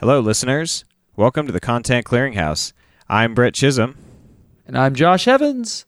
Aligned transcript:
Hello, 0.00 0.18
listeners. 0.18 0.86
Welcome 1.14 1.44
to 1.44 1.52
the 1.52 1.60
Content 1.60 2.06
Clearinghouse. 2.06 2.72
I'm 3.06 3.34
Brett 3.34 3.52
Chisholm. 3.52 3.98
And 4.66 4.78
I'm 4.78 4.94
Josh 4.94 5.28
Evans. 5.28 5.84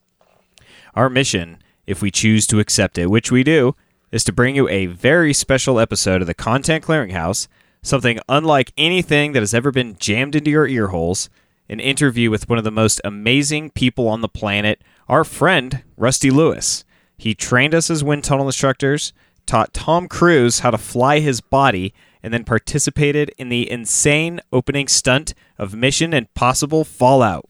Our 0.95 1.09
mission, 1.09 1.63
if 1.87 2.03
we 2.03 2.11
choose 2.11 2.47
to 2.49 2.61
accept 2.61 2.99
it, 2.99 3.07
which 3.07 3.33
we 3.33 3.43
do, 3.43 3.75
is 4.11 4.23
to 4.25 4.31
bring 4.33 4.55
you 4.55 4.69
a 4.69 4.85
very 4.85 5.33
special 5.33 5.81
episode 5.81 6.21
of 6.21 6.27
the 6.27 6.35
Content 6.35 6.85
Clearinghouse, 6.85 7.49
something 7.83 8.19
unlike 8.29 8.75
anything 8.77 9.33
that 9.33 9.41
has 9.41 9.55
ever 9.55 9.71
been 9.71 9.97
jammed 9.99 10.37
into 10.37 10.51
your 10.51 10.67
ear 10.67 10.89
holes, 10.89 11.31
an 11.71 11.81
interview 11.81 12.31
with 12.31 12.51
one 12.51 12.59
of 12.59 12.65
the 12.65 12.71
most 12.71 13.01
amazing 13.05 13.71
people 13.71 14.09
on 14.09 14.21
the 14.21 14.29
planet, 14.29 14.83
our 15.09 15.25
friend, 15.25 15.85
Rusty 15.97 16.31
Lewis. 16.31 16.85
He 17.17 17.35
trained 17.35 17.75
us 17.75 17.89
as 17.89 18.05
wind 18.05 18.25
tunnel 18.25 18.45
instructors, 18.45 19.15
taught 19.47 19.73
Tom 19.73 20.07
Cruise 20.07 20.59
how 20.59 20.71
to 20.71 20.77
fly 20.77 21.21
his 21.21 21.41
body, 21.41 21.95
and 22.23 22.33
then 22.33 22.45
participated 22.45 23.33
in 23.39 23.49
the 23.49 23.71
insane 23.71 24.41
opening 24.53 24.89
stunt 24.89 25.35
of 25.59 25.75
Mission 25.75 26.15
Impossible 26.15 26.85
Fallout. 26.85 27.49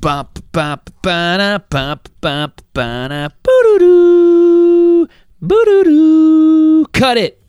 Bump, 0.00 0.44
bump, 0.52 0.90
ba 1.02 1.64
bump, 1.70 2.08
bump, 2.20 2.62
ba 2.74 3.32
boo 3.42 3.78
doo 3.78 5.08
boo 5.40 5.64
doo 5.84 6.86
Cut 6.92 7.16
it. 7.16 7.40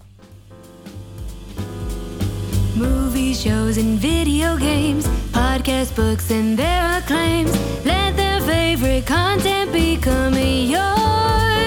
Movies, 2.75 3.41
shows, 3.41 3.77
and 3.77 3.99
video 3.99 4.57
games, 4.57 5.05
podcast, 5.33 5.95
books, 5.95 6.31
and 6.31 6.57
their 6.57 6.99
acclaims. 6.99 7.51
Let 7.85 8.15
their 8.15 8.39
favorite 8.41 9.05
content 9.05 9.73
become 9.73 10.35
yours. 10.35 11.58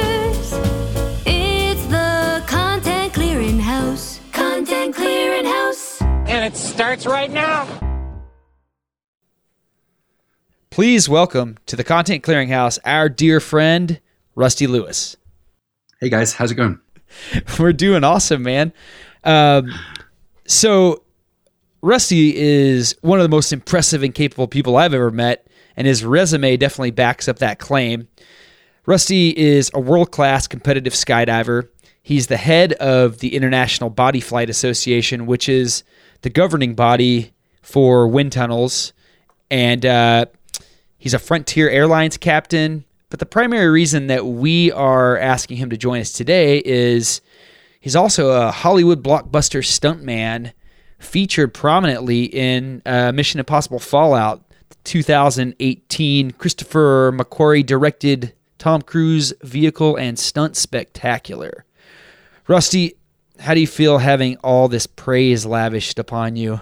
Content 4.93 4.97
Clearinghouse. 4.97 6.03
And 6.29 6.45
it 6.45 6.57
starts 6.57 7.07
right 7.07 7.31
now. 7.31 7.67
Please 10.71 11.09
welcome 11.09 11.59
to 11.67 11.77
the 11.77 11.85
Content 11.85 12.23
Clearinghouse 12.23 12.79
our 12.85 13.09
dear 13.09 13.41
friend, 13.41 14.01
Rusty 14.35 14.67
Lewis. 14.67 15.17
Hey 16.01 16.09
guys, 16.09 16.33
how's 16.33 16.51
it 16.51 16.57
going? 16.57 16.79
We're 17.59 17.73
doing 17.73 18.05
awesome, 18.05 18.43
man. 18.43 18.73
Um, 19.25 19.71
so, 20.47 21.03
Rusty 21.83 22.35
is 22.37 22.97
one 23.03 23.19
of 23.19 23.23
the 23.23 23.29
most 23.29 23.53
impressive 23.53 24.03
and 24.03 24.15
capable 24.15 24.49
people 24.49 24.77
I've 24.77 24.95
ever 24.95 25.11
met, 25.11 25.47
and 25.77 25.87
his 25.87 26.05
resume 26.05 26.57
definitely 26.57 26.91
backs 26.91 27.29
up 27.29 27.39
that 27.39 27.59
claim. 27.59 28.09
Rusty 28.87 29.31
is 29.37 29.71
a 29.75 29.81
world 29.81 30.11
class 30.11 30.47
competitive 30.47 30.95
skydiver. 30.95 31.69
He's 32.03 32.27
the 32.27 32.37
head 32.37 32.73
of 32.75 33.19
the 33.19 33.35
International 33.35 33.91
Bodyflight 33.91 34.49
Association, 34.49 35.27
which 35.27 35.49
is 35.49 35.85
the 36.23 36.31
governing 36.31 36.75
body 36.75 37.33
for 37.63 38.09
wind 38.09 38.33
tunnels. 38.33 38.93
And 39.51 39.87
uh, 39.87 40.27
he's 40.99 41.15
a 41.15 41.19
Frontier 41.19 41.71
Airlines 41.71 42.17
captain. 42.17 42.85
But 43.09 43.21
the 43.21 43.27
primary 43.27 43.69
reason 43.69 44.09
that 44.09 44.27
we 44.27 44.73
are 44.73 45.17
asking 45.19 45.59
him 45.59 45.71
to 45.71 45.77
join 45.77 46.01
us 46.01 46.13
today 46.13 46.63
is 46.65 47.21
he's 47.79 47.95
also 47.95 48.31
a 48.31 48.51
Hollywood 48.51 49.03
blockbuster 49.03 49.63
stuntman 49.63 50.53
featured 50.99 51.53
prominently 51.53 52.25
in 52.25 52.83
uh, 52.87 53.13
Mission 53.13 53.39
Impossible 53.39 53.79
Fallout, 53.79 54.43
2018 54.85 56.33
Christopher 56.33 57.13
McQuarrie 57.13 57.67
directed 57.67 58.33
Tom 58.59 58.83
Cruise 58.83 59.33
vehicle 59.43 59.97
and 59.97 60.19
stunt 60.19 60.57
spectacular. 60.57 61.65
Rusty, 62.53 62.97
how 63.39 63.55
do 63.55 63.61
you 63.61 63.67
feel 63.67 63.97
having 63.97 64.37
all 64.45 64.69
this 64.69 64.87
praise 64.87 65.47
lavished 65.47 65.99
upon 65.99 66.37
you? 66.37 66.61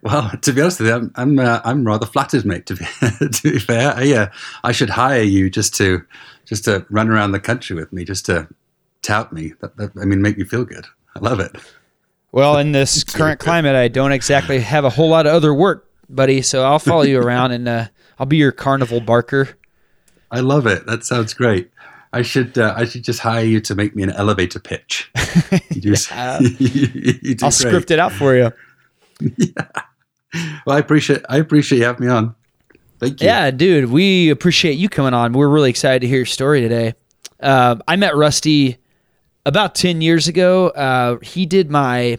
Well, 0.00 0.30
to 0.40 0.52
be 0.54 0.62
honest 0.62 0.80
with 0.80 0.88
you, 0.88 0.94
I'm 0.94 1.12
I'm, 1.16 1.38
uh, 1.38 1.60
I'm 1.66 1.86
rather 1.86 2.06
flattered, 2.06 2.46
mate. 2.46 2.64
To 2.64 2.76
be 2.76 2.84
to 3.28 3.52
be 3.52 3.58
fair, 3.58 3.92
I, 3.94 4.10
uh, 4.14 4.26
I 4.64 4.72
should 4.72 4.88
hire 4.88 5.20
you 5.20 5.50
just 5.50 5.74
to 5.76 6.02
just 6.46 6.64
to 6.64 6.86
run 6.88 7.10
around 7.10 7.32
the 7.32 7.40
country 7.40 7.76
with 7.76 7.92
me, 7.92 8.06
just 8.06 8.24
to 8.24 8.48
tout 9.02 9.34
me. 9.34 9.52
That, 9.60 9.76
that 9.76 9.90
I 10.00 10.06
mean, 10.06 10.22
make 10.22 10.38
me 10.38 10.44
feel 10.44 10.64
good. 10.64 10.86
I 11.14 11.18
love 11.18 11.38
it. 11.38 11.54
Well, 12.32 12.56
in 12.56 12.72
this 12.72 13.04
current 13.18 13.38
climate, 13.38 13.76
I 13.76 13.88
don't 13.88 14.12
exactly 14.12 14.60
have 14.60 14.86
a 14.86 14.90
whole 14.90 15.10
lot 15.10 15.26
of 15.26 15.34
other 15.34 15.52
work, 15.52 15.90
buddy. 16.08 16.40
So 16.40 16.64
I'll 16.64 16.78
follow 16.78 17.02
you 17.02 17.20
around 17.22 17.52
and 17.52 17.68
uh, 17.68 17.88
I'll 18.18 18.24
be 18.24 18.38
your 18.38 18.52
carnival 18.52 19.02
barker. 19.02 19.58
I 20.30 20.40
love 20.40 20.66
it. 20.66 20.86
That 20.86 21.04
sounds 21.04 21.34
great. 21.34 21.70
I 22.12 22.22
should 22.22 22.58
uh, 22.58 22.74
I 22.76 22.84
should 22.84 23.04
just 23.04 23.20
hire 23.20 23.44
you 23.44 23.60
to 23.60 23.74
make 23.74 23.96
me 23.96 24.02
an 24.02 24.10
elevator 24.10 24.58
pitch. 24.60 25.10
You 25.70 25.94
yeah. 26.10 26.38
you, 26.58 27.18
you 27.22 27.30
I'll 27.42 27.48
great. 27.48 27.52
script 27.52 27.90
it 27.90 27.98
out 27.98 28.12
for 28.12 28.36
you. 28.36 28.52
yeah. 29.36 29.66
Well, 30.64 30.76
I 30.76 30.78
appreciate 30.78 31.22
I 31.28 31.38
appreciate 31.38 31.78
you 31.78 31.84
having 31.84 32.06
me 32.06 32.12
on. 32.12 32.34
Thank 33.00 33.20
you. 33.20 33.26
Yeah, 33.26 33.50
dude, 33.50 33.90
we 33.90 34.30
appreciate 34.30 34.74
you 34.74 34.88
coming 34.88 35.14
on. 35.14 35.32
We're 35.32 35.48
really 35.48 35.70
excited 35.70 36.00
to 36.02 36.06
hear 36.06 36.18
your 36.18 36.26
story 36.26 36.60
today. 36.60 36.94
Uh, 37.40 37.76
I 37.88 37.96
met 37.96 38.14
Rusty 38.14 38.78
about 39.44 39.74
ten 39.74 40.00
years 40.00 40.28
ago. 40.28 40.68
Uh, 40.68 41.18
he 41.20 41.46
did 41.46 41.70
my 41.70 42.18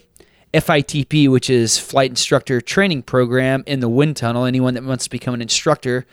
FITP, 0.54 1.30
which 1.30 1.50
is 1.50 1.78
Flight 1.78 2.10
Instructor 2.10 2.60
Training 2.60 3.04
Program 3.04 3.64
in 3.66 3.80
the 3.80 3.90
wind 3.90 4.18
tunnel. 4.18 4.46
Anyone 4.46 4.74
that 4.74 4.84
wants 4.84 5.06
to 5.06 5.10
become 5.10 5.34
an 5.34 5.42
instructor 5.42 6.06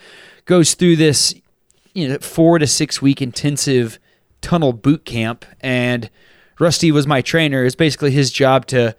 goes 0.44 0.74
through 0.74 0.96
this 0.96 1.34
you 1.92 2.08
know 2.08 2.18
four 2.18 2.58
to 2.58 2.66
six 2.66 3.00
week 3.00 3.20
intensive 3.22 3.98
tunnel 4.40 4.72
boot 4.72 5.04
camp, 5.04 5.44
and 5.60 6.10
Rusty 6.58 6.92
was 6.92 7.06
my 7.06 7.22
trainer. 7.22 7.64
It's 7.64 7.74
basically 7.74 8.10
his 8.10 8.30
job 8.30 8.66
to 8.66 8.96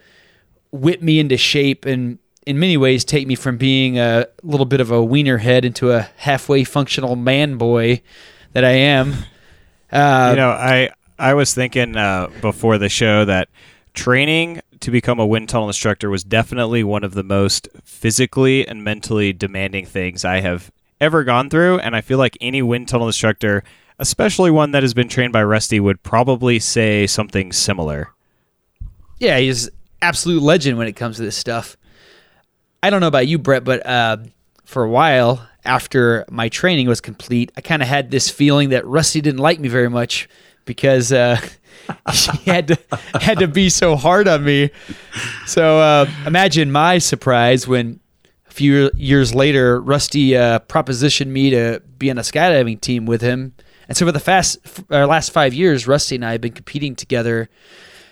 whip 0.71 1.01
me 1.01 1.19
into 1.19 1.37
shape 1.37 1.85
and 1.85 2.17
in 2.47 2.59
many 2.59 2.77
ways 2.77 3.05
take 3.05 3.27
me 3.27 3.35
from 3.35 3.57
being 3.57 3.99
a 3.99 4.25
little 4.41 4.65
bit 4.65 4.81
of 4.81 4.89
a 4.89 5.03
wiener 5.03 5.37
head 5.37 5.65
into 5.65 5.91
a 5.91 6.09
halfway 6.17 6.63
functional 6.63 7.15
man 7.15 7.57
boy 7.57 8.01
that 8.53 8.65
I 8.65 8.71
am. 8.71 9.13
Uh, 9.91 10.29
you 10.31 10.37
know, 10.37 10.49
I 10.49 10.89
I 11.19 11.33
was 11.33 11.53
thinking 11.53 11.95
uh, 11.95 12.29
before 12.41 12.77
the 12.77 12.89
show 12.89 13.25
that 13.25 13.49
training 13.93 14.61
to 14.79 14.89
become 14.89 15.19
a 15.19 15.25
wind 15.25 15.49
tunnel 15.49 15.67
instructor 15.67 16.09
was 16.09 16.23
definitely 16.23 16.83
one 16.83 17.03
of 17.03 17.13
the 17.13 17.23
most 17.23 17.67
physically 17.83 18.67
and 18.67 18.83
mentally 18.83 19.31
demanding 19.33 19.85
things 19.85 20.25
I 20.25 20.39
have 20.39 20.71
ever 21.01 21.23
gone 21.25 21.49
through, 21.49 21.79
and 21.79 21.95
I 21.95 22.01
feel 22.01 22.17
like 22.17 22.37
any 22.39 22.61
wind 22.61 22.87
tunnel 22.87 23.07
instructor, 23.07 23.63
especially 23.99 24.51
one 24.51 24.71
that 24.71 24.83
has 24.83 24.93
been 24.93 25.09
trained 25.09 25.33
by 25.33 25.43
Rusty, 25.43 25.79
would 25.79 26.01
probably 26.03 26.59
say 26.59 27.07
something 27.07 27.51
similar. 27.51 28.11
Yeah, 29.17 29.39
he's 29.39 29.69
absolute 30.01 30.41
legend 30.41 30.77
when 30.77 30.87
it 30.87 30.93
comes 30.93 31.17
to 31.17 31.23
this 31.23 31.35
stuff. 31.35 31.75
I 32.81 32.89
don't 32.89 33.01
know 33.01 33.07
about 33.07 33.27
you, 33.27 33.37
Brett, 33.37 33.63
but 33.63 33.85
uh, 33.85 34.17
for 34.63 34.83
a 34.83 34.89
while 34.89 35.47
after 35.65 36.25
my 36.29 36.49
training 36.49 36.87
was 36.87 37.01
complete, 37.01 37.51
I 37.57 37.61
kind 37.61 37.81
of 37.81 37.87
had 37.87 38.09
this 38.09 38.29
feeling 38.29 38.69
that 38.69 38.85
Rusty 38.85 39.21
didn't 39.21 39.39
like 39.39 39.59
me 39.59 39.67
very 39.67 39.89
much 39.89 40.29
because 40.65 41.11
uh, 41.11 41.39
he 42.39 42.49
had 42.49 42.69
to 42.69 42.77
had 43.19 43.39
to 43.39 43.47
be 43.47 43.69
so 43.69 43.95
hard 43.95 44.27
on 44.27 44.43
me. 44.43 44.71
So 45.45 45.79
uh, 45.79 46.09
imagine 46.25 46.71
my 46.71 46.97
surprise 46.97 47.67
when 47.67 47.99
a 48.51 48.53
few 48.53 48.91
years 48.95 49.33
later, 49.33 49.79
Rusty 49.79 50.35
uh, 50.35 50.59
propositioned 50.59 51.27
me 51.27 51.51
to 51.51 51.81
be 51.97 52.11
on 52.11 52.17
a 52.17 52.21
skydiving 52.21 52.81
team 52.81 53.05
with 53.05 53.21
him. 53.21 53.53
And 53.87 53.95
so 53.95 54.05
for 54.05 54.11
the 54.11 54.19
fast, 54.19 54.59
uh, 54.91 55.07
last 55.07 55.31
five 55.31 55.53
years, 55.53 55.87
Rusty 55.87 56.15
and 56.15 56.25
I 56.25 56.33
have 56.33 56.41
been 56.41 56.51
competing 56.51 56.93
together 56.93 57.49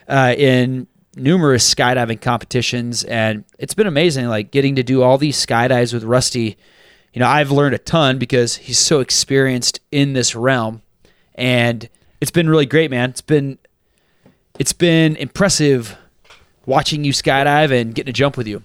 uh, 0.08 0.34
in 0.38 0.88
numerous 1.18 1.74
skydiving 1.74 2.22
competitions, 2.22 3.04
and 3.04 3.44
it's 3.58 3.74
been 3.74 3.86
amazing. 3.86 4.28
Like 4.28 4.52
getting 4.52 4.76
to 4.78 4.84
do 4.84 5.04
all 5.04 5.18
these 5.18 5.46
skydives 5.46 5.94
with 5.94 6.06
Rusty. 6.06 6.58
You 7.14 7.20
know, 7.20 7.28
I've 7.28 7.52
learned 7.52 7.76
a 7.76 7.80
ton 7.80 8.18
because 8.18 8.56
he's 8.56 8.80
so 8.80 9.02
experienced 9.02 9.82
in 9.92 10.14
this 10.14 10.36
realm, 10.36 10.84
and 11.36 11.90
it's 12.22 12.32
been 12.32 12.50
really 12.50 12.66
great, 12.66 12.92
man. 12.92 13.10
It's 13.10 13.22
been 13.22 13.58
it's 14.58 14.74
been 14.74 15.18
impressive 15.18 15.98
watching 16.66 17.04
you 17.04 17.12
skydive 17.12 17.72
and 17.72 17.94
getting 17.94 18.14
to 18.14 18.18
jump 18.18 18.38
with 18.38 18.48
you. 18.48 18.64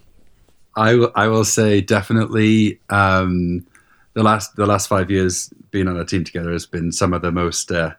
I, 0.77 0.93
I 1.15 1.29
will 1.29 1.45
say 1.45 1.81
definitely 1.81 2.81
um, 2.91 3.67
the 4.15 4.23
last 4.23 4.57
the 4.57 4.67
last 4.67 4.89
five 4.89 5.11
years 5.11 5.53
being 5.71 5.89
on 5.89 5.97
a 5.97 6.05
team 6.05 6.25
together 6.25 6.53
has 6.53 6.67
been 6.67 6.93
some 6.93 7.13
of 7.13 7.23
the 7.23 7.33
most 7.33 7.71
uh, 7.71 7.95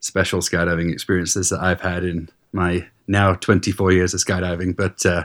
special 0.00 0.40
skydiving 0.40 0.92
experiences 0.92 1.50
that 1.50 1.60
I've 1.60 1.80
had 1.80 2.04
in 2.04 2.28
my 2.52 2.86
now 3.06 3.34
24 3.34 3.92
years 3.92 4.14
of 4.14 4.20
skydiving. 4.20 4.76
But 4.76 5.04
uh, 5.06 5.24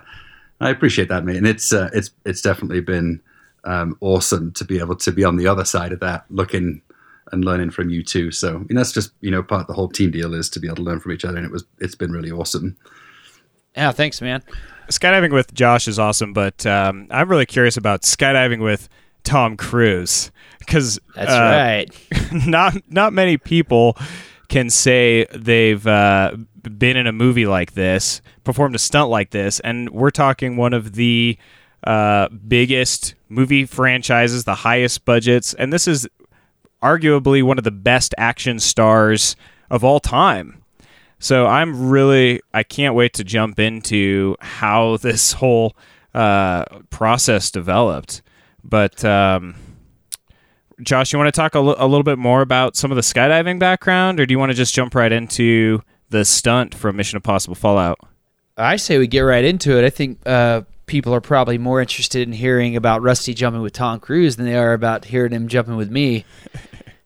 I 0.62 0.70
appreciate 0.70 1.10
that, 1.10 1.26
mate, 1.26 1.38
and 1.38 1.48
it's 1.48 1.74
uh, 1.74 1.90
it's 1.94 2.12
it's 2.26 2.42
definitely 2.42 2.82
been 2.82 3.22
um, 3.64 3.98
awesome 4.02 4.52
to 4.54 4.66
be 4.66 4.80
able 4.80 4.96
to 4.98 5.12
be 5.12 5.24
on 5.24 5.38
the 5.38 5.48
other 5.48 5.66
side 5.66 5.92
of 5.92 6.00
that, 6.02 6.26
looking 6.30 6.82
and 7.32 7.44
learning 7.44 7.72
from 7.72 7.90
you 7.90 8.04
too. 8.04 8.32
So 8.32 8.58
and 8.70 8.78
that's 8.78 8.92
just 8.92 9.12
you 9.22 9.32
know 9.32 9.44
part 9.44 9.62
of 9.62 9.68
the 9.68 9.74
whole 9.74 9.90
team 9.90 10.12
deal 10.12 10.34
is 10.34 10.50
to 10.52 10.60
be 10.60 10.68
able 10.68 10.78
to 10.78 10.84
learn 10.84 11.00
from 11.00 11.12
each 11.12 11.26
other, 11.26 11.38
and 11.38 11.46
it 11.46 11.52
was 11.52 11.66
it's 11.80 11.96
been 11.96 12.12
really 12.12 12.32
awesome. 12.32 12.78
Yeah, 13.76 13.92
thanks, 13.92 14.22
man 14.22 14.42
skydiving 14.90 15.34
with 15.34 15.54
Josh 15.54 15.88
is 15.88 16.00
awesome, 16.00 16.34
but 16.34 16.66
um, 16.66 17.08
I'm 17.10 17.30
really 17.30 17.46
curious 17.46 17.78
about 17.78 18.02
skydiving 18.04 18.64
with 18.64 18.90
Tom 19.24 19.58
Cruise 19.58 20.32
because 20.60 21.00
that's 21.16 21.32
uh, 21.32 21.86
right. 22.32 22.32
Not 22.48 22.76
not 22.90 23.14
many 23.14 23.38
people 23.38 23.98
can 24.50 24.70
say 24.70 25.26
they've 25.34 25.86
uh, 25.86 26.36
been 26.78 26.98
in 26.98 27.08
a 27.08 27.12
movie 27.12 27.46
like 27.46 27.74
this, 27.74 28.22
performed 28.44 28.76
a 28.76 28.80
stunt 28.80 29.10
like 29.10 29.32
this, 29.32 29.60
and 29.62 29.90
we're 29.90 30.12
talking 30.12 30.58
one 30.58 30.74
of 30.74 30.94
the 30.94 31.38
uh, 31.86 32.30
biggest 32.30 33.16
movie 33.30 33.66
franchises, 33.66 34.44
the 34.44 34.56
highest 34.56 35.06
budgets, 35.06 35.54
and 35.56 35.72
this 35.74 35.88
is 35.88 36.08
arguably 36.82 37.42
one 37.42 37.58
of 37.58 37.64
the 37.64 37.72
best 37.72 38.14
action 38.18 38.60
stars 38.60 39.36
of 39.70 39.84
all 39.84 40.00
time. 40.00 40.64
So 41.20 41.48
I'm 41.48 41.90
really, 41.90 42.42
I 42.54 42.64
can't 42.64 42.96
wait 42.96 43.14
to 43.14 43.24
jump 43.24 43.60
into 43.60 44.36
how 44.42 44.98
this 45.02 45.34
whole 45.34 45.76
uh, 46.14 46.66
process 46.90 47.52
developed. 47.52 48.22
But 48.64 49.04
um, 49.06 49.56
Josh, 50.82 51.14
you 51.14 51.20
want 51.20 51.34
to 51.34 51.38
talk 51.40 51.56
a, 51.56 51.60
l- 51.60 51.76
a 51.78 51.88
little 51.88 52.04
bit 52.04 52.18
more 52.18 52.42
about 52.42 52.76
some 52.76 52.92
of 52.92 52.96
the 52.96 53.02
skydiving 53.02 53.60
background, 53.60 54.20
or 54.20 54.26
do 54.26 54.34
you 54.34 54.40
want 54.40 54.52
to 54.52 54.56
just 54.56 54.74
jump 54.74 54.96
right 54.96 55.12
into 55.12 55.82
the 56.10 56.26
stunt 56.26 56.74
from 56.76 56.96
Mission 56.96 57.18
Impossible 57.18 57.56
Fallout? 57.56 58.00
I 58.58 58.78
say 58.78 58.98
we 58.98 59.08
get 59.08 59.22
right 59.22 59.44
into 59.44 59.78
it. 59.78 59.86
I 59.86 59.90
think 59.90 60.20
uh, 60.26 60.62
people 60.86 61.14
are 61.14 61.22
probably 61.22 61.58
more 61.58 61.82
interested 61.82 62.28
in 62.28 62.34
hearing 62.34 62.76
about 62.76 63.02
Rusty 63.02 63.34
jumping 63.34 63.62
with 63.62 63.74
Tom 63.74 64.00
Cruise 64.00 64.36
than 64.36 64.46
they 64.46 64.56
are 64.56 64.74
about 64.74 65.06
hearing 65.06 65.32
him 65.32 65.48
jumping 65.48 65.76
with 65.76 65.92
me. 65.92 66.26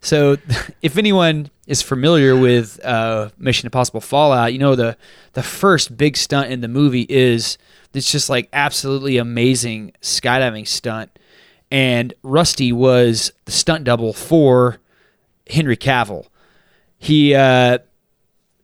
So, 0.02 0.38
if 0.82 0.98
anyone 0.98 1.50
is 1.68 1.82
familiar 1.82 2.36
with 2.36 2.84
uh, 2.84 3.30
Mission 3.38 3.68
Impossible 3.68 4.02
Fallout, 4.02 4.54
you 4.54 4.60
know 4.60 4.76
the 4.76 4.98
the 5.34 5.44
first 5.44 5.98
big 5.98 6.18
stunt 6.18 6.52
in 6.52 6.62
the 6.62 6.68
movie 6.68 7.06
is 7.10 7.58
this 7.92 8.12
just 8.12 8.30
like 8.30 8.50
absolutely 8.54 9.18
amazing 9.18 9.94
skydiving 10.02 10.68
stunt, 10.68 11.18
and 11.72 12.14
Rusty 12.24 12.72
was 12.72 13.32
the 13.46 13.52
stunt 13.52 13.84
double 13.84 14.14
for 14.14 14.78
Henry 15.50 15.78
Cavill. 15.78 16.28
He 16.98 17.36
uh, 17.36 17.80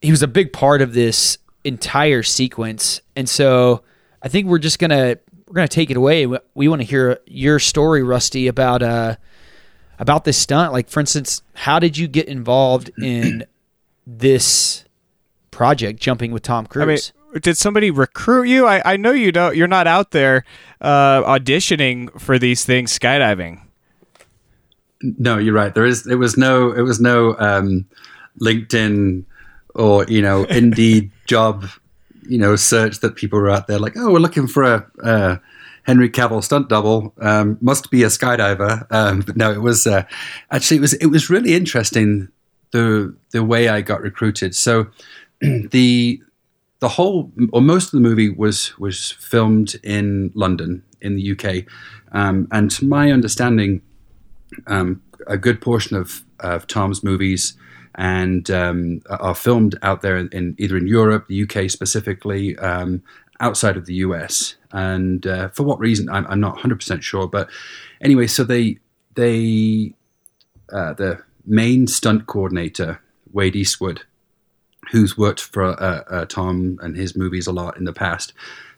he 0.02 0.12
was 0.12 0.24
a 0.24 0.28
big 0.28 0.54
part 0.54 0.82
of 0.82 0.94
this 0.94 1.38
entire 1.64 2.24
sequence, 2.24 3.02
and 3.16 3.28
so 3.28 3.84
I 4.22 4.30
think 4.30 4.48
we're 4.48 4.60
just 4.60 4.80
gonna 4.80 5.18
we're 5.48 5.54
gonna 5.54 5.68
take 5.68 5.92
it 5.92 5.98
away. 5.98 6.26
We, 6.26 6.38
we 6.54 6.68
want 6.68 6.82
to 6.82 6.88
hear 6.88 7.20
your 7.26 7.60
story, 7.60 8.04
Rusty, 8.04 8.48
about 8.48 8.82
uh 8.82 9.16
about 10.00 10.24
this 10.24 10.38
stunt. 10.38 10.74
Like, 10.74 10.90
for 10.90 11.00
instance, 11.00 11.42
how 11.54 11.80
did 11.80 11.98
you 11.98 12.08
get 12.08 12.28
involved 12.28 12.92
in 13.02 13.46
this 14.06 14.86
project, 15.52 16.00
jumping 16.00 16.32
with 16.32 16.44
Tom 16.44 16.66
Cruise? 16.66 17.14
I 17.14 17.34
mean, 17.34 17.42
did 17.42 17.58
somebody 17.58 17.92
recruit 17.92 18.48
you? 18.48 18.66
I, 18.66 18.94
I 18.94 18.98
know 18.98 19.12
you 19.12 19.32
don't. 19.32 19.56
You're 19.56 19.68
not 19.68 19.88
out 19.88 20.12
there 20.12 20.46
uh, 20.82 21.24
auditioning 21.24 22.20
for 22.20 22.40
these 22.40 22.66
things 22.66 22.98
skydiving. 22.98 23.62
No, 25.02 25.38
you're 25.38 25.54
right. 25.54 25.74
There 25.74 25.86
is. 25.86 26.08
It 26.08 26.16
was 26.16 26.38
no. 26.38 26.72
It 26.72 26.82
was 26.82 27.02
no 27.02 27.36
um, 27.38 27.86
LinkedIn 28.42 29.26
or 29.74 30.06
you 30.06 30.22
know 30.22 30.44
Indeed 30.50 31.12
job 31.26 31.66
you 32.28 32.38
know 32.38 32.56
search 32.56 33.00
that 33.00 33.16
people 33.16 33.40
were 33.40 33.50
out 33.50 33.68
there 33.68 33.80
like, 33.80 33.94
oh, 33.98 34.12
we're 34.12 34.20
looking 34.20 34.48
for 34.48 34.64
a. 34.64 34.92
Uh, 35.04 35.38
Henry 35.86 36.10
Cavill 36.10 36.44
stunt 36.44 36.70
double 36.70 37.14
um, 37.22 37.58
must 37.62 37.92
be 37.92 38.04
a 38.04 38.08
skydiver, 38.08 38.86
um, 38.92 39.22
but 39.22 39.38
no, 39.38 39.52
it 39.52 39.62
was 39.62 39.88
uh, 39.88 40.04
actually 40.52 40.78
it 40.78 40.82
was 40.82 40.94
it 40.94 41.08
was 41.08 41.30
really 41.30 41.54
interesting 41.54 42.28
the 42.72 43.16
the 43.32 43.44
way 43.44 43.70
I 43.70 43.82
got 43.82 44.02
recruited. 44.02 44.56
So 44.56 44.88
the 45.42 46.22
the 46.80 46.90
whole 46.90 47.32
or 47.54 47.62
most 47.62 47.86
of 47.86 47.92
the 47.92 48.08
movie 48.08 48.30
was 48.30 48.78
was 48.80 49.12
filmed 49.12 49.76
in 49.84 50.32
London 50.34 50.84
in 51.02 51.16
the 51.16 51.32
UK, 51.32 51.66
um, 52.12 52.48
and 52.52 52.72
to 52.72 52.86
my 52.86 53.12
understanding, 53.12 53.82
um, 54.68 55.02
a 55.28 55.38
good 55.38 55.62
portion 55.62 55.98
of, 55.98 56.24
of 56.40 56.68
Tom's 56.68 57.04
movies 57.04 57.56
and 57.96 58.50
um, 58.52 59.02
are 59.10 59.36
filmed 59.36 59.78
out 59.82 60.02
there 60.02 60.18
in 60.18 60.56
either 60.58 60.78
in 60.78 60.88
Europe, 60.88 61.28
the 61.28 61.44
UK 61.44 61.70
specifically, 61.70 62.58
um, 62.58 63.02
outside 63.40 63.78
of 63.78 63.86
the 63.86 63.96
US. 63.96 64.56
And 64.76 65.26
uh, 65.26 65.50
for 65.50 65.64
what 65.64 65.80
reason, 65.80 66.10
I'm, 66.10 66.28
I'm 66.28 66.42
not 66.42 66.56
100 66.56 66.76
percent 66.76 67.04
sure. 67.04 67.28
But 67.28 67.50
anyway, 68.02 68.28
so 68.28 68.44
they 68.44 68.78
they 69.16 69.94
uh, 70.72 70.94
the 70.94 71.24
main 71.46 71.88
stunt 71.88 72.28
coordinator 72.28 73.00
Wade 73.32 73.56
Eastwood, 73.56 74.02
who's 74.92 75.18
worked 75.18 75.40
for 75.40 75.64
uh, 75.82 76.04
uh, 76.10 76.26
Tom 76.26 76.78
and 76.82 76.98
his 76.98 77.16
movies 77.16 77.48
a 77.48 77.54
lot 77.54 77.78
in 77.78 77.86
the 77.86 77.94
past, 77.94 78.34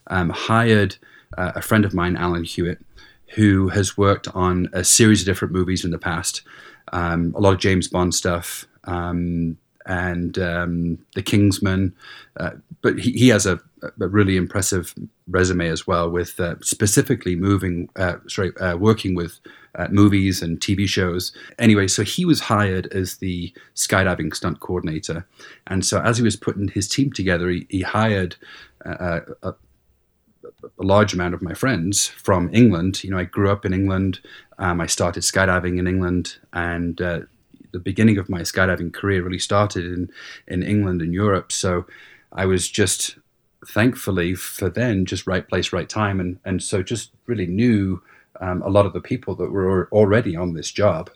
um, 0.08 0.30
hired 0.30 0.98
uh, 1.36 1.54
a 1.56 1.64
friend 1.64 1.84
of 1.84 1.96
mine, 1.96 2.16
Alan 2.16 2.44
Hewitt, 2.44 2.80
who 3.34 3.70
has 3.70 3.98
worked 3.98 4.28
on 4.36 4.70
a 4.74 4.84
series 4.84 5.22
of 5.22 5.26
different 5.26 5.54
movies 5.54 5.84
in 5.84 5.90
the 5.90 5.98
past, 5.98 6.44
um, 6.94 7.34
a 7.36 7.42
lot 7.42 7.54
of 7.54 7.60
James 7.60 7.88
Bond 7.88 8.14
stuff, 8.14 8.68
um, 8.84 9.58
and 9.88 10.38
um, 10.38 11.00
The 11.16 11.24
Kingsman. 11.24 11.96
Uh, 12.40 12.52
but 12.82 13.00
he, 13.00 13.12
he 13.14 13.28
has 13.30 13.48
a, 13.48 13.60
a, 13.82 14.08
really 14.08 14.38
impressive 14.38 14.94
resume 15.30 15.68
as 15.68 15.86
well, 15.86 16.10
with 16.10 16.40
uh, 16.40 16.56
specifically 16.62 17.36
moving, 17.36 17.90
uh, 17.96 18.16
sorry, 18.28 18.56
uh, 18.58 18.78
working 18.78 19.16
with 19.16 19.40
uh, 19.76 19.88
movies 19.90 20.42
and 20.42 20.60
TV 20.60 20.88
shows. 20.88 21.32
Anyway, 21.60 21.88
so 21.88 22.04
he 22.04 22.26
was 22.26 22.42
hired 22.42 22.88
as 22.94 23.18
the 23.18 23.54
skydiving 23.76 24.34
stunt 24.36 24.60
coordinator, 24.60 25.26
and 25.68 25.86
so 25.86 26.02
as 26.02 26.18
he 26.18 26.24
was 26.24 26.36
putting 26.36 26.68
his 26.70 26.88
team 26.88 27.12
together, 27.12 27.50
he, 27.50 27.66
he 27.70 27.82
hired. 27.82 28.36
Uh, 28.86 29.22
a, 29.44 29.54
a 30.80 30.84
large 30.84 31.14
amount 31.14 31.34
of 31.34 31.42
my 31.42 31.54
friends 31.54 32.08
from 32.08 32.50
England. 32.54 33.04
You 33.04 33.12
know, 33.12 33.18
I 33.18 33.26
grew 33.26 33.52
up 33.52 33.66
in 33.66 33.74
England. 33.74 34.20
Um, 34.58 34.80
I 34.80 34.86
started 34.86 35.24
skydiving 35.24 35.78
in 35.78 35.88
England, 35.88 36.38
and 36.54 37.02
uh, 37.02 37.20
the 37.72 37.80
beginning 37.80 38.18
of 38.18 38.30
my 38.30 38.42
skydiving 38.42 38.94
career 38.94 39.24
really 39.24 39.40
started 39.40 39.86
in 39.86 40.10
in 40.48 40.64
England 40.64 41.02
and 41.02 41.14
Europe. 41.14 41.52
So 41.52 41.86
I 42.32 42.46
was 42.46 42.70
just 42.70 43.18
thankfully 43.68 44.34
for 44.36 44.69
then 44.69 45.06
just 45.06 45.28
right 45.28 45.48
place, 45.48 45.74
right 45.74 45.90
time, 45.90 46.19
and 46.19 46.40
and 46.46 46.64
so 46.64 46.81
just 46.81 47.12
really 47.25 47.48
knew 47.48 48.02
um, 48.40 48.62
a 48.62 48.69
lot 48.69 48.86
of 48.86 48.94
the 48.94 49.02
people 49.02 49.36
that 49.36 49.52
were 49.52 49.90
already 49.92 50.36
on 50.36 50.54
this 50.54 50.72
job. 50.72 51.10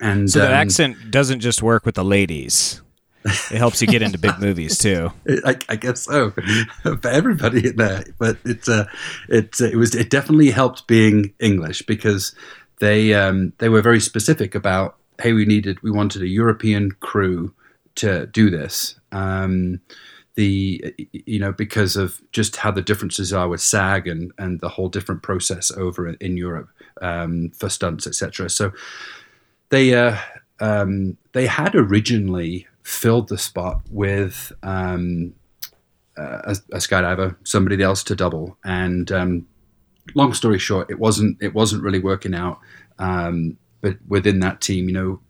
And 0.00 0.30
so 0.30 0.40
the 0.40 0.46
um, 0.46 0.52
accent 0.52 1.10
doesn't 1.10 1.40
just 1.40 1.62
work 1.62 1.84
with 1.84 1.94
the 1.94 2.04
ladies. 2.04 2.80
It 3.24 3.58
helps 3.58 3.80
you 3.80 3.86
get 3.86 4.02
into 4.02 4.18
big 4.18 4.38
movies 4.40 4.78
too. 4.78 5.12
I, 5.44 5.56
I 5.68 5.76
guess 5.76 6.02
so 6.02 6.30
for 6.82 7.08
everybody 7.08 7.68
in 7.68 7.76
there, 7.76 8.04
but 8.18 8.36
it's 8.44 8.68
uh, 8.68 8.86
it 9.28 9.60
uh, 9.60 9.66
it 9.66 9.76
was 9.76 9.94
it 9.94 10.10
definitely 10.10 10.50
helped 10.50 10.86
being 10.86 11.32
English 11.38 11.82
because 11.82 12.34
they 12.80 13.14
um, 13.14 13.52
they 13.58 13.68
were 13.68 13.82
very 13.82 14.00
specific 14.00 14.54
about 14.54 14.96
hey 15.20 15.32
we 15.32 15.44
needed 15.44 15.80
we 15.82 15.90
wanted 15.90 16.22
a 16.22 16.28
European 16.28 16.92
crew 16.92 17.54
to 17.96 18.26
do 18.26 18.50
this. 18.50 18.98
Um, 19.12 19.80
the 20.34 20.94
you 21.12 21.38
know 21.38 21.52
because 21.52 21.96
of 21.96 22.20
just 22.32 22.56
how 22.56 22.70
the 22.70 22.82
differences 22.82 23.32
are 23.32 23.48
with 23.48 23.60
SAG 23.60 24.06
and 24.06 24.32
and 24.38 24.60
the 24.60 24.68
whole 24.68 24.88
different 24.88 25.22
process 25.22 25.70
over 25.72 26.08
in, 26.08 26.36
Europe 26.36 26.70
um, 27.00 27.50
for 27.50 27.68
stunts 27.68 28.06
etc. 28.06 28.48
So 28.48 28.72
they 29.68 29.94
uh, 29.94 30.16
um, 30.60 31.16
they 31.32 31.46
had 31.46 31.74
originally 31.74 32.66
filled 32.82 33.28
the 33.28 33.38
spot 33.38 33.82
with 33.90 34.52
um, 34.62 35.34
a, 36.16 36.56
a, 36.72 36.78
skydiver, 36.78 37.36
somebody 37.44 37.82
else 37.82 38.02
to 38.04 38.16
double, 38.16 38.56
and 38.64 39.12
um, 39.12 39.46
long 40.14 40.32
story 40.34 40.58
short, 40.58 40.90
it 40.90 40.98
wasn't 40.98 41.36
it 41.42 41.54
wasn't 41.54 41.82
really 41.82 41.98
working 41.98 42.34
out. 42.34 42.58
Um, 42.98 43.56
but 43.80 43.96
within 44.06 44.40
that 44.40 44.60
team, 44.60 44.88
you 44.88 44.94
know, 44.94 45.20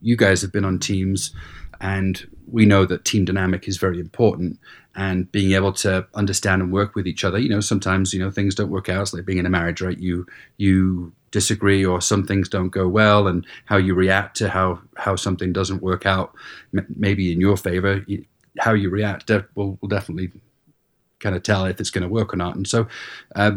you 0.00 0.16
guys 0.16 0.42
have 0.42 0.52
been 0.52 0.64
on 0.64 0.78
teams 0.78 1.34
and 1.82 2.26
we 2.50 2.64
know 2.64 2.86
that 2.86 3.04
team 3.04 3.26
dynamic 3.26 3.68
is 3.68 3.76
very 3.76 4.00
important 4.00 4.58
and 4.94 5.30
being 5.32 5.52
able 5.52 5.72
to 5.72 6.06
understand 6.14 6.62
and 6.62 6.72
work 6.72 6.94
with 6.94 7.06
each 7.06 7.24
other 7.24 7.38
you 7.38 7.48
know 7.48 7.60
sometimes 7.60 8.14
you 8.14 8.20
know 8.20 8.30
things 8.30 8.54
don't 8.54 8.70
work 8.70 8.88
out. 8.88 9.02
It's 9.02 9.12
like 9.12 9.26
being 9.26 9.38
in 9.38 9.46
a 9.46 9.50
marriage 9.50 9.82
right? 9.82 9.98
You 9.98 10.26
you 10.56 11.12
disagree 11.30 11.84
or 11.84 12.00
some 12.00 12.26
things 12.26 12.48
don't 12.48 12.68
go 12.68 12.86
well 12.86 13.26
and 13.26 13.46
how 13.64 13.76
you 13.76 13.94
react 13.94 14.36
to 14.38 14.48
how 14.48 14.80
how 14.96 15.16
something 15.16 15.52
doesn't 15.52 15.82
work 15.82 16.06
out 16.06 16.34
maybe 16.94 17.32
in 17.32 17.40
your 17.40 17.56
favor 17.56 18.04
how 18.58 18.74
you 18.74 18.90
react 18.90 19.30
will, 19.54 19.78
will 19.80 19.88
definitely 19.88 20.30
kind 21.22 21.34
of 21.34 21.42
tell 21.42 21.64
if 21.64 21.80
it's 21.80 21.90
going 21.90 22.02
to 22.02 22.08
work 22.08 22.34
or 22.34 22.36
not. 22.36 22.56
And 22.56 22.66
so 22.68 22.86
uh, 23.34 23.52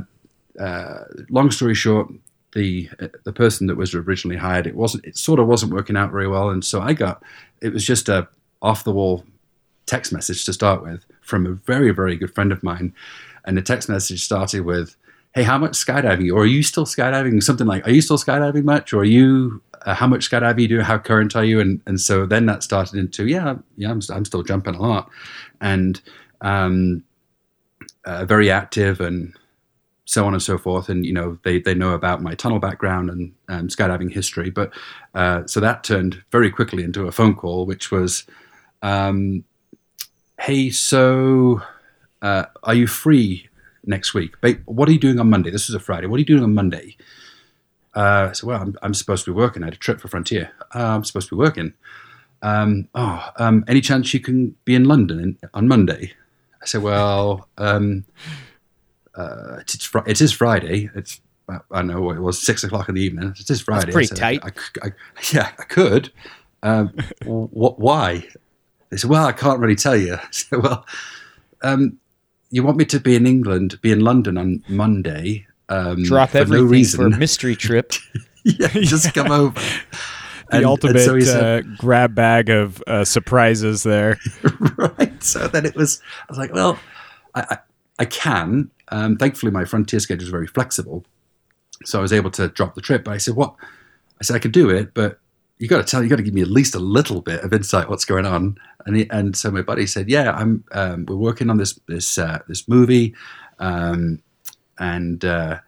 uh, 0.59 1.03
long 1.29 1.51
story 1.51 1.75
short 1.75 2.11
the 2.55 2.89
the 3.25 3.33
person 3.33 3.67
that 3.67 3.75
was 3.75 3.93
originally 3.93 4.37
hired 4.37 4.65
it 4.65 4.75
wasn't 4.75 5.05
it 5.05 5.17
sort 5.17 5.39
of 5.39 5.45
wasn't 5.45 5.71
working 5.71 5.95
out 5.95 6.09
very 6.09 6.27
well. 6.27 6.49
And 6.49 6.63
so 6.65 6.81
i 6.81 6.93
got 6.93 7.21
it 7.61 7.71
was 7.71 7.85
just 7.85 8.09
a 8.09 8.27
off 8.61 8.83
the 8.83 8.93
wall 8.93 9.23
text 9.85 10.11
message 10.11 10.45
to 10.45 10.53
start 10.53 10.81
with 10.81 11.05
from 11.21 11.45
a 11.45 11.51
very 11.51 11.91
very 11.91 12.15
good 12.15 12.33
friend 12.33 12.51
of 12.51 12.63
mine. 12.63 12.93
And 13.43 13.57
the 13.57 13.61
text 13.61 13.89
message 13.89 14.23
started 14.23 14.61
with 14.61 14.95
hey 15.35 15.43
how 15.43 15.57
much 15.57 15.73
skydiving 15.73 16.33
or 16.33 16.43
are 16.43 16.45
you 16.47 16.63
still 16.63 16.85
skydiving? 16.85 17.43
Something 17.43 17.67
like 17.67 17.85
are 17.85 17.91
you 17.91 18.01
still 18.01 18.17
skydiving 18.17 18.63
much? 18.63 18.93
Or 18.93 19.01
are 19.01 19.03
you 19.03 19.61
uh, 19.85 19.93
how 19.93 20.07
much 20.07 20.29
skydiving 20.29 20.61
you 20.61 20.67
do? 20.69 20.81
How 20.81 20.97
current 20.97 21.35
are 21.35 21.43
you? 21.43 21.59
And 21.59 21.81
and 21.85 21.99
so 21.99 22.25
then 22.25 22.45
that 22.45 22.63
started 22.63 22.97
into 22.97 23.27
yeah 23.27 23.55
yeah 23.75 23.91
i'm, 23.91 24.01
I'm 24.09 24.25
still 24.25 24.43
jumping 24.43 24.75
a 24.75 24.81
lot. 24.81 25.09
And 25.59 26.01
um 26.39 27.03
uh, 28.05 28.23
very 28.23 28.49
active 28.49 29.01
and 29.01 29.33
so 30.05 30.25
on 30.25 30.33
and 30.33 30.41
so 30.41 30.57
forth. 30.57 30.87
And 30.87 31.05
you 31.05 31.13
know, 31.13 31.37
they 31.43 31.59
they 31.59 31.73
know 31.73 31.93
about 31.93 32.21
my 32.21 32.35
tunnel 32.35 32.59
background 32.59 33.09
and 33.09 33.69
skydiving 33.69 34.11
history. 34.11 34.49
But 34.49 34.71
uh, 35.13 35.45
so 35.47 35.59
that 35.59 35.83
turned 35.83 36.23
very 36.31 36.51
quickly 36.51 36.83
into 36.83 37.07
a 37.07 37.11
phone 37.11 37.35
call, 37.35 37.65
which 37.65 37.91
was, 37.91 38.25
um, 38.81 39.43
hey, 40.39 40.69
so 40.69 41.61
uh, 42.21 42.45
are 42.63 42.75
you 42.75 42.87
free 42.87 43.49
next 43.85 44.13
week? 44.13 44.35
What 44.65 44.87
are 44.89 44.91
you 44.91 44.99
doing 44.99 45.19
on 45.19 45.29
Monday? 45.29 45.51
This 45.51 45.69
is 45.69 45.75
a 45.75 45.79
Friday. 45.79 46.07
What 46.07 46.17
are 46.17 46.19
you 46.19 46.25
doing 46.25 46.43
on 46.43 46.53
Monday? 46.53 46.97
Uh, 47.95 48.27
I 48.29 48.31
said, 48.33 48.47
well, 48.47 48.61
I'm, 48.61 48.75
I'm 48.81 48.93
supposed 48.93 49.23
to 49.25 49.31
be 49.31 49.37
working. 49.37 49.63
I 49.63 49.67
had 49.67 49.75
a 49.75 49.77
trip 49.77 50.01
for 50.01 50.09
Frontier. 50.09 50.51
Uh, 50.73 50.95
I'm 50.95 51.03
supposed 51.05 51.29
to 51.29 51.35
be 51.35 51.39
working. 51.39 51.73
Um, 52.41 52.89
oh, 52.93 53.31
um, 53.37 53.63
any 53.67 53.79
chance 53.79 54.13
you 54.13 54.19
can 54.19 54.55
be 54.65 54.75
in 54.75 54.83
London 54.83 55.19
in, 55.19 55.37
on 55.53 55.67
Monday? 55.69 56.13
I 56.61 56.65
said, 56.65 56.81
well, 56.81 57.47
um, 57.57 58.03
uh, 59.17 59.57
it's, 59.61 59.85
Fri- 59.85 60.01
it 60.07 60.21
is 60.21 60.31
Friday. 60.31 60.89
It's 60.95 61.21
I 61.47 61.59
don't 61.75 61.87
know 61.87 62.01
what 62.01 62.15
it 62.17 62.21
was, 62.21 62.41
six 62.41 62.63
o'clock 62.63 62.89
in 62.89 62.95
the 62.95 63.01
evening. 63.01 63.33
It 63.39 63.49
is 63.49 63.61
Friday. 63.61 63.89
I 63.89 63.91
pretty 63.91 64.07
said, 64.07 64.17
tight. 64.17 64.39
I, 64.43 64.47
I, 64.83 64.87
I- 64.87 64.91
yeah, 65.31 65.51
I 65.59 65.63
could. 65.63 66.11
Um, 66.63 66.93
what? 67.25 67.79
Why? 67.79 68.25
They 68.89 68.97
said, 68.97 69.09
well, 69.09 69.25
I 69.25 69.31
can't 69.31 69.59
really 69.59 69.75
tell 69.75 69.95
you. 69.95 70.15
I 70.21 70.27
said, 70.31 70.61
well, 70.63 70.85
um, 71.61 71.99
you 72.51 72.63
want 72.63 72.77
me 72.77 72.85
to 72.85 72.99
be 72.99 73.15
in 73.15 73.25
England, 73.27 73.79
be 73.81 73.91
in 73.91 73.99
London 73.99 74.37
on 74.37 74.63
Monday? 74.67 75.45
Um, 75.69 76.03
Drop 76.03 76.29
for 76.31 76.39
everything 76.39 76.65
no 76.65 76.69
reason. 76.71 76.99
for 77.11 77.15
a 77.15 77.17
mystery 77.19 77.55
trip. 77.55 77.93
yeah, 78.43 78.67
just 78.67 79.13
come 79.13 79.31
over. 79.31 79.59
The 80.51 80.63
ultimate 80.63 81.27
uh, 81.27 81.61
grab 81.77 82.13
bag 82.15 82.49
of 82.49 82.81
uh, 82.85 83.03
surprises 83.03 83.81
there. 83.83 84.19
right. 84.77 85.21
So 85.23 85.47
then 85.47 85.65
it 85.65 85.75
was, 85.75 86.01
I 86.21 86.25
was 86.29 86.37
like, 86.37 86.53
well, 86.53 86.79
I, 87.33 87.41
I, 87.49 87.57
I 87.99 88.05
can. 88.05 88.69
Um, 88.89 89.17
thankfully, 89.17 89.51
my 89.51 89.65
frontier 89.65 89.99
schedule 89.99 90.23
is 90.23 90.29
very 90.29 90.47
flexible. 90.47 91.05
So 91.83 91.99
I 91.99 92.01
was 92.01 92.13
able 92.13 92.31
to 92.31 92.47
drop 92.49 92.75
the 92.75 92.81
trip. 92.81 93.03
But 93.03 93.11
I 93.13 93.17
said, 93.17 93.35
what? 93.35 93.55
I 94.19 94.23
said, 94.23 94.35
I 94.35 94.39
could 94.39 94.51
do 94.53 94.69
it, 94.69 94.93
but 94.93 95.19
you 95.57 95.67
got 95.67 95.77
to 95.77 95.83
tell, 95.83 96.03
you 96.03 96.09
got 96.09 96.17
to 96.17 96.23
give 96.23 96.33
me 96.33 96.41
at 96.41 96.49
least 96.49 96.75
a 96.75 96.79
little 96.79 97.21
bit 97.21 97.41
of 97.41 97.51
insight 97.53 97.89
what's 97.89 98.05
going 98.05 98.25
on. 98.25 98.57
And 98.85 98.95
he, 98.97 99.09
and 99.09 99.35
so 99.35 99.51
my 99.51 99.61
buddy 99.61 99.85
said, 99.87 100.09
yeah, 100.09 100.31
I'm, 100.31 100.63
um, 100.71 101.05
we're 101.05 101.15
working 101.15 101.49
on 101.49 101.57
this, 101.57 101.79
this, 101.87 102.17
uh, 102.17 102.39
this 102.47 102.67
movie. 102.67 103.13
Um, 103.59 104.21
and, 104.77 105.23
uh, 105.25 105.59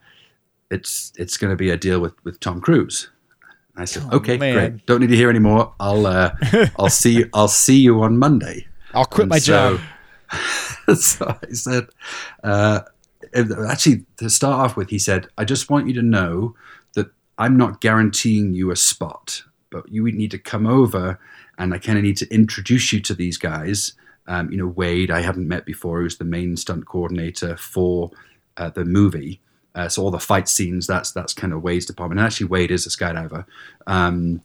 it's, 0.69 1.13
it's 1.17 1.37
going 1.37 1.51
to 1.51 1.55
be 1.57 1.69
a 1.69 1.77
deal 1.77 1.99
with, 1.99 2.13
with 2.25 2.39
Tom 2.39 2.59
Cruise. 2.61 3.09
I 3.77 3.85
said, 3.85 4.03
okay, 4.11 4.37
man. 4.37 4.53
great. 4.53 4.85
Don't 4.85 5.01
need 5.01 5.09
to 5.09 5.15
hear 5.15 5.29
anymore. 5.29 5.73
I'll, 5.79 6.05
uh, 6.05 6.31
I'll 6.79 6.89
see 6.89 7.17
you, 7.17 7.29
I'll 7.33 7.47
see 7.47 7.77
you 7.79 8.01
on 8.01 8.17
Monday. 8.17 8.67
I'll 8.93 9.05
quit 9.05 9.23
And 9.23 9.29
my 9.29 9.39
so- 9.39 9.77
job. 9.77 9.81
so 10.97 11.37
I 11.41 11.53
said, 11.53 11.87
uh, 12.43 12.81
actually, 13.37 14.05
to 14.17 14.29
start 14.29 14.59
off 14.59 14.77
with, 14.77 14.89
he 14.89 14.99
said, 14.99 15.27
I 15.37 15.45
just 15.45 15.69
want 15.69 15.87
you 15.87 15.93
to 15.93 16.01
know 16.01 16.55
that 16.93 17.07
I'm 17.37 17.57
not 17.57 17.81
guaranteeing 17.81 18.53
you 18.53 18.71
a 18.71 18.75
spot, 18.75 19.43
but 19.69 19.89
you 19.91 20.03
would 20.03 20.15
need 20.15 20.31
to 20.31 20.39
come 20.39 20.65
over 20.65 21.19
and 21.57 21.73
I 21.73 21.79
kind 21.79 21.97
of 21.97 22.03
need 22.03 22.17
to 22.17 22.33
introduce 22.33 22.93
you 22.93 22.99
to 23.01 23.13
these 23.13 23.37
guys. 23.37 23.93
Um, 24.27 24.51
you 24.51 24.57
know, 24.57 24.67
Wade, 24.67 25.11
I 25.11 25.21
hadn't 25.21 25.47
met 25.47 25.65
before, 25.65 26.01
who's 26.01 26.17
the 26.17 26.25
main 26.25 26.57
stunt 26.57 26.85
coordinator 26.85 27.57
for 27.57 28.11
uh, 28.57 28.69
the 28.69 28.85
movie. 28.85 29.39
Uh, 29.73 29.87
so 29.87 30.03
all 30.03 30.11
the 30.11 30.19
fight 30.19 30.49
scenes, 30.49 30.87
that's 30.87 31.11
that's 31.11 31.33
kind 31.33 31.53
of 31.53 31.61
Wade's 31.61 31.85
department. 31.85 32.19
And 32.19 32.25
actually, 32.25 32.47
Wade 32.47 32.71
is 32.71 32.85
a 32.85 32.89
skydiver. 32.89 33.45
Um, 33.85 34.41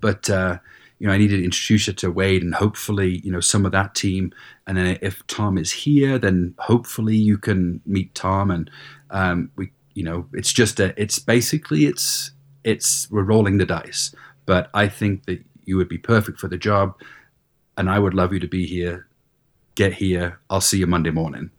but 0.00 0.28
uh, 0.30 0.58
you 0.98 1.06
know, 1.06 1.12
I 1.12 1.18
needed 1.18 1.38
to 1.38 1.44
introduce 1.44 1.86
you 1.86 1.92
to 1.92 2.10
Wade 2.10 2.42
and 2.42 2.54
hopefully, 2.54 3.20
you 3.24 3.30
know, 3.30 3.40
some 3.40 3.64
of 3.64 3.72
that 3.72 3.94
team. 3.94 4.32
And 4.66 4.76
then 4.76 4.98
if 5.00 5.24
Tom 5.28 5.56
is 5.56 5.70
here, 5.70 6.18
then 6.18 6.54
hopefully 6.58 7.16
you 7.16 7.38
can 7.38 7.80
meet 7.86 8.14
Tom 8.14 8.50
and 8.50 8.70
um, 9.10 9.50
we, 9.56 9.70
you 9.94 10.02
know, 10.02 10.26
it's 10.32 10.52
just 10.52 10.80
a, 10.80 10.94
it's 11.00 11.18
basically 11.18 11.86
it's 11.86 12.32
it's 12.64 13.10
we're 13.10 13.22
rolling 13.22 13.58
the 13.58 13.66
dice. 13.66 14.14
But 14.46 14.70
I 14.74 14.88
think 14.88 15.26
that 15.26 15.44
you 15.64 15.76
would 15.76 15.88
be 15.88 15.98
perfect 15.98 16.38
for 16.38 16.48
the 16.48 16.56
job, 16.56 16.94
and 17.76 17.90
I 17.90 17.98
would 17.98 18.14
love 18.14 18.32
you 18.32 18.40
to 18.40 18.48
be 18.48 18.66
here. 18.66 19.08
Get 19.74 19.94
here. 19.94 20.40
I'll 20.50 20.60
see 20.60 20.78
you 20.78 20.86
Monday 20.86 21.10
morning. 21.10 21.50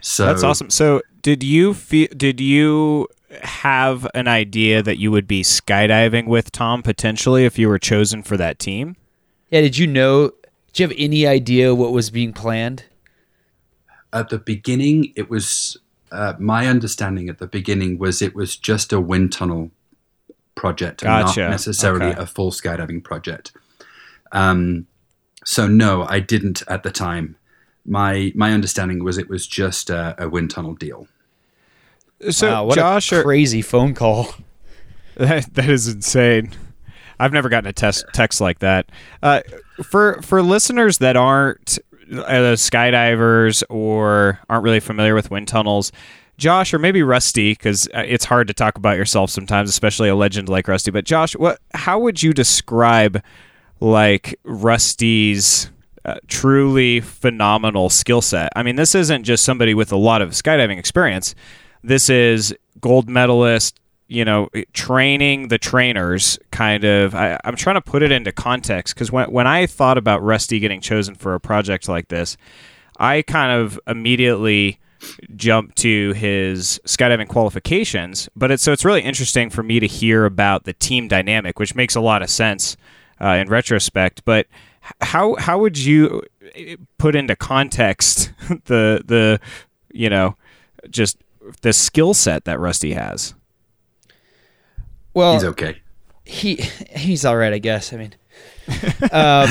So 0.00 0.26
That's 0.26 0.42
awesome. 0.42 0.70
So, 0.70 1.02
did 1.22 1.42
you 1.42 1.74
feel? 1.74 2.08
Did 2.16 2.40
you 2.40 3.08
have 3.42 4.06
an 4.14 4.28
idea 4.28 4.82
that 4.82 4.98
you 4.98 5.10
would 5.10 5.26
be 5.26 5.42
skydiving 5.42 6.26
with 6.26 6.52
Tom 6.52 6.82
potentially 6.82 7.44
if 7.44 7.58
you 7.58 7.68
were 7.68 7.78
chosen 7.78 8.22
for 8.22 8.36
that 8.36 8.58
team? 8.58 8.96
Yeah, 9.50 9.60
did 9.62 9.78
you 9.78 9.86
know? 9.86 10.30
Did 10.72 10.78
you 10.80 10.88
have 10.88 10.96
any 10.98 11.26
idea 11.26 11.74
what 11.74 11.92
was 11.92 12.10
being 12.10 12.32
planned? 12.32 12.84
at 14.12 14.30
the 14.30 14.38
beginning, 14.38 15.12
it 15.14 15.28
was 15.28 15.76
uh, 16.10 16.32
my 16.38 16.66
understanding 16.68 17.28
at 17.28 17.38
the 17.38 17.46
beginning 17.46 17.98
was 17.98 18.22
it 18.22 18.34
was 18.34 18.56
just 18.56 18.90
a 18.92 19.00
wind 19.00 19.30
tunnel 19.32 19.70
project, 20.54 21.02
Gotcha. 21.02 21.40
not 21.42 21.50
necessarily 21.50 22.06
Okay. 22.06 22.20
a 22.22 22.24
full 22.24 22.50
skydiving 22.50 23.02
project. 23.04 23.52
Um, 24.32 24.86
so 25.44 25.66
no, 25.66 26.06
I 26.08 26.20
didn't 26.20 26.62
at 26.68 26.82
the 26.82 26.90
time. 26.90 27.36
My 27.84 28.32
my 28.34 28.52
understanding 28.52 29.04
was 29.04 29.18
it 29.18 29.28
was 29.28 29.46
just 29.46 29.90
a, 29.90 30.14
a 30.18 30.28
wind 30.30 30.50
tunnel 30.50 30.74
deal. 30.74 31.08
So, 32.30 32.48
wow, 32.48 32.64
what 32.64 32.74
Josh, 32.74 33.10
crazy 33.10 33.62
phone 33.62 33.94
call. 33.94 34.34
that, 35.16 35.52
that 35.54 35.68
is 35.68 35.88
insane. 35.88 36.52
I've 37.18 37.32
never 37.32 37.48
gotten 37.48 37.68
a 37.68 37.72
test, 37.72 38.04
text 38.12 38.40
like 38.40 38.58
that. 38.60 38.90
Uh, 39.22 39.40
for 39.82 40.20
for 40.22 40.42
listeners 40.42 40.98
that 40.98 41.16
aren't 41.16 41.78
uh, 42.12 42.54
skydivers 42.54 43.62
or 43.68 44.40
aren't 44.48 44.64
really 44.64 44.80
familiar 44.80 45.14
with 45.14 45.30
wind 45.30 45.48
tunnels, 45.48 45.92
Josh 46.38 46.74
or 46.74 46.78
maybe 46.78 47.02
Rusty, 47.02 47.52
because 47.52 47.88
it's 47.94 48.24
hard 48.24 48.48
to 48.48 48.54
talk 48.54 48.76
about 48.76 48.96
yourself 48.96 49.30
sometimes, 49.30 49.70
especially 49.70 50.08
a 50.08 50.14
legend 50.14 50.48
like 50.48 50.68
Rusty. 50.68 50.90
But 50.90 51.04
Josh, 51.04 51.34
what? 51.36 51.60
How 51.74 51.98
would 51.98 52.22
you 52.22 52.32
describe 52.32 53.22
like 53.80 54.38
Rusty's 54.44 55.70
uh, 56.04 56.16
truly 56.28 57.00
phenomenal 57.00 57.88
skill 57.88 58.20
set? 58.20 58.52
I 58.54 58.62
mean, 58.62 58.76
this 58.76 58.94
isn't 58.94 59.24
just 59.24 59.44
somebody 59.44 59.74
with 59.74 59.92
a 59.92 59.96
lot 59.96 60.22
of 60.22 60.30
skydiving 60.30 60.78
experience. 60.78 61.34
This 61.86 62.10
is 62.10 62.52
gold 62.80 63.08
medalist, 63.08 63.78
you 64.08 64.24
know, 64.24 64.48
training 64.72 65.48
the 65.48 65.58
trainers 65.58 66.36
kind 66.50 66.82
of. 66.82 67.14
I, 67.14 67.38
I'm 67.44 67.54
trying 67.54 67.76
to 67.76 67.80
put 67.80 68.02
it 68.02 68.10
into 68.10 68.32
context 68.32 68.94
because 68.94 69.12
when, 69.12 69.30
when 69.30 69.46
I 69.46 69.66
thought 69.66 69.96
about 69.96 70.20
Rusty 70.20 70.58
getting 70.58 70.80
chosen 70.80 71.14
for 71.14 71.34
a 71.34 71.40
project 71.40 71.88
like 71.88 72.08
this, 72.08 72.36
I 72.98 73.22
kind 73.22 73.52
of 73.52 73.78
immediately 73.86 74.80
jumped 75.36 75.76
to 75.76 76.12
his 76.14 76.80
skydiving 76.86 77.28
qualifications. 77.28 78.28
But 78.34 78.50
it's 78.50 78.64
so 78.64 78.72
it's 78.72 78.84
really 78.84 79.02
interesting 79.02 79.48
for 79.48 79.62
me 79.62 79.78
to 79.78 79.86
hear 79.86 80.24
about 80.24 80.64
the 80.64 80.72
team 80.72 81.06
dynamic, 81.06 81.60
which 81.60 81.76
makes 81.76 81.94
a 81.94 82.00
lot 82.00 82.20
of 82.20 82.30
sense 82.30 82.76
uh, 83.20 83.28
in 83.28 83.48
retrospect. 83.48 84.24
But 84.24 84.48
how 85.00 85.36
how 85.36 85.60
would 85.60 85.78
you 85.78 86.24
uh, 86.44 86.74
put 86.98 87.14
into 87.14 87.36
context 87.36 88.32
the 88.64 89.02
the 89.04 89.40
you 89.92 90.10
know 90.10 90.36
just 90.90 91.18
the 91.62 91.72
skill 91.72 92.14
set 92.14 92.44
that 92.44 92.58
Rusty 92.60 92.92
has? 92.94 93.34
Well, 95.14 95.34
He's 95.34 95.44
okay. 95.44 95.78
he 96.24 96.56
he's 96.90 97.24
all 97.24 97.36
right, 97.36 97.52
I 97.52 97.58
guess. 97.58 97.92
I 97.92 97.96
mean, 97.96 98.14
um, 99.12 99.48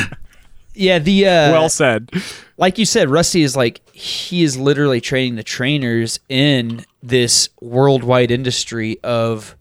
yeah, 0.74 1.00
the 1.00 1.26
uh, 1.28 1.52
well 1.52 1.70
said. 1.70 2.10
like 2.58 2.78
you 2.78 2.86
said, 2.86 3.10
Rusty 3.10 3.42
is 3.42 3.56
like 3.56 3.88
he 3.96 4.44
is 4.44 4.58
literally 4.58 5.02
training 5.02 5.36
the 5.36 5.44
trainers 5.44 6.20
in 6.30 6.86
this 7.02 7.50
worldwide 7.62 8.30
industry 8.30 9.00
of 9.04 9.56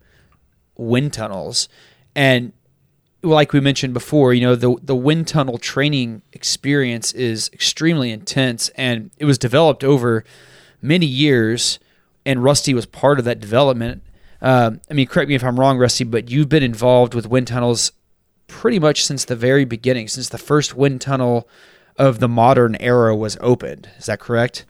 wind 0.77 1.13
tunnels, 1.13 1.69
and 2.15 2.51
like 3.23 3.53
we 3.53 3.59
mentioned 3.59 3.93
before, 3.95 4.33
you 4.35 4.41
know 4.41 4.55
the 4.55 4.75
the 4.83 4.95
wind 4.95 5.27
tunnel 5.27 5.57
training 5.57 6.21
experience 6.33 7.13
is 7.13 7.49
extremely 7.51 8.11
intense, 8.11 8.69
and 8.75 9.09
it 9.17 9.25
was 9.25 9.39
developed 9.39 9.83
over 9.83 10.23
many 10.83 11.07
years, 11.07 11.79
and 12.25 12.43
Rusty 12.43 12.73
was 12.73 12.85
part 12.85 13.19
of 13.19 13.25
that 13.25 13.39
development. 13.39 14.03
Um, 14.41 14.81
I 14.89 14.93
mean, 14.93 15.07
correct 15.07 15.29
me 15.29 15.35
if 15.35 15.43
I'm 15.43 15.59
wrong, 15.59 15.77
Rusty, 15.77 16.03
but 16.03 16.29
you've 16.29 16.49
been 16.49 16.63
involved 16.63 17.13
with 17.13 17.27
wind 17.27 17.47
tunnels 17.47 17.91
pretty 18.47 18.79
much 18.79 19.03
since 19.05 19.25
the 19.25 19.35
very 19.35 19.65
beginning, 19.65 20.07
since 20.07 20.29
the 20.29 20.37
first 20.37 20.75
wind 20.75 21.01
tunnel 21.01 21.47
of 21.97 22.19
the 22.19 22.27
modern 22.27 22.75
era 22.79 23.15
was 23.15 23.37
opened. 23.41 23.89
Is 23.97 24.05
that 24.07 24.19
correct? 24.19 24.65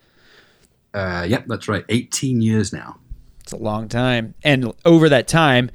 Uh, 0.93 1.25
yep, 1.27 1.45
that's 1.47 1.67
right. 1.67 1.83
18 1.89 2.41
years 2.41 2.71
now. 2.71 2.97
It's 3.41 3.51
a 3.51 3.57
long 3.57 3.89
time. 3.89 4.33
And 4.43 4.74
over 4.85 5.09
that 5.09 5.27
time, 5.27 5.69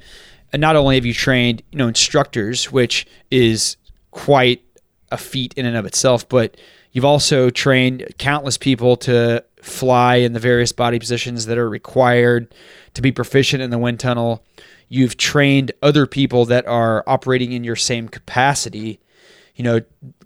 not 0.53 0.75
only 0.75 0.95
have 0.95 1.05
you 1.05 1.13
trained, 1.13 1.61
you 1.71 1.77
know, 1.77 1.87
instructors, 1.87 2.71
which 2.71 3.05
is 3.29 3.77
quite 4.11 4.63
a 5.11 5.17
feat 5.17 5.53
in 5.55 5.65
and 5.65 5.77
of 5.77 5.85
itself, 5.85 6.27
but 6.27 6.57
you've 6.91 7.05
also 7.05 7.49
trained 7.49 8.05
countless 8.17 8.57
people 8.57 8.97
to 8.97 9.43
fly 9.61 10.15
in 10.15 10.33
the 10.33 10.39
various 10.39 10.71
body 10.71 10.99
positions 10.99 11.45
that 11.45 11.57
are 11.57 11.69
required 11.69 12.53
to 12.93 13.01
be 13.01 13.11
proficient 13.11 13.61
in 13.61 13.69
the 13.69 13.77
wind 13.77 13.99
tunnel. 13.99 14.43
You've 14.89 15.17
trained 15.17 15.71
other 15.81 16.05
people 16.05 16.45
that 16.45 16.65
are 16.67 17.03
operating 17.07 17.53
in 17.53 17.63
your 17.63 17.75
same 17.75 18.09
capacity, 18.09 18.99
you 19.55 19.63
know, 19.63 19.81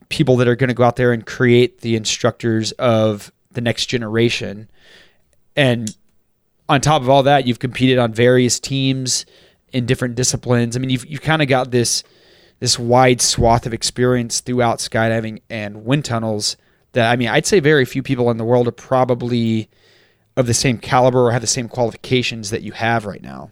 people 0.10 0.38
that 0.38 0.48
are 0.48 0.56
going 0.56 0.70
to 0.70 0.74
go 0.74 0.84
out 0.84 0.96
there 0.96 1.12
and 1.12 1.25
create 1.25 1.82
the 1.82 1.96
instructors 1.96 2.72
of 2.74 3.32
the 3.51 3.62
next 3.62 3.88
generation. 3.88 4.70
And 5.56 5.96
on 6.68 6.82
top 6.82 7.01
of 7.01 7.10
all 7.10 7.24
that, 7.24 7.46
you've 7.46 7.60
competed 7.60 7.98
on 7.98 8.13
various 8.13 8.60
teams 8.60 9.25
in 9.72 9.86
different 9.86 10.15
disciplines. 10.15 10.75
I 10.75 10.80
mean, 10.80 10.89
you've 10.89 11.06
you've 11.06 11.22
kind 11.22 11.42
of 11.42 11.48
got 11.48 11.72
this 11.72 12.04
this 12.60 12.80
wide 12.80 13.22
swath 13.22 13.65
of 13.65 13.74
experience 13.74 14.39
throughout 14.39 14.80
skydiving 14.80 15.42
and 15.50 15.86
wind 15.86 16.06
tunnels 16.06 16.56
that 16.96 17.12
I 17.12 17.16
mean, 17.16 17.28
I'd 17.28 17.46
say 17.46 17.60
very 17.60 17.86
few 17.86 18.02
people 18.02 18.32
in 18.32 18.38
the 18.38 18.44
world 18.44 18.68
are 18.68 18.72
probably 18.72 19.70
of 20.36 20.48
the 20.48 20.54
same 20.54 20.78
caliber 20.78 21.28
or 21.28 21.32
have 21.32 21.42
the 21.42 21.48
same 21.48 21.70
qualifications 21.70 22.50
that 22.50 22.62
you 22.62 22.72
have 22.74 23.06
right 23.06 23.22
now. 23.22 23.52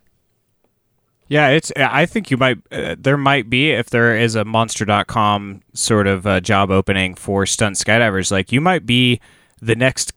Yeah, 1.28 1.50
it's. 1.50 1.72
I 1.78 2.06
think 2.06 2.30
you 2.32 2.38
might. 2.38 2.58
Uh, 2.72 2.96
there 2.98 3.18
might 3.18 3.50
be 3.50 3.72
if 3.72 3.90
there 3.90 4.16
is 4.16 4.36
a 4.36 4.44
Monster.com 4.44 5.62
sort 5.74 6.08
of 6.08 6.28
uh, 6.28 6.40
job 6.42 6.70
opening 6.70 7.16
for 7.16 7.46
stunt 7.46 7.76
skydivers. 7.78 8.32
Like 8.32 8.52
you 8.52 8.60
might 8.60 8.86
be 8.86 9.20
the 9.62 9.76
next 9.76 10.14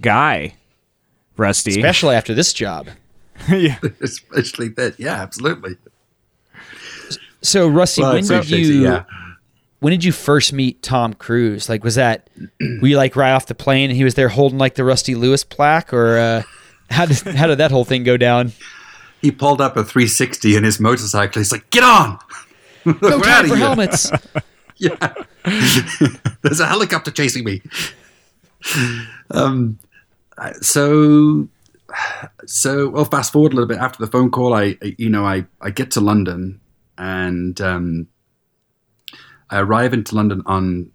guy, 0.00 0.54
Rusty. 1.36 1.70
Especially 1.70 2.14
after 2.14 2.34
this 2.34 2.52
job. 2.52 2.88
yeah. 3.48 3.78
Especially 4.00 4.68
that. 4.70 5.00
Yeah, 5.00 5.14
absolutely. 5.14 5.76
So 7.42 7.66
Rusty, 7.66 8.02
Well, 8.02 8.12
when 8.12 8.22
did 8.22 8.44
Shakespeare, 8.44 8.58
you 8.58 8.82
yeah. 8.82 9.04
When 9.80 9.90
did 9.90 10.04
you 10.04 10.12
first 10.12 10.52
meet 10.52 10.82
Tom 10.82 11.12
Cruise? 11.14 11.68
Like 11.68 11.82
was 11.84 11.96
that 11.96 12.30
were 12.80 12.86
you 12.88 12.96
like 12.96 13.16
right 13.16 13.32
off 13.32 13.46
the 13.46 13.54
plane 13.54 13.90
and 13.90 13.96
he 13.96 14.04
was 14.04 14.14
there 14.14 14.28
holding 14.28 14.58
like 14.58 14.74
the 14.76 14.84
Rusty 14.84 15.14
Lewis 15.14 15.42
plaque 15.44 15.92
or 15.92 16.16
uh, 16.18 16.42
how 16.90 17.06
did 17.06 17.18
how 17.36 17.46
did 17.46 17.58
that 17.58 17.70
whole 17.70 17.84
thing 17.84 18.04
go 18.04 18.16
down? 18.16 18.52
He 19.22 19.30
pulled 19.30 19.60
up 19.60 19.76
a 19.76 19.84
360 19.84 20.56
in 20.56 20.64
his 20.64 20.80
motorcycle. 20.80 21.40
He's 21.40 21.52
like, 21.52 21.68
"Get 21.70 21.84
on! 21.84 22.18
No 22.86 23.20
time 23.20 23.46
for 23.48 23.56
here." 23.56 23.66
helmets. 23.66 24.10
Yeah, 24.76 25.12
there's 26.42 26.58
a 26.60 26.64
helicopter 26.66 27.10
chasing 27.10 27.44
me." 27.44 27.60
Um, 29.30 29.78
so, 30.62 31.48
so 32.46 32.88
well. 32.88 33.04
Fast 33.04 33.32
forward 33.32 33.52
a 33.52 33.56
little 33.56 33.68
bit 33.68 33.78
after 33.78 34.04
the 34.04 34.10
phone 34.10 34.30
call. 34.30 34.54
I, 34.54 34.78
I- 34.82 34.94
you 34.98 35.10
know, 35.10 35.24
I 35.26 35.44
I 35.60 35.70
get 35.70 35.90
to 35.92 36.00
London 36.00 36.60
and 36.98 37.60
um, 37.60 38.06
I 39.50 39.60
arrive 39.60 39.92
into 39.92 40.14
London 40.14 40.42
on 40.46 40.90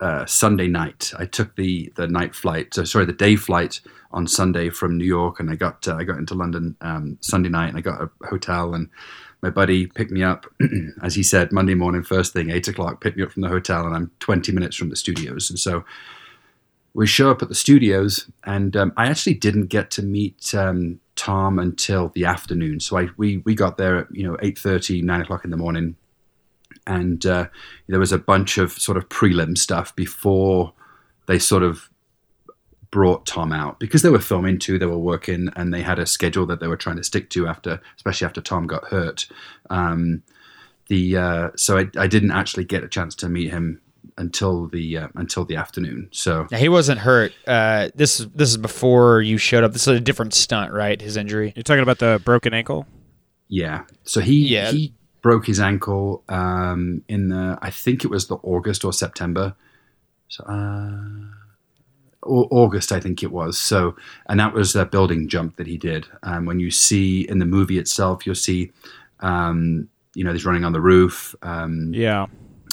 uh, 0.00 0.26
Sunday 0.26 0.66
night. 0.66 1.12
I 1.18 1.24
took 1.24 1.56
the 1.56 1.92
the 1.96 2.08
night 2.08 2.34
flight, 2.34 2.74
so 2.74 2.84
sorry, 2.84 3.04
the 3.04 3.12
day 3.12 3.36
flight 3.36 3.80
on 4.10 4.26
Sunday 4.26 4.70
from 4.70 4.96
New 4.96 5.04
York, 5.04 5.40
and 5.40 5.50
I 5.50 5.54
got 5.54 5.86
uh, 5.86 5.96
I 5.96 6.04
got 6.04 6.18
into 6.18 6.34
London 6.34 6.76
um, 6.80 7.18
Sunday 7.20 7.48
night, 7.48 7.68
and 7.68 7.78
I 7.78 7.80
got 7.80 8.00
a 8.00 8.10
hotel, 8.26 8.74
and 8.74 8.88
my 9.42 9.50
buddy 9.50 9.86
picked 9.86 10.10
me 10.10 10.22
up, 10.22 10.46
as 11.02 11.14
he 11.14 11.22
said, 11.22 11.52
Monday 11.52 11.74
morning, 11.74 12.02
first 12.02 12.32
thing, 12.32 12.50
eight 12.50 12.66
o'clock, 12.66 13.00
picked 13.00 13.16
me 13.16 13.22
up 13.22 13.32
from 13.32 13.42
the 13.42 13.48
hotel, 13.48 13.86
and 13.86 13.94
I'm 13.94 14.10
20 14.18 14.50
minutes 14.50 14.76
from 14.76 14.90
the 14.90 14.96
studios, 14.96 15.48
and 15.48 15.58
so 15.58 15.84
we 16.94 17.06
show 17.06 17.30
up 17.30 17.42
at 17.42 17.48
the 17.48 17.54
studios, 17.54 18.28
and 18.44 18.76
um, 18.76 18.92
I 18.96 19.06
actually 19.06 19.34
didn't 19.34 19.66
get 19.66 19.90
to 19.92 20.02
meet 20.02 20.54
um, 20.54 21.00
Tom 21.14 21.58
until 21.58 22.08
the 22.08 22.24
afternoon. 22.24 22.80
So 22.80 22.98
I 22.98 23.08
we 23.16 23.38
we 23.38 23.54
got 23.54 23.78
there 23.78 23.98
at 23.98 24.06
you 24.14 24.26
know 24.26 24.36
8:30, 24.38 25.02
9 25.02 25.20
o'clock 25.20 25.44
in 25.44 25.50
the 25.50 25.56
morning 25.56 25.96
and 26.88 27.24
uh, 27.26 27.46
there 27.86 28.00
was 28.00 28.10
a 28.12 28.18
bunch 28.18 28.58
of 28.58 28.72
sort 28.72 28.96
of 28.98 29.08
prelim 29.08 29.56
stuff 29.56 29.94
before 29.94 30.72
they 31.26 31.38
sort 31.38 31.62
of 31.62 31.88
brought 32.90 33.26
Tom 33.26 33.52
out 33.52 33.78
because 33.78 34.02
they 34.02 34.08
were 34.08 34.18
filming 34.18 34.58
too. 34.58 34.78
They 34.78 34.86
were 34.86 34.98
working 34.98 35.50
and 35.56 35.72
they 35.72 35.82
had 35.82 35.98
a 35.98 36.06
schedule 36.06 36.46
that 36.46 36.60
they 36.60 36.66
were 36.68 36.76
trying 36.76 36.96
to 36.96 37.04
stick 37.04 37.28
to 37.30 37.46
after, 37.46 37.80
especially 37.96 38.24
after 38.26 38.40
Tom 38.40 38.66
got 38.66 38.86
hurt. 38.86 39.28
Um, 39.68 40.22
the 40.88 41.18
uh, 41.18 41.50
so 41.54 41.76
I, 41.78 41.90
I 41.98 42.06
didn't 42.06 42.32
actually 42.32 42.64
get 42.64 42.82
a 42.82 42.88
chance 42.88 43.14
to 43.16 43.28
meet 43.28 43.50
him 43.50 43.82
until 44.16 44.66
the 44.68 44.96
uh, 44.96 45.08
until 45.16 45.44
the 45.44 45.56
afternoon. 45.56 46.08
So 46.12 46.46
Now, 46.50 46.56
he 46.56 46.70
wasn't 46.70 47.00
hurt. 47.00 47.32
Uh, 47.46 47.90
this 47.94 48.20
is 48.20 48.28
this 48.30 48.48
is 48.48 48.56
before 48.56 49.20
you 49.20 49.36
showed 49.36 49.64
up. 49.64 49.74
This 49.74 49.82
is 49.82 49.98
a 49.98 50.00
different 50.00 50.32
stunt, 50.32 50.72
right? 50.72 50.98
His 50.98 51.18
injury. 51.18 51.52
You're 51.54 51.62
talking 51.62 51.82
about 51.82 51.98
the 51.98 52.22
broken 52.24 52.54
ankle. 52.54 52.86
Yeah. 53.48 53.84
So 54.04 54.20
he 54.20 54.48
Yeah. 54.48 54.70
he 54.70 54.94
broke 55.28 55.46
his 55.46 55.60
ankle 55.60 56.22
um, 56.28 57.02
in 57.08 57.28
the 57.28 57.58
I 57.68 57.70
think 57.70 58.04
it 58.04 58.10
was 58.10 58.26
the 58.26 58.36
August 58.42 58.84
or 58.84 58.92
September. 58.92 59.46
So 60.28 60.40
uh, 60.44 61.02
Au- 62.34 62.48
August, 62.50 62.92
I 62.92 63.00
think 63.00 63.22
it 63.22 63.30
was. 63.30 63.58
So 63.70 63.94
and 64.28 64.40
that 64.40 64.54
was 64.54 64.72
the 64.72 64.84
building 64.86 65.28
jump 65.28 65.56
that 65.56 65.66
he 65.66 65.76
did. 65.76 66.06
Um, 66.22 66.46
when 66.46 66.60
you 66.60 66.70
see 66.70 67.28
in 67.28 67.38
the 67.40 67.44
movie 67.56 67.78
itself, 67.78 68.24
you'll 68.24 68.44
see. 68.48 68.72
Um, 69.20 69.88
you 70.14 70.24
know, 70.24 70.32
he's 70.32 70.46
running 70.46 70.64
on 70.64 70.72
the 70.72 70.80
roof. 70.80 71.34
Um, 71.42 71.92
Yeah. 71.94 72.26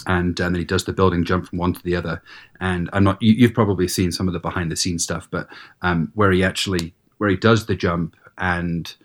and, 0.08 0.39
and 0.39 0.56
then 0.56 0.56
he 0.56 0.63
does 0.73 0.86
the 0.86 0.93
building 0.93 1.25
jump 1.25 1.47
from 1.47 1.60
one 1.60 1.73
to 1.73 1.84
the 1.84 1.95
other. 1.95 2.21
And 2.60 2.89
I'm 2.93 3.03
not, 3.03 3.21
you, 3.21 3.34
you've 3.34 3.53
probably 3.53 3.88
seen 3.88 4.12
some 4.12 4.27
of 4.30 4.34
the 4.34 4.39
behind 4.39 4.71
the 4.71 4.75
scenes 4.75 5.03
stuff, 5.03 5.27
but 5.30 5.47
um, 5.82 6.12
where 6.15 6.32
he 6.32 6.43
actually, 6.43 6.93
where 7.19 7.30
he 7.30 7.36
does 7.49 7.65
the 7.65 7.75
jump 7.75 8.15
and 8.38 8.95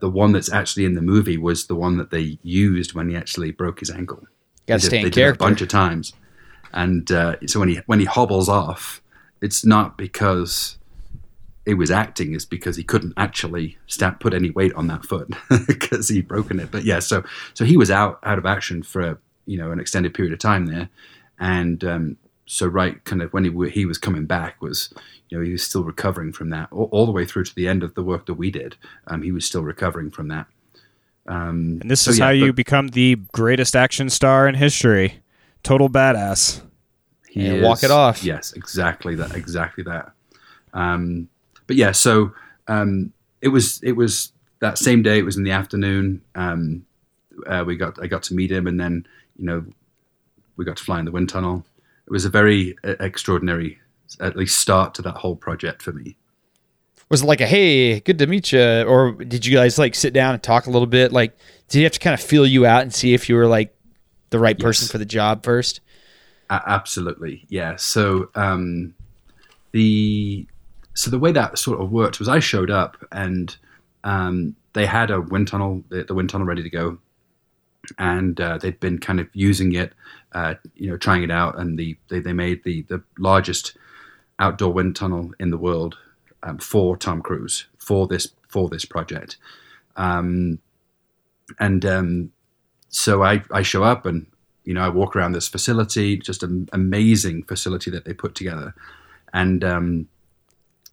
the 0.00 0.10
one 0.10 0.32
that's 0.32 0.52
actually 0.52 0.84
in 0.84 0.94
the 0.94 1.02
movie 1.02 1.36
was 1.36 1.66
the 1.66 1.74
one 1.74 1.96
that 1.98 2.10
they 2.10 2.38
used 2.42 2.94
when 2.94 3.08
he 3.08 3.16
actually 3.16 3.50
broke 3.50 3.80
his 3.80 3.90
ankle. 3.90 4.26
Got 4.66 4.80
to 4.80 4.86
stay 4.86 5.00
in 5.00 5.06
it 5.06 5.16
a 5.16 5.34
bunch 5.34 5.60
of 5.60 5.68
times. 5.68 6.12
And 6.72 7.10
uh, 7.12 7.36
so 7.46 7.60
when 7.60 7.68
he, 7.68 7.80
when 7.86 8.00
he 8.00 8.04
hobbles 8.04 8.48
off, 8.48 9.02
it's 9.40 9.64
not 9.64 9.96
because 9.96 10.78
it 11.66 11.74
was 11.74 11.90
acting 11.90 12.34
is 12.34 12.44
because 12.44 12.76
he 12.76 12.82
couldn't 12.82 13.14
actually 13.16 13.78
sta 13.86 14.10
put 14.12 14.34
any 14.34 14.50
weight 14.50 14.74
on 14.74 14.86
that 14.88 15.04
foot 15.04 15.32
because 15.66 16.08
he'd 16.08 16.28
broken 16.28 16.60
it. 16.60 16.70
But 16.70 16.84
yeah, 16.84 16.98
so 16.98 17.24
so 17.54 17.64
he 17.64 17.76
was 17.76 17.90
out 17.90 18.18
out 18.22 18.38
of 18.38 18.46
action 18.46 18.82
for 18.82 19.18
you 19.46 19.56
know 19.56 19.70
an 19.70 19.80
extended 19.80 20.14
period 20.14 20.32
of 20.32 20.38
time 20.38 20.66
there, 20.66 20.88
and 21.38 21.82
um, 21.84 22.16
so 22.46 22.66
right 22.66 23.02
kind 23.04 23.22
of 23.22 23.32
when 23.32 23.44
he 23.44 23.70
he 23.70 23.86
was 23.86 23.98
coming 23.98 24.26
back 24.26 24.60
was 24.60 24.92
you 25.28 25.38
know 25.38 25.44
he 25.44 25.52
was 25.52 25.62
still 25.62 25.82
recovering 25.82 26.32
from 26.32 26.50
that 26.50 26.68
all, 26.70 26.88
all 26.92 27.06
the 27.06 27.12
way 27.12 27.24
through 27.24 27.44
to 27.44 27.54
the 27.54 27.66
end 27.66 27.82
of 27.82 27.94
the 27.94 28.02
work 28.02 28.26
that 28.26 28.34
we 28.34 28.50
did. 28.50 28.76
Um, 29.06 29.22
he 29.22 29.32
was 29.32 29.44
still 29.46 29.62
recovering 29.62 30.10
from 30.10 30.28
that. 30.28 30.46
Um, 31.26 31.78
And 31.80 31.90
this 31.90 32.02
so 32.02 32.10
is 32.10 32.18
yeah, 32.18 32.26
how 32.26 32.30
you 32.30 32.52
become 32.52 32.88
the 32.88 33.16
greatest 33.32 33.74
action 33.74 34.10
star 34.10 34.46
in 34.46 34.54
history. 34.54 35.22
Total 35.62 35.88
badass. 35.88 36.60
he 37.28 37.46
And 37.46 37.62
walk 37.62 37.82
it 37.82 37.90
off. 37.90 38.22
Yes, 38.22 38.52
exactly 38.52 39.14
that. 39.14 39.34
Exactly 39.34 39.82
that. 39.84 40.12
Um, 40.74 41.28
but 41.66 41.76
yeah, 41.76 41.92
so 41.92 42.32
um, 42.68 43.12
it 43.40 43.48
was 43.48 43.80
it 43.82 43.92
was 43.92 44.32
that 44.60 44.76
same 44.76 45.02
day. 45.02 45.18
It 45.18 45.24
was 45.24 45.36
in 45.36 45.44
the 45.44 45.50
afternoon. 45.50 46.20
Um, 46.34 46.84
uh, 47.46 47.64
we 47.66 47.76
got 47.76 48.02
I 48.02 48.06
got 48.06 48.22
to 48.24 48.34
meet 48.34 48.52
him, 48.52 48.66
and 48.66 48.78
then 48.78 49.06
you 49.38 49.46
know 49.46 49.64
we 50.56 50.64
got 50.64 50.76
to 50.76 50.84
fly 50.84 50.98
in 50.98 51.06
the 51.06 51.10
wind 51.10 51.30
tunnel. 51.30 51.64
It 52.06 52.10
was 52.10 52.24
a 52.24 52.30
very 52.30 52.76
uh, 52.84 52.94
extraordinary, 53.00 53.78
at 54.20 54.36
least, 54.36 54.58
start 54.58 54.94
to 54.94 55.02
that 55.02 55.16
whole 55.16 55.36
project 55.36 55.82
for 55.82 55.92
me. 55.92 56.16
Was 57.10 57.22
it 57.22 57.26
like 57.26 57.40
a 57.40 57.46
hey, 57.46 58.00
good 58.00 58.18
to 58.18 58.26
meet 58.26 58.52
you, 58.52 58.82
or 58.82 59.12
did 59.12 59.44
you 59.46 59.54
guys 59.54 59.78
like 59.78 59.94
sit 59.94 60.12
down 60.12 60.34
and 60.34 60.42
talk 60.42 60.66
a 60.66 60.70
little 60.70 60.86
bit? 60.86 61.12
Like, 61.12 61.36
did 61.68 61.78
you 61.78 61.84
have 61.84 61.92
to 61.92 62.00
kind 62.00 62.14
of 62.14 62.20
feel 62.20 62.46
you 62.46 62.66
out 62.66 62.82
and 62.82 62.92
see 62.94 63.14
if 63.14 63.28
you 63.28 63.36
were 63.36 63.46
like 63.46 63.74
the 64.30 64.38
right 64.38 64.58
person 64.58 64.84
Yes. 64.84 64.92
for 64.92 64.98
the 64.98 65.04
job 65.04 65.44
first? 65.44 65.80
Absolutely, 66.50 67.44
yeah. 67.48 67.76
So 67.76 68.30
um, 68.34 68.94
the 69.72 70.46
so 70.94 71.10
the 71.10 71.18
way 71.18 71.32
that 71.32 71.58
sort 71.58 71.80
of 71.80 71.90
worked 71.90 72.18
was 72.18 72.28
I 72.28 72.38
showed 72.38 72.70
up 72.70 72.96
and 73.12 73.54
um, 74.04 74.54
they 74.74 74.86
had 74.86 75.10
a 75.10 75.20
wind 75.20 75.48
tunnel, 75.48 75.82
the, 75.88 76.04
the 76.04 76.14
wind 76.14 76.30
tunnel 76.30 76.46
ready 76.46 76.62
to 76.62 76.70
go, 76.70 76.98
and 77.98 78.40
uh, 78.40 78.58
they'd 78.58 78.78
been 78.80 78.98
kind 78.98 79.20
of 79.20 79.28
using 79.32 79.74
it, 79.74 79.92
uh, 80.34 80.54
you 80.74 80.90
know, 80.90 80.96
trying 80.96 81.22
it 81.22 81.30
out, 81.30 81.58
and 81.58 81.78
the 81.78 81.96
they, 82.08 82.20
they 82.20 82.32
made 82.32 82.64
the 82.64 82.82
the 82.82 83.02
largest 83.18 83.76
outdoor 84.38 84.72
wind 84.72 84.96
tunnel 84.96 85.30
in 85.38 85.50
the 85.50 85.58
world 85.58 85.96
um, 86.42 86.58
for 86.58 86.96
Tom 86.96 87.22
Cruise 87.22 87.66
for 87.78 88.06
this 88.06 88.28
for 88.48 88.68
this 88.68 88.84
project, 88.84 89.36
um, 89.96 90.58
and 91.60 91.84
um, 91.86 92.32
so 92.88 93.22
I 93.22 93.42
I 93.52 93.62
show 93.62 93.84
up 93.84 94.06
and 94.06 94.26
you 94.64 94.74
know 94.74 94.82
I 94.82 94.88
walk 94.88 95.14
around 95.14 95.32
this 95.32 95.48
facility, 95.48 96.16
just 96.16 96.42
an 96.42 96.68
amazing 96.72 97.44
facility 97.44 97.90
that 97.92 98.04
they 98.04 98.12
put 98.12 98.34
together, 98.34 98.74
and 99.32 99.62
um, 99.62 100.08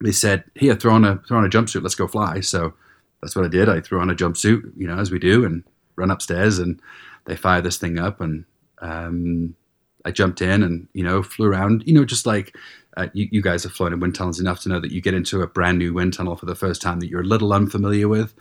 they 0.02 0.12
said, 0.12 0.44
"Here, 0.56 0.76
throw 0.76 0.94
on 0.94 1.04
a 1.04 1.18
throw 1.28 1.40
on 1.40 1.46
a 1.46 1.50
jumpsuit, 1.50 1.82
let's 1.82 1.96
go 1.96 2.08
fly." 2.08 2.42
So 2.42 2.74
that's 3.22 3.36
what 3.36 3.46
I 3.46 3.50
did. 3.50 3.70
I 3.70 3.82
threw 3.82 4.00
on 4.00 4.10
a 4.12 4.16
jumpsuit, 4.16 4.72
you 4.78 4.88
know, 4.88 5.00
as 5.00 5.12
we 5.12 5.18
do, 5.18 5.46
and 5.46 5.64
run 5.96 6.12
upstairs, 6.12 6.60
and 6.60 6.80
they 7.26 7.36
fire 7.36 7.62
this 7.62 7.78
thing 7.78 7.98
up, 7.98 8.22
and 8.22 8.46
um, 8.82 9.56
I 10.04 10.12
jumped 10.12 10.42
in, 10.42 10.64
and 10.64 10.88
you 10.94 11.04
know, 11.04 11.24
flew 11.24 11.48
around, 11.48 11.84
you 11.86 11.94
know, 11.94 12.06
just 12.06 12.26
like. 12.26 12.56
Uh, 12.98 13.08
you, 13.14 13.30
you 13.32 13.42
guys 13.42 13.64
have 13.64 13.72
flown 13.72 13.94
in 13.94 14.02
wind 14.02 14.14
tunnels 14.14 14.38
enough 14.38 14.60
to 14.60 14.68
know 14.68 14.78
that 14.78 14.92
you 14.92 15.00
get 15.00 15.14
into 15.14 15.42
a 15.42 15.48
brand 15.48 15.78
new 15.78 15.94
wind 15.94 16.14
tunnel 16.14 16.36
for 16.36 16.46
the 16.46 16.56
first 16.56 16.82
time 16.82 17.00
that 17.00 17.08
you're 17.08 17.22
a 17.22 17.24
little 17.24 17.54
unfamiliar 17.54 18.10
with, 18.10 18.34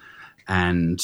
and 0.48 1.00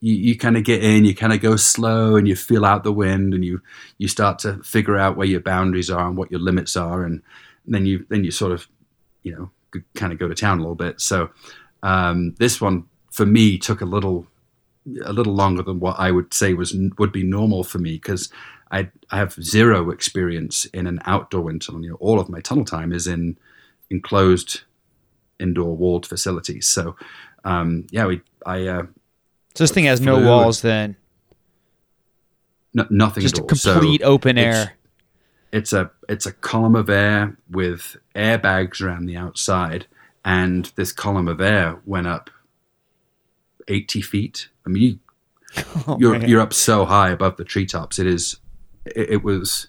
you, 0.00 0.14
you 0.14 0.36
kind 0.36 0.56
of 0.58 0.64
get 0.64 0.84
in, 0.84 1.06
you 1.06 1.14
kind 1.14 1.32
of 1.32 1.40
go 1.40 1.56
slow, 1.56 2.16
and 2.16 2.28
you 2.28 2.36
feel 2.36 2.64
out 2.64 2.84
the 2.84 2.92
wind, 2.92 3.32
and 3.32 3.42
you 3.42 3.62
you 3.96 4.06
start 4.06 4.38
to 4.40 4.62
figure 4.62 4.98
out 4.98 5.16
where 5.16 5.26
your 5.26 5.40
boundaries 5.40 5.90
are 5.90 6.06
and 6.06 6.18
what 6.18 6.30
your 6.30 6.40
limits 6.40 6.76
are, 6.76 7.04
and 7.04 7.22
then 7.66 7.86
you 7.86 8.04
then 8.10 8.22
you 8.22 8.30
sort 8.30 8.52
of 8.52 8.68
you 9.22 9.32
know 9.34 9.50
kind 9.94 10.12
of 10.12 10.18
go 10.18 10.28
to 10.28 10.34
town 10.34 10.58
a 10.58 10.62
little 10.62 10.74
bit. 10.74 11.00
So 11.00 11.30
um, 11.82 12.34
this 12.38 12.60
one 12.60 12.84
for 13.10 13.26
me 13.26 13.58
took 13.58 13.80
a 13.80 13.86
little 13.86 14.26
a 15.04 15.12
little 15.12 15.34
longer 15.34 15.62
than 15.62 15.80
what 15.80 15.98
I 15.98 16.10
would 16.10 16.32
say 16.32 16.54
was 16.54 16.74
would 16.98 17.12
be 17.12 17.22
normal 17.22 17.64
for 17.64 17.78
me 17.78 17.92
because 17.92 18.30
I 18.70 18.90
I 19.10 19.16
have 19.18 19.32
zero 19.34 19.90
experience 19.90 20.64
in 20.66 20.86
an 20.86 21.00
outdoor 21.04 21.42
wind 21.42 21.62
tunnel. 21.62 21.82
You 21.82 21.90
know, 21.90 21.96
all 21.96 22.20
of 22.20 22.28
my 22.28 22.40
tunnel 22.40 22.64
time 22.64 22.92
is 22.92 23.06
in 23.06 23.36
enclosed 23.90 24.62
indoor 25.38 25.76
walled 25.76 26.06
facilities. 26.06 26.66
So 26.66 26.96
um, 27.44 27.86
yeah, 27.90 28.06
we 28.06 28.20
I 28.46 28.66
uh, 28.66 28.82
So 29.54 29.64
this 29.64 29.70
thing 29.72 29.84
has 29.86 30.00
no 30.00 30.20
walls 30.20 30.62
then, 30.62 30.96
n- 32.78 32.86
nothing 32.90 33.22
just 33.22 33.38
all. 33.38 33.48
So 33.54 33.72
complete 33.74 34.02
open 34.02 34.38
air. 34.38 34.74
it's 35.52 35.72
a 35.72 35.90
it's 36.08 36.26
a 36.26 36.32
column 36.32 36.76
of 36.76 36.88
air 36.90 37.36
with 37.50 37.96
airbags 38.14 38.80
around 38.80 39.06
the 39.06 39.16
outside, 39.16 39.86
and 40.24 40.66
this 40.76 40.92
column 40.92 41.28
of 41.28 41.40
air 41.40 41.80
went 41.84 42.06
up 42.06 42.30
eighty 43.68 44.00
feet. 44.02 44.48
I 44.66 44.68
mean, 44.70 44.82
you, 44.82 44.98
Oh, 45.88 45.96
you're 45.98 46.16
you're 46.24 46.40
up 46.40 46.52
so 46.52 46.84
high 46.84 47.10
above 47.10 47.36
the 47.36 47.44
treetops. 47.44 47.98
It 47.98 48.06
is 48.06 48.36
it, 48.96 49.10
it 49.10 49.24
was 49.24 49.68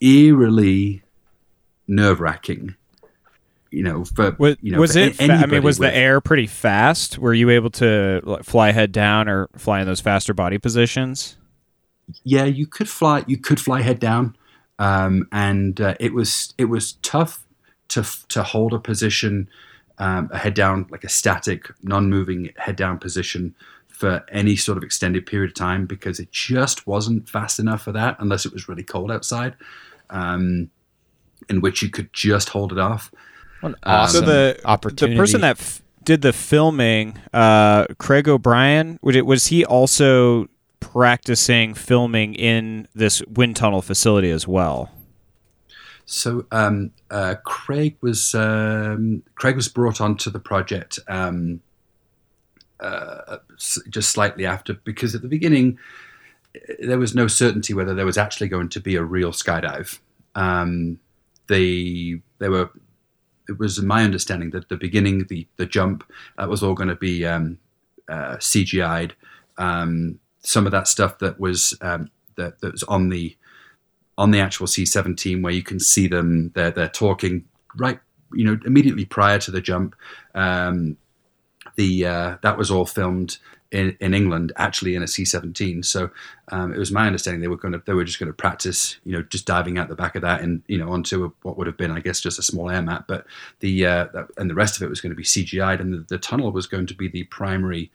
eerily 0.00 1.02
nerve 1.86 2.20
wracking. 2.20 2.74
You 3.70 3.84
know, 3.84 4.04
for 4.04 4.34
Was, 4.38 4.56
you 4.62 4.72
know, 4.72 4.80
was 4.80 4.96
it? 4.96 5.14
Fa- 5.14 5.24
I 5.32 5.46
mean, 5.46 5.62
was 5.62 5.78
with- 5.78 5.90
the 5.90 5.96
air 5.96 6.20
pretty 6.20 6.46
fast? 6.48 7.18
Were 7.18 7.34
you 7.34 7.50
able 7.50 7.70
to 7.70 8.20
like, 8.24 8.44
fly 8.44 8.72
head 8.72 8.90
down 8.90 9.28
or 9.28 9.48
fly 9.56 9.80
in 9.80 9.86
those 9.86 10.00
faster 10.00 10.34
body 10.34 10.58
positions? 10.58 11.36
yeah, 12.24 12.44
you 12.44 12.66
could 12.66 12.88
fly. 12.88 13.22
You 13.28 13.38
could 13.38 13.60
fly 13.60 13.82
head 13.82 14.00
down, 14.00 14.36
um, 14.80 15.28
and 15.30 15.80
uh, 15.80 15.94
it 16.00 16.12
was 16.12 16.52
it 16.58 16.64
was 16.64 16.94
tough 16.94 17.46
to 17.88 18.04
to 18.30 18.42
hold 18.42 18.74
a 18.74 18.80
position, 18.80 19.48
um, 19.98 20.28
a 20.32 20.38
head 20.38 20.54
down, 20.54 20.86
like 20.90 21.04
a 21.04 21.08
static, 21.08 21.70
non-moving 21.84 22.50
head 22.56 22.74
down 22.74 22.98
position 22.98 23.54
for 24.00 24.24
any 24.32 24.56
sort 24.56 24.78
of 24.78 24.82
extended 24.82 25.26
period 25.26 25.50
of 25.50 25.54
time 25.54 25.84
because 25.84 26.18
it 26.18 26.32
just 26.32 26.86
wasn't 26.86 27.28
fast 27.28 27.58
enough 27.58 27.82
for 27.82 27.92
that 27.92 28.16
unless 28.18 28.46
it 28.46 28.52
was 28.52 28.66
really 28.66 28.82
cold 28.82 29.12
outside, 29.12 29.54
um, 30.08 30.70
in 31.50 31.60
which 31.60 31.82
you 31.82 31.90
could 31.90 32.10
just 32.14 32.48
hold 32.48 32.72
it 32.72 32.78
off. 32.78 33.12
What 33.60 33.72
an 33.72 33.76
Um, 33.82 34.08
so 34.08 34.20
the 34.22 34.58
opportunity. 34.64 35.14
the 35.16 35.20
person 35.20 35.40
that 35.42 35.60
f- 35.60 35.82
did 36.02 36.22
the 36.22 36.32
filming, 36.32 37.18
uh, 37.34 37.84
Craig 37.98 38.26
O'Brien, 38.26 38.98
was, 39.02 39.16
it, 39.16 39.26
was 39.26 39.48
he 39.48 39.66
also 39.66 40.48
practicing 40.80 41.74
filming 41.74 42.34
in 42.34 42.88
this 42.94 43.22
wind 43.28 43.54
tunnel 43.56 43.82
facility 43.82 44.30
as 44.30 44.48
well? 44.48 44.90
So 46.06 46.46
um, 46.50 46.92
uh, 47.10 47.34
Craig 47.44 47.98
was 48.00 48.34
um, 48.34 49.22
Craig 49.34 49.56
was 49.56 49.68
brought 49.68 50.00
onto 50.00 50.30
the 50.30 50.40
project 50.40 50.98
um, 51.06 51.60
uh, 52.80 53.20
s- 53.30 53.38
just 53.88 54.10
slightly 54.10 54.46
after 54.46 54.74
because 54.74 55.14
at 55.14 55.22
the 55.22 55.28
beginning 55.28 55.78
eh, 56.54 56.74
there 56.80 56.98
was 56.98 57.14
no 57.14 57.26
certainty 57.26 57.74
whether 57.74 57.94
there 57.94 58.06
was 58.06 58.18
actually 58.18 58.48
going 58.48 58.68
to 58.70 58.80
be 58.80 58.96
a 58.96 59.02
real 59.02 59.32
skydive. 59.32 59.98
Um, 60.34 60.98
they 61.48 62.20
they 62.38 62.48
were 62.48 62.70
it 63.48 63.58
was 63.58 63.82
my 63.82 64.04
understanding 64.04 64.50
that 64.50 64.68
the 64.68 64.76
beginning 64.76 65.26
the 65.28 65.46
the 65.56 65.66
jump 65.66 66.04
that 66.38 66.48
was 66.48 66.62
all 66.62 66.74
going 66.74 66.88
to 66.88 66.96
be 66.96 67.26
um, 67.26 67.58
uh, 68.08 68.36
CGI'd. 68.36 69.14
Um, 69.58 70.18
some 70.42 70.66
of 70.66 70.72
that 70.72 70.88
stuff 70.88 71.18
that 71.18 71.38
was 71.38 71.76
um, 71.82 72.10
that, 72.36 72.60
that 72.60 72.72
was 72.72 72.82
on 72.84 73.08
the 73.08 73.36
on 74.16 74.30
the 74.30 74.40
actual 74.40 74.66
C-17 74.66 75.42
where 75.42 75.52
you 75.52 75.62
can 75.62 75.80
see 75.80 76.06
them 76.06 76.50
they're 76.54 76.70
they're 76.70 76.88
talking 76.88 77.44
right 77.76 77.98
you 78.32 78.44
know 78.44 78.58
immediately 78.64 79.04
prior 79.04 79.38
to 79.38 79.50
the 79.50 79.60
jump 79.60 79.96
um, 80.34 80.96
the 81.80 81.90
uh, 82.14 82.30
that 82.42 82.56
was 82.60 82.70
all 82.70 82.86
filmed 82.86 83.38
in, 83.72 83.96
in 84.00 84.14
England 84.20 84.52
actually 84.56 84.94
in 84.96 85.02
a 85.02 85.06
C-17 85.06 85.84
so 85.84 86.10
um, 86.54 86.72
it 86.74 86.78
was 86.78 86.90
my 86.90 87.06
understanding 87.06 87.40
they 87.40 87.46
were 87.54 87.56
going 87.64 87.72
to 87.76 87.82
they 87.86 87.94
were 87.94 88.04
just 88.10 88.18
going 88.20 88.26
to 88.34 88.42
practice 88.46 88.80
you 89.04 89.12
know 89.12 89.22
just 89.34 89.46
diving 89.46 89.78
out 89.78 89.88
the 89.88 89.94
back 89.94 90.14
of 90.16 90.22
that 90.22 90.40
and 90.44 90.62
you 90.66 90.76
know 90.80 90.90
onto 90.90 91.24
a, 91.24 91.28
what 91.42 91.56
would 91.56 91.68
have 91.68 91.76
been 91.76 91.92
I 91.98 92.00
guess 92.00 92.20
just 92.20 92.38
a 92.38 92.42
small 92.42 92.68
air 92.68 92.82
mat 92.82 93.04
but 93.06 93.20
the 93.60 93.86
uh, 93.86 94.04
that, 94.14 94.26
and 94.38 94.50
the 94.50 94.56
rest 94.62 94.76
of 94.76 94.82
it 94.82 94.88
was 94.90 95.00
going 95.00 95.10
to 95.10 95.16
be 95.16 95.22
CGI'd 95.34 95.80
and 95.80 95.90
the, 95.94 96.04
the 96.08 96.18
tunnel 96.18 96.50
was 96.52 96.66
going 96.66 96.86
to 96.88 96.94
be 96.94 97.06
the 97.08 97.24
primary 97.24 97.90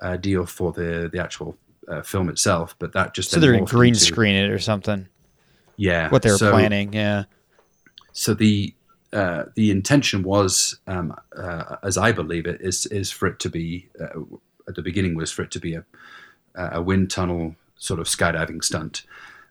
uh, 0.00 0.16
deal 0.16 0.46
for 0.46 0.70
the 0.72 1.10
the 1.12 1.20
actual 1.20 1.56
uh, 1.88 2.02
film 2.02 2.28
itself 2.28 2.76
but 2.78 2.92
that 2.92 3.12
just 3.14 3.30
so 3.30 3.40
they're 3.40 3.60
green 3.64 3.94
into- 3.94 4.00
screen 4.12 4.36
it 4.36 4.50
or 4.50 4.60
something. 4.60 5.08
yeah 5.76 6.08
What 6.10 6.22
they 6.22 6.30
were 6.30 6.38
so- 6.38 6.52
planning, 6.52 6.92
yeah. 6.92 7.24
so 8.12 8.32
the 8.34 8.74
uh, 9.12 9.44
the 9.54 9.70
intention 9.70 10.22
was, 10.22 10.78
um, 10.86 11.14
uh, 11.36 11.76
as 11.82 11.96
I 11.96 12.12
believe 12.12 12.46
it, 12.46 12.60
is 12.60 12.86
is 12.86 13.10
for 13.10 13.26
it 13.26 13.38
to 13.40 13.48
be 13.48 13.88
uh, 14.00 14.20
at 14.68 14.74
the 14.74 14.82
beginning 14.82 15.14
was 15.14 15.30
for 15.30 15.42
it 15.42 15.50
to 15.52 15.60
be 15.60 15.74
a 15.74 15.84
a 16.54 16.80
wind 16.80 17.10
tunnel 17.10 17.54
sort 17.76 18.00
of 18.00 18.06
skydiving 18.06 18.64
stunt, 18.64 19.02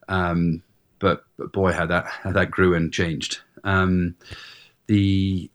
um, 0.08 0.64
but, 0.98 1.24
but 1.38 1.52
boy, 1.54 1.72
how 1.72 1.86
that 1.86 2.06
how 2.08 2.32
that 2.32 2.50
grew 2.50 2.74
and 2.74 2.92
changed. 2.92 3.40
Um, 3.64 4.16
the 4.88 5.50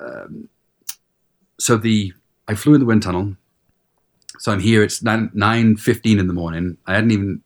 um, 0.00 0.48
so 1.58 1.76
the 1.76 2.12
I 2.46 2.54
flew 2.54 2.74
in 2.74 2.80
the 2.80 2.86
wind 2.86 3.02
tunnel. 3.02 3.36
So 4.38 4.52
I'm 4.52 4.60
here. 4.60 4.82
It's 4.82 5.02
nine 5.02 5.30
nine 5.32 5.76
fifteen 5.76 6.18
in 6.18 6.26
the 6.26 6.34
morning. 6.34 6.76
I 6.86 6.94
hadn't 6.94 7.12
even 7.12 7.42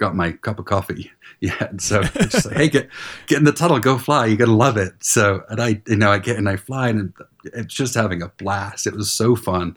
got 0.00 0.16
my 0.16 0.32
cup 0.32 0.58
of 0.58 0.64
coffee 0.64 1.12
yet. 1.40 1.80
So 1.80 2.02
just 2.02 2.46
like, 2.46 2.56
hey, 2.56 2.68
get 2.68 2.88
get 3.26 3.38
in 3.38 3.44
the 3.44 3.52
tunnel, 3.52 3.78
go 3.78 3.98
fly. 3.98 4.26
You're 4.26 4.36
gonna 4.36 4.56
love 4.56 4.76
it. 4.76 4.94
So 5.04 5.44
and 5.48 5.60
I, 5.60 5.80
you 5.86 5.96
know, 5.96 6.10
I 6.10 6.18
get 6.18 6.38
and 6.38 6.48
I 6.48 6.56
fly, 6.56 6.88
and 6.88 7.12
it's 7.44 7.72
just 7.72 7.94
having 7.94 8.22
a 8.22 8.28
blast. 8.28 8.88
It 8.88 8.96
was 8.96 9.12
so 9.12 9.36
fun, 9.36 9.76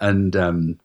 and 0.00 0.34
um, 0.34 0.78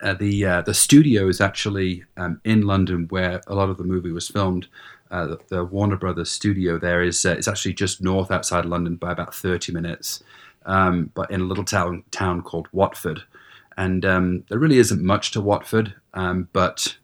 uh, 0.00 0.14
the 0.14 0.46
uh, 0.46 0.62
the 0.62 0.72
studio 0.72 1.28
is 1.28 1.40
actually 1.40 2.04
um, 2.16 2.40
in 2.44 2.62
London, 2.62 3.06
where 3.10 3.42
a 3.46 3.54
lot 3.54 3.68
of 3.68 3.76
the 3.76 3.84
movie 3.84 4.12
was 4.12 4.28
filmed. 4.28 4.68
Uh, 5.10 5.26
the, 5.26 5.38
the 5.48 5.64
Warner 5.64 5.96
Brothers 5.96 6.30
studio 6.30 6.78
there 6.78 7.02
is 7.02 7.26
uh, 7.26 7.34
it's 7.36 7.48
actually 7.48 7.74
just 7.74 8.00
north 8.00 8.30
outside 8.30 8.64
London 8.64 8.96
by 8.96 9.12
about 9.12 9.34
30 9.34 9.70
minutes, 9.72 10.22
um, 10.64 11.10
but 11.12 11.30
in 11.30 11.42
a 11.42 11.44
little 11.44 11.64
town 11.64 12.04
town 12.10 12.42
called 12.42 12.68
Watford, 12.72 13.22
and 13.76 14.06
um, 14.06 14.44
there 14.48 14.58
really 14.58 14.78
isn't 14.78 15.02
much 15.02 15.32
to 15.32 15.40
Watford, 15.42 15.94
um, 16.14 16.48
but 16.54 16.96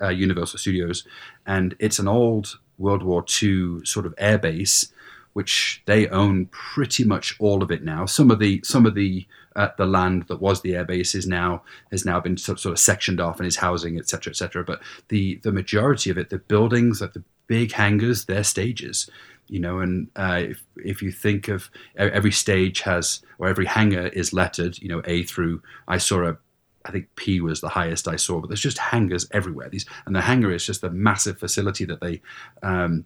uh, 0.00 0.08
Universal 0.08 0.58
Studios, 0.58 1.04
and 1.46 1.74
it's 1.78 1.98
an 1.98 2.08
old 2.08 2.58
World 2.78 3.02
War 3.02 3.24
II 3.42 3.84
sort 3.84 4.06
of 4.06 4.14
air 4.18 4.38
base, 4.38 4.92
which 5.32 5.82
they 5.86 6.08
own 6.08 6.46
pretty 6.46 7.04
much 7.04 7.36
all 7.38 7.62
of 7.62 7.70
it 7.70 7.84
now. 7.84 8.06
Some 8.06 8.30
of 8.30 8.38
the 8.38 8.60
some 8.64 8.86
of 8.86 8.94
the 8.94 9.26
uh, 9.56 9.68
the 9.76 9.86
land 9.86 10.24
that 10.28 10.40
was 10.40 10.62
the 10.62 10.74
air 10.74 10.84
base 10.84 11.14
is 11.14 11.26
now 11.26 11.62
has 11.90 12.04
now 12.04 12.20
been 12.20 12.36
sort, 12.36 12.60
sort 12.60 12.72
of 12.72 12.78
sectioned 12.78 13.20
off 13.20 13.38
and 13.38 13.46
is 13.46 13.56
housing, 13.56 13.98
etc., 13.98 14.30
etc. 14.30 14.64
But 14.64 14.80
the 15.08 15.36
the 15.42 15.52
majority 15.52 16.10
of 16.10 16.18
it, 16.18 16.30
the 16.30 16.38
buildings, 16.38 17.00
like 17.00 17.12
the 17.12 17.24
big 17.46 17.72
hangars, 17.72 18.24
they're 18.24 18.44
stages. 18.44 19.08
You 19.48 19.60
know, 19.60 19.80
and 19.80 20.08
uh, 20.16 20.40
if 20.42 20.64
if 20.76 21.02
you 21.02 21.12
think 21.12 21.48
of 21.48 21.70
every 21.96 22.32
stage 22.32 22.80
has 22.80 23.20
or 23.38 23.48
every 23.48 23.66
hangar 23.66 24.06
is 24.08 24.32
lettered, 24.32 24.78
you 24.78 24.88
know, 24.88 25.02
A 25.04 25.24
through. 25.24 25.62
I 25.88 25.98
saw 25.98 26.28
a 26.28 26.38
I 26.84 26.90
think 26.90 27.14
P 27.16 27.40
was 27.40 27.60
the 27.60 27.68
highest 27.68 28.08
I 28.08 28.16
saw, 28.16 28.40
but 28.40 28.48
there's 28.48 28.60
just 28.60 28.78
hangars 28.78 29.26
everywhere. 29.30 29.68
These 29.68 29.86
and 30.06 30.14
the 30.14 30.20
hangar 30.20 30.52
is 30.52 30.66
just 30.66 30.82
a 30.82 30.90
massive 30.90 31.38
facility 31.38 31.84
that 31.84 32.00
they 32.00 32.20
um, 32.62 33.04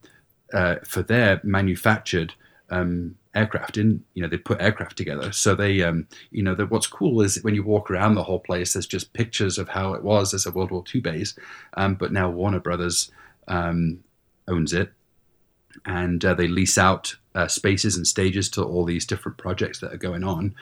uh, 0.52 0.76
for 0.84 1.02
their 1.02 1.40
manufactured 1.42 2.34
um, 2.70 3.16
aircraft 3.34 3.76
in. 3.76 4.04
You 4.14 4.22
know, 4.22 4.28
they 4.28 4.38
put 4.38 4.60
aircraft 4.60 4.96
together. 4.96 5.32
So 5.32 5.54
they, 5.54 5.82
um, 5.82 6.08
you 6.30 6.42
know, 6.42 6.54
what's 6.54 6.86
cool 6.86 7.20
is 7.20 7.42
when 7.42 7.54
you 7.54 7.62
walk 7.62 7.90
around 7.90 8.14
the 8.14 8.24
whole 8.24 8.40
place, 8.40 8.72
there's 8.72 8.86
just 8.86 9.12
pictures 9.12 9.58
of 9.58 9.68
how 9.68 9.94
it 9.94 10.02
was 10.02 10.34
as 10.34 10.46
a 10.46 10.50
World 10.50 10.70
War 10.70 10.84
II 10.92 11.00
base. 11.00 11.34
Um, 11.74 11.94
but 11.94 12.12
now 12.12 12.30
Warner 12.30 12.60
Brothers 12.60 13.10
um, 13.48 14.02
owns 14.48 14.72
it, 14.72 14.92
and 15.84 16.24
uh, 16.24 16.34
they 16.34 16.48
lease 16.48 16.78
out 16.78 17.16
uh, 17.34 17.46
spaces 17.46 17.96
and 17.96 18.06
stages 18.06 18.48
to 18.50 18.62
all 18.62 18.84
these 18.84 19.06
different 19.06 19.36
projects 19.36 19.80
that 19.80 19.92
are 19.92 19.98
going 19.98 20.24
on. 20.24 20.54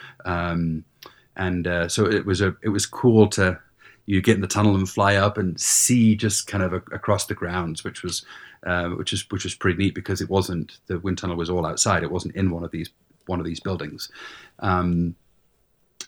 And 1.37 1.67
uh, 1.67 1.89
so 1.89 2.07
it 2.07 2.27
was 2.27 2.41
a 2.41 2.57
it 2.63 2.69
was 2.69 2.87
cool 2.87 3.29
to 3.31 3.59
you 4.07 4.21
get 4.21 4.35
in 4.35 4.43
the 4.43 4.47
tunnel 4.47 4.75
and 4.75 4.89
fly 4.89 5.17
up 5.17 5.39
and 5.39 5.59
see 5.59 6.15
just 6.15 6.47
kind 6.47 6.63
of 6.63 6.73
a, 6.73 6.77
across 6.93 7.27
the 7.27 7.35
grounds, 7.35 7.85
which 7.85 8.03
was 8.03 8.25
uh, 8.65 8.89
which 8.91 9.13
is 9.13 9.25
which 9.31 9.45
was 9.45 9.55
pretty 9.55 9.79
neat 9.79 9.95
because 9.95 10.21
it 10.21 10.31
wasn't 10.31 10.79
the 10.87 10.99
wind 10.99 11.19
tunnel 11.19 11.37
was 11.37 11.51
all 11.51 11.67
outside. 11.67 12.03
It 12.03 12.11
wasn't 12.11 12.37
in 12.37 12.51
one 12.51 12.65
of 12.65 12.71
these 12.71 12.91
one 13.27 13.41
of 13.41 13.47
these 13.47 13.61
buildings. 13.61 14.11
Um, 14.59 15.17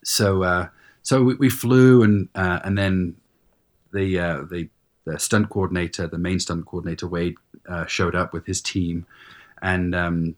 so 0.04 0.42
uh, 0.42 0.68
so 1.02 1.22
we, 1.22 1.34
we 1.34 1.48
flew 1.50 2.02
and 2.02 2.28
uh, 2.34 2.60
and 2.64 2.76
then 2.76 3.16
the 3.92 4.18
uh, 4.18 4.42
the 4.50 4.68
the 5.04 5.18
stunt 5.18 5.50
coordinator, 5.50 6.06
the 6.06 6.18
main 6.18 6.40
stunt 6.40 6.66
coordinator 6.66 7.06
Wade, 7.06 7.36
uh, 7.68 7.86
showed 7.86 8.14
up 8.14 8.32
with 8.32 8.44
his 8.44 8.60
team, 8.60 9.06
and 9.62 9.94
um, 9.94 10.36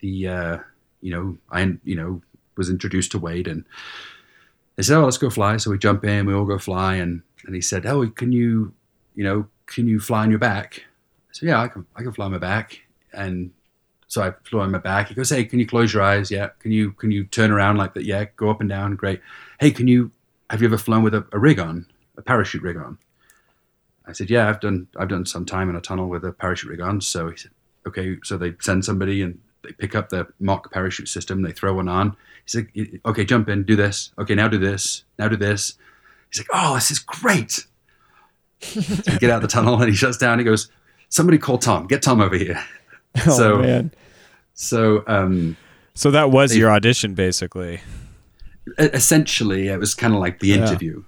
the 0.00 0.28
uh, 0.28 0.58
you 1.00 1.12
know 1.12 1.38
I 1.50 1.78
you 1.84 1.96
know 1.96 2.22
was 2.56 2.70
introduced 2.70 3.12
to 3.12 3.18
Wade 3.18 3.48
and 3.48 3.64
they 4.76 4.82
said, 4.82 4.98
"Oh, 4.98 5.04
let's 5.04 5.18
go 5.18 5.30
fly." 5.30 5.56
So 5.56 5.70
we 5.70 5.78
jump 5.78 6.04
in, 6.04 6.26
we 6.26 6.34
all 6.34 6.44
go 6.44 6.58
fly, 6.58 6.96
and 6.96 7.22
and 7.46 7.54
he 7.54 7.60
said, 7.60 7.86
"Oh, 7.86 8.06
can 8.08 8.32
you, 8.32 8.72
you 9.14 9.24
know, 9.24 9.46
can 9.66 9.86
you 9.86 10.00
fly 10.00 10.22
on 10.22 10.30
your 10.30 10.38
back?" 10.38 10.84
Said, 11.32 11.48
"Yeah, 11.48 11.60
I 11.60 11.68
can. 11.68 11.86
I 11.96 12.02
can 12.02 12.12
fly 12.12 12.26
on 12.26 12.32
my 12.32 12.38
back." 12.38 12.80
And 13.12 13.52
so 14.06 14.22
I 14.22 14.32
flew 14.48 14.60
on 14.60 14.70
my 14.70 14.78
back. 14.78 15.08
He 15.08 15.14
goes, 15.14 15.30
"Hey, 15.30 15.44
can 15.44 15.58
you 15.58 15.66
close 15.66 15.92
your 15.92 16.02
eyes? 16.02 16.30
Yeah. 16.30 16.48
Can 16.58 16.72
you 16.72 16.92
can 16.92 17.10
you 17.10 17.24
turn 17.24 17.50
around 17.50 17.76
like 17.76 17.94
that? 17.94 18.04
Yeah. 18.04 18.24
Go 18.36 18.50
up 18.50 18.60
and 18.60 18.68
down. 18.68 18.96
Great. 18.96 19.20
Hey, 19.60 19.70
can 19.70 19.88
you? 19.88 20.10
Have 20.50 20.60
you 20.60 20.68
ever 20.68 20.78
flown 20.78 21.02
with 21.02 21.14
a, 21.14 21.26
a 21.32 21.38
rig 21.38 21.58
on, 21.58 21.86
a 22.16 22.22
parachute 22.22 22.62
rig 22.62 22.76
on?" 22.76 22.98
I 24.06 24.12
said, 24.12 24.30
"Yeah, 24.30 24.48
I've 24.48 24.60
done. 24.60 24.88
I've 24.98 25.08
done 25.08 25.26
some 25.26 25.44
time 25.44 25.68
in 25.68 25.76
a 25.76 25.80
tunnel 25.80 26.08
with 26.08 26.24
a 26.24 26.32
parachute 26.32 26.70
rig 26.70 26.80
on." 26.80 27.00
So 27.00 27.28
he 27.30 27.36
said, 27.36 27.52
"Okay." 27.86 28.16
So 28.24 28.38
they 28.38 28.54
send 28.60 28.84
somebody 28.84 29.22
and 29.22 29.38
they 29.62 29.72
pick 29.72 29.94
up 29.94 30.08
the 30.10 30.26
mock 30.40 30.72
parachute 30.72 31.08
system. 31.08 31.42
They 31.42 31.52
throw 31.52 31.74
one 31.74 31.88
on. 31.88 32.16
He's 32.44 32.54
like, 32.56 33.00
"Okay, 33.06 33.24
jump 33.24 33.48
in, 33.48 33.62
do 33.64 33.76
this. 33.76 34.12
Okay, 34.18 34.34
now 34.34 34.48
do 34.48 34.58
this. 34.58 35.04
Now 35.18 35.28
do 35.28 35.36
this." 35.36 35.74
He's 36.30 36.40
like, 36.40 36.48
"Oh, 36.52 36.74
this 36.74 36.90
is 36.90 36.98
great." 36.98 37.50
so 38.60 38.80
we 39.12 39.18
get 39.18 39.30
out 39.30 39.36
of 39.36 39.42
the 39.42 39.48
tunnel 39.48 39.74
and 39.80 39.88
he 39.88 39.94
shuts 39.96 40.16
down. 40.16 40.38
He 40.38 40.44
goes, 40.44 40.68
somebody 41.08 41.36
call 41.38 41.58
Tom. 41.58 41.86
Get 41.88 42.02
Tom 42.02 42.20
over 42.20 42.36
here. 42.36 42.62
Oh, 43.26 43.36
so 43.36 43.58
man. 43.58 43.90
so 44.54 45.04
um, 45.06 45.54
So 45.94 46.10
that 46.12 46.30
was 46.30 46.56
your 46.56 46.70
audition, 46.70 47.12
basically. 47.12 47.82
essentially 48.78 49.68
it 49.68 49.78
was 49.78 49.94
kind 49.94 50.14
of 50.14 50.20
like 50.20 50.40
the 50.40 50.48
Yeah. 50.48 50.56
interview 50.56 51.04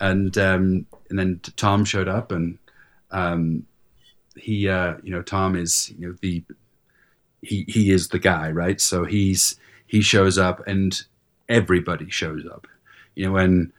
and 0.00 0.36
um 0.38 0.86
and 1.10 1.18
then 1.18 1.40
tom 1.56 1.84
showed 1.84 2.08
up 2.08 2.32
and 2.32 2.58
um 3.10 3.66
he 4.36 4.68
uh 4.68 4.94
you 5.02 5.10
know 5.12 5.22
tom 5.22 5.54
is 5.56 5.92
you 5.98 6.08
know 6.08 6.16
the 6.22 6.42
he 7.44 7.64
he 7.68 7.90
is 7.90 8.08
the 8.08 8.18
guy 8.18 8.50
right? 8.50 8.80
So 8.80 9.04
he's 9.04 9.56
he 9.86 10.00
shows 10.00 10.38
up 10.38 10.66
and 10.66 11.02
everybody 11.48 12.10
shows 12.10 12.44
up. 12.46 12.66
You 13.14 13.26
know 13.26 13.32
when 13.32 13.72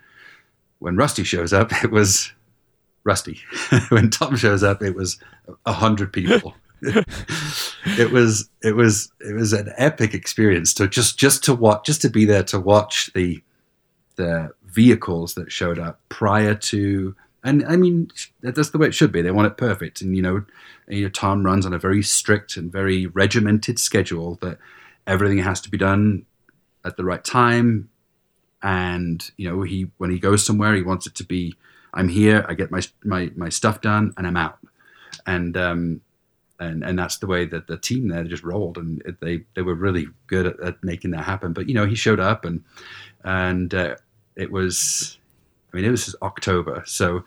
when 0.80 0.98
rusty 0.98 1.24
shows 1.24 1.54
up 1.54 1.72
it 1.84 1.92
was 1.92 2.32
rusty. 3.04 3.40
When 3.90 4.10
tom 4.10 4.36
shows 4.36 4.64
up 4.64 4.82
it 4.82 4.96
was 4.96 5.20
a 5.66 5.74
hundred 5.74 6.14
people. 6.14 6.56
It 7.86 8.12
was 8.12 8.50
it 8.64 8.76
was 8.76 9.12
it 9.22 9.34
was 9.36 9.54
an 9.54 9.72
epic 9.78 10.16
experience 10.16 10.74
to 10.76 10.88
just 10.88 11.20
just 11.20 11.44
to 11.44 11.54
watch 11.54 11.86
just 11.86 12.02
to 12.02 12.10
be 12.10 12.26
there 12.26 12.44
to 12.46 12.60
watch 12.60 13.12
the 13.14 13.44
the 14.16 14.54
vehicles 14.66 15.36
that 15.36 15.52
showed 15.52 15.78
up 15.78 16.00
prior 16.10 16.56
to 16.56 17.16
and 17.46 17.64
I 17.66 17.78
mean 17.78 18.10
that's 18.42 18.72
the 18.72 18.78
way 18.78 18.88
it 18.88 18.94
should 18.96 19.12
be. 19.12 19.22
They 19.22 19.32
want 19.32 19.48
it 19.48 19.58
perfect, 19.58 20.02
and 20.02 20.16
you 20.16 20.22
know, 20.22 20.46
you 20.88 21.04
know 21.04 21.10
Tom 21.10 21.46
runs 21.46 21.66
on 21.66 21.74
a 21.74 21.80
very 21.80 22.04
strict 22.04 22.58
and 22.58 22.72
very 22.72 23.08
regimented 23.08 23.80
schedule 23.80 24.38
that 24.42 24.58
everything 25.08 25.38
has 25.38 25.62
to 25.62 25.70
be 25.70 25.78
done 25.78 26.26
at 26.84 26.98
the 26.98 27.06
right 27.06 27.24
time. 27.24 27.90
And 28.62 29.30
you 29.38 29.50
know, 29.50 29.62
he 29.62 29.92
when 29.98 30.12
he 30.12 30.20
goes 30.20 30.46
somewhere, 30.46 30.76
he 30.76 30.82
wants 30.82 31.08
it 31.08 31.16
to 31.16 31.24
be 31.24 31.56
I'm 31.96 32.10
here, 32.10 32.46
I 32.48 32.54
get 32.54 32.72
my 32.72 32.82
my 33.04 33.32
my 33.36 33.50
stuff 33.50 33.82
done, 33.82 34.14
and 34.18 34.28
I'm 34.28 34.38
out. 34.38 34.60
And 35.26 35.56
um, 35.56 36.02
and 36.60 36.84
and 36.84 37.00
that's 37.00 37.18
the 37.18 37.28
way 37.28 37.46
that 37.46 37.68
the 37.68 37.78
team 37.78 38.10
there 38.10 38.26
just 38.26 38.44
rolled, 38.44 38.78
and 38.78 39.02
they 39.22 39.46
they 39.56 39.62
were 39.62 39.76
really 39.76 40.08
good 40.28 40.46
at, 40.46 40.60
at 40.60 40.84
making 40.84 41.12
that 41.12 41.24
happen. 41.24 41.54
But 41.54 41.70
you 41.70 41.74
know, 41.74 41.86
he 41.86 41.96
showed 41.96 42.20
up, 42.20 42.44
and 42.44 42.64
and 43.24 43.74
uh, 43.74 43.96
it 44.36 44.52
was, 44.52 45.18
I 45.76 45.80
mean, 45.82 45.86
it 45.86 45.92
was 45.92 46.16
October, 46.22 46.84
so. 46.86 47.24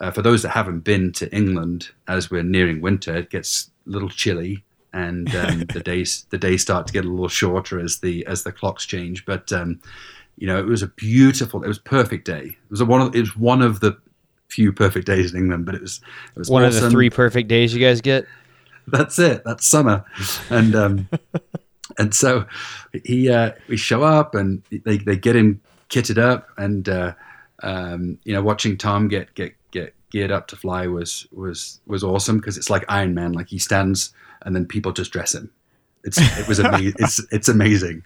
Uh, 0.00 0.10
for 0.10 0.22
those 0.22 0.40
that 0.42 0.48
haven't 0.48 0.80
been 0.80 1.12
to 1.12 1.30
England, 1.36 1.90
as 2.08 2.30
we're 2.30 2.42
nearing 2.42 2.80
winter, 2.80 3.14
it 3.14 3.28
gets 3.28 3.70
a 3.86 3.90
little 3.90 4.08
chilly, 4.08 4.64
and 4.94 5.32
um, 5.36 5.60
the 5.74 5.82
days 5.84 6.26
the 6.30 6.38
days 6.38 6.62
start 6.62 6.86
to 6.86 6.94
get 6.94 7.04
a 7.04 7.08
little 7.08 7.28
shorter 7.28 7.78
as 7.78 7.98
the 7.98 8.24
as 8.26 8.42
the 8.42 8.52
clocks 8.52 8.86
change. 8.86 9.26
But 9.26 9.52
um, 9.52 9.80
you 10.38 10.46
know, 10.46 10.58
it 10.58 10.66
was 10.66 10.82
a 10.82 10.88
beautiful, 10.88 11.62
it 11.62 11.68
was 11.68 11.78
perfect 11.78 12.26
day. 12.26 12.44
It 12.44 12.70
was 12.70 12.80
a, 12.80 12.86
one 12.86 13.02
of 13.02 13.14
it 13.14 13.20
was 13.20 13.36
one 13.36 13.60
of 13.60 13.80
the 13.80 13.96
few 14.48 14.72
perfect 14.72 15.06
days 15.06 15.32
in 15.32 15.38
England, 15.38 15.66
but 15.66 15.74
it 15.74 15.80
was 15.80 16.00
it 16.34 16.38
was 16.38 16.50
One 16.50 16.64
of 16.64 16.74
the 16.74 16.90
three 16.90 17.10
perfect 17.10 17.48
days 17.48 17.74
you 17.74 17.80
guys 17.80 18.00
get. 18.00 18.26
that's 18.86 19.18
it. 19.18 19.42
That's 19.44 19.66
summer, 19.66 20.04
and 20.50 20.74
um, 20.74 21.08
and 21.98 22.14
so 22.14 22.46
he 23.04 23.30
uh, 23.30 23.52
we 23.68 23.76
show 23.76 24.02
up 24.02 24.34
and 24.34 24.62
they, 24.70 24.98
they 24.98 25.16
get 25.16 25.36
him 25.36 25.60
kitted 25.88 26.18
up, 26.18 26.48
and 26.56 26.88
uh, 26.88 27.14
um, 27.62 28.18
you 28.24 28.32
know 28.34 28.42
watching 28.42 28.76
Tom 28.76 29.08
get 29.08 29.34
get 29.34 29.54
get 29.70 29.94
geared 30.10 30.30
up 30.30 30.46
to 30.48 30.56
fly 30.56 30.86
was 30.86 31.26
was 31.32 31.80
was 31.86 32.04
awesome 32.04 32.38
because 32.38 32.56
it's 32.56 32.70
like 32.70 32.84
Iron 32.88 33.14
Man. 33.14 33.32
Like 33.32 33.48
he 33.48 33.58
stands 33.58 34.12
and 34.42 34.54
then 34.54 34.66
people 34.66 34.92
just 34.92 35.12
dress 35.12 35.34
him. 35.34 35.50
It's 36.04 36.18
it 36.38 36.48
was 36.48 36.58
amazing. 36.58 36.94
it's 36.98 37.20
it's 37.32 37.48
amazing. 37.48 38.02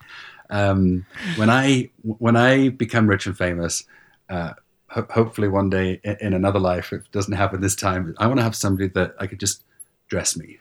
Um, 0.51 1.05
when 1.37 1.51
I 1.51 1.91
when 2.03 2.37
I 2.37 2.69
become 2.71 3.07
rich 3.09 3.27
and 3.27 3.37
famous. 3.37 3.85
Uh, 4.29 4.53
ho- 4.89 5.07
Hopefully, 5.11 5.49
one 5.49 5.71
day 5.71 6.01
in 6.05 6.17
in 6.21 6.33
another 6.35 6.59
life, 6.59 6.93
if 6.93 7.05
it 7.05 7.13
doesn't 7.13 7.35
happen 7.35 7.61
this 7.61 7.77
time, 7.77 8.15
I 8.19 8.27
want 8.27 8.39
to 8.39 8.43
have 8.45 8.57
somebody 8.57 8.89
that 8.89 9.15
I 9.21 9.27
could 9.29 9.39
just 9.39 9.63
dress 10.09 10.37
me 10.37 10.59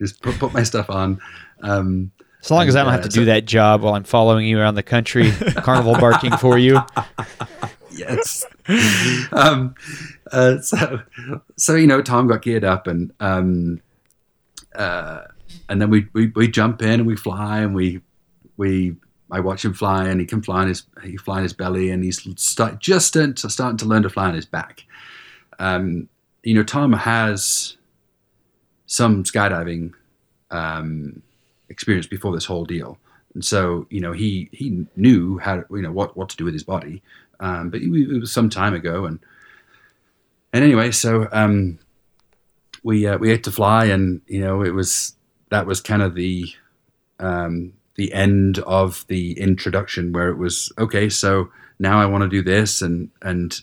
just 0.00 0.22
put, 0.22 0.38
put 0.38 0.52
my 0.52 0.62
stuff 0.62 0.88
on. 0.90 1.20
Um, 1.62 2.12
As 2.42 2.50
long 2.50 2.68
as 2.68 2.76
I 2.76 2.84
don't 2.84 2.92
have 2.92 3.00
uh, 3.00 3.04
to 3.04 3.10
so- 3.10 3.20
do 3.20 3.24
that 3.26 3.44
job 3.46 3.82
while 3.82 3.94
I'm 3.94 4.04
following 4.04 4.46
you 4.46 4.60
around 4.60 4.76
the 4.76 4.82
country, 4.84 5.32
carnival 5.56 5.94
barking 5.98 6.36
for 6.36 6.56
you. 6.58 6.78
yes. 7.90 8.44
um, 9.32 9.74
uh, 10.32 10.58
so, 10.60 11.00
so 11.56 11.74
you 11.74 11.86
know, 11.86 12.02
Tom 12.02 12.26
got 12.26 12.42
geared 12.42 12.64
up, 12.64 12.86
and 12.86 13.12
um, 13.20 13.80
uh, 14.74 15.22
and 15.68 15.80
then 15.80 15.90
we, 15.90 16.06
we 16.12 16.28
we 16.28 16.48
jump 16.48 16.82
in 16.82 17.00
and 17.00 17.06
we 17.06 17.16
fly, 17.16 17.60
and 17.60 17.74
we 17.74 18.00
we 18.56 18.96
I 19.30 19.40
watch 19.40 19.64
him 19.64 19.74
fly, 19.74 20.08
and 20.08 20.20
he 20.20 20.26
can 20.26 20.42
fly 20.42 20.62
in 20.62 20.68
his 20.68 20.84
he 21.02 21.16
fly 21.16 21.38
on 21.38 21.42
his 21.42 21.52
belly, 21.52 21.90
and 21.90 22.02
he's 22.02 22.22
start, 22.40 22.80
just 22.80 23.08
starting 23.08 23.34
to, 23.34 23.50
starting 23.50 23.78
to 23.78 23.84
learn 23.84 24.02
to 24.02 24.10
fly 24.10 24.26
on 24.26 24.34
his 24.34 24.46
back. 24.46 24.84
Um, 25.58 26.08
you 26.42 26.54
know, 26.54 26.62
Tom 26.62 26.92
has 26.92 27.76
some 28.86 29.24
skydiving 29.24 29.92
um, 30.50 31.22
experience 31.68 32.06
before 32.06 32.32
this 32.32 32.46
whole 32.46 32.64
deal, 32.64 32.98
and 33.34 33.44
so 33.44 33.86
you 33.90 34.00
know 34.00 34.12
he 34.12 34.48
he 34.52 34.86
knew 34.96 35.38
how 35.38 35.64
you 35.70 35.82
know 35.82 35.92
what 35.92 36.16
what 36.16 36.28
to 36.30 36.36
do 36.36 36.44
with 36.44 36.54
his 36.54 36.64
body, 36.64 37.02
um, 37.40 37.70
but 37.70 37.80
it, 37.80 37.90
it 37.90 38.20
was 38.20 38.32
some 38.32 38.48
time 38.50 38.74
ago, 38.74 39.04
and 39.04 39.18
and 40.52 40.64
anyway, 40.64 40.90
so 40.90 41.28
um, 41.32 41.78
we 42.82 43.06
uh, 43.06 43.18
we 43.18 43.30
had 43.30 43.44
to 43.44 43.50
fly, 43.50 43.86
and 43.86 44.20
you 44.26 44.40
know 44.40 44.62
it 44.62 44.74
was 44.74 45.14
that 45.50 45.66
was 45.66 45.80
kind 45.80 46.02
of 46.02 46.14
the 46.14 46.46
um, 47.18 47.72
the 47.96 48.12
end 48.12 48.58
of 48.60 49.06
the 49.08 49.38
introduction 49.38 50.12
where 50.12 50.28
it 50.28 50.36
was 50.36 50.72
okay. 50.78 51.08
So 51.08 51.50
now 51.78 52.00
I 52.00 52.06
want 52.06 52.22
to 52.22 52.28
do 52.28 52.42
this, 52.42 52.82
and 52.82 53.10
and 53.22 53.60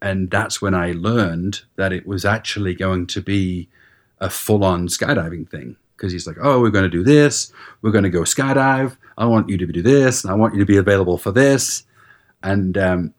and 0.00 0.30
that's 0.30 0.60
when 0.60 0.74
I 0.74 0.92
learned 0.92 1.62
that 1.76 1.92
it 1.92 2.06
was 2.06 2.24
actually 2.24 2.74
going 2.74 3.06
to 3.08 3.20
be 3.20 3.68
a 4.18 4.30
full 4.30 4.64
on 4.64 4.88
skydiving 4.88 5.48
thing 5.48 5.76
because 5.96 6.12
he's 6.12 6.26
like, 6.26 6.36
oh, 6.40 6.60
we're 6.60 6.70
going 6.70 6.82
to 6.84 6.88
do 6.88 7.04
this, 7.04 7.52
we're 7.80 7.92
going 7.92 8.04
to 8.04 8.10
go 8.10 8.22
skydive. 8.22 8.96
I 9.16 9.26
want 9.26 9.48
you 9.48 9.56
to 9.58 9.66
do 9.66 9.82
this, 9.82 10.24
and 10.24 10.32
I 10.32 10.34
want 10.34 10.54
you 10.54 10.60
to 10.60 10.66
be 10.66 10.76
available 10.76 11.18
for 11.18 11.30
this, 11.30 11.84
and 12.42 12.76
um, 12.78 13.14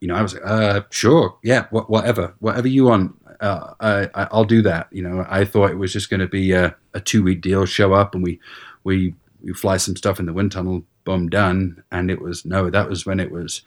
you 0.00 0.08
know, 0.08 0.16
I 0.16 0.22
was 0.22 0.34
like, 0.34 0.42
uh, 0.44 0.82
sure, 0.90 1.38
yeah, 1.42 1.64
wh- 1.68 1.88
whatever, 1.88 2.34
whatever 2.40 2.68
you 2.68 2.84
want, 2.84 3.16
uh, 3.40 3.72
I, 3.80 4.10
I- 4.14 4.28
I'll 4.32 4.44
do 4.44 4.60
that. 4.60 4.88
You 4.92 5.02
know, 5.02 5.24
I 5.28 5.46
thought 5.46 5.70
it 5.70 5.78
was 5.78 5.94
just 5.94 6.10
going 6.10 6.20
to 6.20 6.28
be 6.28 6.52
a, 6.52 6.76
a 6.92 7.00
two 7.00 7.22
week 7.22 7.40
deal, 7.40 7.64
show 7.64 7.94
up 7.94 8.14
and 8.14 8.22
we, 8.22 8.38
we, 8.84 9.14
we 9.42 9.54
fly 9.54 9.78
some 9.78 9.96
stuff 9.96 10.20
in 10.20 10.26
the 10.26 10.34
wind 10.34 10.52
tunnel, 10.52 10.84
boom, 11.04 11.30
done. 11.30 11.82
And 11.90 12.10
it 12.10 12.20
was, 12.20 12.44
no, 12.44 12.68
that 12.68 12.88
was 12.90 13.06
when 13.06 13.18
it 13.18 13.30
was, 13.30 13.62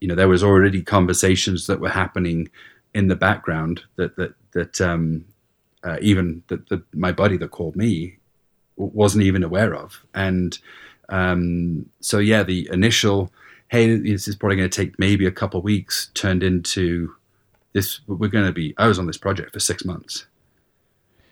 you 0.00 0.06
know, 0.06 0.14
there 0.14 0.28
was 0.28 0.44
already 0.44 0.80
conversations 0.80 1.66
that 1.66 1.80
were 1.80 1.88
happening 1.88 2.50
in 2.94 3.08
the 3.08 3.16
background 3.16 3.82
that, 3.96 4.14
that, 4.16 4.34
that, 4.52 4.80
um, 4.80 5.24
uh, 5.82 5.96
even 6.00 6.44
that, 6.48 6.68
that 6.68 6.82
my 6.94 7.10
buddy 7.10 7.36
that 7.38 7.50
called 7.50 7.74
me 7.74 8.18
wasn't 8.76 9.24
even 9.24 9.42
aware 9.42 9.74
of. 9.74 10.04
And, 10.14 10.56
um, 11.08 11.86
so 12.00 12.18
yeah, 12.18 12.44
the 12.44 12.68
initial, 12.72 13.32
hey, 13.70 13.96
this 13.96 14.26
is 14.26 14.34
probably 14.34 14.56
going 14.56 14.68
to 14.68 14.76
take 14.76 14.98
maybe 14.98 15.26
a 15.26 15.30
couple 15.30 15.62
weeks, 15.62 16.10
turned 16.14 16.42
into 16.42 17.14
this. 17.72 18.00
We're 18.08 18.28
going 18.28 18.46
to 18.46 18.52
be. 18.52 18.74
I 18.76 18.88
was 18.88 18.98
on 18.98 19.06
this 19.06 19.16
project 19.16 19.52
for 19.52 19.60
six 19.60 19.84
months. 19.84 20.26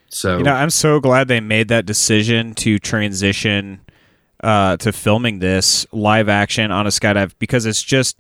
So 0.09 0.39
You 0.39 0.45
know, 0.45 0.55
I'm 0.55 0.71
so 0.71 1.01
glad 1.01 1.29
they 1.29 1.41
made 1.41 1.69
that 1.69 1.85
decision 1.85 2.55
to 2.55 2.79
transition 2.79 3.81
uh, 4.43 4.77
to 4.79 4.93
filming 4.93 5.41
this 5.41 5.85
live 5.93 6.29
action 6.29 6.71
on 6.71 6.87
a 6.87 6.91
skydive 6.91 7.35
because 7.41 7.67
it's 7.67 7.83
just, 7.83 8.17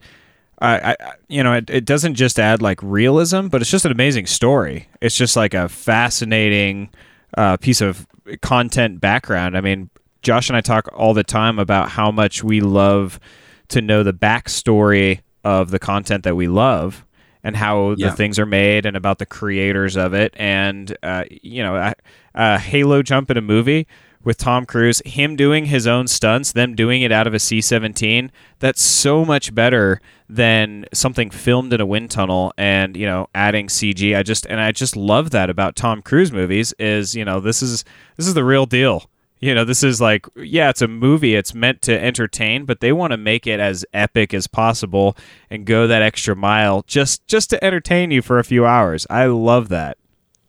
I, 0.60 0.96
I 1.00 1.12
you 1.28 1.44
know, 1.44 1.52
it, 1.54 1.70
it 1.70 1.84
doesn't 1.84 2.14
just 2.14 2.40
add 2.40 2.60
like 2.60 2.82
realism, 2.82 3.46
but 3.46 3.62
it's 3.62 3.70
just 3.70 3.84
an 3.84 3.92
amazing 3.92 4.26
story. 4.26 4.88
It's 5.00 5.16
just 5.16 5.36
like 5.36 5.54
a 5.54 5.68
fascinating 5.68 6.90
uh, 7.36 7.56
piece 7.56 7.80
of 7.80 8.08
content 8.42 9.00
background. 9.00 9.56
I 9.56 9.60
mean, 9.60 9.90
Josh 10.22 10.50
and 10.50 10.56
I 10.56 10.60
talk 10.60 10.88
all 10.92 11.14
the 11.14 11.22
time 11.22 11.60
about 11.60 11.90
how 11.90 12.10
much 12.10 12.42
we 12.42 12.60
love 12.60 13.20
to 13.68 13.80
know 13.80 14.02
the 14.02 14.12
backstory 14.12 15.20
of 15.44 15.70
the 15.70 15.78
content 15.78 16.24
that 16.24 16.34
we 16.36 16.48
love 16.48 17.04
and 17.44 17.56
how 17.56 17.94
Yeah. 17.96 18.10
the 18.10 18.16
things 18.16 18.38
are 18.38 18.46
made 18.46 18.84
and 18.86 18.96
about 18.96 19.18
the 19.18 19.26
creators 19.26 19.96
of 19.96 20.12
it. 20.14 20.34
And, 20.36 20.96
uh, 21.02 21.24
you 21.42 21.62
know, 21.62 21.92
a 22.34 22.58
Halo 22.58 23.02
jump 23.02 23.30
in 23.30 23.36
a 23.36 23.40
movie 23.40 23.86
with 24.24 24.36
Tom 24.36 24.66
Cruise, 24.66 25.00
him 25.06 25.36
doing 25.36 25.66
his 25.66 25.86
own 25.86 26.08
stunts, 26.08 26.52
them 26.52 26.74
doing 26.74 27.02
it 27.02 27.12
out 27.12 27.26
of 27.28 27.34
a 27.34 27.38
C 27.38 27.60
17, 27.60 28.32
that's 28.58 28.82
so 28.82 29.24
much 29.24 29.54
better 29.54 30.00
than 30.28 30.84
something 30.92 31.30
filmed 31.30 31.72
in 31.72 31.80
a 31.80 31.86
wind 31.86 32.10
tunnel 32.10 32.52
and, 32.58 32.96
you 32.96 33.06
know, 33.06 33.28
adding 33.34 33.68
CG. 33.68 34.14
I 34.16 34.22
just, 34.24 34.44
and 34.46 34.60
I 34.60 34.72
just 34.72 34.96
love 34.96 35.30
that 35.30 35.48
about 35.48 35.76
Tom 35.76 36.02
Cruise 36.02 36.32
movies 36.32 36.74
is, 36.78 37.14
you 37.14 37.24
know, 37.24 37.38
this 37.40 37.62
is, 37.62 37.84
this 38.16 38.26
is 38.26 38.34
the 38.34 38.44
real 38.44 38.66
deal. 38.66 39.08
You 39.40 39.54
know, 39.54 39.64
this 39.64 39.84
is 39.84 40.00
like, 40.00 40.26
yeah, 40.36 40.68
it's 40.68 40.82
a 40.82 40.88
movie. 40.88 41.36
It's 41.36 41.54
meant 41.54 41.80
to 41.82 42.02
entertain, 42.02 42.64
but 42.64 42.80
they 42.80 42.92
want 42.92 43.12
to 43.12 43.16
make 43.16 43.46
it 43.46 43.60
as 43.60 43.84
epic 43.92 44.34
as 44.34 44.46
possible 44.48 45.16
and 45.48 45.64
go 45.64 45.86
that 45.86 46.02
extra 46.02 46.34
mile 46.34 46.82
just 46.86 47.26
just 47.28 47.50
to 47.50 47.64
entertain 47.64 48.10
you 48.10 48.20
for 48.20 48.38
a 48.38 48.44
few 48.44 48.66
hours. 48.66 49.06
I 49.08 49.26
love 49.26 49.68
that. 49.68 49.96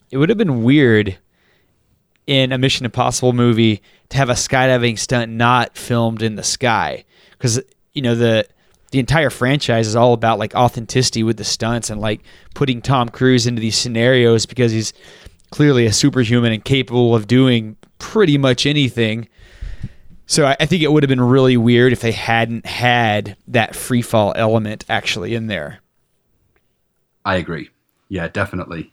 It 0.10 0.18
would 0.18 0.30
have 0.30 0.38
been 0.40 0.64
weird 0.64 1.20
in 2.26 2.52
a 2.52 2.58
Mission 2.58 2.86
Impossible 2.86 3.34
movie 3.34 3.82
to 4.10 4.18
have 4.18 4.30
a 4.30 4.34
skydiving 4.34 4.98
stunt 4.98 5.32
not 5.32 5.78
filmed 5.78 6.22
in 6.22 6.36
the 6.36 6.44
sky 6.44 7.04
because 7.32 7.62
you 7.94 8.02
know 8.02 8.16
the 8.16 8.46
the 8.92 9.00
entire 9.00 9.30
franchise 9.30 9.88
is 9.88 9.96
all 9.96 10.14
about 10.14 10.40
like 10.40 10.56
authenticity 10.56 11.22
with 11.22 11.38
the 11.38 11.44
stunts 11.44 11.90
and 11.90 12.02
like 12.02 12.22
putting 12.56 12.82
Tom 12.82 13.10
Cruise 13.10 13.46
into 13.46 13.62
these 13.62 13.78
scenarios 13.78 14.46
because 14.48 14.72
he's 14.72 14.94
clearly 15.52 15.86
a 15.86 15.94
superhuman 15.94 16.52
and 16.52 16.64
capable 16.64 17.16
of 17.16 17.28
doing 17.28 17.76
pretty 18.00 18.38
much 18.38 18.66
anything. 18.66 19.28
So 20.26 20.46
I, 20.46 20.56
I 20.60 20.66
think 20.66 20.82
it 20.82 20.92
would 20.92 21.04
have 21.04 21.10
been 21.10 21.22
really 21.22 21.58
weird 21.58 21.94
if 21.94 22.02
they 22.02 22.12
hadn't 22.12 22.66
had 22.66 23.38
that 23.48 23.76
free 23.76 24.02
fall 24.02 24.34
element 24.36 24.86
actually 24.90 25.36
in 25.36 25.48
there. 25.48 25.80
I 27.26 27.36
agree. 27.36 27.70
Yeah, 28.10 28.28
definitely. 28.28 28.92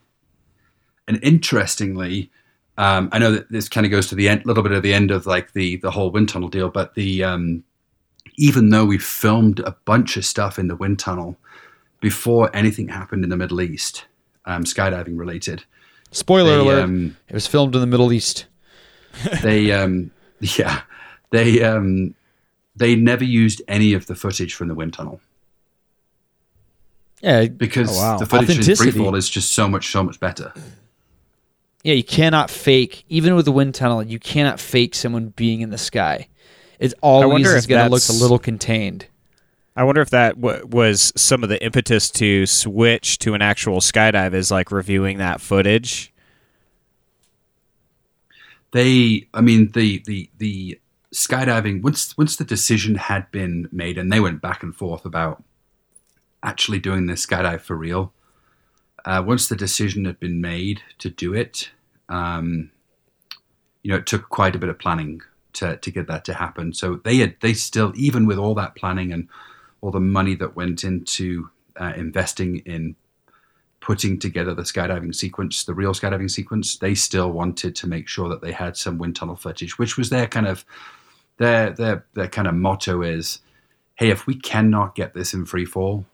And 1.09 1.19
interestingly, 1.23 2.31
um, 2.79 3.09
I 3.13 3.19
know 3.19 3.33
that 3.33 3.51
this 3.51 3.69
kind 3.69 3.87
of 3.87 3.91
goes 3.91 4.09
to 4.09 4.15
the 4.15 4.29
end, 4.29 4.45
a 4.45 4.47
little 4.47 4.63
bit 4.63 4.73
of 4.73 4.83
the 4.83 4.93
end 4.93 5.11
of 5.11 5.27
like 5.27 5.53
the 5.53 5.77
the 5.77 5.91
whole 5.91 6.11
wind 6.11 6.29
tunnel 6.29 6.49
deal, 6.49 6.69
but 6.69 6.95
the 6.95 7.25
um, 7.25 7.65
even 8.37 8.71
though 8.71 8.85
we 8.85 8.99
filmed 8.99 9.61
a 9.61 9.77
bunch 9.85 10.17
of 10.17 10.25
stuff 10.25 10.59
in 10.59 10.69
the 10.69 10.77
wind 10.77 10.99
tunnel 10.99 11.39
before 12.01 12.55
anything 12.55 12.89
happened 12.89 13.25
in 13.25 13.31
the 13.31 13.37
Middle 13.37 13.63
East, 13.63 14.05
um, 14.45 14.65
skydiving 14.65 15.19
related, 15.19 15.65
Spoiler 16.11 16.57
They, 16.57 16.63
alert: 16.63 16.83
um, 16.83 17.17
it 17.29 17.35
was 17.35 17.47
filmed 17.47 17.75
in 17.75 17.81
the 17.81 17.87
Middle 17.87 18.13
East. 18.13 18.47
They 19.43 19.73
um, 19.73 20.11
yeah 20.41 20.83
they 21.31 21.63
um, 21.63 22.15
they 22.77 22.95
never 22.97 23.25
used 23.25 23.63
any 23.69 23.93
of 23.95 24.07
the 24.07 24.15
footage 24.15 24.55
from 24.55 24.69
the 24.69 24.75
wind 24.75 24.93
tunnel 24.93 25.21
Yeah, 27.23 27.47
because 27.47 27.91
Oh, 27.91 28.01
wow. 28.03 28.19
the 28.19 28.27
footage 28.27 28.51
in 28.51 28.59
Authenticity. 28.59 28.93
freefall 28.99 29.17
is 29.17 29.29
just 29.29 29.53
so 29.53 29.69
much 29.69 29.91
so 29.91 30.03
much 30.03 30.21
better. 30.21 30.53
yeah. 31.83 31.95
You 31.95 32.05
cannot 32.05 32.51
fake 32.51 33.05
even 33.09 33.35
with 33.35 33.45
the 33.47 33.53
wind 33.53 33.75
tunnel. 33.75 34.03
You 34.03 34.19
cannot 34.19 34.61
fake 34.61 34.95
someone 34.95 35.29
being 35.37 35.61
in 35.63 35.71
the 35.71 35.79
sky. 35.79 36.29
It's 36.79 36.95
always 37.01 37.31
wonder 37.33 37.57
is 37.57 37.65
if 37.65 37.69
going 37.71 37.85
to 37.87 37.91
look 37.91 38.03
a 38.09 38.13
little 38.13 38.39
contained. 38.39 39.07
I 39.79 39.85
wonder 39.85 40.01
if 40.03 40.11
that 40.11 40.41
w- 40.41 40.67
was 40.67 41.13
some 41.17 41.43
of 41.43 41.49
the 41.49 41.63
impetus 41.63 42.11
to 42.13 42.47
switch 42.47 43.19
to 43.21 43.35
an 43.35 43.43
actual 43.43 43.81
skydive 43.81 44.33
is 44.35 44.51
like 44.51 44.71
reviewing 44.71 45.19
that 45.19 45.41
footage. 45.41 46.13
They 48.73 49.29
i 49.35 49.41
mean 49.41 49.71
the 49.73 50.03
the 50.07 50.31
the 50.39 50.79
skydiving 51.15 51.83
once 51.83 52.17
once 52.19 52.37
the 52.37 52.45
decision 52.45 52.97
had 52.97 53.31
been 53.31 53.69
made 53.73 53.97
and 53.97 54.13
they 54.13 54.21
went 54.21 54.43
back 54.43 54.63
and 54.63 54.75
forth 54.75 55.05
about 55.05 55.43
actually 56.43 56.79
doing 56.79 57.07
the 57.07 57.15
skydive 57.15 57.61
for 57.61 57.77
real 57.77 58.13
uh, 59.05 59.23
once 59.25 59.49
the 59.49 59.57
decision 59.57 60.05
had 60.05 60.19
been 60.19 60.41
made 60.41 60.83
to 60.99 61.09
do 61.09 61.33
it 61.33 61.71
um, 62.09 62.71
you 63.83 63.91
know 63.91 63.99
it 63.99 64.07
took 64.07 64.29
quite 64.29 64.55
a 64.55 64.59
bit 64.59 64.69
of 64.69 64.79
planning 64.79 65.23
to, 65.57 65.77
to 65.77 65.91
get 65.91 66.07
that 66.07 66.25
to 66.27 66.35
happen. 66.35 66.73
So 66.73 66.97
they 66.97 67.17
had 67.17 67.37
they 67.41 67.55
still 67.55 67.93
even 67.97 68.27
with 68.27 68.39
all 68.39 68.55
that 68.55 68.77
planning 68.77 69.13
and 69.13 69.29
all 69.81 69.91
the 69.91 70.01
money 70.01 70.35
that 70.37 70.55
went 70.55 70.85
into 70.85 71.51
uh, 71.81 71.93
investing 71.97 72.59
in 72.59 72.97
putting 73.87 74.19
together 74.19 74.53
the 74.53 74.63
skydiving 74.63 75.15
sequence, 75.15 75.63
the 75.63 75.73
real 75.73 75.93
skydiving 75.93 76.29
sequence, 76.29 76.77
they 76.79 76.93
still 76.93 77.31
wanted 77.31 77.77
to 77.77 77.87
make 77.87 78.09
sure 78.09 78.29
that 78.29 78.41
they 78.43 78.51
had 78.51 78.77
some 78.77 78.99
wind 78.99 79.15
tunnel 79.15 79.37
footage, 79.37 79.79
which 79.79 79.97
was 79.97 80.11
their 80.11 80.27
kind 80.27 80.49
of 80.49 80.65
their 81.37 81.71
their 81.71 82.05
their 82.15 82.27
kind 82.29 82.49
of 82.49 82.55
motto 82.55 83.03
is, 83.03 83.39
hey, 83.95 84.11
if 84.11 84.27
we 84.27 84.35
cannot 84.35 84.97
get 84.97 85.15
this 85.15 85.33
in 85.33 85.47
free 85.47 85.65
fall, 85.65 86.05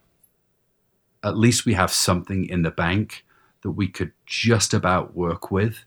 at 1.24 1.38
least 1.38 1.64
we 1.64 1.72
have 1.72 1.90
something 1.90 2.44
in 2.44 2.60
the 2.60 2.70
bank 2.70 3.24
that 3.62 3.70
we 3.70 3.88
could 3.88 4.12
just 4.26 4.74
about 4.74 5.14
work 5.16 5.50
with. 5.50 5.84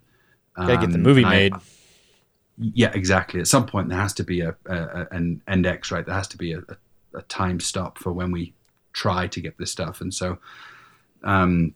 Gotta 0.58 0.78
get 0.78 0.90
the 0.90 0.96
Um, 0.96 1.04
movie 1.04 1.26
I- 1.26 1.30
made. 1.30 1.54
yeah, 2.58 2.92
exactly. 2.96 3.40
At 3.42 3.48
some 3.48 3.66
point, 3.68 3.90
there 3.90 4.00
has 4.00 4.14
to 4.14 4.24
be 4.24 4.42
a, 4.42 4.56
a, 4.66 4.76
a 4.78 5.08
an 5.12 5.42
index, 5.48 5.92
right? 5.92 6.06
There 6.06 6.16
has 6.16 6.30
to 6.30 6.38
be 6.38 6.54
a, 6.54 6.60
a, 6.60 6.78
a 7.20 7.22
time 7.24 7.60
stop 7.60 8.00
for 8.00 8.12
when 8.12 8.32
we 8.32 8.54
try 8.94 9.28
to 9.28 9.40
get 9.42 9.58
this 9.58 9.72
stuff. 9.72 10.00
And 10.02 10.14
so, 10.14 10.38
um, 11.26 11.74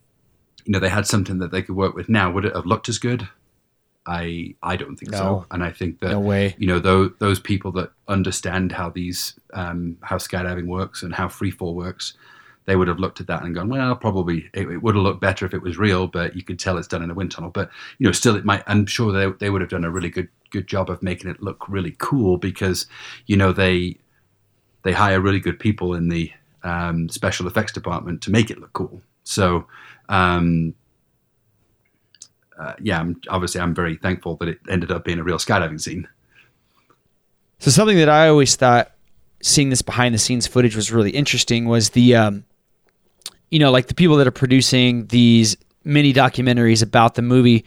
you 0.66 0.72
know, 0.72 0.80
they 0.80 0.90
had 0.90 1.08
something 1.08 1.40
that 1.40 1.52
they 1.52 1.62
could 1.62 1.76
work 1.76 1.96
with. 1.96 2.08
Now, 2.10 2.32
would 2.32 2.46
it 2.46 2.56
have 2.56 2.66
looked 2.66 2.90
as 2.90 3.00
good? 3.00 3.28
I 4.06 4.56
I 4.64 4.76
don't 4.76 4.96
think 4.96 5.12
No. 5.12 5.18
so. 5.18 5.46
And 5.52 5.64
I 5.64 5.72
think 5.72 6.00
that 6.00 6.12
No 6.12 6.20
way. 6.20 6.56
you 6.58 6.68
know 6.68 6.80
those 6.80 7.12
those 7.20 7.40
people 7.40 7.72
that 7.74 7.92
understand 8.08 8.72
how 8.72 8.90
these 8.90 9.34
um, 9.54 9.98
how 10.02 10.18
skydiving 10.18 10.68
works 10.68 11.04
and 11.04 11.14
how 11.14 11.28
freefall 11.28 11.74
works, 11.76 12.14
they 12.66 12.76
would 12.76 12.88
have 12.88 13.00
looked 13.00 13.20
at 13.20 13.28
that 13.28 13.44
and 13.44 13.54
gone, 13.54 13.70
well, 13.70 13.96
probably 13.96 14.50
it, 14.54 14.68
it 14.70 14.78
would 14.82 14.96
have 14.96 15.04
looked 15.04 15.22
better 15.22 15.46
if 15.46 15.54
it 15.54 15.62
was 15.62 15.78
real, 15.78 16.08
but 16.08 16.36
you 16.36 16.44
could 16.44 16.60
tell 16.60 16.78
it's 16.78 16.88
done 16.88 17.04
in 17.04 17.12
a 17.12 17.14
wind 17.14 17.32
tunnel. 17.32 17.52
But 17.52 17.70
you 17.98 18.06
know, 18.06 18.12
still, 18.14 18.36
it 18.36 18.46
might. 18.46 18.64
I'm 18.68 18.86
sure 18.86 19.12
they 19.12 19.32
they 19.40 19.50
would 19.50 19.62
have 19.62 19.70
done 19.70 19.84
a 19.84 19.92
really 19.92 20.10
good 20.10 20.30
good 20.50 20.68
job 20.68 20.90
of 20.90 21.04
making 21.04 21.30
it 21.30 21.44
look 21.44 21.68
really 21.70 21.96
cool 22.00 22.38
because 22.38 22.88
you 23.28 23.38
know 23.38 23.52
they 23.52 23.98
they 24.84 24.94
hire 24.94 25.20
really 25.20 25.40
good 25.42 25.60
people 25.60 25.94
in 25.94 26.10
the 26.10 26.32
um, 26.64 27.10
special 27.10 27.48
effects 27.48 27.74
department 27.74 28.22
to 28.24 28.32
make 28.32 28.50
it 28.50 28.60
look 28.60 28.74
cool. 28.74 29.02
So. 29.30 29.68
Um, 30.10 30.74
uh, 32.60 32.74
yeah, 32.82 33.00
I'm, 33.00 33.22
obviously, 33.30 33.62
I'm 33.62 33.74
very 33.74 33.96
thankful 33.96 34.36
that 34.38 34.50
it 34.50 34.60
ended 34.70 34.92
up 34.92 35.06
being 35.06 35.18
a 35.18 35.24
real 35.24 35.38
skydiving 35.38 35.80
scene. 35.80 36.10
So 37.60 37.72
something 37.72 37.98
that 37.98 38.10
I 38.10 38.28
always 38.28 38.56
thought 38.58 38.92
seeing 39.42 39.70
this 39.70 39.82
behind 39.82 40.14
the 40.14 40.20
scenes 40.20 40.48
footage 40.48 40.76
was 40.76 40.92
really 40.92 41.12
interesting 41.12 41.66
was 41.66 41.92
the 41.92 42.16
um, 42.16 42.44
you 43.52 43.60
know 43.60 43.72
like 43.72 43.88
the 43.88 43.94
people 43.94 44.18
that 44.18 44.28
are 44.28 44.32
producing 44.32 45.08
these 45.08 45.56
mini 45.84 46.14
documentaries 46.14 46.84
about 46.84 47.16
the 47.16 47.22
movie 47.22 47.66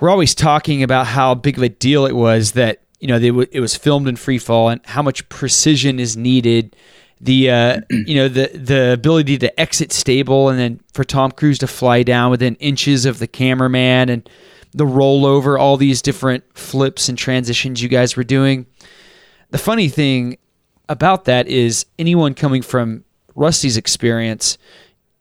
were 0.00 0.10
always 0.10 0.34
talking 0.34 0.82
about 0.82 1.06
how 1.06 1.34
big 1.34 1.56
of 1.56 1.62
a 1.62 1.68
deal 1.68 2.06
it 2.06 2.14
was 2.14 2.52
that 2.52 2.82
you 3.00 3.08
know 3.08 3.18
they 3.18 3.28
w- 3.28 3.48
it 3.50 3.60
was 3.60 3.76
filmed 3.76 4.08
in 4.08 4.16
free 4.16 4.38
fall 4.38 4.68
and 4.68 4.80
how 4.86 5.02
much 5.02 5.28
precision 5.28 5.98
is 5.98 6.16
needed 6.16 6.76
the 7.24 7.50
uh, 7.50 7.80
you 7.90 8.14
know 8.14 8.28
the 8.28 8.50
the 8.54 8.92
ability 8.92 9.38
to 9.38 9.60
exit 9.60 9.92
stable 9.92 10.48
and 10.48 10.58
then 10.58 10.80
for 10.92 11.04
Tom 11.04 11.32
Cruise 11.32 11.58
to 11.58 11.66
fly 11.66 12.02
down 12.02 12.30
within 12.30 12.54
inches 12.56 13.04
of 13.04 13.18
the 13.18 13.26
cameraman 13.26 14.08
and 14.08 14.28
the 14.72 14.84
rollover 14.84 15.58
all 15.58 15.76
these 15.76 16.02
different 16.02 16.44
flips 16.56 17.08
and 17.08 17.16
transitions 17.16 17.82
you 17.82 17.88
guys 17.88 18.16
were 18.16 18.24
doing 18.24 18.66
the 19.50 19.58
funny 19.58 19.88
thing 19.88 20.38
about 20.88 21.26
that 21.26 21.46
is 21.46 21.86
anyone 21.98 22.34
coming 22.34 22.62
from 22.62 23.04
Rusty's 23.34 23.76
experience, 23.76 24.58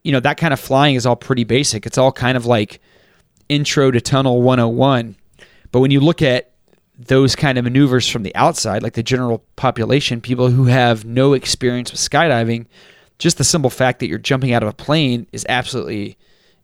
you 0.04 0.12
know, 0.12 0.20
that 0.20 0.38
kind 0.38 0.54
of 0.54 0.60
flying 0.60 0.96
is 0.96 1.06
all 1.06 1.16
pretty 1.16 1.44
basic. 1.44 1.86
It's 1.86 1.98
all 1.98 2.12
kind 2.12 2.38
of 2.38 2.46
like 2.46 2.82
intro 3.50 3.92
to 3.92 4.02
tunnel 4.02 4.42
101. 4.42 5.16
But 5.72 5.80
when 5.82 5.92
you 5.92 6.00
look 6.00 6.22
at 6.22 6.53
those 6.98 7.36
kind 7.36 7.58
of 7.58 7.64
maneuvers 7.64 8.08
from 8.08 8.24
the 8.24 8.36
outside, 8.36 8.84
like 8.84 8.94
the 8.94 9.04
general 9.04 9.44
population, 9.56 10.22
people 10.22 10.50
who 10.50 10.66
have 10.66 11.06
no 11.06 11.34
experience 11.34 11.92
with 11.92 12.00
skydiving, 12.00 12.66
just 13.18 13.38
the 13.38 13.44
simple 13.44 13.70
fact 13.70 14.00
that 14.00 14.08
you're 14.08 14.18
jumping 14.18 14.54
out 14.54 14.64
of 14.64 14.70
a 14.70 14.74
plane 14.74 15.28
is 15.32 15.46
absolutely 15.50 16.18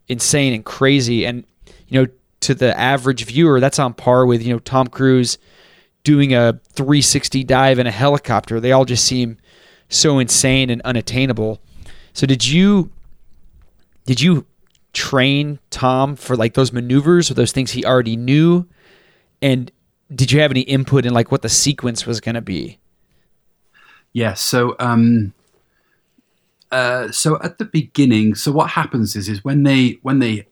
insane 0.08 0.52
and 0.52 0.64
crazy. 0.64 1.24
And, 1.24 1.44
you 1.88 2.00
know, 2.00 2.08
to 2.40 2.54
the 2.54 2.78
average 2.78 3.24
viewer, 3.24 3.60
that's 3.60 3.78
on 3.78 3.94
par 3.94 4.24
with, 4.26 4.42
you 4.42 4.52
know, 4.52 4.58
Tom 4.60 4.86
Cruise 4.86 5.38
doing 6.04 6.32
a 6.32 6.60
360 6.72 7.44
dive 7.44 7.78
in 7.78 7.86
a 7.86 7.90
helicopter. 7.90 8.60
They 8.60 8.72
all 8.72 8.84
just 8.84 9.04
seem 9.04 9.38
so 9.88 10.18
insane 10.18 10.70
and 10.70 10.80
unattainable. 10.82 11.60
So 12.12 12.26
did 12.26 12.46
you 12.46 12.90
did 14.06 14.20
you 14.20 14.46
train 14.92 15.58
Tom 15.70 16.16
for 16.16 16.36
like 16.36 16.54
those 16.54 16.72
maneuvers 16.72 17.30
or 17.30 17.34
those 17.34 17.52
things 17.52 17.72
he 17.72 17.84
already 17.84 18.16
knew? 18.16 18.66
And 19.42 19.70
did 20.14 20.32
you 20.32 20.40
have 20.40 20.50
any 20.50 20.62
input 20.62 21.06
in 21.06 21.14
like 21.14 21.30
what 21.30 21.42
the 21.42 21.48
sequence 21.48 22.06
was 22.06 22.20
going 22.20 22.34
to 22.34 22.40
be? 22.40 22.78
Yeah. 24.12 24.34
So, 24.34 24.74
um, 24.78 25.32
uh, 26.70 27.10
so 27.10 27.38
at 27.42 27.58
the 27.58 27.64
beginning, 27.64 28.34
so 28.34 28.52
what 28.52 28.70
happens 28.70 29.16
is, 29.16 29.28
is 29.28 29.44
when 29.44 29.62
they 29.62 29.98
when 30.02 30.18
they 30.18 30.46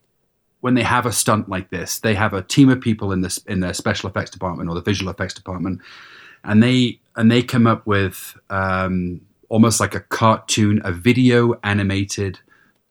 when 0.60 0.74
they 0.74 0.82
have 0.82 1.06
a 1.06 1.12
stunt 1.12 1.48
like 1.48 1.70
this, 1.70 2.00
they 2.00 2.14
have 2.14 2.34
a 2.34 2.42
team 2.42 2.68
of 2.68 2.80
people 2.80 3.12
in 3.12 3.20
this 3.20 3.38
in 3.46 3.60
their 3.60 3.74
special 3.74 4.08
effects 4.08 4.30
department 4.30 4.68
or 4.68 4.74
the 4.74 4.80
visual 4.80 5.10
effects 5.10 5.34
department, 5.34 5.80
and 6.44 6.62
they 6.62 7.00
and 7.16 7.30
they 7.30 7.42
come 7.42 7.66
up 7.66 7.86
with 7.86 8.36
um, 8.50 9.20
almost 9.48 9.80
like 9.80 9.94
a 9.94 10.00
cartoon, 10.00 10.80
a 10.84 10.92
video 10.92 11.58
animated 11.62 12.40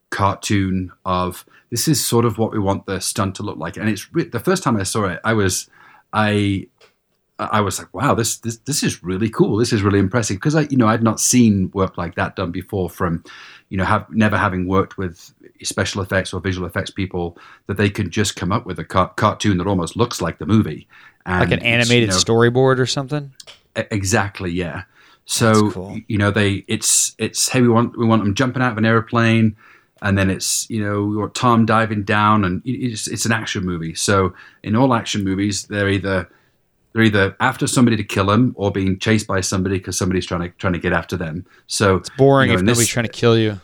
cartoon 0.10 0.92
of 1.06 1.46
this 1.70 1.88
is 1.88 2.06
sort 2.06 2.26
of 2.26 2.38
what 2.38 2.52
we 2.52 2.60
want 2.60 2.86
the 2.86 3.00
stunt 3.00 3.36
to 3.36 3.44
look 3.44 3.58
like. 3.58 3.78
And 3.78 3.90
it's 3.90 4.08
the 4.14 4.40
first 4.40 4.64
time 4.64 4.78
I 4.78 4.84
saw 4.84 5.06
it, 5.06 5.20
I 5.24 5.34
was 5.34 5.70
I 6.14 6.68
I 7.40 7.62
was 7.62 7.78
like, 7.78 7.94
wow, 7.94 8.16
this 8.16 8.38
this 8.40 8.58
this 8.60 8.82
is 8.82 9.04
really 9.04 9.30
cool. 9.30 9.58
This 9.58 9.72
is 9.72 9.84
really 9.84 10.00
impressive 10.00 10.38
because 10.38 10.56
I, 10.56 10.62
you 10.70 10.78
know, 10.78 10.88
I'd 10.88 11.04
not 11.04 11.20
seen 11.20 11.70
work 11.72 11.98
like 11.98 12.16
that 12.16 12.36
done 12.36 12.52
before 12.52 12.90
from, 12.90 13.24
you 13.70 13.78
know, 13.78 13.86
have 13.86 14.10
never 14.10 14.38
having 14.38 14.68
worked 14.68 14.98
with 14.98 15.34
special 15.62 16.02
effects 16.02 16.34
or 16.34 16.42
visual 16.42 16.66
effects 16.66 16.90
people 16.90 17.38
that 17.68 17.78
they 17.78 17.90
can 17.92 18.10
just 18.10 18.36
come 18.36 18.52
up 18.52 18.66
with 18.66 18.80
a 18.80 18.84
car- 18.84 19.14
cartoon 19.16 19.58
that 19.58 19.68
almost 19.68 19.96
looks 19.96 20.20
like 20.20 20.40
the 20.40 20.48
movie, 20.48 20.88
and 21.28 21.40
Like 21.42 21.52
an 21.52 21.60
it's, 21.60 21.64
you 21.64 21.70
animated 21.70 22.10
know, 22.10 22.16
storyboard 22.16 22.80
or 22.80 22.88
something? 22.88 23.32
Exactly, 23.76 24.52
yeah. 24.52 24.84
So 25.26 25.72
cool. 25.72 26.00
you 26.08 26.18
know 26.18 26.32
they 26.32 26.64
it's 26.68 27.14
it's 27.20 27.50
hey 27.50 27.62
we 27.62 27.68
want 27.68 27.98
we 27.98 28.06
want 28.06 28.24
them 28.24 28.34
jumping 28.34 28.64
out 28.64 28.72
of 28.72 28.78
an 28.80 28.86
airplane, 28.86 29.56
and 30.02 30.18
then 30.18 30.30
it's 30.30 30.70
you 30.70 30.84
know 30.84 31.28
Tom 31.30 31.66
diving 31.66 32.04
down, 32.04 32.44
and 32.46 32.62
it's 32.66 33.08
it's 33.08 33.26
an 33.26 33.32
action 33.32 33.66
movie. 33.66 33.96
So 33.96 34.34
in 34.64 34.76
all 34.76 34.94
action 34.94 35.24
movies, 35.24 35.64
they're 35.64 35.90
either 35.90 36.30
they're 36.94 37.04
either 37.04 37.36
after 37.40 37.68
somebody 37.68 37.98
to 37.98 38.04
kill 38.04 38.26
them 38.26 38.54
or 38.58 38.72
being 38.72 39.00
chased 39.00 39.28
by 39.28 39.42
somebody 39.42 39.78
because 39.78 39.98
somebody's 39.98 40.26
trying 40.26 40.42
to 40.42 40.50
trying 40.58 40.74
to 40.74 40.80
get 40.80 40.94
after 40.94 41.18
them. 41.18 41.46
So 41.68 41.98
it's 41.98 42.10
Boring 42.18 42.52
if 42.52 42.62
nobody's 42.62 42.88
trying 42.88 43.06
to 43.06 43.12
kill 43.12 43.38
you. 43.38 43.60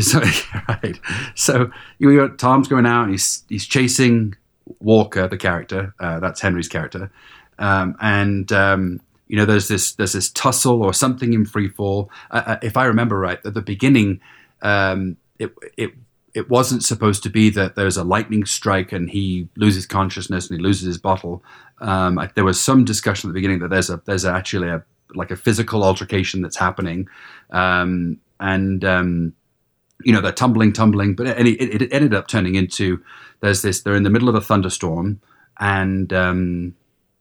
so, 0.00 0.20
right. 0.68 0.98
So 1.34 1.70
you 1.98 2.16
got 2.16 2.38
Tom's 2.38 2.68
going 2.68 2.86
out 2.86 3.04
and 3.04 3.12
he's 3.12 3.44
he's 3.48 3.66
chasing 3.66 4.34
Walker, 4.80 5.28
the 5.28 5.36
character. 5.36 5.94
Uh, 6.00 6.20
that's 6.20 6.40
Henry's 6.40 6.68
character, 6.68 7.10
um, 7.58 7.96
and 8.00 8.50
um, 8.52 9.00
you 9.28 9.36
know, 9.36 9.46
there's 9.46 9.68
this 9.68 9.92
there's 9.94 10.12
this 10.12 10.30
tussle 10.30 10.82
or 10.82 10.92
something 10.92 11.32
in 11.32 11.44
freefall. 11.44 12.08
Uh, 12.30 12.42
uh, 12.46 12.58
if 12.62 12.76
I 12.76 12.84
remember 12.84 13.18
right, 13.18 13.38
at 13.44 13.54
the 13.54 13.62
beginning, 13.62 14.20
um, 14.62 15.16
it 15.44 15.54
it 15.76 15.90
it 16.34 16.50
wasn't 16.50 16.82
supposed 16.82 17.22
to 17.22 17.30
be 17.30 17.48
that 17.50 17.76
there's 17.76 17.96
a 17.96 18.04
lightning 18.04 18.44
strike 18.44 18.90
and 18.92 19.08
he 19.08 19.48
loses 19.56 19.86
consciousness 19.86 20.50
and 20.50 20.58
he 20.58 20.62
loses 20.62 20.86
his 20.86 20.98
bottle. 20.98 21.44
Um, 21.80 22.18
I, 22.18 22.28
there 22.34 22.44
was 22.44 22.60
some 22.60 22.84
discussion 22.84 23.28
at 23.28 23.32
the 23.32 23.38
beginning 23.38 23.60
that 23.60 23.70
there's 23.70 23.90
a 23.90 24.02
there's 24.04 24.24
actually 24.24 24.68
a 24.68 24.82
like 25.14 25.30
a 25.30 25.36
physical 25.36 25.84
altercation 25.84 26.42
that's 26.42 26.56
happening, 26.56 27.08
um, 27.50 28.18
and 28.40 28.84
um, 28.84 29.32
you 30.02 30.12
know 30.12 30.20
they're 30.20 30.32
tumbling, 30.32 30.72
tumbling, 30.72 31.14
but 31.14 31.26
it, 31.26 31.46
it, 31.46 31.82
it, 31.82 31.92
ended 31.92 32.14
up 32.14 32.26
turning 32.26 32.56
into 32.56 33.02
there's 33.40 33.62
this 33.62 33.82
they're 33.82 33.96
in 33.96 34.02
the 34.02 34.10
middle 34.10 34.28
of 34.28 34.34
a 34.34 34.40
thunderstorm 34.40 35.20
and 35.60 36.12
um, 36.12 36.74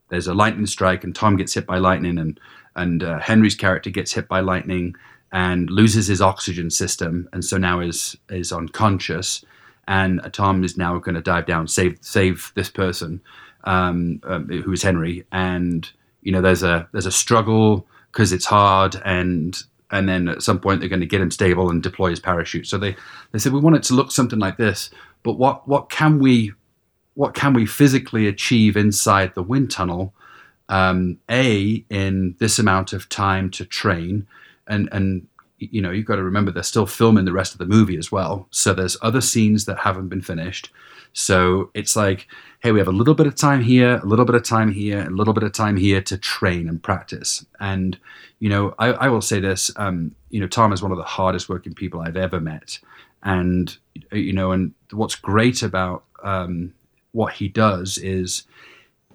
there's 0.09 0.28
a 0.28 0.34
lightning 0.34 0.65
strike 0.65 1.03
and 1.03 1.15
Tom 1.15 1.36
gets 1.36 1.53
hit 1.53 1.65
by 1.65 1.78
lightning 1.78 2.17
and 2.17 2.39
and 2.76 3.03
uh, 3.03 3.19
Henry's 3.19 3.55
character 3.55 3.89
gets 3.89 4.13
hit 4.13 4.28
by 4.28 4.39
lightning 4.39 4.95
and 5.34 5.69
loses 5.69 6.07
his 6.07 6.21
oxygen 6.21 6.69
system 6.69 7.27
and 7.34 7.43
so 7.43 7.57
now 7.57 7.79
is 7.81 8.15
is 8.29 8.53
unconscious 8.53 9.43
and 9.88 10.21
Tom 10.31 10.63
is 10.63 10.77
now 10.77 10.97
going 10.99 11.15
to 11.15 11.21
dive 11.21 11.45
down 11.45 11.67
save 11.67 11.97
save 12.01 12.53
this 12.55 12.69
person 12.69 13.19
um, 13.65 14.21
um, 14.23 14.47
who 14.47 14.71
is 14.71 14.84
Henry 14.84 15.25
and 15.31 15.91
you 16.21 16.31
know 16.31 16.41
there's 16.41 16.63
a 16.63 16.88
there's 16.93 17.05
a 17.05 17.11
struggle 17.11 17.86
because 18.11 18.31
it's 18.31 18.45
hard 18.45 19.01
and 19.03 19.63
and 19.91 20.07
then 20.07 20.29
at 20.29 20.41
some 20.41 20.59
point 20.59 20.79
they're 20.79 20.89
going 20.89 21.01
to 21.01 21.05
get 21.05 21.21
him 21.21 21.31
stable 21.31 21.69
and 21.69 21.84
deploy 21.84 22.09
his 22.09 22.19
parachute 22.19 22.67
so 22.67 22.77
they 22.77 22.95
they 23.31 23.39
said 23.39 23.51
we 23.51 23.59
want 23.59 23.75
it 23.75 23.84
to 23.84 23.93
look 23.93 24.11
something 24.11 24.39
like 24.39 24.57
this 24.57 24.89
but 25.23 25.34
what 25.34 25.67
what 25.67 25.89
can 25.89 26.19
we 26.19 26.53
what 27.15 27.34
can 27.34 27.53
we 27.53 27.65
physically 27.65 28.27
achieve 28.27 28.75
inside 28.75 29.34
the 29.34 29.43
wind 29.43 29.71
tunnel? 29.71 30.13
Um, 30.69 31.19
a 31.29 31.84
in 31.89 32.36
this 32.39 32.57
amount 32.57 32.93
of 32.93 33.09
time 33.09 33.51
to 33.51 33.65
train, 33.65 34.27
and 34.68 34.89
and 34.91 35.28
you 35.59 35.82
know 35.82 35.91
you've 35.91 36.05
got 36.05 36.18
to 36.18 36.24
remember 36.24 36.51
they're 36.51 36.64
still 36.64 36.86
filming 36.86 37.26
the 37.26 37.34
rest 37.34 37.53
of 37.53 37.59
the 37.59 37.66
movie 37.66 37.97
as 37.97 38.11
well. 38.11 38.47
So 38.51 38.74
there's 38.74 38.97
other 39.01 39.22
scenes 39.22 39.66
that 39.66 39.80
haven't 39.80 40.09
been 40.09 40.22
finished. 40.22 40.72
So 41.16 41.70
it's 41.76 41.95
like, 41.95 42.28
hey, 42.61 42.72
we 42.72 42.80
have 42.80 42.88
a 42.88 42.91
little 42.91 43.14
bit 43.14 43.28
of 43.28 43.36
time 43.36 43.61
here, 43.61 43.99
a 44.01 44.05
little 44.05 44.26
bit 44.26 44.34
of 44.34 44.43
time 44.43 44.72
here, 44.72 45.05
a 45.05 45.11
little 45.11 45.34
bit 45.34 45.43
of 45.43 45.51
time 45.51 45.78
here 45.78 46.01
to 46.01 46.18
train 46.18 46.68
and 46.68 46.82
practice. 46.82 47.45
And 47.59 47.97
you 48.39 48.49
know, 48.49 48.74
I, 48.80 48.88
I 48.93 49.07
will 49.09 49.22
say 49.22 49.39
this, 49.39 49.72
um, 49.78 50.16
you 50.30 50.39
know, 50.39 50.47
Tom 50.47 50.74
is 50.74 50.82
one 50.82 50.91
of 50.91 50.97
the 50.97 51.03
hardest 51.03 51.49
working 51.49 51.74
people 51.74 52.01
I've 52.01 52.18
ever 52.18 52.39
met, 52.39 52.80
and 53.22 53.76
you 54.11 54.34
know, 54.34 54.51
and 54.51 54.74
what's 54.91 55.16
great 55.16 55.61
about 55.61 56.03
um, 56.24 56.74
what 57.11 57.34
he 57.34 57.47
does 57.47 57.97
is 57.97 58.43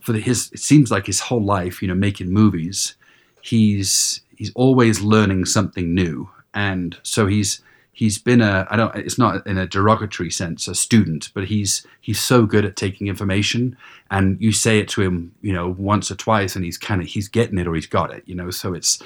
for 0.00 0.12
the, 0.12 0.20
his 0.20 0.50
it 0.52 0.60
seems 0.60 0.90
like 0.90 1.06
his 1.06 1.20
whole 1.20 1.42
life 1.42 1.82
you 1.82 1.88
know 1.88 1.94
making 1.94 2.30
movies 2.30 2.94
he's 3.42 4.20
he's 4.38 4.52
always 4.54 5.00
learning 5.00 5.44
something 5.44 5.92
new. 5.92 6.30
And 6.54 6.96
so 7.02 7.26
he's 7.26 7.60
he's 7.92 8.18
been 8.18 8.40
a 8.40 8.66
I 8.70 8.76
don't 8.76 8.94
it's 8.94 9.18
not 9.18 9.44
in 9.48 9.58
a 9.58 9.66
derogatory 9.66 10.30
sense 10.30 10.68
a 10.68 10.74
student 10.76 11.30
but 11.34 11.46
he's 11.46 11.84
he's 12.00 12.20
so 12.20 12.46
good 12.46 12.64
at 12.64 12.76
taking 12.76 13.08
information. 13.08 13.76
And 14.12 14.40
you 14.40 14.52
say 14.52 14.78
it 14.78 14.88
to 14.90 15.02
him 15.02 15.34
you 15.42 15.52
know 15.52 15.68
once 15.76 16.08
or 16.10 16.14
twice 16.14 16.54
and 16.54 16.64
he's 16.64 16.78
kind 16.78 17.02
of 17.02 17.08
he's 17.08 17.28
getting 17.28 17.58
it 17.58 17.66
or 17.66 17.74
he's 17.74 17.86
got 17.86 18.14
it 18.14 18.22
you 18.26 18.36
know? 18.36 18.50
So 18.50 18.74
it's 18.74 19.02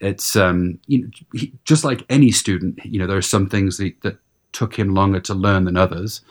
it's 0.00 0.34
um 0.34 0.78
you 0.86 1.02
know, 1.02 1.10
he, 1.34 1.52
just 1.64 1.84
like 1.84 2.06
any 2.08 2.32
student 2.32 2.80
you 2.84 2.98
know 2.98 3.06
there 3.06 3.18
are 3.18 3.22
some 3.22 3.48
things 3.48 3.76
that, 3.76 4.00
that 4.00 4.16
took 4.52 4.78
him 4.78 4.94
longer 4.94 5.20
to 5.20 5.34
learn 5.34 5.64
than 5.64 5.76
others. 5.76 6.22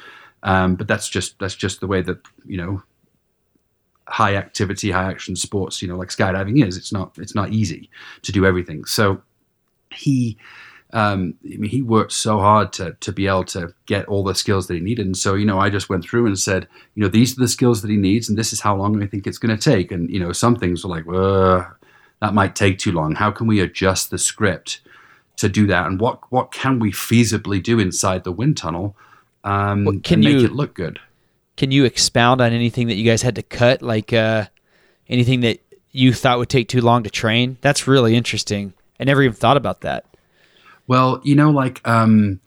Um, 0.42 0.76
but 0.76 0.88
that's 0.88 1.08
just 1.08 1.38
that's 1.38 1.56
just 1.56 1.82
the 1.82 1.88
way 1.88 2.02
that 2.02 2.18
you 2.46 2.58
know 2.58 2.82
high 4.10 4.36
activity, 4.36 4.92
high 4.92 5.10
action 5.10 5.36
sports, 5.36 5.82
you 5.82 5.88
know, 5.88 5.98
like 5.98 6.10
skydiving 6.10 6.66
is. 6.66 6.78
It's 6.78 6.92
not 6.92 7.18
it's 7.18 7.36
not 7.36 7.52
easy 7.52 7.90
to 8.24 8.32
do 8.32 8.46
everything. 8.46 8.86
So 8.86 9.22
he 9.92 10.38
um, 10.92 11.36
I 11.46 11.58
mean, 11.58 11.70
he 11.70 11.84
worked 11.84 12.14
so 12.14 12.40
hard 12.40 12.74
to 12.74 12.94
to 13.00 13.12
be 13.12 13.28
able 13.28 13.46
to 13.46 13.74
get 13.86 14.08
all 14.08 14.24
the 14.24 14.36
skills 14.36 14.68
that 14.68 14.74
he 14.74 14.80
needed. 14.80 15.06
And 15.06 15.18
so, 15.18 15.36
you 15.36 15.46
know, 15.46 15.60
I 15.60 15.70
just 15.70 15.90
went 15.90 16.04
through 16.04 16.26
and 16.26 16.38
said, 16.38 16.68
you 16.96 17.04
know, 17.04 17.10
these 17.10 17.38
are 17.38 17.42
the 17.42 17.48
skills 17.48 17.82
that 17.82 17.92
he 17.92 17.98
needs, 17.98 18.28
and 18.28 18.38
this 18.38 18.54
is 18.54 18.62
how 18.62 18.76
long 18.76 19.02
I 19.02 19.08
think 19.08 19.28
it's 19.28 19.38
going 19.38 19.56
to 19.56 19.72
take. 19.72 19.92
And 19.92 20.10
you 20.10 20.20
know, 20.20 20.32
some 20.34 20.56
things 20.56 20.84
were 20.84 20.90
like, 20.90 21.06
that 22.22 22.34
might 22.34 22.56
take 22.56 22.80
too 22.80 22.92
long. 22.92 23.16
How 23.16 23.32
can 23.32 23.48
we 23.48 23.60
adjust 23.60 24.10
the 24.10 24.18
script 24.18 24.82
to 25.38 25.48
do 25.48 25.68
that? 25.68 25.86
And 25.86 26.00
what 26.00 26.32
what 26.32 26.52
can 26.52 26.80
we 26.80 26.92
feasibly 26.92 27.62
do 27.62 27.80
inside 27.80 28.24
the 28.24 28.32
wind 28.32 28.58
tunnel 28.58 28.96
um, 29.44 29.86
well, 29.86 30.00
can 30.04 30.22
you, 30.22 30.36
make 30.36 30.44
it 30.44 30.52
look 30.52 30.74
good. 30.74 31.00
Can 31.60 31.72
you 31.72 31.84
expound 31.84 32.40
on 32.40 32.54
anything 32.54 32.88
that 32.88 32.96
you 32.96 33.04
guys 33.04 33.22
had 33.22 33.36
to 33.36 33.44
cut, 33.44 33.82
like 33.82 34.14
uh, 34.14 34.46
anything 35.10 35.42
that 35.42 35.60
you 35.92 36.14
thought 36.14 36.38
would 36.38 36.48
take 36.48 36.70
too 36.70 36.80
long 36.80 37.04
to 37.04 37.10
train? 37.10 37.58
That's 37.60 37.86
really 37.86 38.16
interesting. 38.16 38.72
I 38.98 39.04
never 39.04 39.22
even 39.22 39.36
thought 39.36 39.58
about 39.58 39.82
that. 39.82 40.06
Well, 40.88 41.20
you 41.26 41.36
know, 41.36 41.52
like 41.52 41.86
um, 41.86 42.40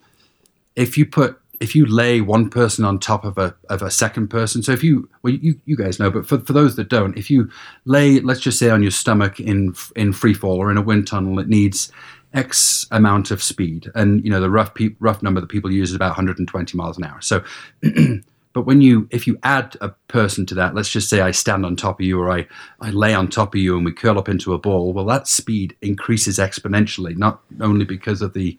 if 0.77 0.97
you 0.97 1.05
put 1.05 1.39
if 1.61 1.75
you 1.77 1.85
lay 1.85 2.23
one 2.23 2.49
person 2.49 2.87
on 2.87 2.99
top 2.99 3.27
of 3.27 3.37
a 3.37 3.55
of 3.69 3.83
a 3.83 3.91
second 3.91 4.29
person, 4.29 4.63
so 4.63 4.73
if 4.73 4.83
you 4.83 5.11
well 5.21 5.35
you, 5.35 5.61
you 5.67 5.77
guys 5.77 5.99
know, 5.99 6.11
but 6.11 6.27
for, 6.27 6.39
for 6.39 6.55
those 6.55 6.77
that 6.77 6.89
don't, 6.89 7.15
if 7.19 7.31
you 7.31 7.51
lay 7.85 8.19
let's 8.21 8.41
just 8.41 8.59
say 8.59 8.71
on 8.71 8.81
your 8.81 8.91
stomach 8.91 9.39
in 9.39 9.75
in 9.95 10.15
free 10.15 10.33
fall 10.33 10.57
or 10.57 10.71
in 10.71 10.79
a 10.79 10.83
wind 10.83 11.07
tunnel, 11.07 11.39
it 11.39 11.49
needs 11.49 11.93
X 12.33 12.87
amount 12.91 13.31
of 13.31 13.43
speed, 13.43 13.91
and 13.95 14.25
you 14.25 14.31
know 14.31 14.41
the 14.41 14.49
rough 14.49 14.73
pe- 14.75 14.97
rough 15.01 15.23
number 15.23 15.39
that 15.43 15.49
people 15.49 15.71
use 15.71 15.91
is 15.91 15.97
about 15.97 16.13
120 16.13 16.79
miles 16.79 16.97
an 16.97 17.05
hour. 17.05 17.21
So, 17.21 17.45
but 18.53 18.67
when 18.67 18.81
you 18.81 19.09
if 19.11 19.27
you 19.27 19.39
add 19.43 19.77
a 19.81 19.91
person 20.09 20.47
to 20.47 20.55
that, 20.57 20.75
let's 20.75 20.91
just 20.91 21.09
say 21.09 21.21
I 21.21 21.31
stand 21.31 21.65
on 21.65 21.77
top 21.77 22.01
of 22.01 22.07
you 22.07 22.21
or 22.21 22.31
I 22.31 22.47
I 22.81 22.91
lay 22.91 23.15
on 23.15 23.29
top 23.29 23.55
of 23.55 23.61
you 23.61 23.77
and 23.77 23.85
we 23.85 23.93
curl 23.93 24.19
up 24.19 24.29
into 24.29 24.53
a 24.53 24.59
ball. 24.59 24.93
Well, 24.93 25.07
that 25.07 25.29
speed 25.29 25.77
increases 25.81 26.39
exponentially, 26.39 27.17
not 27.17 27.41
only 27.61 27.85
because 27.85 28.23
of 28.23 28.35
the 28.35 28.59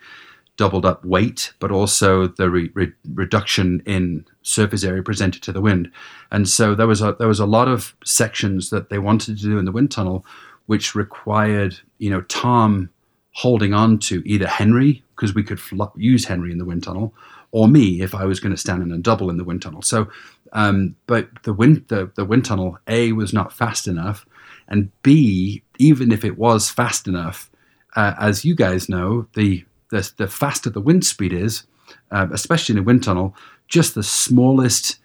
doubled 0.57 0.85
up 0.85 1.03
weight, 1.03 1.53
but 1.59 1.71
also 1.71 2.27
the 2.27 2.49
re- 2.49 2.69
re- 2.73 2.93
reduction 3.13 3.81
in 3.85 4.25
surface 4.43 4.83
area 4.83 5.01
presented 5.01 5.41
to 5.43 5.51
the 5.51 5.61
wind. 5.61 5.91
And 6.31 6.47
so 6.47 6.75
there 6.75 6.87
was 6.87 7.01
a 7.01 7.15
there 7.19 7.27
was 7.27 7.39
a 7.39 7.45
lot 7.45 7.67
of 7.67 7.95
sections 8.03 8.69
that 8.69 8.89
they 8.89 8.99
wanted 8.99 9.37
to 9.37 9.43
do 9.43 9.57
in 9.57 9.65
the 9.65 9.71
wind 9.71 9.91
tunnel, 9.91 10.25
which 10.65 10.95
required 10.95 11.79
you 11.97 12.09
know 12.09 12.21
Tom 12.21 12.89
holding 13.35 13.73
on 13.73 13.97
to 13.97 14.21
either 14.27 14.47
Henry, 14.47 15.03
because 15.15 15.33
we 15.33 15.43
could 15.43 15.59
fl- 15.59 15.83
use 15.95 16.25
Henry 16.25 16.51
in 16.51 16.59
the 16.59 16.65
wind 16.65 16.83
tunnel, 16.83 17.13
or 17.53 17.67
me 17.67 18.01
if 18.01 18.13
I 18.13 18.25
was 18.25 18.39
going 18.39 18.51
to 18.53 18.59
stand 18.59 18.81
in 18.83 18.91
a 18.91 18.97
double 18.97 19.29
in 19.29 19.37
the 19.37 19.43
wind 19.43 19.61
tunnel. 19.61 19.83
So, 19.83 20.09
um, 20.51 20.95
but 21.07 21.29
the 21.43 21.53
wind 21.53 21.85
the, 21.87 22.11
the 22.15 22.25
wind 22.25 22.43
tunnel 22.43 22.77
A 22.87 23.13
was 23.13 23.31
not 23.31 23.53
fast 23.53 23.87
enough, 23.87 24.25
and 24.67 24.91
B 25.03 25.63
even 25.79 26.11
if 26.11 26.25
it 26.25 26.37
was 26.37 26.69
fast 26.69 27.07
enough, 27.07 27.49
uh, 27.95 28.13
as 28.19 28.43
you 28.43 28.55
guys 28.55 28.89
know, 28.89 29.27
the 29.35 29.63
the, 29.89 30.11
the 30.17 30.27
faster 30.27 30.69
the 30.69 30.81
wind 30.81 31.05
speed 31.05 31.31
is, 31.31 31.63
uh, 32.11 32.27
especially 32.31 32.73
in 32.73 32.79
a 32.79 32.83
wind 32.83 33.03
tunnel, 33.03 33.35
just 33.67 33.93
the 33.93 34.03
smallest 34.03 34.97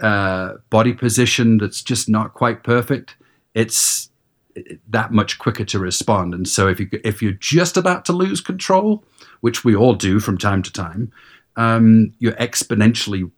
uh, 0.00 0.54
body 0.70 0.92
position 0.92 1.58
that's 1.58 1.82
just 1.82 2.08
not 2.08 2.34
quite 2.34 2.62
perfect. 2.62 3.16
It's 3.54 4.10
that 4.88 5.12
much 5.12 5.38
quicker 5.38 5.64
to 5.64 5.78
respond. 5.78 6.34
And 6.34 6.48
so 6.48 6.68
if 6.68 6.80
you 6.80 6.88
if 7.04 7.22
you're 7.22 7.32
just 7.32 7.76
about 7.76 8.04
to 8.06 8.12
lose 8.12 8.40
control, 8.40 9.04
which 9.40 9.64
we 9.64 9.74
all 9.74 9.94
do 9.94 10.20
from 10.20 10.38
time 10.38 10.62
to 10.62 10.72
time, 10.72 11.12
um, 11.56 12.12
you're 12.18 12.32
exponentially 12.34 13.30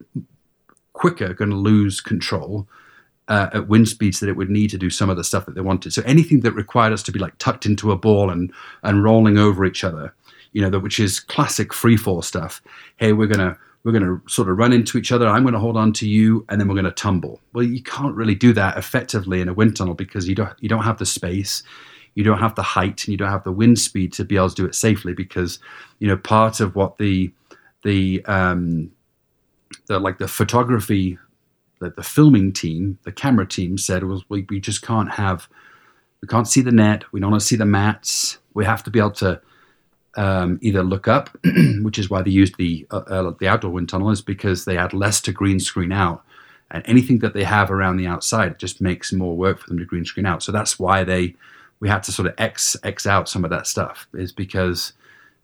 quicker 0.93 1.33
going 1.33 1.51
to 1.51 1.57
lose 1.57 2.01
control 2.01 2.69
uh, 3.29 3.51
at 3.53 3.69
wind 3.69 3.89
speeds 3.89 4.21
that 4.21 4.29
it 4.29 4.37
would 4.37 4.51
need 4.51 4.71
to 4.71 4.79
do 4.79 4.91
some 4.91 5.11
of 5.11 5.17
the 5.17 5.25
stuff 5.25 5.47
that 5.47 5.55
they 5.55 5.61
wanted. 5.61 5.93
So 5.93 6.03
anything 6.05 6.41
that 6.41 6.53
required 6.53 6.93
us 6.93 7.03
to 7.05 7.13
be 7.13 7.19
like 7.19 7.37
tucked 7.39 7.67
into 7.67 7.93
a 7.93 7.97
ball 7.97 8.31
and 8.31 8.53
and 8.83 9.05
rolling 9.05 9.39
over 9.39 9.65
each 9.65 9.85
other, 9.85 10.15
you 10.53 10.63
know, 10.63 10.71
that 10.71 10.81
which 10.81 10.99
is 10.99 11.21
classic 11.21 11.73
free 11.73 11.97
fall 11.97 12.23
stuff. 12.23 12.63
Hey, 12.97 13.13
we're 13.13 13.27
gonna 13.27 13.57
we're 13.85 13.93
to 14.01 14.21
sort 14.29 14.49
of 14.49 14.59
run 14.59 14.73
into 14.73 14.99
each 14.99 15.13
other. 15.13 15.29
I'm 15.29 15.47
to 15.47 15.59
hold 15.59 15.77
on 15.77 15.93
to 15.95 16.09
you, 16.09 16.45
and 16.49 16.61
then 16.61 16.69
we're 16.69 16.75
to 16.85 16.91
tumble. 16.91 17.41
Well, 17.53 17.65
you 17.65 17.83
can't 17.83 18.15
really 18.15 18.35
do 18.35 18.53
that 18.55 18.77
effectively 18.77 19.41
in 19.41 19.49
a 19.49 19.55
wind 19.55 19.77
tunnel 19.77 19.95
because 19.95 20.29
you 20.29 20.35
don't 20.35 20.53
you 20.61 20.69
don't 20.69 20.85
have 20.85 20.99
the 20.99 21.07
space, 21.07 21.63
you 22.15 22.25
don't 22.25 22.39
have 22.39 22.55
the 22.55 22.63
height, 22.63 23.05
and 23.05 23.09
you 23.09 23.17
don't 23.17 23.31
have 23.31 23.45
the 23.45 23.53
wind 23.53 23.79
speed 23.79 24.13
to 24.15 24.25
be 24.25 24.37
able 24.37 24.49
to 24.49 24.55
do 24.55 24.67
it 24.67 24.75
safely. 24.75 25.13
Because 25.13 25.59
you 25.99 26.09
know 26.09 26.17
part 26.17 26.61
of 26.61 26.75
what 26.75 26.97
the 26.97 27.31
the 27.83 28.25
um, 28.25 28.93
the 29.87 29.99
like 29.99 30.19
the 30.19 30.29
photography, 30.29 31.19
the, 31.81 31.91
the 31.91 32.03
filming 32.03 32.53
team, 32.53 32.99
the 33.05 33.13
camera 33.13 33.47
team 33.47 33.79
said 33.79 34.05
was 34.05 34.25
we, 34.29 34.47
we 34.49 34.61
just 34.61 34.83
can't 34.83 35.13
have 35.13 35.49
we 36.21 36.29
can't 36.29 36.49
see 36.49 36.61
the 36.61 36.73
net, 36.73 37.05
we 37.13 37.21
don't 37.21 37.31
want 37.31 37.41
to 37.41 37.47
see 37.47 37.57
the 37.57 37.65
mats. 37.65 38.39
We 38.55 38.65
have 38.65 38.83
to 38.85 38.91
be 38.91 38.99
able 38.99 39.13
to 39.13 39.41
um, 40.17 40.59
either 40.63 40.83
look 40.83 41.07
up, 41.07 41.31
which 41.83 41.99
is 41.99 42.11
why 42.11 42.23
they 42.23 42.31
used 42.31 42.57
the 42.57 42.87
uh, 42.91 42.97
uh, 43.07 43.33
the 43.39 43.49
outdoor 43.49 43.71
wind 43.71 43.89
tunnel, 43.89 44.11
is 44.11 44.21
because 44.21 44.65
they 44.65 44.77
had 44.77 44.93
less 44.93 45.21
to 45.23 45.33
green 45.33 45.61
screen 45.61 45.93
out, 45.93 46.25
and 46.71 46.83
anything 46.87 47.21
that 47.21 47.35
they 47.35 47.45
have 47.45 47.71
around 47.71 47.97
the 47.97 48.07
outside 48.07 48.59
just 48.59 48.81
makes 48.81 49.13
more 49.13 49.37
work 49.37 49.61
for 49.61 49.69
them 49.69 49.79
to 49.79 49.85
green 49.85 50.05
screen 50.05 50.27
out. 50.27 50.43
So 50.43 50.51
that's 50.51 50.79
why 50.79 51.05
they 51.05 51.35
we 51.81 51.89
had 51.89 52.03
to 52.05 52.13
sort 52.13 52.27
of 52.27 52.35
x 52.39 52.77
x 52.83 53.07
out 53.07 53.29
some 53.29 53.45
of 53.45 53.51
that 53.51 53.67
stuff, 53.67 54.09
is 54.15 54.33
because 54.33 54.93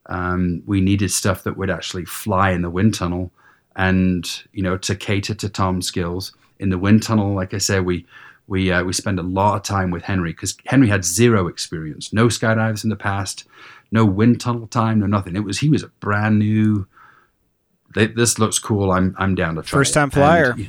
um, 0.07 0.63
we 0.67 0.81
needed 0.81 1.11
stuff 1.11 1.45
that 1.45 1.57
would 1.57 1.71
actually 1.71 2.05
fly 2.05 2.51
in 2.51 2.63
the 2.63 2.71
wind 2.71 2.95
tunnel, 2.95 3.31
and 3.77 4.43
you 4.53 4.63
know 4.63 4.77
to 4.79 4.95
cater 4.95 5.35
to 5.35 5.49
Tom's 5.49 5.87
skills. 5.87 6.33
in 6.59 6.71
the 6.71 6.79
wind 6.79 7.03
tunnel. 7.03 7.35
Like 7.35 7.55
I 7.55 7.59
said, 7.59 7.85
we 7.85 8.07
we 8.47 8.71
uh, 8.71 8.85
we 8.85 8.93
spend 8.93 9.19
a 9.19 9.23
lot 9.23 9.57
of 9.57 9.63
time 9.63 9.91
with 9.91 10.03
Henry 10.03 10.33
because 10.33 10.57
Henry 10.67 10.89
had 10.89 11.05
zero 11.05 11.49
experience, 11.49 12.13
no 12.13 12.27
skydives 12.27 12.85
in 12.85 12.91
the 12.91 12.97
past, 12.97 13.45
no 13.91 14.05
wind 14.05 14.41
tunnel 14.41 14.67
time, 14.67 15.01
no 15.01 15.07
nothing. 15.07 15.37
It 15.37 15.45
was 15.45 15.59
he 15.59 15.69
was 15.69 15.83
a 15.83 15.89
brand 16.01 16.39
new. 16.39 16.87
This 17.95 18.39
looks 18.39 18.59
cool. 18.59 18.91
I'm 18.91 19.15
I'm 19.19 19.35
down 19.35 19.55
to 19.55 19.63
try. 19.63 19.79
First 19.79 19.95
time 19.95 20.11
flyer. 20.11 20.53
And- 20.53 20.69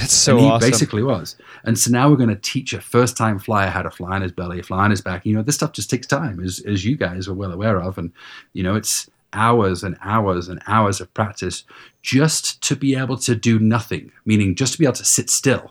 That's 0.00 0.14
so 0.14 0.32
and 0.32 0.40
he 0.40 0.50
awesome. 0.50 0.70
basically 0.70 1.02
was. 1.02 1.36
And 1.64 1.78
so 1.78 1.90
now 1.90 2.08
we're 2.08 2.16
going 2.16 2.30
to 2.30 2.36
teach 2.36 2.72
a 2.72 2.80
first 2.80 3.18
time 3.18 3.38
flyer 3.38 3.68
how 3.68 3.82
to 3.82 3.90
fly 3.90 4.16
on 4.16 4.22
his 4.22 4.32
belly, 4.32 4.62
fly 4.62 4.84
on 4.84 4.90
his 4.90 5.02
back. 5.02 5.26
You 5.26 5.34
know, 5.34 5.42
this 5.42 5.56
stuff 5.56 5.72
just 5.72 5.90
takes 5.90 6.06
time, 6.06 6.42
as, 6.42 6.60
as 6.60 6.86
you 6.86 6.96
guys 6.96 7.28
are 7.28 7.34
well 7.34 7.52
aware 7.52 7.78
of. 7.78 7.98
And, 7.98 8.10
you 8.54 8.62
know, 8.62 8.74
it's 8.74 9.10
hours 9.34 9.84
and 9.84 9.98
hours 10.00 10.48
and 10.48 10.60
hours 10.66 11.02
of 11.02 11.12
practice 11.12 11.64
just 12.00 12.62
to 12.62 12.74
be 12.74 12.96
able 12.96 13.18
to 13.18 13.34
do 13.34 13.58
nothing, 13.58 14.10
meaning 14.24 14.54
just 14.54 14.72
to 14.72 14.78
be 14.78 14.86
able 14.86 14.94
to 14.94 15.04
sit 15.04 15.28
still. 15.28 15.70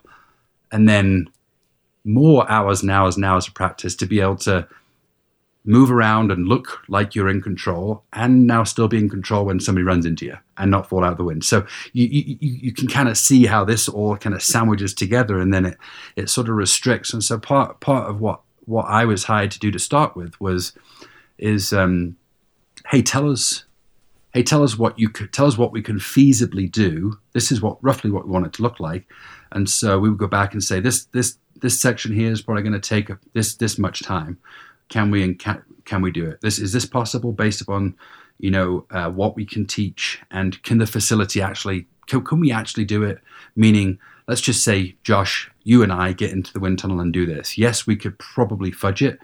And 0.72 0.88
then 0.88 1.28
more 2.06 2.50
hours 2.52 2.84
and 2.84 2.92
hours 2.92 3.16
and 3.16 3.26
hours 3.26 3.48
of 3.48 3.56
practice 3.56 3.96
to 3.96 4.06
be 4.06 4.22
able 4.22 4.38
to 4.38 4.68
move 5.70 5.92
around 5.92 6.32
and 6.32 6.48
look 6.48 6.82
like 6.88 7.14
you're 7.14 7.30
in 7.30 7.44
control 7.44 8.04
and 8.12 8.48
now 8.48 8.64
still 8.64 8.88
be 8.88 8.98
in 8.98 9.08
control 9.08 9.46
when 9.46 9.60
somebody 9.60 9.84
runs 9.84 10.04
into 10.04 10.26
you 10.26 10.36
and 10.58 10.72
not 10.72 10.90
fall 10.90 11.04
out 11.04 11.12
of 11.12 11.18
the 11.20 11.24
wind. 11.24 11.44
So 11.44 11.64
you, 11.94 12.08
you, 12.08 12.38
you 12.40 12.74
can 12.74 12.88
kind 12.88 13.08
of 13.08 13.16
see 13.20 13.46
how 13.46 13.64
this 13.66 13.88
all 13.88 14.18
kind 14.18 14.34
of 14.34 14.42
sandwiches 14.42 14.96
together 14.96 15.40
and 15.40 15.54
then 15.54 15.68
it, 15.68 15.78
it 16.16 16.30
sort 16.30 16.50
of 16.50 16.56
restricts. 16.56 17.14
And 17.14 17.24
so 17.24 17.38
part, 17.38 17.82
part 17.82 18.10
of 18.10 18.20
what, 18.20 18.42
what 18.66 18.86
I 18.86 19.06
was 19.06 19.26
hired 19.26 19.52
to 19.52 19.60
do 19.60 19.70
to 19.70 19.78
start 19.78 20.16
with 20.16 20.40
was, 20.42 20.74
is, 21.38 21.72
um, 21.72 22.18
Hey, 22.88 23.04
tell 23.04 23.32
us, 23.32 23.66
Hey, 24.34 24.42
tell 24.42 24.64
us 24.64 24.76
what 24.76 24.98
you 24.98 25.08
could 25.08 25.32
tell 25.32 25.46
us 25.46 25.58
what 25.58 25.72
we 25.72 25.84
can 25.84 26.00
feasibly 26.00 26.72
do. 26.72 27.20
This 27.34 27.52
is 27.52 27.62
what 27.62 27.78
roughly 27.84 28.10
what 28.10 28.26
we 28.26 28.32
want 28.32 28.48
it 28.48 28.54
to 28.54 28.64
look 28.64 28.80
like. 28.80 29.06
And 29.52 29.70
so 29.70 30.00
we 30.00 30.10
would 30.10 30.18
go 30.18 30.28
back 30.28 30.54
and 30.54 30.64
say 30.64 30.80
this, 30.80 31.06
this, 31.06 31.38
this 31.62 31.80
section 31.80 32.14
here 32.14 32.32
is 32.32 32.42
probably 32.42 32.64
going 32.64 32.74
to 32.74 32.80
take 32.80 33.12
this, 33.34 33.56
this 33.56 33.78
much 33.78 34.02
time 34.02 34.40
can 34.90 35.12
we 35.12 35.24
and 35.24 35.40
can, 35.40 35.62
can 35.86 36.02
we 36.02 36.12
do 36.12 36.26
it? 36.30 36.42
This 36.42 36.60
is 36.60 36.74
this 36.74 36.86
possible 36.86 37.32
based 37.32 37.62
upon 37.62 37.96
you 38.40 38.52
know 38.52 38.86
uh, 38.92 39.10
what 39.10 39.36
we 39.36 39.46
can 39.46 39.66
teach? 39.66 40.22
And 40.32 40.62
can 40.64 40.78
the 40.78 40.88
facility 40.88 41.42
actually 41.42 41.88
can, 42.08 42.24
can 42.26 42.40
we 42.40 42.52
actually 42.52 42.86
do 42.86 43.04
it? 43.04 43.20
Meaning 43.56 44.00
let's 44.28 44.42
just 44.42 44.64
say 44.64 44.96
josh 45.04 45.50
you 45.64 45.82
and 45.82 45.92
i 45.92 46.14
get 46.14 46.32
into 46.32 46.54
the 46.54 46.60
wind 46.60 46.78
tunnel 46.78 47.00
and 47.00 47.12
do 47.12 47.26
this. 47.26 47.58
Yes 47.58 47.88
we 47.88 47.96
could 47.96 48.18
probably 48.20 48.72
fudge 48.72 49.02
it 49.02 49.20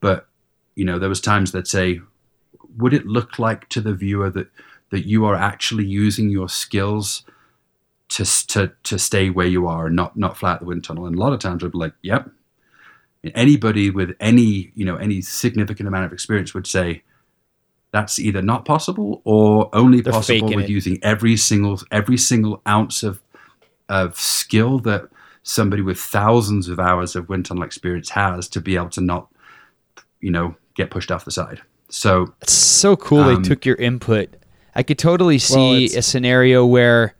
but 0.00 0.28
you 0.74 0.84
know 0.84 0.98
there 0.98 1.08
was 1.08 1.20
times 1.20 1.52
that 1.52 1.66
say 1.66 2.00
would 2.76 2.94
it 2.94 3.06
look 3.06 3.38
like 3.38 3.68
to 3.70 3.80
the 3.80 3.94
viewer 3.94 4.30
that 4.30 4.48
that 4.90 5.06
you 5.06 5.24
are 5.24 5.34
actually 5.34 5.86
using 5.86 6.30
your 6.30 6.48
skills 6.48 7.24
to 8.08 8.24
to 8.48 8.72
to 8.82 8.98
stay 8.98 9.30
where 9.30 9.46
you 9.46 9.66
are 9.66 9.86
and 9.86 9.96
not 9.96 10.16
not 10.16 10.36
fly 10.36 10.52
out 10.52 10.60
the 10.60 10.66
wind 10.66 10.84
tunnel? 10.84 11.06
And 11.06 11.16
a 11.16 11.20
lot 11.20 11.32
of 11.32 11.40
times 11.40 11.64
i'd 11.64 11.72
be 11.72 11.78
like 11.78 11.94
yep 12.02 12.30
anybody 13.34 13.90
with 13.90 14.10
any 14.20 14.72
you 14.74 14.84
know 14.84 14.96
any 14.96 15.20
significant 15.20 15.86
amount 15.88 16.04
of 16.06 16.12
experience 16.12 16.54
would 16.54 16.66
say 16.66 17.02
that's 17.92 18.18
either 18.18 18.40
not 18.40 18.64
possible 18.64 19.20
or 19.24 19.68
only 19.74 20.00
They're 20.00 20.12
possible 20.12 20.54
with 20.54 20.64
it. 20.66 20.70
using 20.70 20.98
every 21.02 21.36
single 21.36 21.80
every 21.90 22.16
single 22.16 22.62
ounce 22.66 23.02
of 23.02 23.20
of 23.88 24.18
skill 24.18 24.78
that 24.80 25.08
somebody 25.42 25.82
with 25.82 25.98
thousands 25.98 26.68
of 26.68 26.78
hours 26.78 27.14
of 27.16 27.28
wind 27.28 27.46
tunnel 27.46 27.64
experience 27.64 28.10
has 28.10 28.48
to 28.48 28.60
be 28.60 28.76
able 28.76 28.90
to 28.90 29.00
not 29.00 29.28
you 30.20 30.30
know 30.30 30.54
get 30.74 30.90
pushed 30.90 31.10
off 31.12 31.24
the 31.24 31.30
side 31.30 31.60
so 31.88 32.32
It's 32.40 32.52
so 32.52 32.96
cool 32.96 33.20
Um, 33.20 33.42
they 33.42 33.48
took 33.48 33.66
your 33.66 33.74
input. 33.76 34.36
I 34.76 34.84
could 34.84 34.98
totally 34.98 35.38
see 35.38 35.86
it's- 35.86 35.96
a 35.98 36.02
scenario 36.02 36.64
where 36.64 37.14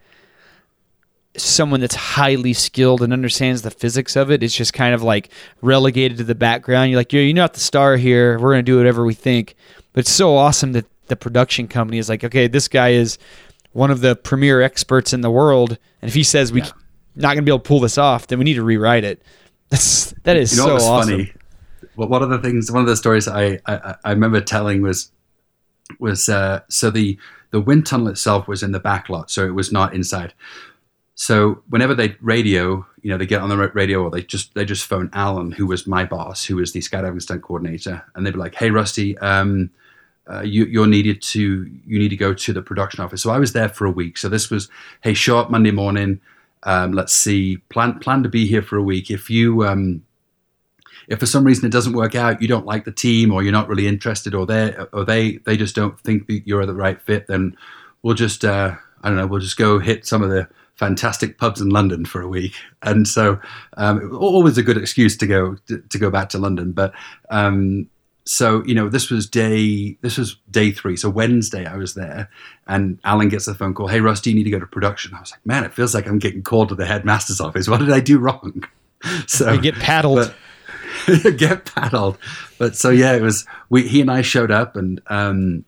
someone 1.42 1.80
that's 1.80 1.94
highly 1.94 2.52
skilled 2.52 3.02
and 3.02 3.12
understands 3.12 3.62
the 3.62 3.70
physics 3.70 4.16
of 4.16 4.30
it 4.30 4.42
is 4.42 4.54
just 4.54 4.72
kind 4.72 4.94
of 4.94 5.02
like 5.02 5.30
relegated 5.62 6.18
to 6.18 6.24
the 6.24 6.34
background. 6.34 6.90
You're 6.90 7.00
like, 7.00 7.12
you're, 7.12 7.22
you're 7.22 7.34
not 7.34 7.54
the 7.54 7.60
star 7.60 7.96
here. 7.96 8.38
We're 8.38 8.52
going 8.52 8.64
to 8.64 8.70
do 8.70 8.76
whatever 8.76 9.04
we 9.04 9.14
think. 9.14 9.54
But 9.92 10.00
it's 10.00 10.10
so 10.10 10.36
awesome 10.36 10.72
that 10.72 10.86
the 11.08 11.16
production 11.16 11.66
company 11.68 11.98
is 11.98 12.08
like, 12.08 12.22
okay, 12.24 12.46
this 12.46 12.68
guy 12.68 12.90
is 12.90 13.18
one 13.72 13.90
of 13.90 14.00
the 14.00 14.16
premier 14.16 14.62
experts 14.62 15.12
in 15.12 15.20
the 15.20 15.30
world, 15.30 15.78
and 16.02 16.08
if 16.08 16.14
he 16.14 16.22
says 16.24 16.52
we 16.52 16.60
Yeah. 16.60 16.70
not 17.16 17.34
going 17.34 17.38
to 17.38 17.42
be 17.42 17.50
able 17.50 17.60
to 17.60 17.68
pull 17.68 17.80
this 17.80 17.98
off, 17.98 18.26
then 18.26 18.38
we 18.38 18.44
need 18.44 18.54
to 18.54 18.62
rewrite 18.62 19.04
it. 19.04 19.22
That's 19.68 20.12
that 20.24 20.36
is 20.36 20.56
you 20.56 20.64
know 20.66 20.78
so 20.78 20.84
awesome. 20.86 21.10
funny? 21.10 21.32
Well, 21.96 22.08
one 22.08 22.22
of 22.22 22.30
the 22.30 22.38
things, 22.38 22.70
one 22.72 22.80
of 22.82 22.88
the 22.88 22.96
stories 22.96 23.28
I 23.28 23.58
I, 23.66 23.94
I 24.04 24.10
remember 24.10 24.40
telling 24.40 24.82
was 24.82 25.12
was 25.98 26.28
uh, 26.28 26.60
so 26.68 26.90
the 26.90 27.18
the 27.50 27.60
wind 27.60 27.86
tunnel 27.86 28.08
itself 28.08 28.48
was 28.48 28.62
in 28.62 28.72
the 28.72 28.80
back 28.80 29.08
lot, 29.08 29.30
so 29.30 29.44
it 29.44 29.54
was 29.54 29.70
not 29.72 29.94
inside. 29.94 30.34
So 31.20 31.62
whenever 31.68 31.94
they 31.94 32.16
radio, 32.22 32.86
you 33.02 33.10
know, 33.10 33.18
they 33.18 33.26
get 33.26 33.42
on 33.42 33.50
the 33.50 33.70
radio 33.74 34.02
or 34.02 34.10
they 34.10 34.22
just 34.22 34.54
they 34.54 34.64
just 34.64 34.86
phone 34.86 35.10
Alan, 35.12 35.50
who 35.50 35.66
was 35.66 35.86
my 35.86 36.06
boss, 36.06 36.46
who 36.46 36.56
was 36.56 36.72
the 36.72 36.80
skydiving 36.80 37.20
stunt 37.20 37.42
coordinator, 37.42 38.02
and 38.14 38.24
they'd 38.24 38.30
be 38.30 38.38
like, 38.38 38.54
"Hey, 38.54 38.70
Rusty, 38.70 39.18
um, 39.18 39.68
uh, 40.30 40.40
you, 40.40 40.64
you're 40.64 40.86
needed 40.86 41.20
to 41.20 41.70
you 41.86 41.98
need 41.98 42.08
to 42.08 42.16
go 42.16 42.32
to 42.32 42.52
the 42.54 42.62
production 42.62 43.04
office." 43.04 43.20
So 43.20 43.30
I 43.30 43.38
was 43.38 43.52
there 43.52 43.68
for 43.68 43.84
a 43.84 43.90
week. 43.90 44.16
So 44.16 44.30
this 44.30 44.48
was, 44.48 44.70
"Hey, 45.02 45.12
show 45.12 45.38
up 45.38 45.50
Monday 45.50 45.72
morning. 45.72 46.22
Um, 46.62 46.92
let's 46.92 47.12
see, 47.12 47.58
plan 47.68 47.98
plan 47.98 48.22
to 48.22 48.30
be 48.30 48.46
here 48.46 48.62
for 48.62 48.78
a 48.78 48.82
week. 48.82 49.10
If 49.10 49.28
you 49.28 49.66
um, 49.66 50.02
if 51.06 51.20
for 51.20 51.26
some 51.26 51.44
reason 51.44 51.66
it 51.66 51.72
doesn't 51.72 51.92
work 51.92 52.14
out, 52.14 52.40
you 52.40 52.48
don't 52.48 52.64
like 52.64 52.86
the 52.86 52.92
team, 52.92 53.30
or 53.30 53.42
you're 53.42 53.52
not 53.52 53.68
really 53.68 53.86
interested, 53.86 54.34
or 54.34 54.46
they 54.46 54.74
or 54.94 55.04
they 55.04 55.32
they 55.44 55.58
just 55.58 55.76
don't 55.76 56.00
think 56.00 56.28
that 56.28 56.46
you're 56.46 56.64
the 56.64 56.72
right 56.72 56.98
fit, 56.98 57.26
then 57.26 57.58
we'll 58.02 58.14
just 58.14 58.42
uh, 58.42 58.74
I 59.02 59.08
don't 59.08 59.18
know, 59.18 59.26
we'll 59.26 59.40
just 59.40 59.58
go 59.58 59.78
hit 59.80 60.06
some 60.06 60.22
of 60.22 60.30
the 60.30 60.48
fantastic 60.80 61.36
pubs 61.36 61.60
in 61.60 61.68
London 61.68 62.06
for 62.06 62.22
a 62.22 62.26
week. 62.26 62.54
And 62.82 63.06
so 63.06 63.38
um, 63.76 64.16
always 64.16 64.56
a 64.56 64.62
good 64.62 64.78
excuse 64.78 65.14
to 65.18 65.26
go 65.26 65.56
to, 65.68 65.98
go 65.98 66.10
back 66.10 66.30
to 66.30 66.38
London. 66.38 66.72
But 66.72 66.94
um, 67.28 67.86
so 68.24 68.64
you 68.64 68.74
know, 68.74 68.88
this 68.88 69.10
was 69.10 69.28
day 69.28 69.98
this 70.00 70.16
was 70.16 70.36
day 70.50 70.72
three. 70.72 70.96
So 70.96 71.10
Wednesday 71.10 71.66
I 71.66 71.76
was 71.76 71.94
there, 71.94 72.30
and 72.66 72.98
Alan 73.04 73.28
gets 73.28 73.46
a 73.46 73.54
phone 73.54 73.74
call. 73.74 73.88
Hey, 73.88 74.00
Rusty, 74.00 74.30
you 74.30 74.36
need 74.36 74.44
to 74.44 74.50
go 74.50 74.58
to 74.58 74.66
production. 74.66 75.14
I 75.14 75.20
was 75.20 75.30
like, 75.32 75.44
man, 75.44 75.64
it 75.64 75.74
feels 75.74 75.94
like 75.94 76.06
I'm 76.08 76.18
getting 76.18 76.42
called 76.42 76.70
to 76.70 76.74
the 76.74 76.86
headmaster's 76.86 77.40
office. 77.40 77.68
What 77.68 77.80
did 77.80 77.90
I 77.90 78.00
do 78.00 78.18
wrong? 78.18 78.64
So 79.26 79.52
You 79.52 79.60
get 79.62 79.76
paddled. 79.76 80.34
but- 81.06 81.36
get 81.38 81.64
paddled. 81.64 82.18
But 82.58 82.76
so 82.76 82.90
yeah, 82.90 83.14
it 83.14 83.22
was 83.22 83.46
we 83.70 83.86
he 83.88 84.00
and 84.02 84.10
I 84.10 84.20
showed 84.22 84.50
up 84.50 84.76
and 84.76 85.00
um 85.06 85.64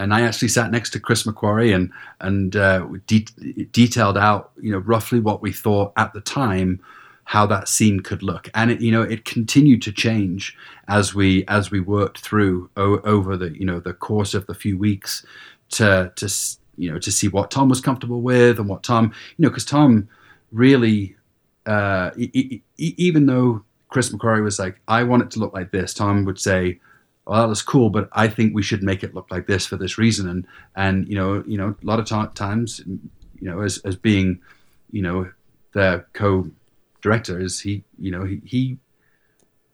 and 0.00 0.14
I 0.14 0.22
actually 0.22 0.48
sat 0.48 0.70
next 0.70 0.90
to 0.90 1.00
Chris 1.00 1.24
McQuarrie 1.24 1.74
and 1.74 1.90
and 2.20 2.56
uh, 2.56 2.86
de- 3.06 3.66
detailed 3.72 4.18
out 4.18 4.50
you 4.60 4.72
know 4.72 4.78
roughly 4.78 5.20
what 5.20 5.42
we 5.42 5.52
thought 5.52 5.92
at 5.96 6.12
the 6.12 6.20
time 6.20 6.80
how 7.24 7.46
that 7.46 7.68
scene 7.68 8.00
could 8.00 8.22
look. 8.24 8.48
And 8.54 8.70
it 8.72 8.80
you 8.80 8.90
know 8.90 9.02
it 9.02 9.24
continued 9.24 9.82
to 9.82 9.92
change 9.92 10.56
as 10.88 11.14
we 11.14 11.44
as 11.46 11.70
we 11.70 11.80
worked 11.80 12.18
through 12.18 12.70
o- 12.76 13.00
over 13.00 13.36
the 13.36 13.50
you 13.58 13.64
know 13.64 13.78
the 13.80 13.92
course 13.94 14.34
of 14.34 14.46
the 14.46 14.54
few 14.54 14.76
weeks 14.76 15.24
to 15.70 16.12
to 16.16 16.28
you 16.76 16.90
know 16.90 16.98
to 16.98 17.12
see 17.12 17.28
what 17.28 17.50
Tom 17.50 17.68
was 17.68 17.80
comfortable 17.80 18.22
with 18.22 18.58
and 18.58 18.68
what 18.68 18.82
Tom 18.82 19.12
you 19.36 19.42
know 19.42 19.48
because 19.50 19.64
Tom 19.64 20.08
really 20.50 21.16
uh, 21.66 22.10
e- 22.16 22.30
e- 22.78 22.94
even 22.96 23.26
though 23.26 23.62
Chris 23.90 24.10
McQuarrie 24.10 24.42
was 24.42 24.58
like, 24.58 24.80
I 24.88 25.02
want 25.02 25.22
it 25.22 25.30
to 25.32 25.40
look 25.40 25.52
like 25.52 25.72
this, 25.72 25.92
Tom 25.92 26.24
would 26.24 26.38
say, 26.38 26.80
well, 27.30 27.42
that 27.42 27.48
was 27.48 27.62
cool, 27.62 27.90
but 27.90 28.08
I 28.10 28.26
think 28.26 28.56
we 28.56 28.62
should 28.64 28.82
make 28.82 29.04
it 29.04 29.14
look 29.14 29.30
like 29.30 29.46
this 29.46 29.64
for 29.64 29.76
this 29.76 29.98
reason. 29.98 30.28
And, 30.28 30.46
and, 30.74 31.08
you 31.08 31.14
know, 31.14 31.44
you 31.46 31.56
know, 31.56 31.76
a 31.80 31.86
lot 31.86 32.00
of 32.00 32.06
ti- 32.06 32.34
times, 32.34 32.80
you 32.84 33.48
know, 33.48 33.60
as, 33.60 33.78
as 33.84 33.94
being, 33.94 34.40
you 34.90 35.00
know, 35.00 35.30
the 35.70 36.04
co-director 36.12 37.40
is 37.40 37.60
he, 37.60 37.84
you 38.00 38.10
know, 38.10 38.24
he, 38.24 38.40
he, 38.44 38.78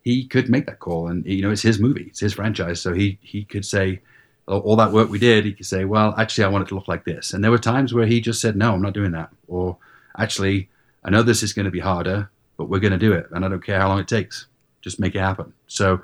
he 0.03 0.27
could 0.27 0.49
make 0.49 0.67
that 0.67 0.77
call 0.77 1.07
and, 1.07 1.25
you 1.25 1.41
know, 1.41 1.49
it's 1.49 1.63
his 1.63 1.79
movie, 1.79 2.03
it's 2.03 2.19
his 2.19 2.33
franchise. 2.35 2.79
So 2.79 2.93
he, 2.93 3.17
he 3.23 3.43
could 3.43 3.65
say, 3.65 4.01
all 4.47 4.59
all 4.59 4.75
that 4.75 4.91
work 4.91 5.09
we 5.09 5.17
did, 5.17 5.43
he 5.43 5.51
could 5.51 5.65
say, 5.65 5.83
well, 5.83 6.13
actually, 6.15 6.43
I 6.43 6.49
want 6.49 6.61
it 6.61 6.67
to 6.67 6.75
look 6.75 6.87
like 6.87 7.05
this. 7.05 7.33
And 7.33 7.43
there 7.43 7.49
were 7.49 7.57
times 7.57 7.91
where 7.91 8.05
he 8.05 8.21
just 8.21 8.39
said, 8.39 8.55
no, 8.55 8.75
I'm 8.75 8.83
not 8.83 8.93
doing 8.93 9.13
that. 9.13 9.31
Or 9.47 9.77
actually, 10.19 10.69
I 11.03 11.09
know 11.09 11.23
this 11.23 11.41
is 11.41 11.53
going 11.53 11.65
to 11.65 11.71
be 11.71 11.79
harder, 11.79 12.29
but 12.55 12.69
we're 12.69 12.79
going 12.79 12.93
to 12.93 12.99
do 12.99 13.13
it, 13.13 13.25
and 13.31 13.43
I 13.43 13.49
don't 13.49 13.65
care 13.65 13.79
how 13.79 13.87
long 13.87 13.99
it 13.99 14.07
takes. 14.07 14.45
Just 14.81 14.99
make 14.99 15.15
it 15.15 15.21
happen. 15.21 15.53
So, 15.65 16.01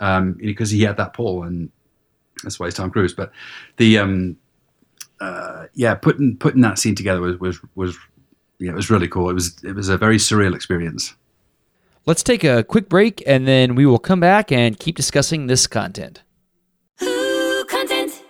um, 0.00 0.32
because 0.34 0.70
he 0.70 0.82
had 0.82 0.96
that 0.96 1.14
pull, 1.14 1.42
and 1.42 1.70
that's 2.42 2.58
why 2.58 2.66
he's 2.66 2.74
Tom 2.74 2.90
Cruise. 2.90 3.14
But 3.14 3.32
the 3.76 3.98
um, 3.98 4.36
uh, 5.20 5.66
yeah, 5.74 5.94
putting 5.94 6.36
putting 6.36 6.60
that 6.62 6.78
scene 6.78 6.94
together 6.94 7.20
was 7.20 7.38
was 7.38 7.60
was 7.74 7.98
yeah, 8.58 8.70
it 8.70 8.76
was 8.76 8.90
really 8.90 9.08
cool. 9.08 9.30
It 9.30 9.34
was 9.34 9.56
it 9.64 9.74
was 9.74 9.88
a 9.88 9.98
very 9.98 10.16
surreal 10.16 10.54
experience. 10.54 11.14
Let's 12.04 12.22
take 12.22 12.44
a 12.44 12.62
quick 12.62 12.88
break 12.88 13.22
and 13.26 13.48
then 13.48 13.74
we 13.74 13.84
will 13.84 13.98
come 13.98 14.20
back 14.20 14.52
and 14.52 14.78
keep 14.78 14.94
discussing 14.94 15.48
this 15.48 15.66
content. 15.66 16.22
Ooh, 17.02 17.64
content. 17.68 18.22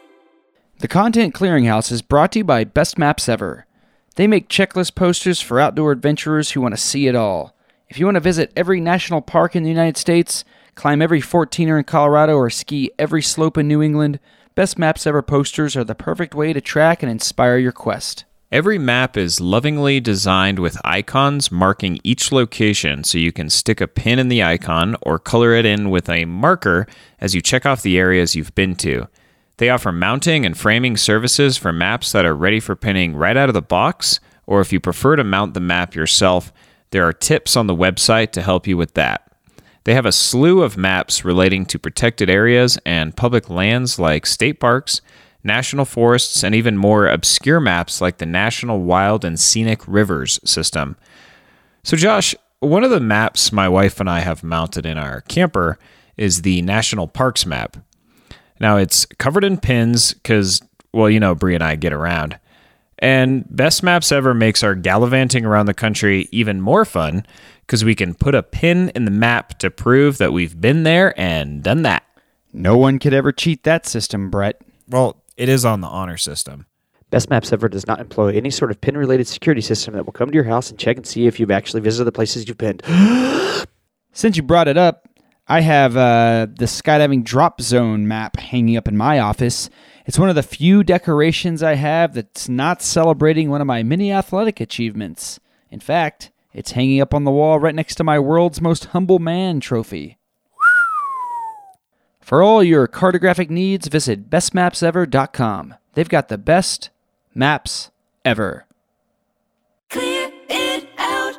The 0.79 0.89
Content 0.89 1.35
Clearinghouse 1.35 1.93
is 1.93 2.01
brought 2.01 2.33
to 2.33 2.39
you 2.39 2.45
by 2.45 2.64
Best 2.64 2.99
Maps 2.99 3.29
Ever. 3.29 3.67
They 4.14 4.27
make 4.27 4.49
checklist 4.49 4.95
posters 4.95 5.43
for 5.43 5.61
outdoor 5.61 5.93
adventurers 5.93 6.53
who 6.53 6.62
want 6.62 6.73
to 6.73 6.81
see 6.81 7.07
it 7.07 7.14
all. 7.14 7.55
If 7.89 7.99
you 7.99 8.07
want 8.07 8.17
to 8.17 8.21
visit 8.21 8.51
every 8.57 8.81
national 8.81 9.21
park 9.21 9.55
in 9.55 9.62
the 9.62 9.69
United 9.69 9.99
States, 9.99 10.43
climb 10.77 11.03
every 11.03 11.20
14er 11.20 11.79
in 11.79 11.85
Colorado, 11.85 12.37
or 12.37 12.49
ski 12.49 12.93
every 12.99 13.22
slope 13.22 13.59
in 13.59 13.66
New 13.66 13.83
England, 13.83 14.20
Best 14.55 14.79
Maps 14.79 15.07
Ever 15.07 15.22
posters 15.22 15.77
are 15.77 15.85
the 15.85 15.95
perfect 15.95 16.35
way 16.35 16.53
to 16.53 16.61
track 16.61 17.03
and 17.03 17.11
inspire 17.11 17.59
your 17.59 17.72
quest. 17.72 18.24
Every 18.53 18.79
map 18.79 19.16
is 19.16 19.41
lovingly 19.41 19.99
designed 19.99 20.61
with 20.61 20.81
icons 20.85 21.51
marking 21.51 21.99
each 22.05 22.31
location 22.31 23.03
so 23.03 23.18
you 23.18 23.33
can 23.33 23.51
stick 23.51 23.81
a 23.81 23.89
pin 23.89 24.20
in 24.20 24.29
the 24.29 24.45
icon 24.45 24.95
or 25.03 25.18
color 25.18 25.53
it 25.53 25.66
in 25.66 25.91
with 25.91 26.09
a 26.09 26.27
marker 26.27 26.87
as 27.20 27.35
you 27.35 27.43
check 27.43 27.66
off 27.66 27.83
the 27.83 27.99
areas 27.99 28.37
you've 28.37 28.55
been 28.55 28.77
to. 28.77 29.09
They 29.57 29.68
offer 29.68 29.91
mounting 29.91 30.47
and 30.47 30.57
framing 30.57 30.97
services 30.97 31.57
for 31.57 31.72
maps 31.72 32.12
that 32.12 32.24
are 32.24 32.37
ready 32.37 32.61
for 32.61 32.77
pinning 32.77 33.16
right 33.16 33.37
out 33.37 33.49
of 33.49 33.55
the 33.55 33.62
box, 33.62 34.20
or 34.47 34.61
if 34.61 34.72
you 34.72 34.79
prefer 34.79 35.16
to 35.16 35.24
mount 35.24 35.55
the 35.55 35.61
map 35.61 35.95
yourself, 35.95 36.53
there 36.91 37.07
are 37.07 37.12
tips 37.12 37.57
on 37.57 37.66
the 37.66 37.74
website 37.74 38.31
to 38.33 38.43
help 38.43 38.66
you 38.66 38.77
with 38.77 38.95
that. 38.95 39.26
They 39.87 39.95
have 39.95 40.05
a 40.05 40.11
slew 40.11 40.62
of 40.62 40.76
maps 40.76 41.24
relating 41.24 41.64
to 41.66 41.78
protected 41.78 42.28
areas 42.28 42.76
and 42.84 43.16
public 43.16 43.49
lands 43.49 44.01
like 44.01 44.26
state 44.26 44.59
parks, 44.59 45.01
national 45.45 45.84
forests, 45.84 46.43
and 46.43 46.57
even 46.57 46.76
more 46.76 47.07
obscure 47.07 47.61
maps 47.61 48.01
like 48.01 48.18
the 48.18 48.26
National 48.26 48.80
Wild 48.80 49.24
and 49.24 49.39
Scenic 49.39 49.87
Rivers 49.87 50.41
system. 50.43 50.97
So, 51.84 51.97
Josh, 51.97 52.34
one 52.59 52.82
of 52.82 52.91
the 52.91 52.99
maps 52.99 53.53
my 53.53 53.68
wife 53.68 54.01
and 54.01 54.11
I 54.11 54.20
have 54.20 54.43
mounted 54.43 54.87
in 54.87 54.99
our 54.99 55.20
camper 55.20 55.78
is 56.16 56.43
the 56.43 56.62
National 56.62 57.07
Parks 57.07 57.47
map. 57.47 57.76
Now, 58.59 58.78
it's 58.78 59.07
covered 59.20 59.45
in 59.45 59.57
pins 59.57 60.14
because, 60.14 60.61
well, 60.93 61.09
you 61.09 61.20
know, 61.20 61.37
Brie 61.37 61.55
and 61.55 61.62
I 61.62 61.76
get 61.76 61.93
around. 61.93 62.41
And 62.99 63.45
Best 63.55 63.84
Maps 63.84 64.11
Ever 64.11 64.34
makes 64.34 64.64
our 64.64 64.74
gallivanting 64.74 65.45
around 65.45 65.66
the 65.66 65.74
country 65.74 66.28
even 66.32 66.61
more 66.61 66.84
fun 66.84 67.24
because 67.67 67.85
we 67.85 67.95
can 67.95 68.14
put 68.14 68.35
a 68.35 68.43
pin 68.43 68.91
in 68.95 69.05
the 69.05 69.11
map 69.11 69.59
to 69.59 69.71
prove 69.71 70.19
that 70.19 70.33
we've 70.33 70.61
been 70.61 70.85
there 70.85 71.19
and 71.19 71.62
done 71.62 71.83
that. 71.83 72.05
No 72.53 72.77
one 72.77 72.99
could 72.99 73.12
ever 73.12 73.33
cheat 73.33 73.64
that 73.64 73.87
system, 73.87 74.31
Brett. 74.31 74.62
Well, 74.89 75.23
it 75.37 75.49
is 75.49 75.64
on 75.64 75.81
the 75.81 75.89
honor 75.89 76.17
system. 76.17 76.67
Best 77.11 77.31
Maps 77.31 77.53
Ever 77.53 77.69
does 77.69 77.87
not 77.87 78.01
employ 78.01 78.35
any 78.35 78.51
sort 78.51 78.71
of 78.71 78.81
pin 78.81 78.97
related 78.97 79.27
security 79.27 79.61
system 79.61 79.95
that 79.95 80.05
will 80.05 80.12
come 80.12 80.29
to 80.29 80.35
your 80.35 80.45
house 80.45 80.71
and 80.71 80.79
check 80.79 80.97
and 80.97 81.07
see 81.07 81.27
if 81.27 81.39
you've 81.39 81.51
actually 81.51 81.81
visited 81.81 82.05
the 82.05 82.12
places 82.12 82.49
you've 82.49 82.59
pinned. 82.59 82.83
Since 84.12 84.37
you 84.37 84.43
brought 84.43 84.69
it 84.69 84.77
up, 84.77 85.09
I 85.47 85.61
have 85.61 85.97
uh, 85.97 86.47
the 86.59 86.64
skydiving 86.64 87.23
drop 87.23 87.61
zone 87.61 88.09
map 88.09 88.37
hanging 88.39 88.77
up 88.77 88.89
in 88.89 88.97
my 88.97 89.21
office. 89.21 89.71
It's 90.05 90.19
one 90.19 90.29
of 90.29 90.35
the 90.35 90.43
few 90.43 90.83
decorations 90.83 91.62
I 91.62 91.75
have 91.75 92.14
that's 92.14 92.49
not 92.49 92.83
celebrating 92.83 93.51
one 93.51 93.61
of 93.61 93.67
my 93.67 93.83
many 93.83 94.12
athletic 94.12 94.61
achievements. 94.61 95.39
In 95.71 95.79
fact, 95.79 96.33
it's 96.57 96.73
hanging 96.73 97.03
up 97.03 97.13
on 97.13 97.25
the 97.25 97.31
wall 97.31 97.59
right 97.61 97.75
next 97.75 97.97
to 97.97 98.03
my 98.03 98.19
world's 98.19 98.63
most 98.63 98.87
humble 98.87 99.19
man 99.19 99.61
trophy. 99.61 100.17
For 102.19 102.43
all 102.43 102.65
your 102.65 102.89
cartographic 102.89 103.51
needs, 103.51 103.89
visit 103.89 104.31
bestmapsever.com. 104.31 105.75
They've 105.93 106.09
got 106.09 106.29
the 106.29 106.39
best 106.39 106.89
maps 107.35 107.91
ever. 108.25 108.65
Clear 109.91 110.33
it 110.49 110.89
out. 110.97 111.39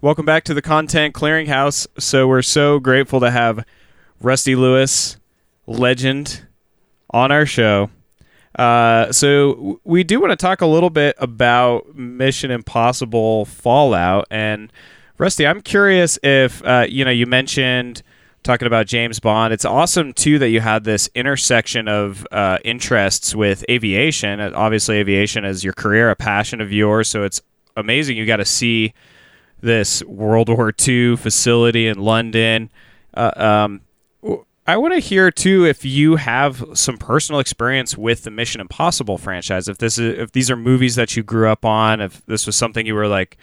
Welcome 0.00 0.26
back 0.26 0.42
to 0.42 0.54
the 0.54 0.60
Content 0.60 1.14
Clearinghouse. 1.14 1.86
So 2.00 2.26
we're 2.26 2.42
so 2.42 2.80
grateful 2.80 3.20
to 3.20 3.30
have 3.30 3.64
Rusty 4.20 4.56
Lewis, 4.56 5.16
legend, 5.68 6.44
on 7.10 7.30
our 7.30 7.46
show. 7.46 7.88
Uh, 8.56 9.12
so 9.12 9.80
we 9.84 10.02
do 10.02 10.18
want 10.20 10.30
to 10.30 10.36
talk 10.36 10.62
a 10.62 10.66
little 10.66 10.90
bit 10.90 11.14
about 11.18 11.94
Mission 11.94 12.50
Impossible 12.50 13.44
Fallout. 13.44 14.26
And 14.30 14.72
Rusty, 15.18 15.46
I'm 15.46 15.60
curious 15.60 16.18
if 16.22 16.64
uh, 16.64 16.86
you 16.88 17.04
know 17.04 17.10
you 17.10 17.26
mentioned 17.26 18.02
talking 18.42 18.66
about 18.66 18.86
James 18.86 19.20
Bond. 19.20 19.52
It's 19.52 19.64
awesome 19.64 20.12
too 20.12 20.38
that 20.38 20.48
you 20.48 20.60
had 20.60 20.84
this 20.84 21.10
intersection 21.14 21.88
of 21.88 22.26
uh, 22.32 22.58
interests 22.64 23.34
with 23.34 23.64
aviation. 23.68 24.40
Uh, 24.40 24.52
Obviously, 24.54 24.96
aviation 24.98 25.44
is 25.44 25.62
your 25.62 25.72
career, 25.74 26.10
a 26.10 26.16
passion 26.16 26.60
of 26.60 26.72
yours. 26.72 27.08
So 27.08 27.24
it's 27.24 27.42
amazing 27.76 28.16
you 28.16 28.24
got 28.24 28.36
to 28.36 28.44
see 28.44 28.94
this 29.60 30.02
World 30.04 30.48
War 30.48 30.72
II 30.86 31.16
facility 31.16 31.88
in 31.88 31.98
London. 31.98 32.70
Uh, 33.12 33.30
um, 33.36 33.80
I 34.68 34.76
want 34.76 34.94
to 34.94 35.00
hear 35.00 35.30
too 35.30 35.64
if 35.64 35.84
you 35.84 36.16
have 36.16 36.64
some 36.74 36.96
personal 36.96 37.40
experience 37.40 37.96
with 37.96 38.24
the 38.24 38.30
Mission 38.30 38.60
Impossible 38.60 39.16
franchise. 39.16 39.68
If 39.68 39.78
this 39.78 39.96
is 39.98 40.18
if 40.18 40.32
these 40.32 40.50
are 40.50 40.56
movies 40.56 40.96
that 40.96 41.16
you 41.16 41.22
grew 41.22 41.48
up 41.48 41.64
on, 41.64 42.00
if 42.00 42.24
this 42.26 42.46
was 42.46 42.56
something 42.56 42.84
you 42.84 42.94
were 42.94 43.06
like 43.06 43.36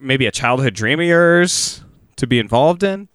maybe 0.00 0.26
a 0.26 0.30
childhood 0.30 0.74
dream 0.74 1.00
of 1.00 1.06
yours 1.06 1.82
to 2.16 2.26
be 2.26 2.38
involved 2.38 2.84
in. 2.84 3.08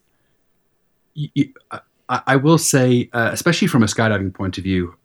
I 2.10 2.36
will 2.36 2.58
say, 2.58 3.10
uh, 3.14 3.30
especially 3.32 3.68
from 3.68 3.84
a 3.84 3.86
skydiving 3.86 4.34
point 4.34 4.58
of 4.58 4.64
view, 4.64 4.96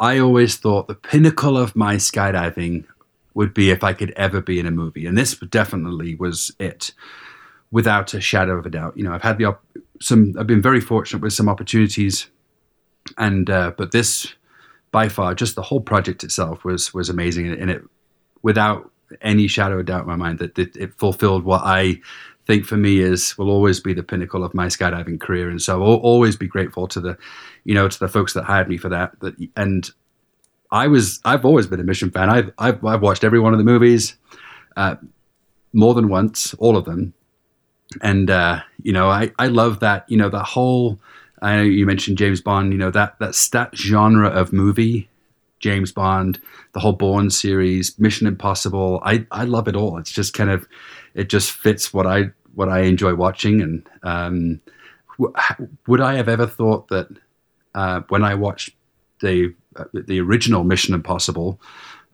I 0.00 0.18
always 0.18 0.56
thought 0.56 0.88
the 0.88 0.94
pinnacle 0.94 1.58
of 1.58 1.76
my 1.76 1.96
skydiving 1.96 2.84
would 3.34 3.54
be 3.54 3.70
if 3.70 3.84
I 3.84 3.92
could 3.92 4.10
ever 4.12 4.40
be 4.40 4.58
in 4.58 4.66
a 4.66 4.70
movie, 4.70 5.06
and 5.06 5.16
this 5.16 5.36
definitely 5.36 6.16
was 6.16 6.52
it, 6.58 6.92
without 7.70 8.14
a 8.14 8.20
shadow 8.20 8.58
of 8.58 8.66
a 8.66 8.70
doubt. 8.70 8.96
You 8.96 9.04
know, 9.04 9.12
I've 9.12 9.22
had 9.22 9.38
the 9.38 9.56
some, 10.00 10.34
I've 10.38 10.46
been 10.46 10.62
very 10.62 10.80
fortunate 10.80 11.22
with 11.22 11.32
some 11.32 11.48
opportunities, 11.48 12.28
and 13.18 13.48
uh, 13.48 13.72
but 13.76 13.92
this, 13.92 14.34
by 14.90 15.08
far, 15.08 15.34
just 15.34 15.54
the 15.54 15.62
whole 15.62 15.80
project 15.80 16.24
itself 16.24 16.64
was 16.64 16.92
was 16.94 17.08
amazing, 17.08 17.48
and 17.48 17.70
it, 17.70 17.82
without 18.42 18.90
any 19.20 19.46
shadow 19.46 19.78
of 19.78 19.86
doubt 19.86 20.02
in 20.02 20.06
my 20.06 20.16
mind, 20.16 20.38
that 20.38 20.58
it, 20.58 20.94
fulfilled 20.98 21.44
what 21.44 21.62
I 21.64 22.00
think 22.46 22.64
for 22.64 22.76
me 22.76 23.00
is 23.00 23.36
will 23.36 23.50
always 23.50 23.80
be 23.80 23.92
the 23.92 24.02
pinnacle 24.02 24.42
of 24.42 24.54
my 24.54 24.66
skydiving 24.66 25.20
career, 25.20 25.50
and 25.50 25.60
so 25.60 25.82
I'll 25.82 25.98
always 25.98 26.36
be 26.36 26.46
grateful 26.46 26.88
to 26.88 27.00
the, 27.00 27.18
you 27.64 27.74
know, 27.74 27.88
to 27.88 27.98
the 27.98 28.08
folks 28.08 28.32
that 28.34 28.44
hired 28.44 28.68
me 28.68 28.76
for 28.76 28.88
that. 28.88 29.18
That 29.20 29.34
and 29.56 29.90
I 30.70 30.86
was 30.86 31.20
I've 31.24 31.44
always 31.44 31.66
been 31.66 31.80
a 31.80 31.84
Mission 31.84 32.10
fan. 32.10 32.30
I've 32.30 32.52
I've, 32.58 32.84
I've 32.84 33.02
watched 33.02 33.24
every 33.24 33.40
one 33.40 33.52
of 33.52 33.58
the 33.58 33.64
movies, 33.64 34.16
uh, 34.76 34.96
more 35.72 35.94
than 35.94 36.08
once, 36.08 36.54
all 36.54 36.76
of 36.76 36.84
them, 36.84 37.12
and 38.02 38.30
uh, 38.30 38.60
you 38.82 38.92
know 38.92 39.08
I 39.08 39.32
I 39.38 39.46
love 39.48 39.80
that 39.80 40.04
you 40.08 40.16
know 40.16 40.28
the 40.28 40.42
whole. 40.42 41.00
I 41.42 41.56
know 41.56 41.62
you 41.62 41.86
mentioned 41.86 42.18
James 42.18 42.40
Bond. 42.40 42.72
You 42.72 42.78
know 42.78 42.90
that 42.90 43.16
that's 43.18 43.48
that 43.50 43.74
genre 43.76 44.28
of 44.28 44.52
movie. 44.52 45.08
James 45.60 45.92
Bond, 45.92 46.40
the 46.72 46.80
whole 46.80 46.94
Bourne 46.94 47.30
series, 47.30 47.98
Mission 47.98 48.26
Impossible. 48.26 49.00
I, 49.04 49.26
I 49.30 49.44
love 49.44 49.68
it 49.68 49.76
all. 49.76 49.98
It's 49.98 50.10
just 50.10 50.32
kind 50.32 50.50
of, 50.50 50.66
it 51.14 51.28
just 51.28 51.52
fits 51.52 51.92
what 51.92 52.06
I 52.06 52.30
what 52.54 52.68
I 52.68 52.80
enjoy 52.80 53.14
watching. 53.14 53.60
And 53.60 53.88
um, 54.02 54.60
w- 55.18 55.34
would 55.86 56.00
I 56.00 56.14
have 56.14 56.28
ever 56.28 56.46
thought 56.46 56.88
that 56.88 57.08
uh, 57.74 58.00
when 58.08 58.24
I 58.24 58.34
watched 58.34 58.70
the 59.20 59.54
uh, 59.76 59.84
the 59.92 60.20
original 60.20 60.64
Mission 60.64 60.94
Impossible, 60.94 61.60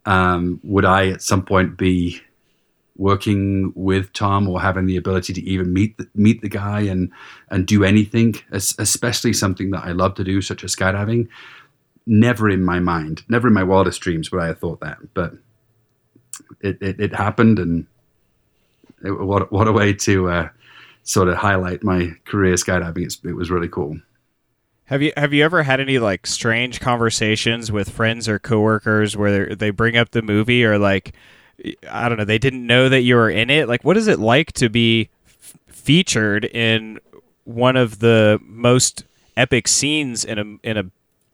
um, 0.04 0.60
would 0.62 0.84
I 0.84 1.08
at 1.08 1.22
some 1.22 1.44
point 1.44 1.78
be 1.78 2.20
working 2.96 3.72
with 3.74 4.12
Tom 4.12 4.48
or 4.48 4.60
having 4.60 4.86
the 4.86 4.96
ability 4.96 5.32
to 5.34 5.42
even 5.42 5.72
meet 5.72 5.96
the, 5.98 6.08
meet 6.14 6.40
the 6.40 6.48
guy 6.48 6.80
and 6.80 7.10
and 7.50 7.66
do 7.66 7.84
anything, 7.84 8.34
especially 8.50 9.32
something 9.32 9.70
that 9.70 9.84
I 9.84 9.92
love 9.92 10.14
to 10.16 10.24
do, 10.24 10.40
such 10.40 10.64
as 10.64 10.74
skydiving? 10.74 11.28
Never 12.06 12.48
in 12.48 12.64
my 12.64 12.78
mind, 12.78 13.24
never 13.28 13.48
in 13.48 13.54
my 13.54 13.64
wildest 13.64 14.00
dreams 14.00 14.30
would 14.30 14.40
I 14.40 14.46
have 14.46 14.58
thought 14.58 14.80
that, 14.80 14.98
but 15.14 15.34
it 16.60 16.78
it, 16.80 17.00
it 17.00 17.14
happened, 17.14 17.58
and 17.58 17.86
it, 19.04 19.10
what 19.10 19.52
what 19.52 19.68
a 19.68 19.72
way 19.72 19.92
to 19.92 20.28
uh, 20.28 20.48
sort 21.02 21.28
of 21.28 21.36
highlight 21.36 21.82
my 21.82 22.12
career 22.24 22.54
skydiving. 22.54 23.04
It's, 23.04 23.18
it 23.24 23.34
was 23.34 23.50
really 23.50 23.68
cool. 23.68 23.98
Have 24.84 25.02
you 25.02 25.12
have 25.16 25.32
you 25.32 25.44
ever 25.44 25.64
had 25.64 25.80
any 25.80 25.98
like 25.98 26.26
strange 26.28 26.78
conversations 26.78 27.72
with 27.72 27.90
friends 27.90 28.28
or 28.28 28.38
coworkers 28.38 29.16
where 29.16 29.54
they 29.54 29.70
bring 29.70 29.96
up 29.96 30.10
the 30.10 30.22
movie 30.22 30.64
or 30.64 30.78
like 30.78 31.12
I 31.90 32.08
don't 32.08 32.18
know 32.18 32.24
they 32.24 32.38
didn't 32.38 32.66
know 32.66 32.88
that 32.88 33.02
you 33.02 33.14
were 33.16 33.30
in 33.30 33.50
it? 33.50 33.68
Like, 33.68 33.82
what 33.84 33.96
is 33.96 34.06
it 34.08 34.18
like 34.18 34.52
to 34.54 34.68
be 34.68 35.08
f- 35.26 35.54
featured 35.68 36.44
in 36.44 36.98
one 37.44 37.76
of 37.76 37.98
the 38.00 38.38
most 38.42 39.04
epic 39.36 39.68
scenes 39.68 40.24
in 40.24 40.38
a 40.38 40.68
in 40.68 40.76
a 40.76 40.84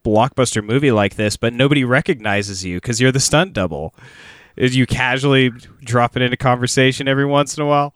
blockbuster 0.05 0.65
movie 0.65 0.91
like 0.93 1.17
this, 1.17 1.37
but 1.37 1.53
nobody 1.53 1.85
recognizes 1.85 2.65
you 2.65 2.77
because 2.79 3.01
you're 3.01 3.13
the 3.13 3.21
stunt 3.21 3.53
double? 3.53 3.95
Is 4.57 4.77
you 4.77 4.87
casually 4.87 5.51
drop 5.83 6.15
it 6.17 6.23
into 6.23 6.37
conversation 6.37 7.09
every 7.09 7.25
once 7.25 7.57
in 7.57 7.63
a 7.63 7.67
while? 7.67 7.95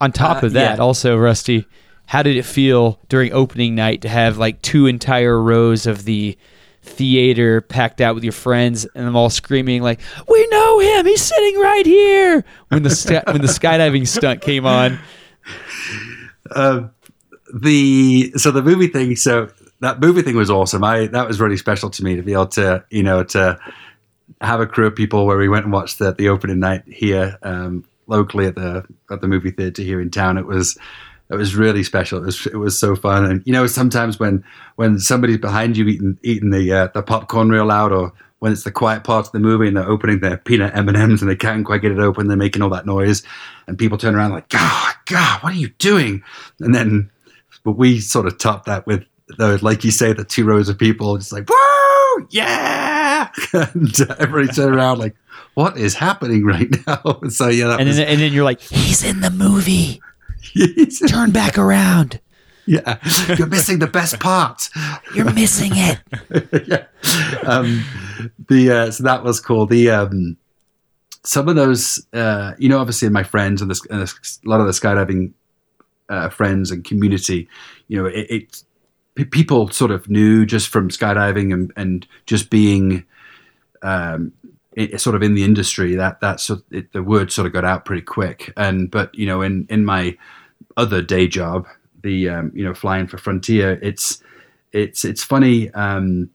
On 0.00 0.12
top 0.12 0.42
Uh, 0.42 0.46
of 0.46 0.52
that, 0.52 0.76
yeah. 0.76 0.82
also 0.82 1.16
Rusty, 1.16 1.66
how 2.06 2.22
did 2.22 2.36
it 2.36 2.44
feel 2.44 3.00
during 3.08 3.32
opening 3.32 3.74
night 3.74 4.00
to 4.02 4.08
have 4.08 4.38
like 4.38 4.60
two 4.62 4.86
entire 4.86 5.40
rows 5.40 5.86
of 5.86 6.04
the 6.04 6.36
theater 6.84 7.60
packed 7.62 8.00
out 8.00 8.14
with 8.14 8.22
your 8.22 8.32
friends 8.32 8.84
and 8.94 9.06
them 9.06 9.16
all 9.16 9.30
screaming 9.30 9.82
like, 9.82 10.00
"We 10.28 10.46
know 10.50 10.78
him! 10.78 11.06
He's 11.06 11.22
sitting 11.22 11.58
right 11.58 11.86
here!" 11.86 12.44
When 12.68 12.82
the 12.82 12.90
st- 12.90 13.26
when 13.26 13.40
the 13.40 13.48
skydiving 13.48 14.06
stunt 14.06 14.40
came 14.42 14.66
on, 14.66 14.98
Uh, 16.50 16.88
the 17.54 18.32
so 18.36 18.50
the 18.50 18.62
movie 18.62 18.88
thing 18.88 19.16
so 19.16 19.48
that 19.80 20.00
movie 20.00 20.22
thing 20.22 20.36
was 20.36 20.50
awesome 20.50 20.82
i 20.82 21.06
that 21.06 21.28
was 21.28 21.40
really 21.40 21.56
special 21.56 21.88
to 21.88 22.02
me 22.02 22.16
to 22.16 22.22
be 22.22 22.32
able 22.32 22.46
to 22.46 22.84
you 22.90 23.02
know 23.02 23.22
to 23.22 23.58
have 24.40 24.60
a 24.60 24.66
crew 24.66 24.86
of 24.86 24.94
people 24.94 25.24
where 25.26 25.38
we 25.38 25.48
went 25.48 25.64
and 25.64 25.72
watched 25.72 25.98
the, 25.98 26.12
the 26.12 26.28
opening 26.28 26.58
night 26.58 26.82
here 26.86 27.38
um, 27.42 27.84
locally 28.06 28.46
at 28.46 28.56
the 28.56 28.84
at 29.10 29.20
the 29.20 29.28
movie 29.28 29.50
theater 29.50 29.82
here 29.82 30.00
in 30.00 30.10
town 30.10 30.36
it 30.36 30.46
was 30.46 30.76
it 31.30 31.36
was 31.36 31.54
really 31.56 31.82
special 31.82 32.18
it 32.22 32.26
was 32.26 32.46
it 32.46 32.56
was 32.56 32.78
so 32.78 32.94
fun 32.94 33.24
and 33.24 33.42
you 33.46 33.52
know 33.52 33.66
sometimes 33.66 34.18
when 34.20 34.44
when 34.76 34.98
somebody's 34.98 35.38
behind 35.38 35.76
you 35.76 35.86
eating 35.86 36.18
eating 36.22 36.50
the 36.50 36.72
uh, 36.72 36.88
the 36.94 37.02
popcorn 37.02 37.48
real 37.48 37.66
loud 37.66 37.92
or 37.92 38.12
when 38.40 38.52
it's 38.52 38.64
the 38.64 38.70
quiet 38.70 39.04
part 39.04 39.24
of 39.26 39.32
the 39.32 39.38
movie 39.38 39.66
and 39.68 39.76
they're 39.76 39.88
opening 39.88 40.20
their 40.20 40.36
peanut 40.36 40.76
M 40.76 40.86
and 40.88 40.98
M's 40.98 41.22
and 41.22 41.30
they 41.30 41.36
can't 41.36 41.64
quite 41.64 41.80
get 41.80 41.92
it 41.92 41.98
open, 41.98 42.28
they're 42.28 42.36
making 42.36 42.60
all 42.60 42.68
that 42.70 42.84
noise, 42.84 43.22
and 43.66 43.78
people 43.78 43.96
turn 43.96 44.14
around 44.14 44.32
like, 44.32 44.50
God, 44.50 44.94
God, 45.06 45.42
what 45.42 45.54
are 45.54 45.56
you 45.56 45.68
doing? 45.78 46.22
And 46.60 46.74
then, 46.74 47.10
but 47.62 47.72
we 47.72 48.00
sort 48.00 48.26
of 48.26 48.36
top 48.36 48.66
that 48.66 48.86
with 48.86 49.02
those, 49.38 49.62
like 49.62 49.82
you 49.82 49.90
say, 49.90 50.12
the 50.12 50.24
two 50.24 50.44
rows 50.44 50.68
of 50.68 50.76
people 50.78 51.16
just 51.16 51.32
like, 51.32 51.48
woo, 51.48 52.26
yeah, 52.28 53.30
and 53.54 53.98
everybody 54.18 54.48
turn 54.48 54.74
around 54.74 54.98
like, 54.98 55.16
what 55.54 55.78
is 55.78 55.94
happening 55.94 56.44
right 56.44 56.68
now? 56.86 57.20
so 57.30 57.48
yeah, 57.48 57.76
And 57.78 57.88
was, 57.88 57.96
then, 57.96 58.08
and 58.08 58.20
then 58.20 58.34
you're 58.34 58.44
like, 58.44 58.60
he's 58.60 59.02
in 59.02 59.20
the 59.20 59.30
movie. 59.30 60.02
Turn 61.08 61.30
back 61.30 61.58
around. 61.58 62.20
yeah, 62.66 62.98
you're 63.36 63.46
missing 63.46 63.78
the 63.78 63.86
best 63.86 64.20
part. 64.20 64.70
You're 65.14 65.32
missing 65.32 65.72
it. 65.74 66.00
yeah. 66.66 66.86
Um, 67.46 67.84
the 68.48 68.70
uh, 68.70 68.90
so 68.90 69.02
that 69.04 69.22
was 69.22 69.40
cool. 69.40 69.66
The 69.66 69.90
um, 69.90 70.36
some 71.24 71.48
of 71.48 71.56
those, 71.56 72.06
uh, 72.12 72.52
you 72.58 72.68
know, 72.68 72.78
obviously 72.78 73.08
my 73.08 73.22
friends 73.22 73.62
and, 73.62 73.70
this, 73.70 73.84
and 73.86 74.02
a 74.02 74.48
lot 74.48 74.60
of 74.60 74.66
the 74.66 74.72
skydiving 74.72 75.32
uh, 76.08 76.28
friends 76.28 76.70
and 76.70 76.84
community, 76.84 77.48
you 77.88 78.00
know, 78.00 78.06
it, 78.06 78.26
it 78.30 78.62
pe- 79.14 79.24
people 79.24 79.68
sort 79.70 79.90
of 79.90 80.08
knew 80.08 80.44
just 80.44 80.68
from 80.68 80.90
skydiving 80.90 81.52
and, 81.52 81.72
and 81.76 82.06
just 82.26 82.50
being 82.50 83.04
um, 83.82 84.32
i 84.76 84.96
sort 84.96 85.14
of 85.14 85.22
in 85.22 85.34
the 85.34 85.44
industry 85.44 85.94
that 85.94 86.20
that 86.20 86.40
sort 86.40 86.60
it, 86.70 86.92
the 86.92 87.02
word 87.02 87.30
sort 87.30 87.46
of 87.46 87.52
got 87.52 87.64
out 87.64 87.84
pretty 87.84 88.02
quick. 88.02 88.52
And 88.56 88.90
but 88.90 89.14
you 89.14 89.26
know, 89.26 89.42
in 89.42 89.66
in 89.70 89.84
my 89.84 90.16
other 90.76 91.02
day 91.02 91.26
job, 91.28 91.66
the 92.02 92.28
um, 92.28 92.52
you 92.54 92.64
know 92.64 92.74
flying 92.74 93.06
for 93.06 93.18
Frontier, 93.18 93.78
it's 93.82 94.22
it's 94.72 95.04
it's 95.04 95.22
funny. 95.22 95.70
Um, 95.72 96.30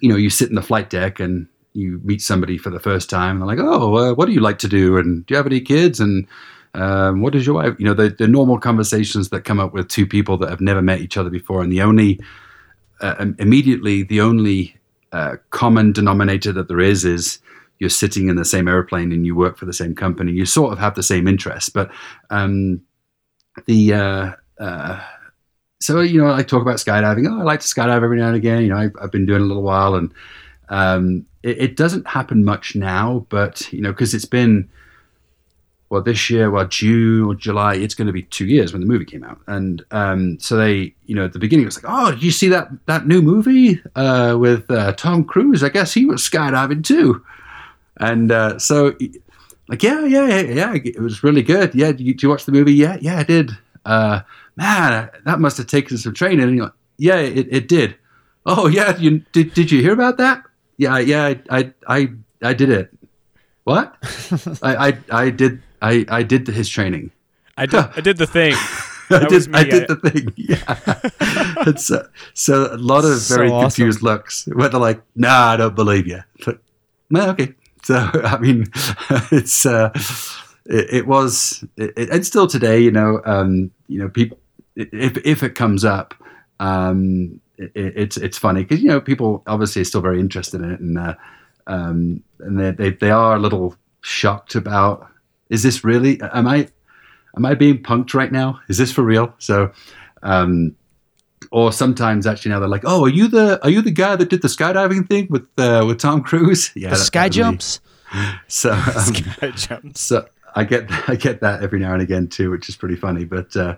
you 0.00 0.08
know, 0.08 0.16
you 0.16 0.30
sit 0.30 0.48
in 0.48 0.54
the 0.54 0.62
flight 0.62 0.90
deck 0.90 1.20
and 1.20 1.46
you 1.72 2.00
meet 2.04 2.22
somebody 2.22 2.58
for 2.58 2.70
the 2.70 2.80
first 2.80 3.10
time. 3.10 3.32
And 3.32 3.40
they're 3.42 3.56
like, 3.56 3.66
"Oh, 3.66 3.96
uh, 3.96 4.14
what 4.14 4.26
do 4.26 4.32
you 4.32 4.40
like 4.40 4.58
to 4.58 4.68
do? 4.68 4.96
And 4.96 5.26
do 5.26 5.34
you 5.34 5.36
have 5.36 5.46
any 5.46 5.60
kids? 5.60 6.00
And 6.00 6.26
um, 6.74 7.20
what 7.20 7.34
is 7.34 7.46
your 7.46 7.56
wife?" 7.56 7.74
You 7.78 7.86
know, 7.86 7.94
the, 7.94 8.10
the 8.10 8.28
normal 8.28 8.58
conversations 8.58 9.30
that 9.30 9.42
come 9.42 9.60
up 9.60 9.72
with 9.72 9.88
two 9.88 10.06
people 10.06 10.36
that 10.38 10.50
have 10.50 10.60
never 10.60 10.82
met 10.82 11.00
each 11.00 11.16
other 11.16 11.30
before, 11.30 11.62
and 11.62 11.72
the 11.72 11.82
only 11.82 12.20
uh, 13.00 13.26
immediately 13.38 14.04
the 14.04 14.20
only 14.20 14.76
uh, 15.12 15.36
common 15.50 15.92
denominator 15.92 16.52
that 16.52 16.68
there 16.68 16.80
is 16.80 17.04
is 17.04 17.38
you're 17.78 17.90
sitting 17.90 18.28
in 18.28 18.36
the 18.36 18.44
same 18.44 18.68
airplane 18.68 19.12
and 19.12 19.26
you 19.26 19.34
work 19.34 19.56
for 19.56 19.64
the 19.66 19.72
same 19.72 19.94
company. 19.94 20.32
You 20.32 20.46
sort 20.46 20.72
of 20.72 20.78
have 20.78 20.94
the 20.94 21.02
same 21.02 21.26
interests, 21.26 21.68
but 21.68 21.90
um, 22.30 22.80
the 23.66 23.94
uh, 23.94 24.32
uh, 24.58 25.00
so 25.80 26.00
you 26.00 26.20
know, 26.20 26.32
I 26.32 26.42
talk 26.42 26.62
about 26.62 26.76
skydiving. 26.76 27.28
Oh, 27.28 27.40
I 27.40 27.42
like 27.42 27.60
to 27.60 27.66
skydive 27.66 28.02
every 28.02 28.18
now 28.18 28.28
and 28.28 28.36
again. 28.36 28.62
You 28.62 28.68
know, 28.68 28.78
I've, 28.78 28.92
I've 29.00 29.10
been 29.10 29.26
doing 29.26 29.42
a 29.42 29.44
little 29.44 29.62
while, 29.62 29.94
and 29.94 30.12
um, 30.68 31.26
it, 31.42 31.58
it 31.58 31.76
doesn't 31.76 32.06
happen 32.06 32.44
much 32.44 32.74
now. 32.74 33.26
But 33.28 33.70
you 33.72 33.80
know, 33.80 33.92
because 33.92 34.14
it's 34.14 34.24
been 34.24 34.68
well 35.90 36.02
this 36.02 36.30
year, 36.30 36.50
well 36.50 36.66
June 36.66 37.24
or 37.24 37.34
July, 37.34 37.74
it's 37.74 37.94
going 37.94 38.06
to 38.06 38.12
be 38.12 38.22
two 38.22 38.46
years 38.46 38.72
when 38.72 38.80
the 38.80 38.86
movie 38.86 39.04
came 39.04 39.24
out, 39.24 39.40
and 39.46 39.84
um, 39.90 40.38
so 40.40 40.56
they, 40.56 40.94
you 41.06 41.14
know, 41.14 41.26
at 41.26 41.32
the 41.32 41.38
beginning 41.38 41.64
it 41.64 41.66
was 41.66 41.82
like, 41.82 41.92
oh, 41.94 42.12
did 42.12 42.22
you 42.22 42.30
see 42.30 42.48
that 42.48 42.68
that 42.86 43.06
new 43.06 43.20
movie 43.20 43.80
uh, 43.94 44.36
with 44.38 44.70
uh, 44.70 44.92
Tom 44.92 45.22
Cruise? 45.24 45.62
I 45.62 45.68
guess 45.68 45.92
he 45.92 46.06
was 46.06 46.22
skydiving 46.22 46.84
too, 46.84 47.24
and 47.98 48.32
uh, 48.32 48.58
so. 48.58 48.96
Like 49.68 49.82
yeah, 49.82 50.04
yeah, 50.04 50.26
yeah, 50.26 50.40
yeah. 50.40 50.74
It 50.74 51.00
was 51.00 51.22
really 51.22 51.42
good. 51.42 51.74
Yeah, 51.74 51.92
did 51.92 52.00
you, 52.00 52.12
did 52.14 52.22
you 52.22 52.28
watch 52.28 52.44
the 52.44 52.52
movie? 52.52 52.74
Yeah, 52.74 52.98
yeah, 53.00 53.18
I 53.18 53.22
did. 53.22 53.50
Uh, 53.84 54.20
man, 54.56 55.10
that 55.24 55.40
must 55.40 55.56
have 55.56 55.66
taken 55.66 55.96
some 55.96 56.14
training. 56.14 56.42
And 56.42 56.56
you're 56.56 56.64
like, 56.66 56.74
yeah, 56.98 57.16
it, 57.18 57.48
it 57.50 57.68
did. 57.68 57.96
Oh 58.46 58.66
yeah, 58.68 58.96
you 58.98 59.20
did? 59.32 59.54
Did 59.54 59.70
you 59.70 59.80
hear 59.80 59.92
about 59.92 60.18
that? 60.18 60.42
Yeah, 60.76 60.98
yeah, 60.98 61.24
I, 61.24 61.40
I, 61.50 61.72
I, 61.86 62.08
I 62.42 62.52
did 62.52 62.68
it. 62.70 62.92
What? 63.64 63.96
I, 64.62 64.88
I, 64.88 64.98
I 65.10 65.30
did. 65.30 65.62
I, 65.80 66.04
I 66.08 66.22
did 66.22 66.46
his 66.46 66.68
training. 66.68 67.10
I 67.56 67.66
did. 67.66 67.84
I 67.96 68.00
did 68.00 68.16
the 68.18 68.26
thing. 68.26 68.54
I 69.10 69.26
did. 69.26 69.48
me. 69.48 69.58
I 69.58 69.64
did 69.64 69.88
the 69.88 69.96
thing. 69.96 70.32
Yeah. 70.36 71.64
It's, 71.66 71.90
uh, 71.90 72.08
so 72.34 72.72
a 72.72 72.76
lot 72.76 73.04
of 73.04 73.18
So 73.18 73.36
very 73.36 73.50
awesome. 73.50 73.68
confused 73.70 74.02
looks 74.02 74.46
where 74.46 74.68
they're 74.68 74.80
like, 74.80 75.02
"Nah, 75.14 75.52
I 75.52 75.56
don't 75.56 75.74
believe 75.74 76.06
you." 76.06 76.20
But, 76.44 76.58
no, 77.10 77.30
okay. 77.30 77.54
So 77.84 77.96
I 78.24 78.38
mean, 78.38 78.66
it's 79.30 79.64
uh, 79.66 79.90
it, 80.66 80.86
it 80.90 81.06
was 81.06 81.64
it, 81.76 82.26
still 82.26 82.46
today, 82.46 82.80
you 82.80 82.90
know, 82.90 83.20
um, 83.24 83.70
you 83.88 84.00
know, 84.00 84.08
people 84.08 84.38
if 84.76 85.16
if 85.24 85.42
it 85.42 85.54
comes 85.54 85.84
up, 85.84 86.14
um, 86.60 87.40
it, 87.58 87.72
it's 87.74 88.16
it's 88.16 88.38
funny 88.38 88.62
because 88.62 88.82
you 88.82 88.88
know 88.88 89.00
people 89.00 89.42
obviously 89.46 89.82
are 89.82 89.86
still 89.86 90.00
very 90.00 90.20
interested 90.20 90.60
in 90.60 90.70
it 90.72 90.80
and 90.80 90.98
uh, 90.98 91.14
um, 91.66 92.22
and 92.40 92.58
they, 92.58 92.70
they 92.70 92.90
they 92.90 93.10
are 93.10 93.36
a 93.36 93.38
little 93.38 93.76
shocked 94.00 94.54
about 94.54 95.08
is 95.48 95.62
this 95.62 95.84
really 95.84 96.20
am 96.20 96.46
I 96.46 96.68
am 97.36 97.44
I 97.44 97.54
being 97.54 97.82
punked 97.82 98.14
right 98.14 98.32
now? 98.32 98.60
Is 98.68 98.78
this 98.78 98.92
for 98.92 99.02
real? 99.02 99.34
So, 99.38 99.72
um, 100.22 100.74
or 101.50 101.72
sometimes 101.72 102.26
actually 102.26 102.50
now 102.50 102.60
they're 102.60 102.68
like, 102.68 102.84
oh, 102.84 103.04
are 103.04 103.08
you 103.08 103.28
the 103.28 103.62
are 103.64 103.70
you 103.70 103.82
the 103.82 103.90
guy 103.90 104.16
that 104.16 104.28
did 104.30 104.42
the 104.42 104.48
skydiving 104.48 105.08
thing 105.08 105.26
with 105.30 105.46
uh, 105.58 105.84
with 105.86 105.98
Tom 105.98 106.22
Cruise? 106.22 106.70
Yeah, 106.76 106.90
The 106.90 106.96
sky 106.96 107.28
that 107.28 107.30
was 107.30 107.36
me. 107.36 107.42
jumps. 107.42 107.80
So, 108.48 108.70
um, 108.72 109.14
I 109.42 109.50
jumped. 109.50 109.98
so 109.98 110.26
I 110.54 110.62
get 110.64 110.86
I 111.08 111.16
get 111.16 111.40
that 111.40 111.62
every 111.64 111.80
now 111.80 111.92
and 111.94 112.02
again 112.02 112.28
too, 112.28 112.50
which 112.50 112.68
is 112.68 112.76
pretty 112.76 112.94
funny. 112.96 113.24
But 113.24 113.56
uh, 113.56 113.76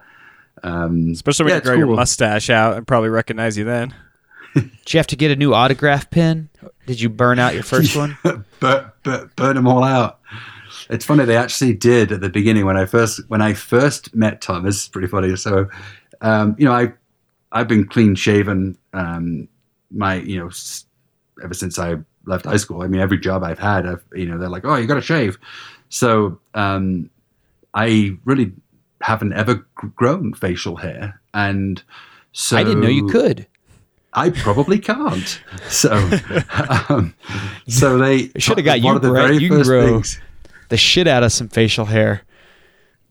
um, 0.63 1.11
Especially 1.13 1.45
when 1.45 1.51
yeah, 1.51 1.55
you 1.55 1.59
it's 1.61 1.67
grow 1.69 1.77
your 1.79 1.87
mustache 1.87 2.51
out 2.51 2.77
and 2.77 2.87
probably 2.87 3.09
recognize 3.09 3.57
you 3.57 3.65
then. 3.65 3.95
Did 4.55 4.71
you 4.95 4.99
have 4.99 5.07
to 5.09 5.17
get 5.17 5.31
a 5.31 5.37
new 5.37 5.53
autograph 5.55 6.09
pin? 6.11 6.49
Did 6.87 7.01
you 7.01 7.09
burn 7.11 7.39
out 7.39 7.53
your 7.55 7.63
first 7.63 7.95
one? 7.97 8.17
burn, 8.61 8.91
burn, 9.03 9.31
burn 9.37 9.57
them 9.57 9.67
all 9.69 9.85
out. 9.85 10.19
It's 10.89 11.05
funny 11.05 11.25
they 11.25 11.37
actually 11.37 11.75
did 11.75 12.11
at 12.13 12.21
the 12.21 12.29
beginning 12.31 12.65
when 12.67 12.77
I 12.77 12.85
first 12.87 13.21
when 13.29 13.41
I 13.43 13.55
first 13.55 14.15
met 14.15 14.41
Tom. 14.41 14.65
This 14.65 14.83
is 14.83 14.89
pretty 14.89 15.09
funny. 15.09 15.35
So, 15.37 15.69
um, 16.21 16.57
you 16.59 16.65
know, 16.67 16.73
I 16.73 16.93
I've 17.53 17.69
been 17.69 17.87
clean 17.87 18.15
shaven. 18.15 18.77
Um, 18.93 19.49
my 19.91 20.17
you 20.17 20.39
know 20.39 20.51
ever 21.43 21.55
since 21.55 21.79
I 21.79 21.97
left 22.25 22.45
high 22.45 22.57
school. 22.57 22.83
I 22.83 22.89
mean, 22.89 23.01
every 23.01 23.19
job 23.19 23.45
I've 23.45 23.59
had, 23.59 23.87
I've 23.87 24.05
you 24.15 24.27
know 24.27 24.39
they're 24.39 24.49
like, 24.49 24.65
oh, 24.65 24.77
you 24.77 24.87
got 24.87 24.95
to 24.95 25.01
shave. 25.01 25.39
So 25.89 26.41
um, 26.55 27.11
I 27.75 28.17
really 28.25 28.53
haven't 29.01 29.33
ever 29.35 29.67
grown 29.75 30.35
facial 30.35 30.77
hair, 30.77 31.21
and 31.35 31.83
so 32.33 32.57
I 32.57 32.65
didn't 32.65 32.81
know 32.81 32.89
you 32.89 33.07
could. 33.07 33.47
I 34.13 34.31
probably 34.31 34.79
can't. 34.79 35.43
So, 35.69 35.93
um, 36.89 37.15
so 37.69 37.99
they 37.99 38.31
should 38.39 38.57
have 38.57 38.65
got 38.65 38.81
you, 38.81 38.99
the 38.99 39.11
Brett. 39.11 39.41
You 39.41 39.63
grow 39.63 39.87
things. 39.87 40.21
the 40.69 40.77
shit 40.77 41.07
out 41.07 41.23
of 41.23 41.33
some 41.33 41.49
facial 41.49 41.85
hair. 41.85 42.23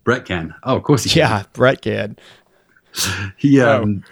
Brett 0.04 0.26
can. 0.26 0.56
Oh, 0.64 0.78
of 0.78 0.84
course 0.84 1.04
he 1.04 1.10
can. 1.10 1.20
Yeah, 1.20 1.44
Brett 1.54 1.82
can. 1.82 2.18
He 3.38 3.60
Oh. 3.62 3.84
um. 3.84 4.04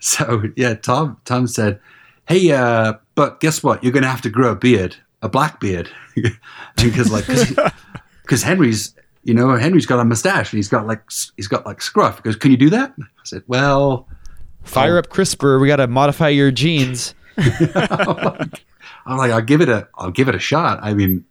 So 0.00 0.42
yeah, 0.56 0.74
Tom. 0.74 1.20
Tom 1.24 1.46
said, 1.46 1.80
"Hey, 2.28 2.52
uh, 2.52 2.94
but 3.14 3.40
guess 3.40 3.62
what? 3.62 3.82
You're 3.82 3.92
going 3.92 4.04
to 4.04 4.08
have 4.08 4.22
to 4.22 4.30
grow 4.30 4.52
a 4.52 4.56
beard, 4.56 4.96
a 5.22 5.28
black 5.28 5.58
beard, 5.60 5.90
because 6.76 7.10
like 7.10 7.26
because 8.22 8.42
Henry's." 8.42 8.94
You 9.24 9.34
know, 9.34 9.54
Henry's 9.56 9.84
got 9.84 9.98
a 9.98 10.04
mustache 10.06 10.52
and 10.52 10.58
he's 10.58 10.68
got 10.68 10.86
like 10.86 11.02
he's 11.36 11.48
got 11.48 11.66
like 11.66 11.82
scruff. 11.82 12.16
He 12.16 12.22
goes, 12.22 12.36
"Can 12.36 12.50
you 12.50 12.56
do 12.56 12.70
that?" 12.70 12.94
I 12.98 13.04
said, 13.24 13.42
"Well, 13.46 14.08
Fire 14.62 14.96
up 14.96 15.08
CRISPR. 15.08 15.60
We 15.60 15.66
got 15.66 15.76
to 15.76 15.86
modify 15.86 16.28
your 16.28 16.50
genes. 16.50 17.14
I'm 17.36 19.16
like, 19.16 19.30
I'll 19.32 19.40
give 19.42 19.60
it 19.60 19.68
a, 19.68 19.88
I'll 19.96 20.10
give 20.10 20.28
it 20.28 20.34
a 20.34 20.38
shot. 20.38 20.78
I 20.82 20.94
mean, 20.94 21.24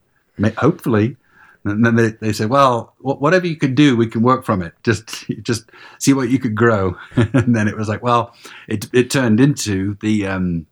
hopefully. 0.57 1.15
And 1.63 1.85
then 1.85 1.95
they, 1.95 2.09
they 2.09 2.33
said, 2.33 2.49
well, 2.49 2.93
wh- 2.99 3.21
whatever 3.21 3.47
you 3.47 3.55
can 3.55 3.75
do, 3.75 3.95
we 3.95 4.07
can 4.07 4.21
work 4.21 4.45
from 4.45 4.61
it. 4.61 4.73
Just, 4.83 5.25
just 5.41 5.69
see 5.99 6.13
what 6.13 6.29
you 6.29 6.39
could 6.39 6.55
grow. 6.55 6.97
and 7.15 7.55
then 7.55 7.67
it 7.67 7.77
was 7.77 7.89
like, 7.89 8.03
well, 8.03 8.33
it, 8.67 8.87
it 8.93 9.09
turned 9.09 9.39
into 9.39 9.97
the, 10.01 10.27
um, 10.27 10.67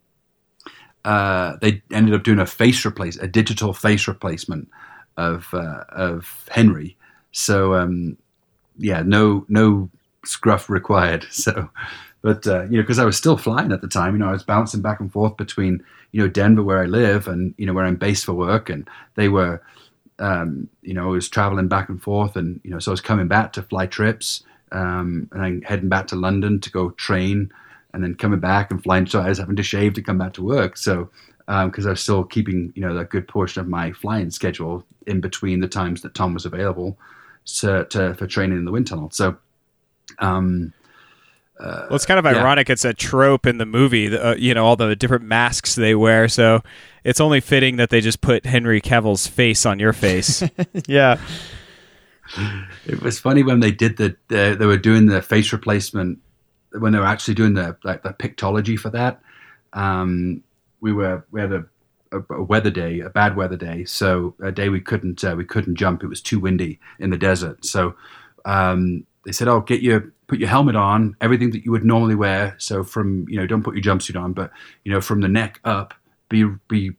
uh, 1.04 1.56
they 1.60 1.82
ended 1.92 2.14
up 2.14 2.24
doing 2.24 2.40
a 2.40 2.46
face 2.46 2.84
replace, 2.84 3.16
a 3.16 3.28
digital 3.28 3.72
face 3.72 4.08
replacement 4.08 4.68
of, 5.16 5.48
uh, 5.52 5.84
of 5.88 6.48
Henry. 6.50 6.96
So, 7.32 7.74
um, 7.74 8.16
yeah, 8.78 9.02
no, 9.02 9.44
no 9.48 9.90
scruff 10.24 10.68
required. 10.68 11.26
So, 11.30 11.70
but 12.26 12.44
uh, 12.44 12.64
you 12.64 12.76
know, 12.76 12.82
because 12.82 12.98
I 12.98 13.04
was 13.04 13.16
still 13.16 13.36
flying 13.36 13.70
at 13.70 13.82
the 13.82 13.86
time, 13.86 14.14
you 14.14 14.18
know, 14.18 14.28
I 14.28 14.32
was 14.32 14.42
bouncing 14.42 14.82
back 14.82 14.98
and 14.98 15.12
forth 15.12 15.36
between 15.36 15.84
you 16.10 16.20
know 16.20 16.28
Denver, 16.28 16.64
where 16.64 16.82
I 16.82 16.86
live, 16.86 17.28
and 17.28 17.54
you 17.56 17.66
know 17.66 17.72
where 17.72 17.84
I'm 17.84 17.94
based 17.94 18.24
for 18.24 18.32
work, 18.32 18.68
and 18.68 18.88
they 19.14 19.28
were, 19.28 19.62
um, 20.18 20.68
you 20.82 20.94
know, 20.94 21.04
I 21.04 21.10
was 21.10 21.28
traveling 21.28 21.68
back 21.68 21.88
and 21.88 22.02
forth, 22.02 22.36
and 22.36 22.60
you 22.64 22.70
know, 22.70 22.78
so 22.78 22.90
I 22.90 22.94
was 22.94 23.00
coming 23.00 23.28
back 23.28 23.52
to 23.54 23.62
fly 23.62 23.86
trips, 23.86 24.42
um, 24.72 25.28
and 25.32 25.42
then 25.42 25.62
heading 25.62 25.88
back 25.88 26.06
to 26.08 26.16
London 26.16 26.60
to 26.60 26.70
go 26.70 26.90
train, 26.90 27.52
and 27.92 28.02
then 28.02 28.14
coming 28.14 28.40
back 28.40 28.70
and 28.70 28.82
flying. 28.82 29.06
So 29.06 29.20
I 29.20 29.28
was 29.28 29.38
having 29.38 29.56
to 29.56 29.62
shave 29.62 29.94
to 29.94 30.02
come 30.02 30.18
back 30.18 30.32
to 30.34 30.42
work. 30.42 30.76
So 30.76 31.10
because 31.46 31.86
I 31.86 31.90
was 31.90 32.00
still 32.00 32.24
keeping 32.24 32.72
you 32.74 32.82
know 32.82 32.96
a 32.96 33.04
good 33.04 33.28
portion 33.28 33.60
of 33.60 33.68
my 33.68 33.92
flying 33.92 34.30
schedule 34.30 34.84
in 35.06 35.20
between 35.20 35.60
the 35.60 35.68
times 35.68 36.02
that 36.02 36.14
Tom 36.14 36.34
was 36.34 36.44
available, 36.44 36.98
so, 37.44 37.84
to, 37.84 38.14
for 38.14 38.26
training 38.26 38.58
in 38.58 38.64
the 38.64 38.72
wind 38.72 38.86
tunnel. 38.86 39.10
So. 39.10 39.36
Um, 40.20 40.72
well, 41.58 41.94
it's 41.94 42.06
kind 42.06 42.18
of 42.18 42.24
yeah. 42.24 42.40
ironic. 42.40 42.68
It's 42.68 42.84
a 42.84 42.92
trope 42.92 43.46
in 43.46 43.58
the 43.58 43.66
movie. 43.66 44.16
Uh, 44.16 44.34
you 44.34 44.54
know, 44.54 44.64
all 44.64 44.76
the 44.76 44.94
different 44.94 45.24
masks 45.24 45.74
they 45.74 45.94
wear. 45.94 46.28
So 46.28 46.62
it's 47.04 47.20
only 47.20 47.40
fitting 47.40 47.76
that 47.76 47.90
they 47.90 48.00
just 48.00 48.20
put 48.20 48.44
Henry 48.44 48.80
Cavill's 48.80 49.26
face 49.26 49.64
on 49.64 49.78
your 49.78 49.92
face. 49.92 50.42
Yeah. 50.86 51.18
It 52.86 53.02
was 53.02 53.18
funny 53.18 53.42
when 53.42 53.60
they 53.60 53.70
did 53.70 53.96
the, 53.96 54.16
the 54.28 54.56
they 54.58 54.66
were 54.66 54.76
doing 54.76 55.06
the 55.06 55.22
face 55.22 55.52
replacement 55.52 56.18
when 56.72 56.92
they 56.92 56.98
were 56.98 57.06
actually 57.06 57.34
doing 57.34 57.54
the 57.54 57.76
like 57.84 58.02
the 58.02 58.10
pictology 58.10 58.78
for 58.78 58.90
that. 58.90 59.20
Um, 59.72 60.42
we 60.80 60.92
were 60.92 61.24
we 61.30 61.40
had 61.40 61.52
a, 61.52 61.64
a, 62.12 62.34
a 62.34 62.42
weather 62.42 62.70
day, 62.70 63.00
a 63.00 63.10
bad 63.10 63.36
weather 63.36 63.56
day, 63.56 63.84
so 63.84 64.34
a 64.42 64.52
day 64.52 64.68
we 64.68 64.80
couldn't 64.80 65.22
uh, 65.24 65.34
we 65.36 65.44
couldn't 65.44 65.76
jump. 65.76 66.02
It 66.02 66.08
was 66.08 66.20
too 66.20 66.40
windy 66.40 66.80
in 66.98 67.10
the 67.10 67.18
desert, 67.18 67.64
so 67.64 67.94
um, 68.44 69.06
they 69.26 69.32
said, 69.32 69.48
"Oh, 69.48 69.60
get 69.60 69.82
your 69.82 70.12
put 70.28 70.38
your 70.38 70.48
helmet 70.48 70.76
on, 70.76 71.16
everything 71.20 71.50
that 71.50 71.64
you 71.64 71.72
would 71.72 71.84
normally 71.84 72.14
wear. 72.14 72.54
So 72.58 72.82
from 72.84 73.28
you 73.28 73.36
know, 73.36 73.46
don't 73.46 73.62
put 73.62 73.74
your 73.74 73.82
jumpsuit 73.82 74.18
on, 74.18 74.32
but 74.32 74.52
you 74.84 74.92
know, 74.92 75.00
from 75.00 75.20
the 75.20 75.28
neck 75.28 75.60
up, 75.64 75.92
be 76.28 76.44
be 76.68 76.92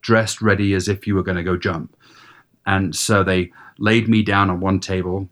dressed 0.00 0.40
ready 0.40 0.72
as 0.72 0.88
if 0.88 1.06
you 1.06 1.14
were 1.14 1.22
going 1.22 1.36
to 1.36 1.44
go 1.44 1.56
jump." 1.56 1.94
And 2.64 2.96
so 2.96 3.22
they 3.22 3.52
laid 3.78 4.08
me 4.08 4.22
down 4.22 4.50
on 4.50 4.60
one 4.60 4.80
table, 4.80 5.28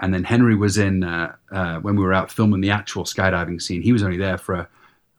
and 0.00 0.12
then 0.14 0.24
Henry 0.24 0.56
was 0.56 0.78
in 0.78 1.04
uh, 1.04 1.36
uh, 1.52 1.76
when 1.80 1.96
we 1.96 2.02
were 2.02 2.14
out 2.14 2.32
filming 2.32 2.62
the 2.62 2.70
actual 2.70 3.04
skydiving 3.04 3.60
scene. 3.60 3.82
He 3.82 3.92
was 3.92 4.02
only 4.02 4.16
there 4.16 4.38
for, 4.38 4.68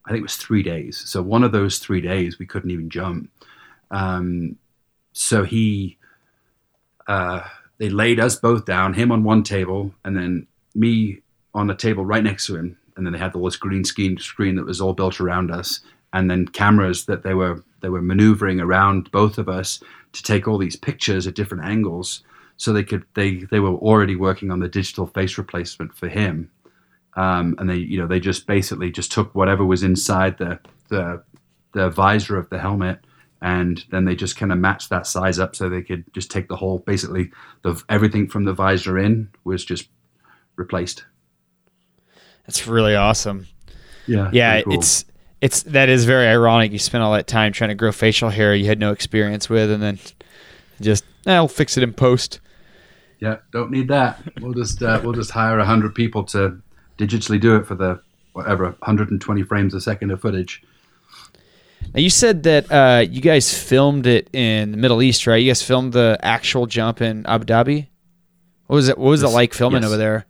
I 0.05 0.09
think 0.09 0.19
it 0.19 0.23
was 0.23 0.35
three 0.35 0.63
days. 0.63 0.97
So 1.05 1.21
one 1.21 1.43
of 1.43 1.51
those 1.51 1.77
three 1.77 2.01
days 2.01 2.39
we 2.39 2.47
couldn't 2.47 2.71
even 2.71 2.89
jump. 2.89 3.29
Um, 3.91 4.57
so 5.13 5.43
he, 5.43 5.97
uh, 7.07 7.41
they 7.82 7.89
laid 7.89 8.19
us 8.19 8.36
both 8.36 8.65
down, 8.65 8.93
him 8.93 9.11
on 9.11 9.23
one 9.23 9.41
table, 9.41 9.91
and 10.05 10.15
then 10.15 10.45
me 10.75 11.19
on 11.55 11.67
a 11.67 11.75
table 11.75 12.05
right 12.05 12.23
next 12.23 12.45
to 12.45 12.55
him. 12.55 12.77
And 12.95 13.07
then 13.07 13.13
they 13.13 13.17
had 13.17 13.34
all 13.34 13.45
this 13.45 13.55
green 13.55 13.84
screen 13.84 14.19
screen 14.19 14.55
that 14.57 14.67
was 14.67 14.79
all 14.79 14.93
built 14.93 15.19
around 15.19 15.49
us, 15.49 15.79
and 16.13 16.29
then 16.29 16.47
cameras 16.47 17.05
that 17.05 17.23
they 17.23 17.34
were 17.34 17.63
they 17.82 17.89
were 17.89 18.03
maneuvering 18.03 18.61
around 18.61 19.09
both 19.09 19.39
of 19.39 19.49
us 19.49 19.82
to 20.11 20.21
take 20.21 20.47
all 20.47 20.59
these 20.59 20.75
pictures 20.75 21.25
at 21.25 21.34
different 21.34 21.63
angles 21.63 22.23
so 22.55 22.71
they 22.71 22.84
could 22.84 23.03
they 23.15 23.45
they 23.49 23.59
were 23.59 23.73
already 23.73 24.15
working 24.15 24.51
on 24.51 24.59
the 24.59 24.69
digital 24.69 25.07
face 25.07 25.39
replacement 25.39 25.91
for 25.91 26.07
him 26.07 26.51
um, 27.15 27.55
and 27.57 27.67
they 27.67 27.77
you 27.77 27.97
know 27.97 28.05
they 28.05 28.19
just 28.19 28.45
basically 28.45 28.91
just 28.91 29.11
took 29.11 29.34
whatever 29.34 29.65
was 29.65 29.82
inside 29.82 30.38
the 30.38 30.59
the 30.89 31.23
the 31.73 31.89
visor 31.89 32.38
of 32.38 32.47
the 32.49 32.59
helmet 32.59 32.99
and 33.41 33.83
then 33.89 34.05
they 34.05 34.15
just 34.15 34.37
kind 34.37 34.51
of 34.51 34.57
matched 34.59 34.89
that 34.89 35.07
size 35.07 35.39
up 35.39 35.55
so 35.55 35.67
they 35.69 35.81
could 35.81 36.03
just 36.13 36.29
take 36.29 36.47
the 36.47 36.55
whole 36.55 36.79
basically 36.79 37.31
the 37.63 37.81
everything 37.89 38.27
from 38.27 38.43
the 38.43 38.53
visor 38.53 38.97
in 38.99 39.29
was 39.43 39.65
just 39.65 39.89
replaced 40.55 41.05
That's 42.45 42.67
really 42.67 42.95
awesome. 42.95 43.47
yeah 44.07 44.29
Yeah, 44.33 44.61
cool. 44.61 44.73
it's 44.73 45.05
it's 45.41 45.63
that 45.63 45.89
is 45.89 46.05
very 46.05 46.27
ironic. 46.27 46.71
You 46.71 46.77
spent 46.79 47.03
all 47.03 47.13
that 47.13 47.25
time 47.27 47.51
trying 47.51 47.69
to 47.69 47.75
grow 47.75 47.91
facial 47.91 48.29
hair 48.29 48.53
you 48.53 48.65
had 48.65 48.79
no 48.79 48.91
experience 48.91 49.49
with, 49.49 49.71
and 49.71 49.81
then 49.81 49.97
just 50.81 51.03
eh, 51.25 51.33
I'll 51.33 51.47
fix 51.47 51.77
it 51.77 51.83
in 51.83 51.93
post. 51.93 52.39
yeah 53.19 53.37
don't 53.51 53.71
need 53.71 53.87
that 53.87 54.19
we'll 54.39 54.53
just 54.53 54.81
uh, 54.83 54.99
we'll 55.03 55.13
just 55.13 55.31
hire 55.31 55.57
100 55.57 55.93
people 55.95 56.23
to 56.25 56.59
digitally 56.97 57.39
do 57.39 57.55
it 57.55 57.65
for 57.67 57.75
the 57.75 58.01
whatever 58.33 58.65
120 58.65 59.43
frames 59.43 59.73
a 59.73 59.81
second 59.81 60.11
of 60.11 60.21
footage 60.21 60.63
Now 61.93 61.99
you 61.99 62.09
said 62.09 62.43
that 62.43 62.71
uh, 62.71 63.05
you 63.09 63.21
guys 63.21 63.53
filmed 63.53 64.07
it 64.07 64.29
in 64.33 64.71
the 64.71 64.77
Middle 64.77 65.01
East, 65.01 65.27
right? 65.27 65.37
You 65.37 65.49
guys 65.49 65.61
filmed 65.61 65.93
the 65.93 66.17
actual 66.21 66.65
jump 66.65 67.01
in 67.01 67.25
Abu 67.25 67.45
Dhabi. 67.45 67.87
What 68.67 68.75
was 68.75 68.87
it? 68.87 68.97
What 68.97 69.09
was 69.09 69.23
it 69.23 69.27
like 69.27 69.53
filming 69.53 69.81
yes. 69.81 69.89
over 69.89 69.97
there? 69.97 70.25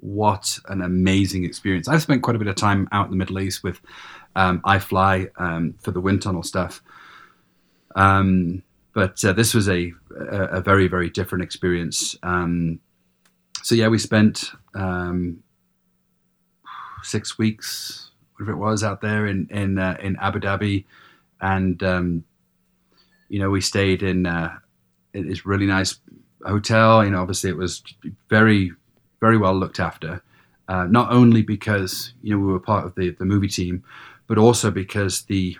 what 0.00 0.58
an 0.68 0.82
amazing 0.82 1.44
experience. 1.44 1.88
I've 1.88 2.02
spent 2.02 2.22
quite 2.22 2.36
a 2.36 2.38
bit 2.38 2.48
of 2.48 2.56
time 2.56 2.88
out 2.92 3.06
in 3.06 3.10
the 3.10 3.16
Middle 3.16 3.38
East 3.38 3.62
with 3.62 3.80
um, 4.34 4.60
iFly 4.62 5.30
um, 5.36 5.74
for 5.80 5.90
the 5.90 6.00
wind 6.00 6.22
tunnel 6.22 6.42
stuff. 6.42 6.82
Um, 7.96 8.62
but 8.94 9.24
uh, 9.24 9.32
this 9.32 9.54
was 9.54 9.68
a, 9.68 9.92
a, 10.30 10.44
a 10.44 10.60
very, 10.60 10.88
very 10.88 11.10
different 11.10 11.44
experience. 11.44 12.16
Um, 12.22 12.80
so, 13.62 13.74
yeah, 13.74 13.88
we 13.88 13.98
spent 13.98 14.52
um, 14.74 15.42
six 17.02 17.38
weeks, 17.38 18.09
whatever 18.40 18.52
it 18.56 18.60
was, 18.60 18.82
out 18.82 19.00
there 19.00 19.26
in, 19.26 19.48
in, 19.50 19.78
uh, 19.78 19.96
in 20.00 20.16
Abu 20.16 20.40
Dhabi. 20.40 20.84
And, 21.40 21.82
um, 21.82 22.24
you 23.28 23.38
know, 23.38 23.50
we 23.50 23.60
stayed 23.60 24.02
in, 24.02 24.26
uh, 24.26 24.58
this 25.12 25.44
really 25.44 25.66
nice 25.66 25.98
hotel. 26.44 27.04
You 27.04 27.10
know, 27.10 27.20
obviously 27.20 27.50
it 27.50 27.56
was 27.56 27.82
very, 28.28 28.72
very 29.20 29.36
well 29.36 29.54
looked 29.54 29.80
after. 29.80 30.22
Uh, 30.68 30.86
not 30.86 31.10
only 31.10 31.42
because 31.42 32.14
you 32.22 32.32
know 32.32 32.38
we 32.38 32.52
were 32.52 32.60
part 32.60 32.86
of 32.86 32.94
the, 32.94 33.10
the 33.10 33.24
movie 33.24 33.48
team, 33.48 33.82
but 34.28 34.38
also 34.38 34.70
because 34.70 35.22
the 35.22 35.56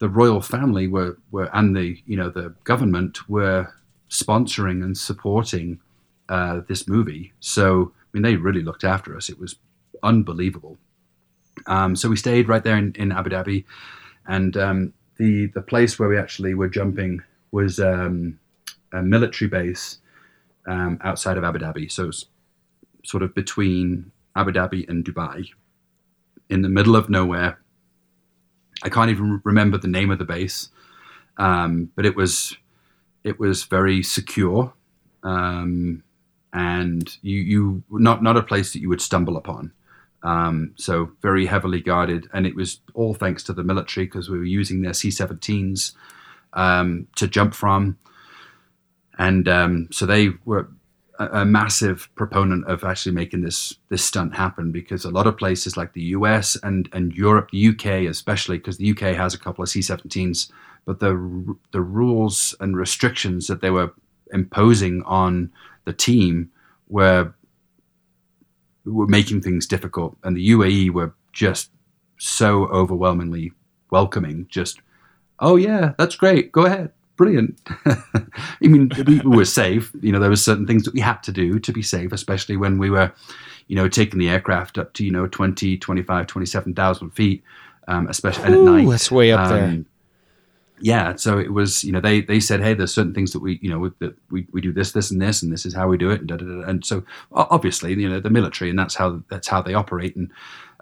the 0.00 0.08
royal 0.08 0.40
family 0.40 0.88
were, 0.88 1.16
were 1.30 1.48
and 1.52 1.76
the 1.76 2.02
you 2.04 2.16
know 2.16 2.28
the 2.28 2.52
government 2.64 3.28
were 3.28 3.72
sponsoring 4.10 4.82
and 4.82 4.98
supporting 4.98 5.78
uh, 6.28 6.62
this 6.66 6.88
movie. 6.88 7.32
So 7.38 7.92
I 7.94 8.08
mean 8.12 8.24
they 8.24 8.34
really 8.34 8.62
looked 8.62 8.82
after 8.82 9.16
us. 9.16 9.28
It 9.28 9.38
was 9.38 9.54
unbelievable. 10.02 10.78
Um, 11.66 11.96
so 11.96 12.08
we 12.08 12.16
stayed 12.16 12.48
right 12.48 12.62
there 12.62 12.76
in, 12.76 12.92
in 12.96 13.12
Abu 13.12 13.30
Dhabi, 13.30 13.64
and 14.26 14.56
um, 14.56 14.92
the 15.16 15.46
the 15.46 15.62
place 15.62 15.98
where 15.98 16.08
we 16.08 16.18
actually 16.18 16.54
were 16.54 16.68
jumping 16.68 17.22
was 17.52 17.78
um, 17.80 18.38
a 18.92 19.02
military 19.02 19.48
base 19.48 19.98
um, 20.66 20.98
outside 21.02 21.36
of 21.36 21.44
Abu 21.44 21.58
Dhabi. 21.58 21.90
So 21.90 22.08
it's 22.08 22.26
sort 23.04 23.22
of 23.22 23.34
between 23.34 24.12
Abu 24.36 24.52
Dhabi 24.52 24.88
and 24.88 25.04
Dubai, 25.04 25.48
in 26.48 26.62
the 26.62 26.68
middle 26.68 26.96
of 26.96 27.08
nowhere. 27.08 27.58
I 28.82 28.88
can't 28.88 29.10
even 29.10 29.40
remember 29.44 29.78
the 29.78 29.88
name 29.88 30.10
of 30.10 30.18
the 30.18 30.24
base, 30.24 30.70
um, 31.36 31.90
but 31.94 32.06
it 32.06 32.16
was 32.16 32.56
it 33.24 33.38
was 33.38 33.64
very 33.64 34.02
secure, 34.02 34.72
um, 35.22 36.02
and 36.52 37.18
you 37.20 37.40
you 37.40 37.82
not 37.90 38.22
not 38.22 38.36
a 38.36 38.42
place 38.42 38.72
that 38.72 38.80
you 38.80 38.88
would 38.88 39.02
stumble 39.02 39.36
upon. 39.36 39.72
Um, 40.22 40.72
so 40.76 41.12
very 41.22 41.46
heavily 41.46 41.80
guarded, 41.80 42.28
and 42.32 42.46
it 42.46 42.54
was 42.54 42.80
all 42.94 43.14
thanks 43.14 43.42
to 43.44 43.52
the 43.52 43.64
military 43.64 44.06
because 44.06 44.28
we 44.28 44.38
were 44.38 44.44
using 44.44 44.82
their 44.82 44.92
C-17s 44.92 45.94
um, 46.52 47.06
to 47.16 47.26
jump 47.26 47.54
from, 47.54 47.98
and 49.18 49.48
um, 49.48 49.88
so 49.90 50.04
they 50.04 50.30
were 50.44 50.68
a, 51.20 51.40
a 51.40 51.44
massive 51.44 52.08
proponent 52.16 52.66
of 52.66 52.82
actually 52.82 53.12
making 53.14 53.42
this 53.42 53.76
this 53.88 54.04
stunt 54.04 54.34
happen 54.34 54.72
because 54.72 55.04
a 55.04 55.10
lot 55.10 55.26
of 55.26 55.38
places 55.38 55.76
like 55.76 55.92
the 55.92 56.14
US 56.16 56.56
and 56.62 56.88
and 56.92 57.12
Europe, 57.12 57.50
the 57.52 57.68
UK 57.68 58.08
especially, 58.10 58.58
because 58.58 58.78
the 58.78 58.90
UK 58.90 59.14
has 59.16 59.34
a 59.34 59.38
couple 59.38 59.62
of 59.62 59.68
C-17s, 59.68 60.50
but 60.84 61.00
the 61.00 61.56
the 61.72 61.80
rules 61.80 62.54
and 62.60 62.76
restrictions 62.76 63.46
that 63.46 63.60
they 63.60 63.70
were 63.70 63.92
imposing 64.32 65.02
on 65.04 65.52
the 65.84 65.92
team 65.92 66.50
were 66.88 67.32
were 68.84 69.06
making 69.06 69.42
things 69.42 69.66
difficult, 69.66 70.16
and 70.22 70.36
the 70.36 70.50
UAE 70.50 70.90
were 70.90 71.14
just 71.32 71.70
so 72.18 72.66
overwhelmingly 72.66 73.52
welcoming. 73.90 74.46
Just, 74.48 74.80
oh 75.38 75.56
yeah, 75.56 75.92
that's 75.98 76.16
great. 76.16 76.52
Go 76.52 76.66
ahead, 76.66 76.92
brilliant. 77.16 77.60
I 77.86 77.96
mean, 78.60 78.90
we, 79.06 79.20
we 79.20 79.36
were 79.36 79.44
safe. 79.44 79.90
You 80.00 80.12
know, 80.12 80.20
there 80.20 80.30
were 80.30 80.36
certain 80.36 80.66
things 80.66 80.84
that 80.84 80.94
we 80.94 81.00
had 81.00 81.22
to 81.24 81.32
do 81.32 81.58
to 81.58 81.72
be 81.72 81.82
safe, 81.82 82.12
especially 82.12 82.56
when 82.56 82.78
we 82.78 82.90
were, 82.90 83.12
you 83.68 83.76
know, 83.76 83.88
taking 83.88 84.18
the 84.18 84.28
aircraft 84.28 84.78
up 84.78 84.92
to 84.94 85.04
you 85.04 85.10
know 85.10 85.26
20, 85.26 85.78
25, 85.78 86.26
27,000 86.26 87.10
feet, 87.10 87.42
um, 87.88 88.06
especially 88.08 88.44
and 88.44 88.54
at 88.54 88.60
Ooh, 88.60 88.64
night. 88.64 88.88
that's 88.88 89.10
way 89.10 89.32
up 89.32 89.48
there. 89.48 89.84
Yeah, 90.80 91.16
so 91.16 91.38
it 91.38 91.52
was, 91.52 91.84
you 91.84 91.92
know, 91.92 92.00
they 92.00 92.22
they 92.22 92.40
said, 92.40 92.60
hey, 92.60 92.74
there's 92.74 92.94
certain 92.94 93.14
things 93.14 93.32
that 93.32 93.40
we, 93.40 93.58
you 93.62 93.70
know, 93.70 93.92
that 93.98 94.16
we, 94.30 94.46
we 94.52 94.60
do 94.60 94.72
this, 94.72 94.92
this, 94.92 95.10
and 95.10 95.20
this, 95.20 95.42
and 95.42 95.52
this 95.52 95.66
is 95.66 95.74
how 95.74 95.88
we 95.88 95.98
do 95.98 96.10
it, 96.10 96.20
and 96.20 96.28
da, 96.28 96.36
da, 96.36 96.44
da. 96.44 96.68
and 96.68 96.84
so 96.84 97.04
obviously, 97.32 97.94
you 97.94 98.08
know, 98.08 98.20
the 98.20 98.30
military, 98.30 98.70
and 98.70 98.78
that's 98.78 98.94
how 98.94 99.22
that's 99.28 99.48
how 99.48 99.60
they 99.62 99.74
operate, 99.74 100.16
and 100.16 100.30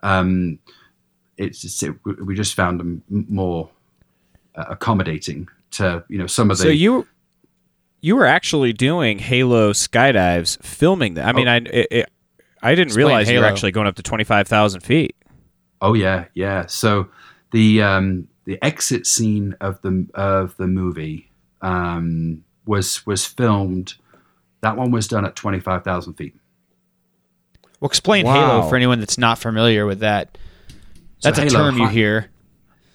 um, 0.02 0.58
it's 1.36 1.60
just, 1.60 1.82
it, 1.82 1.94
we 2.04 2.34
just 2.34 2.54
found 2.54 2.80
them 2.80 3.02
more 3.08 3.68
uh, 4.54 4.64
accommodating 4.68 5.48
to, 5.72 6.04
you 6.08 6.18
know, 6.18 6.26
some 6.26 6.50
of 6.50 6.58
the. 6.58 6.64
so 6.64 6.68
you 6.68 7.06
you 8.00 8.16
were 8.16 8.26
actually 8.26 8.72
doing 8.72 9.18
Halo 9.18 9.72
skydives, 9.72 10.62
filming 10.62 11.14
that. 11.14 11.26
I 11.26 11.32
mean, 11.32 11.48
I 11.48 11.56
it, 11.56 11.86
it, 11.90 12.10
I 12.62 12.72
didn't 12.72 12.88
Explain 12.88 13.06
realize 13.06 13.30
you 13.30 13.40
were 13.40 13.46
actually 13.46 13.72
going 13.72 13.86
up 13.86 13.96
to 13.96 14.02
twenty 14.02 14.24
five 14.24 14.48
thousand 14.48 14.80
feet. 14.80 15.16
Oh 15.80 15.94
yeah, 15.94 16.26
yeah. 16.34 16.66
So 16.66 17.08
the 17.50 17.82
um, 17.82 18.28
the 18.48 18.58
exit 18.64 19.06
scene 19.06 19.54
of 19.60 19.78
the 19.82 20.06
of 20.14 20.56
the 20.56 20.66
movie 20.66 21.30
um, 21.60 22.42
was 22.64 23.06
was 23.06 23.26
filmed. 23.26 23.94
That 24.62 24.74
one 24.74 24.90
was 24.90 25.06
done 25.06 25.26
at 25.26 25.36
twenty 25.36 25.60
five 25.60 25.84
thousand 25.84 26.14
feet. 26.14 26.34
Well, 27.78 27.90
explain 27.90 28.24
Wow. 28.24 28.32
Halo 28.34 28.68
for 28.70 28.76
anyone 28.76 29.00
that's 29.00 29.18
not 29.18 29.38
familiar 29.38 29.84
with 29.84 30.00
that. 30.00 30.38
So 31.18 31.28
That's 31.30 31.38
a 31.38 31.42
Halo, 31.42 31.70
term 31.70 31.76
you 31.78 31.84
hi- 31.84 31.92
hear. 31.92 32.30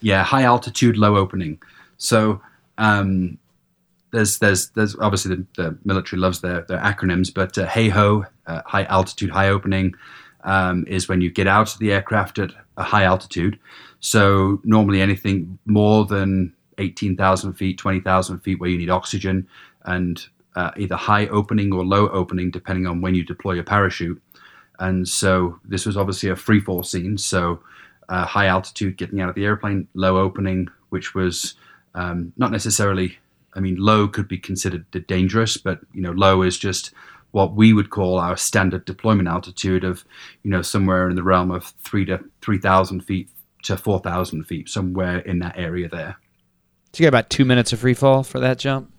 Yeah, 0.01 0.23
high 0.23 0.41
altitude, 0.41 0.97
low 0.97 1.17
opening. 1.17 1.61
So 1.97 2.41
um, 2.79 3.37
there's 4.11 4.39
there's 4.39 4.71
there's 4.71 4.95
obviously 4.95 5.35
the, 5.35 5.45
the 5.55 5.77
military 5.85 6.19
loves 6.19 6.41
their 6.41 6.61
their 6.61 6.79
acronyms, 6.79 7.31
but 7.31 7.55
uh, 7.59 7.67
HAHO, 7.67 8.25
uh, 8.47 8.61
high 8.65 8.85
altitude, 8.85 9.29
high 9.29 9.49
opening, 9.49 9.93
um, 10.43 10.83
is 10.87 11.07
when 11.07 11.21
you 11.21 11.29
get 11.29 11.45
out 11.45 11.71
of 11.71 11.77
the 11.77 11.93
aircraft 11.93 12.39
at 12.39 12.49
a 12.75 12.81
high 12.83 13.03
altitude. 13.03 13.59
So 14.03 14.59
normally 14.65 15.01
anything 15.01 15.57
more 15.65 16.05
than 16.05 16.53
eighteen 16.77 17.15
thousand 17.15 17.53
feet, 17.53 17.77
twenty 17.77 18.01
thousand 18.01 18.39
feet, 18.39 18.59
where 18.59 18.69
you 18.69 18.77
need 18.77 18.89
oxygen, 18.89 19.47
and 19.85 20.21
uh, 20.57 20.71
either 20.75 20.97
high 20.97 21.27
opening 21.27 21.73
or 21.73 21.85
low 21.85 22.09
opening, 22.09 22.51
depending 22.51 22.85
on 22.85 22.99
when 22.99 23.15
you 23.15 23.23
deploy 23.23 23.53
your 23.53 23.63
parachute. 23.63 24.21
And 24.79 25.07
so 25.07 25.57
this 25.63 25.85
was 25.85 25.95
obviously 25.95 26.29
a 26.29 26.35
free 26.35 26.59
fall 26.59 26.83
scene. 26.83 27.17
So 27.17 27.61
uh, 28.09 28.25
high 28.25 28.47
altitude, 28.47 28.97
getting 28.97 29.21
out 29.21 29.29
of 29.29 29.35
the 29.35 29.45
airplane, 29.45 29.87
low 29.93 30.17
opening, 30.17 30.67
which 30.89 31.15
was 31.15 31.55
um, 31.95 32.33
not 32.35 32.51
necessarily. 32.51 33.17
I 33.55 33.61
mean, 33.61 33.77
low 33.77 34.09
could 34.09 34.27
be 34.27 34.37
considered 34.37 34.85
dangerous, 35.07 35.55
but 35.55 35.79
you 35.93 36.01
know, 36.01 36.11
low 36.11 36.41
is 36.41 36.57
just 36.57 36.91
what 37.31 37.53
we 37.53 37.71
would 37.71 37.89
call 37.89 38.19
our 38.19 38.35
standard 38.35 38.83
deployment 38.83 39.29
altitude 39.29 39.85
of, 39.85 40.03
you 40.43 40.51
know, 40.51 40.61
somewhere 40.61 41.09
in 41.09 41.15
the 41.15 41.23
realm 41.23 41.51
of 41.51 41.73
three 41.83 42.03
to 42.05 42.19
three 42.41 42.59
thousand 42.59 43.05
feet 43.05 43.29
to 43.63 43.77
four 43.77 43.99
thousand 43.99 44.43
feet, 44.45 44.69
somewhere 44.69 45.19
in 45.19 45.39
that 45.39 45.57
area 45.57 45.89
there. 45.89 46.17
So 46.93 47.03
you 47.03 47.05
got 47.05 47.17
about 47.17 47.29
two 47.29 47.45
minutes 47.45 47.73
of 47.73 47.79
free 47.79 47.93
fall 47.93 48.23
for 48.23 48.39
that 48.39 48.59
jump. 48.59 48.91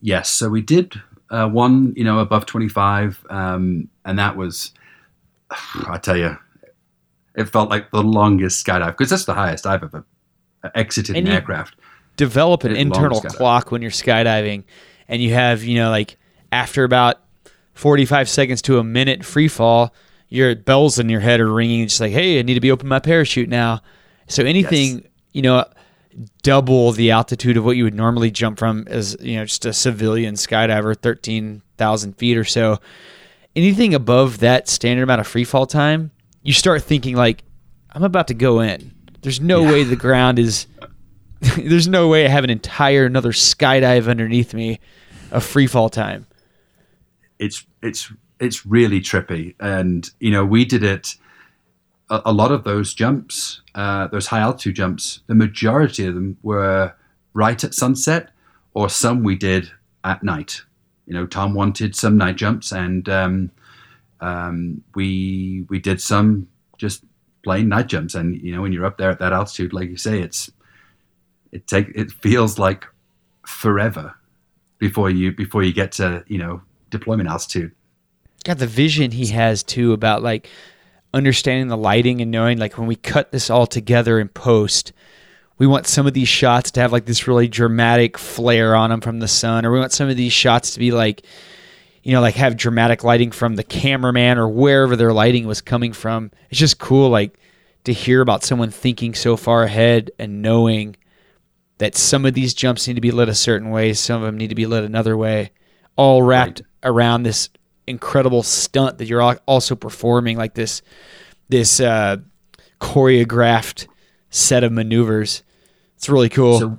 Yes, 0.00 0.30
so 0.30 0.48
we 0.48 0.62
did 0.62 0.94
uh, 1.30 1.48
one, 1.48 1.92
you 1.96 2.04
know, 2.04 2.18
above 2.20 2.46
twenty 2.46 2.68
five, 2.68 3.24
um, 3.30 3.88
and 4.04 4.18
that 4.18 4.36
was, 4.36 4.72
I 5.88 5.98
tell 5.98 6.16
you, 6.16 6.36
it 7.34 7.44
felt 7.44 7.70
like 7.70 7.90
the 7.90 8.02
longest 8.02 8.64
skydive 8.66 8.92
because 8.92 9.10
that's 9.10 9.24
the 9.26 9.34
highest 9.34 9.66
I've 9.66 9.82
ever 9.82 10.04
exited 10.74 11.16
And 11.16 11.28
an 11.28 11.34
aircraft. 11.34 11.76
develop 12.16 12.64
an 12.64 12.74
internal 12.74 13.20
clock 13.20 13.70
when 13.70 13.82
you're 13.82 13.90
skydiving 13.90 14.64
and 15.06 15.22
you 15.22 15.32
have 15.32 15.62
you 15.62 15.76
know 15.78 15.90
like 15.90 16.16
after 16.50 16.82
about 16.82 17.20
45 17.74 18.28
seconds 18.28 18.62
to 18.62 18.78
a 18.78 18.84
minute 18.84 19.24
free 19.24 19.46
fall 19.48 19.94
your 20.28 20.54
bells 20.56 20.98
in 20.98 21.08
your 21.08 21.20
head 21.20 21.40
are 21.40 21.52
ringing 21.52 21.86
just 21.86 22.00
like 22.00 22.12
hey 22.12 22.38
i 22.38 22.42
need 22.42 22.54
to 22.54 22.60
be 22.60 22.70
opening 22.70 22.88
my 22.88 22.98
parachute 22.98 23.48
now. 23.48 23.80
So 24.28 24.42
anything 24.44 25.06
you 25.32 25.42
know 25.42 25.64
double 26.42 26.92
the 26.92 27.10
altitude 27.10 27.56
of 27.56 27.64
what 27.64 27.76
you 27.76 27.84
would 27.84 27.94
normally 27.94 28.30
jump 28.30 28.58
from 28.58 28.86
as 28.88 29.16
you 29.20 29.36
know 29.36 29.44
just 29.44 29.64
a 29.66 29.72
civilian 29.72 30.34
skydiver 30.34 30.96
13000 31.00 32.12
feet 32.14 32.36
or 32.38 32.44
so 32.44 32.80
anything 33.54 33.94
above 33.94 34.38
that 34.38 34.66
standard 34.68 35.02
amount 35.02 35.20
of 35.20 35.26
free 35.26 35.44
fall 35.44 35.66
time 35.66 36.10
you 36.42 36.52
start 36.52 36.82
thinking 36.82 37.14
like 37.14 37.44
i'm 37.92 38.02
about 38.02 38.28
to 38.28 38.34
go 38.34 38.60
in. 38.60 38.92
There's 39.22 39.40
no 39.40 39.62
way 39.62 39.82
the 39.82 39.96
ground 39.96 40.38
is 40.38 40.66
there's 41.56 41.88
no 41.88 42.08
way 42.08 42.24
I 42.24 42.28
have 42.28 42.44
an 42.44 42.50
entire 42.50 43.04
another 43.04 43.32
skydive 43.32 44.08
underneath 44.08 44.54
me 44.54 44.80
of 45.30 45.44
free 45.44 45.66
fall 45.66 45.90
time. 45.90 46.26
it's 47.38 47.66
it's 47.82 48.12
it's 48.40 48.66
really 48.66 49.00
trippy. 49.00 49.54
And 49.60 50.08
you 50.20 50.30
know 50.30 50.44
we 50.44 50.64
did 50.64 50.82
it 50.82 51.16
a, 52.10 52.22
a 52.26 52.32
lot 52.32 52.52
of 52.52 52.64
those 52.64 52.94
jumps 52.94 53.62
uh, 53.74 54.06
those 54.08 54.26
high 54.26 54.40
altitude 54.40 54.76
jumps 54.76 55.20
the 55.26 55.34
majority 55.34 56.06
of 56.06 56.14
them 56.14 56.36
were 56.42 56.94
right 57.34 57.62
at 57.62 57.74
sunset 57.74 58.30
or 58.74 58.88
some 58.88 59.22
we 59.22 59.36
did 59.36 59.70
at 60.04 60.22
night. 60.22 60.62
You 61.06 61.14
know 61.14 61.26
tom 61.26 61.54
wanted 61.54 61.94
some 61.94 62.16
night 62.16 62.36
jumps 62.36 62.72
and 62.72 63.08
um, 63.08 63.50
um, 64.20 64.82
we 64.94 65.66
we 65.68 65.78
did 65.78 66.00
some 66.00 66.48
just 66.78 67.04
plain 67.42 67.68
night 67.68 67.86
jumps. 67.86 68.14
And 68.14 68.40
you 68.40 68.54
know 68.54 68.62
when 68.62 68.72
you're 68.72 68.86
up 68.86 68.98
there 68.98 69.10
at 69.10 69.18
that 69.20 69.32
altitude 69.32 69.72
like 69.72 69.88
you 69.88 69.96
say 69.96 70.20
it's 70.20 70.50
it 71.52 71.66
take 71.66 71.88
it 71.94 72.10
feels 72.10 72.58
like 72.58 72.84
forever 73.46 74.14
before 74.78 75.08
you 75.08 75.32
before 75.32 75.62
you 75.62 75.72
get 75.72 75.92
to 75.92 76.24
you 76.26 76.38
know 76.38 76.60
deployment 76.90 77.28
altitude 77.28 77.72
God, 78.46 78.58
the 78.58 78.66
vision 78.68 79.10
he 79.10 79.26
has 79.26 79.64
too 79.64 79.92
about 79.92 80.22
like 80.22 80.48
understanding 81.12 81.66
the 81.66 81.76
lighting 81.76 82.20
and 82.20 82.30
knowing 82.30 82.58
like 82.58 82.78
when 82.78 82.86
we 82.86 82.94
cut 82.94 83.32
this 83.32 83.50
all 83.50 83.66
together 83.66 84.20
in 84.20 84.28
post, 84.28 84.92
we 85.58 85.66
want 85.66 85.88
some 85.88 86.06
of 86.06 86.14
these 86.14 86.28
shots 86.28 86.70
to 86.70 86.80
have 86.80 86.92
like 86.92 87.06
this 87.06 87.26
really 87.26 87.48
dramatic 87.48 88.16
flare 88.16 88.76
on 88.76 88.90
them 88.90 89.00
from 89.00 89.18
the 89.18 89.26
sun, 89.26 89.66
or 89.66 89.72
we 89.72 89.80
want 89.80 89.90
some 89.90 90.08
of 90.08 90.16
these 90.16 90.32
shots 90.32 90.74
to 90.74 90.78
be 90.78 90.92
like, 90.92 91.26
you 92.04 92.12
know, 92.12 92.20
like 92.20 92.36
have 92.36 92.56
dramatic 92.56 93.02
lighting 93.02 93.32
from 93.32 93.56
the 93.56 93.64
cameraman 93.64 94.38
or 94.38 94.48
wherever 94.48 94.94
their 94.94 95.12
lighting 95.12 95.48
was 95.48 95.60
coming 95.60 95.92
from. 95.92 96.30
It's 96.48 96.60
just 96.60 96.78
cool, 96.78 97.10
like 97.10 97.36
to 97.82 97.92
hear 97.92 98.20
about 98.20 98.44
someone 98.44 98.70
thinking 98.70 99.12
so 99.12 99.36
far 99.36 99.64
ahead 99.64 100.12
and 100.20 100.40
knowing 100.40 100.94
that 101.78 101.96
some 101.96 102.24
of 102.24 102.34
these 102.34 102.54
jumps 102.54 102.86
need 102.86 102.94
to 102.94 103.00
be 103.00 103.10
lit 103.10 103.28
a 103.28 103.34
certain 103.34 103.70
way, 103.70 103.92
some 103.92 104.22
of 104.22 104.26
them 104.26 104.38
need 104.38 104.50
to 104.50 104.54
be 104.54 104.66
lit 104.66 104.84
another 104.84 105.16
way, 105.16 105.50
all 105.96 106.22
wrapped 106.22 106.62
around 106.84 107.24
this 107.24 107.48
incredible 107.86 108.42
stunt 108.42 108.98
that 108.98 109.06
you're 109.06 109.22
also 109.46 109.74
performing, 109.74 110.36
like 110.36 110.54
this 110.54 110.82
this 111.48 111.80
uh, 111.80 112.16
choreographed 112.80 113.86
set 114.30 114.64
of 114.64 114.72
maneuvers. 114.72 115.42
It's 115.96 116.08
really 116.08 116.28
cool. 116.28 116.58
So 116.58 116.78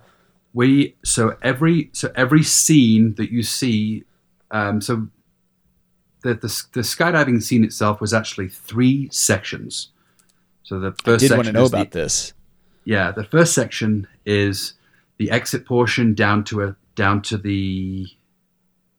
we 0.54 0.96
so 1.04 1.38
every 1.42 1.90
so 1.94 2.12
every 2.16 2.44
scene 2.44 3.16
that 3.16 3.32
you 3.32 3.44
see, 3.44 4.04
um, 4.52 4.82
so 4.82 5.08
the, 6.24 6.34
the 6.36 6.64
the 6.74 6.82
skydiving 6.82 7.42
scene 7.42 7.64
itself 7.64 8.02
was 8.02 8.14
actually 8.14 8.50
three 8.50 9.10
sections. 9.12 9.90
So 10.64 10.80
the 10.80 10.92
first 10.92 11.08
I 11.08 11.12
did 11.12 11.20
section 11.30 11.38
want 11.38 11.46
to 11.48 11.54
know 11.54 11.64
is 11.64 11.72
the- 11.72 11.78
about 11.78 11.92
this. 11.92 12.34
yeah, 12.84 13.12
the 13.12 13.24
first 13.24 13.54
section 13.54 14.08
is 14.26 14.74
the 15.18 15.32
exit 15.32 15.66
portion 15.66 16.14
down 16.14 16.44
to 16.46 16.64
a 16.64 16.76
down 16.96 17.22
to 17.24 17.38
the 17.38 18.08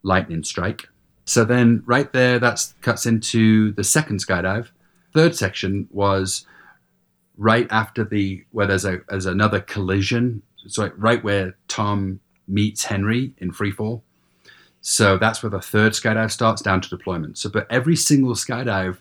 lightning 0.02 0.42
strike. 0.44 0.88
So 1.28 1.44
then 1.44 1.82
right 1.84 2.10
there 2.10 2.38
that 2.38 2.72
cuts 2.80 3.04
into 3.04 3.72
the 3.72 3.84
second 3.84 4.24
skydive. 4.24 4.68
Third 5.12 5.36
section 5.36 5.86
was 5.90 6.46
right 7.36 7.66
after 7.70 8.02
the 8.02 8.46
where 8.50 8.66
there's 8.66 8.86
a 8.86 9.00
there's 9.10 9.26
another 9.26 9.60
collision. 9.60 10.40
So 10.68 10.90
right 10.96 11.22
where 11.22 11.54
Tom 11.68 12.20
meets 12.46 12.84
Henry 12.84 13.34
in 13.36 13.52
freefall. 13.52 14.00
So 14.80 15.18
that's 15.18 15.42
where 15.42 15.50
the 15.50 15.60
third 15.60 15.92
skydive 15.92 16.30
starts 16.30 16.62
down 16.62 16.80
to 16.80 16.88
deployment. 16.88 17.36
So 17.36 17.50
but 17.50 17.66
every 17.68 17.96
single 17.96 18.34
skydive 18.34 18.96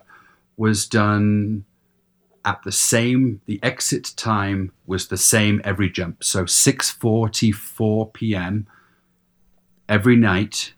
was 0.58 0.86
done 0.86 1.64
at 2.44 2.62
the 2.64 2.74
same 2.74 3.40
the 3.46 3.58
exit 3.64 4.12
time 4.18 4.74
was 4.86 5.08
the 5.08 5.18
same 5.18 5.62
every 5.64 5.90
jump 5.90 6.24
so 6.24 6.44
6:44 6.44 8.14
p.m. 8.14 8.68
every 9.88 10.18
night 10.18 10.74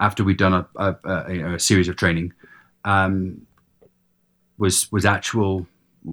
after 0.00 0.24
we'd 0.24 0.36
done 0.38 0.54
a, 0.54 0.66
a, 0.76 0.96
a, 1.04 1.54
a 1.54 1.58
series 1.58 1.88
of 1.88 1.96
training 1.96 2.32
um, 2.84 3.46
was 4.58 4.90
was 4.92 5.04
actual 5.04 5.66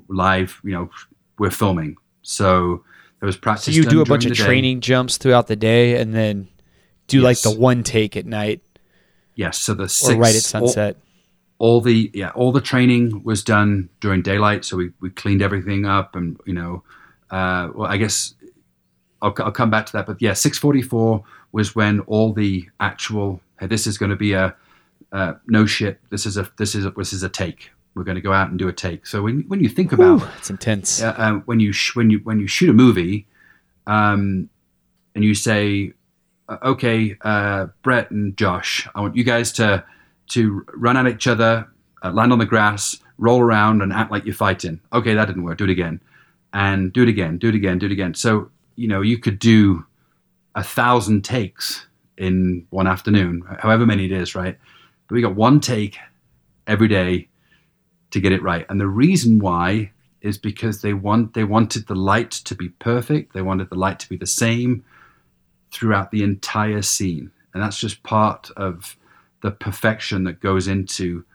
live 0.07 0.59
you 0.63 0.71
know 0.71 0.89
we're 1.37 1.51
filming. 1.51 1.97
So 2.21 2.83
there 3.19 3.27
was 3.27 3.37
practice 3.37 3.65
So 3.65 3.71
you 3.71 3.83
do 3.85 4.01
a 4.01 4.05
bunch 4.05 4.25
of 4.25 4.33
day. 4.35 4.43
training 4.43 4.81
jumps 4.81 5.17
throughout 5.17 5.47
the 5.47 5.55
day, 5.55 5.99
and 5.99 6.13
then 6.13 6.47
do 7.07 7.21
like 7.21 7.41
the 7.41 7.51
one 7.51 7.83
take 7.83 8.15
at 8.15 8.25
night? 8.25 8.61
Yes 9.35 9.57
so 9.59 9.73
the 9.73 9.83
or 9.83 9.87
six 9.87 10.15
right 10.17 10.29
at 10.35 10.35
all- 10.61 10.67
sunset. 10.67 10.97
all 11.57 11.81
the 11.81 12.11
yeah 12.13 12.29
all 12.31 12.51
the 12.51 12.61
training 12.61 13.23
was 13.23 13.43
done 13.43 13.89
during 13.99 14.21
daylight. 14.21 14.65
So 14.65 14.77
we, 14.77 14.91
we 14.99 15.09
cleaned 15.09 15.41
everything 15.41 15.85
up 15.85 16.15
and 16.15 16.39
you 16.45 16.53
know 16.53 16.83
uh, 17.31 17.69
well 17.73 17.89
i 17.89 17.95
guess 17.97 18.33
I'll, 19.21 19.33
I'll 19.39 19.51
come 19.51 19.69
back 19.69 19.85
to 19.87 19.93
that. 19.93 20.05
But 20.05 20.21
yeah 20.21 20.33
644 20.33 21.23
was 21.51 21.75
when 21.75 21.99
all 22.01 22.33
the 22.33 22.69
actual 22.79 23.41
hey, 23.59 23.67
this 23.67 23.85
is 23.87 23.97
going 23.97 24.09
to 24.11 24.15
be 24.15 24.33
a 24.33 24.55
uh, 25.11 25.33
no 25.47 25.65
shit 25.65 25.99
this 26.09 26.25
is 26.25 26.37
a 26.37 26.49
this 26.57 26.73
is 26.75 26.85
a, 26.85 26.91
this 26.91 27.11
is 27.13 27.23
a 27.23 27.29
take 27.29 27.71
we're 27.95 28.03
going 28.05 28.15
to 28.15 28.21
go 28.21 28.31
out 28.31 28.49
and 28.49 28.57
do 28.57 28.67
a 28.69 28.73
take 28.73 29.05
so 29.05 29.21
when, 29.23 29.41
when 29.49 29.59
you 29.59 29.67
think 29.69 29.91
about 29.91 30.25
It's 30.37 30.49
intense. 30.49 31.01
uh, 31.01 31.13
um, 31.17 31.41
when 31.45 31.59
you 31.59 31.73
sh- 31.73 31.95
when 31.95 32.09
you 32.09 32.19
when 32.23 32.39
you 32.39 32.47
shoot 32.47 32.69
a 32.69 32.73
movie, 32.73 33.27
um, 33.87 34.49
and 35.15 35.23
you 35.25 35.33
say, 35.35 35.91
uh, 36.47 36.57
"Okay, 36.63 37.17
uh, 37.21 37.67
Brett 37.83 38.11
and 38.11 38.37
Josh, 38.37 38.87
I 38.95 39.01
want 39.01 39.15
you 39.17 39.23
guys 39.25 39.51
to 39.53 39.83
to 40.29 40.65
run 40.73 40.95
at 40.95 41.07
each 41.07 41.27
other, 41.27 41.67
uh, 42.01 42.11
land 42.11 42.31
on 42.31 42.39
the 42.39 42.45
grass, 42.45 42.95
roll 43.17 43.41
around, 43.41 43.81
and 43.81 43.91
act 43.91 44.09
like 44.11 44.23
you're 44.23 44.33
fighting." 44.33 44.79
Okay, 44.93 45.13
that 45.13 45.25
didn't 45.25 45.43
work. 45.43 45.57
Do 45.57 45.65
it 45.65 45.69
again, 45.69 45.99
and 46.53 46.93
do 46.93 47.03
it 47.03 47.09
again, 47.09 47.37
do 47.37 47.49
it 47.49 47.55
again, 47.55 47.77
do 47.79 47.87
it 47.87 47.91
again. 47.91 48.13
So 48.13 48.49
you 48.77 48.87
know 48.87 49.01
you 49.01 49.17
could 49.17 49.37
do 49.39 49.85
a 50.55 50.63
thousand 50.63 51.23
takes 51.23 51.87
in 52.17 52.67
one 52.69 52.87
afternoon, 52.87 53.43
however 53.59 53.85
many 53.85 54.05
it 54.05 54.11
is, 54.11 54.35
right? 54.35 54.57
But 55.07 55.15
we 55.15 55.21
got 55.21 55.35
one 55.35 55.59
take 55.59 55.97
every 56.67 56.87
day 56.87 57.27
to 58.11 58.19
get 58.19 58.31
it 58.31 58.43
right. 58.43 58.65
And 58.69 58.79
the 58.79 58.87
reason 58.87 59.39
why 59.39 59.91
is 60.21 60.37
because 60.37 60.81
they 60.81 60.93
want 60.93 61.33
they 61.33 61.43
wanted 61.43 61.87
the 61.87 61.95
light 61.95 62.31
to 62.31 62.55
be 62.55 62.69
perfect. 62.69 63.33
They 63.33 63.41
wanted 63.41 63.69
the 63.69 63.79
light 63.79 63.99
to 63.99 64.09
be 64.09 64.17
the 64.17 64.27
same 64.27 64.83
throughout 65.71 66.11
the 66.11 66.23
entire 66.23 66.81
scene. 66.81 67.31
And 67.53 67.63
that's 67.63 67.79
just 67.79 68.03
part 68.03 68.51
of 68.55 68.95
the 69.41 69.51
perfection 69.51 70.23
that 70.25 70.39
goes 70.39 70.67
into 70.67 71.25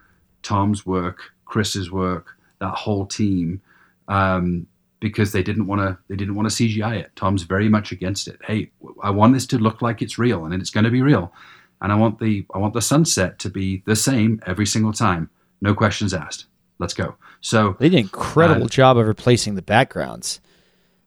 Tom's 0.43 0.87
work, 0.87 1.33
Chris's 1.45 1.91
work, 1.91 2.37
that 2.61 2.75
whole 2.75 3.07
team. 3.07 3.61
Um, 4.09 4.67
because 5.09 5.33
they 5.33 5.43
didn't 5.43 5.67
want 5.67 5.81
to 5.81 5.99
they 6.09 6.17
didn't 6.17 6.35
want 6.35 6.49
to 6.51 6.55
CGI 6.55 6.97
it. 7.01 7.11
Tom's 7.17 7.43
very 7.43 7.69
much 7.69 7.93
against 7.93 8.29
it. 8.29 8.39
Hey, 8.45 8.71
I 9.03 9.11
want 9.11 9.33
this 9.35 9.47
to 9.49 9.59
look 9.59 9.83
like 9.83 10.03
it's 10.03 10.19
real, 10.19 10.45
and 10.45 10.55
it's 10.55 10.71
going 10.71 10.85
to 10.85 10.91
be 10.91 11.03
real, 11.03 11.33
and 11.81 11.93
I 11.93 11.95
want 11.97 12.19
the 12.19 12.45
I 12.55 12.59
want 12.59 12.75
the 12.75 12.83
sunset 12.83 13.39
to 13.41 13.51
be 13.51 13.83
the 13.87 13.97
same 13.97 14.41
every 14.47 14.67
single 14.67 14.93
time, 14.93 15.29
no 15.61 15.75
questions 15.75 16.13
asked. 16.15 16.47
Let's 16.79 16.95
go. 16.95 17.15
So 17.41 17.77
They 17.79 17.89
did 17.89 17.95
an 17.99 18.01
incredible 18.05 18.65
Uh, 18.67 18.69
job 18.69 18.99
of 18.99 19.07
replacing 19.07 19.55
the 19.55 19.63
backgrounds. 19.63 20.41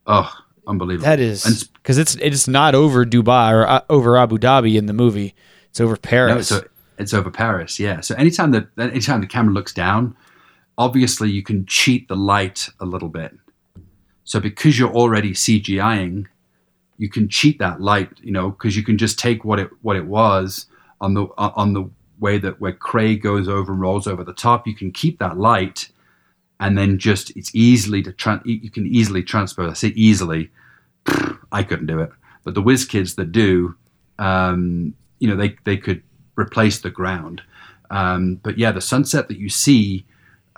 oh, 0.07 0.31
unbelievable. 0.67 1.05
That 1.05 1.19
is 1.19 1.69
because 1.75 1.97
it's 1.97 2.15
it's 2.15 2.47
not 2.47 2.73
over 2.75 3.05
Dubai 3.05 3.51
or 3.53 3.67
uh, 3.67 3.81
over 3.89 4.17
Abu 4.17 4.37
Dhabi 4.37 4.75
in 4.77 4.85
the 4.87 4.93
movie. 4.93 5.35
It's 5.69 5.79
over 5.81 5.93
No, 5.93 5.99
Paris. 6.01 6.47
so 6.47 6.63
it's 6.97 7.13
over 7.13 7.29
Paris, 7.31 7.79
yeah. 7.79 8.01
So 8.01 8.15
anytime 8.15 8.51
that 8.51 8.67
anytime 8.77 9.21
the 9.21 9.27
camera 9.27 9.53
looks 9.53 9.73
down, 9.73 10.15
obviously 10.77 11.29
you 11.29 11.43
can 11.43 11.65
cheat 11.65 12.07
the 12.07 12.15
light 12.15 12.69
a 12.79 12.85
little 12.85 13.09
bit. 13.09 13.31
So 14.29 14.39
because 14.39 14.77
you're 14.77 14.93
already 14.93 15.31
CGIing, 15.31 16.27
you 16.99 17.09
can 17.09 17.29
cheat 17.29 17.57
that 17.57 17.81
light, 17.81 18.11
you 18.21 18.31
know, 18.31 18.51
because 18.51 18.77
you 18.77 18.83
can 18.83 18.95
just 18.95 19.17
take 19.17 19.43
what 19.43 19.57
it 19.57 19.71
what 19.81 19.95
it 19.95 20.05
was 20.05 20.67
on 21.01 21.15
the 21.15 21.25
on 21.39 21.73
the 21.73 21.89
way 22.19 22.37
that 22.37 22.61
where 22.61 22.73
Craig 22.73 23.23
goes 23.23 23.47
over 23.47 23.71
and 23.71 23.81
rolls 23.81 24.05
over 24.05 24.23
the 24.23 24.31
top. 24.31 24.67
You 24.67 24.75
can 24.75 24.91
keep 24.91 25.17
that 25.17 25.39
light, 25.39 25.89
and 26.59 26.77
then 26.77 26.99
just 26.99 27.35
it's 27.35 27.49
easily 27.55 28.03
to 28.03 28.11
tran 28.11 28.39
you 28.45 28.69
can 28.69 28.85
easily 28.85 29.23
transpose. 29.23 29.71
I 29.71 29.73
say 29.73 29.87
easily. 29.95 30.51
I 31.51 31.63
couldn't 31.63 31.87
do 31.87 31.99
it, 31.99 32.11
but 32.43 32.53
the 32.53 32.61
whiz 32.61 32.85
kids 32.85 33.15
that 33.15 33.31
do, 33.31 33.73
um, 34.19 34.93
you 35.17 35.27
know, 35.27 35.35
they 35.35 35.55
they 35.63 35.77
could 35.77 36.03
replace 36.35 36.81
the 36.81 36.91
ground. 36.91 37.41
Um, 37.89 38.35
but 38.43 38.59
yeah, 38.59 38.71
the 38.71 38.79
sunset 38.79 39.27
that 39.29 39.39
you 39.39 39.49
see 39.49 40.05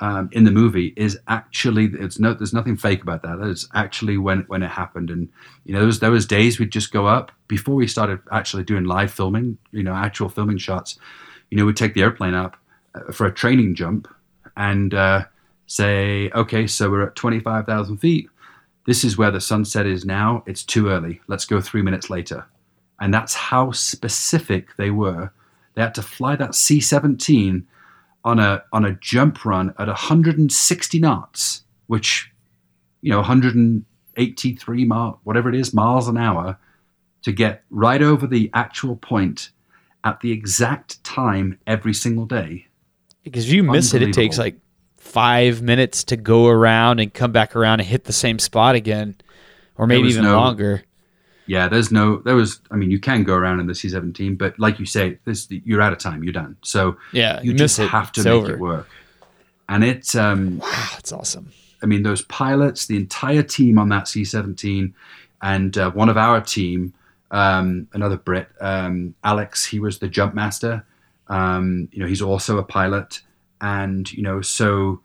um, 0.01 0.29
in 0.31 0.45
the 0.45 0.51
movie 0.51 0.93
is 0.97 1.17
actually 1.27 1.85
it's 1.93 2.19
no 2.19 2.33
there's 2.33 2.53
nothing 2.53 2.75
fake 2.75 3.03
about 3.03 3.21
that. 3.21 3.39
Is 3.41 3.69
actually 3.73 4.17
when 4.17 4.41
when 4.47 4.63
it 4.63 4.69
happened. 4.69 5.11
And 5.11 5.29
you 5.63 5.73
know, 5.73 5.79
there 5.79 5.85
was 5.85 5.99
there 5.99 6.11
was 6.11 6.25
days 6.25 6.59
we'd 6.59 6.71
just 6.71 6.91
go 6.91 7.05
up 7.05 7.31
before 7.47 7.75
we 7.75 7.87
started 7.87 8.19
actually 8.31 8.63
doing 8.63 8.85
live 8.85 9.11
filming. 9.11 9.59
You 9.71 9.83
know, 9.83 9.93
actual 9.93 10.27
filming 10.27 10.57
shots. 10.57 10.97
You 11.51 11.57
know, 11.57 11.65
we'd 11.65 11.77
take 11.77 11.93
the 11.93 12.01
airplane 12.01 12.33
up 12.33 12.57
uh, 12.95 13.11
for 13.11 13.27
a 13.27 13.33
training 13.33 13.75
jump 13.75 14.07
and 14.57 14.93
uh, 14.93 15.25
say, 15.67 16.31
okay, 16.31 16.65
so 16.65 16.89
we're 16.89 17.03
at 17.03 17.15
twenty 17.15 17.39
five 17.39 17.67
thousand 17.67 17.97
feet. 17.97 18.27
This 18.87 19.03
is 19.03 19.19
where 19.19 19.31
the 19.31 19.39
sunset 19.39 19.85
is 19.85 20.03
now. 20.03 20.43
It's 20.47 20.63
too 20.63 20.89
early. 20.89 21.21
Let's 21.27 21.45
go 21.45 21.61
three 21.61 21.83
minutes 21.83 22.09
later. 22.09 22.47
And 22.99 23.13
that's 23.13 23.35
how 23.35 23.71
specific 23.71 24.75
they 24.77 24.89
were. 24.89 25.31
They 25.75 25.83
had 25.83 25.95
to 25.95 26.01
fly 26.01 26.35
that 26.37 26.55
C 26.55 26.79
17 26.79 27.67
on 28.23 28.39
a 28.39 28.63
on 28.71 28.85
a 28.85 28.93
jump 28.93 29.43
run 29.45 29.73
at 29.79 29.87
160 29.87 30.99
knots, 30.99 31.63
which 31.87 32.31
you 33.01 33.11
know 33.11 33.17
183 33.17 34.85
mile 34.85 35.19
whatever 35.23 35.49
it 35.49 35.55
is 35.55 35.73
miles 35.73 36.07
an 36.07 36.17
hour, 36.17 36.57
to 37.23 37.31
get 37.31 37.63
right 37.69 38.01
over 38.01 38.27
the 38.27 38.49
actual 38.53 38.95
point 38.95 39.49
at 40.03 40.19
the 40.21 40.31
exact 40.31 41.03
time 41.03 41.59
every 41.67 41.93
single 41.93 42.25
day. 42.25 42.67
because 43.23 43.45
if 43.45 43.53
you 43.53 43.63
miss 43.63 43.93
it, 43.93 44.01
it 44.01 44.13
takes 44.13 44.37
like 44.37 44.55
five 44.97 45.61
minutes 45.61 46.03
to 46.05 46.17
go 46.17 46.47
around 46.47 46.99
and 46.99 47.13
come 47.13 47.31
back 47.31 47.55
around 47.55 47.79
and 47.79 47.89
hit 47.89 48.05
the 48.05 48.13
same 48.13 48.39
spot 48.39 48.75
again, 48.75 49.15
or 49.77 49.87
maybe 49.87 50.07
even 50.07 50.23
no- 50.23 50.39
longer. 50.39 50.83
Yeah, 51.51 51.67
there's 51.67 51.91
no 51.91 52.05
there 52.27 52.37
was 52.43 52.61
I 52.73 52.75
mean 52.79 52.91
you 52.91 52.99
can 53.09 53.23
go 53.25 53.35
around 53.35 53.59
in 53.59 53.67
the 53.67 53.75
C-17, 53.75 54.37
but 54.37 54.57
like 54.57 54.79
you 54.79 54.85
say, 54.85 55.19
this 55.25 55.39
you're 55.49 55.81
out 55.81 55.91
of 55.91 55.99
time, 55.99 56.23
you're 56.23 56.39
done. 56.43 56.55
So 56.63 56.95
Yeah, 57.11 57.41
you 57.41 57.51
you 57.51 57.57
just 57.57 57.77
it, 57.77 57.87
have 57.89 58.09
to 58.13 58.21
it's 58.21 58.25
make 58.25 58.33
over. 58.33 58.53
it 58.53 58.59
work. 58.59 58.87
And 59.67 59.83
it 59.83 60.15
um 60.15 60.59
Wow, 60.59 60.89
that's 60.93 61.11
awesome. 61.11 61.51
I 61.83 61.87
mean, 61.87 62.03
those 62.03 62.21
pilots, 62.21 62.85
the 62.85 62.95
entire 62.95 63.43
team 63.43 63.77
on 63.77 63.89
that 63.89 64.07
C 64.07 64.23
17, 64.23 64.93
and 65.41 65.77
uh, 65.77 65.91
one 65.91 66.09
of 66.09 66.17
our 66.17 66.39
team, 66.39 66.93
um, 67.31 67.87
another 67.91 68.17
Brit, 68.17 68.47
um, 68.61 69.15
Alex, 69.23 69.65
he 69.65 69.79
was 69.79 69.99
the 69.99 70.07
jump 70.07 70.33
master. 70.33 70.85
Um, 71.27 71.89
you 71.91 71.99
know, 71.99 72.07
he's 72.07 72.21
also 72.21 72.59
a 72.59 72.63
pilot. 72.63 73.21
And, 73.59 74.11
you 74.13 74.23
know, 74.23 74.41
so 74.41 75.01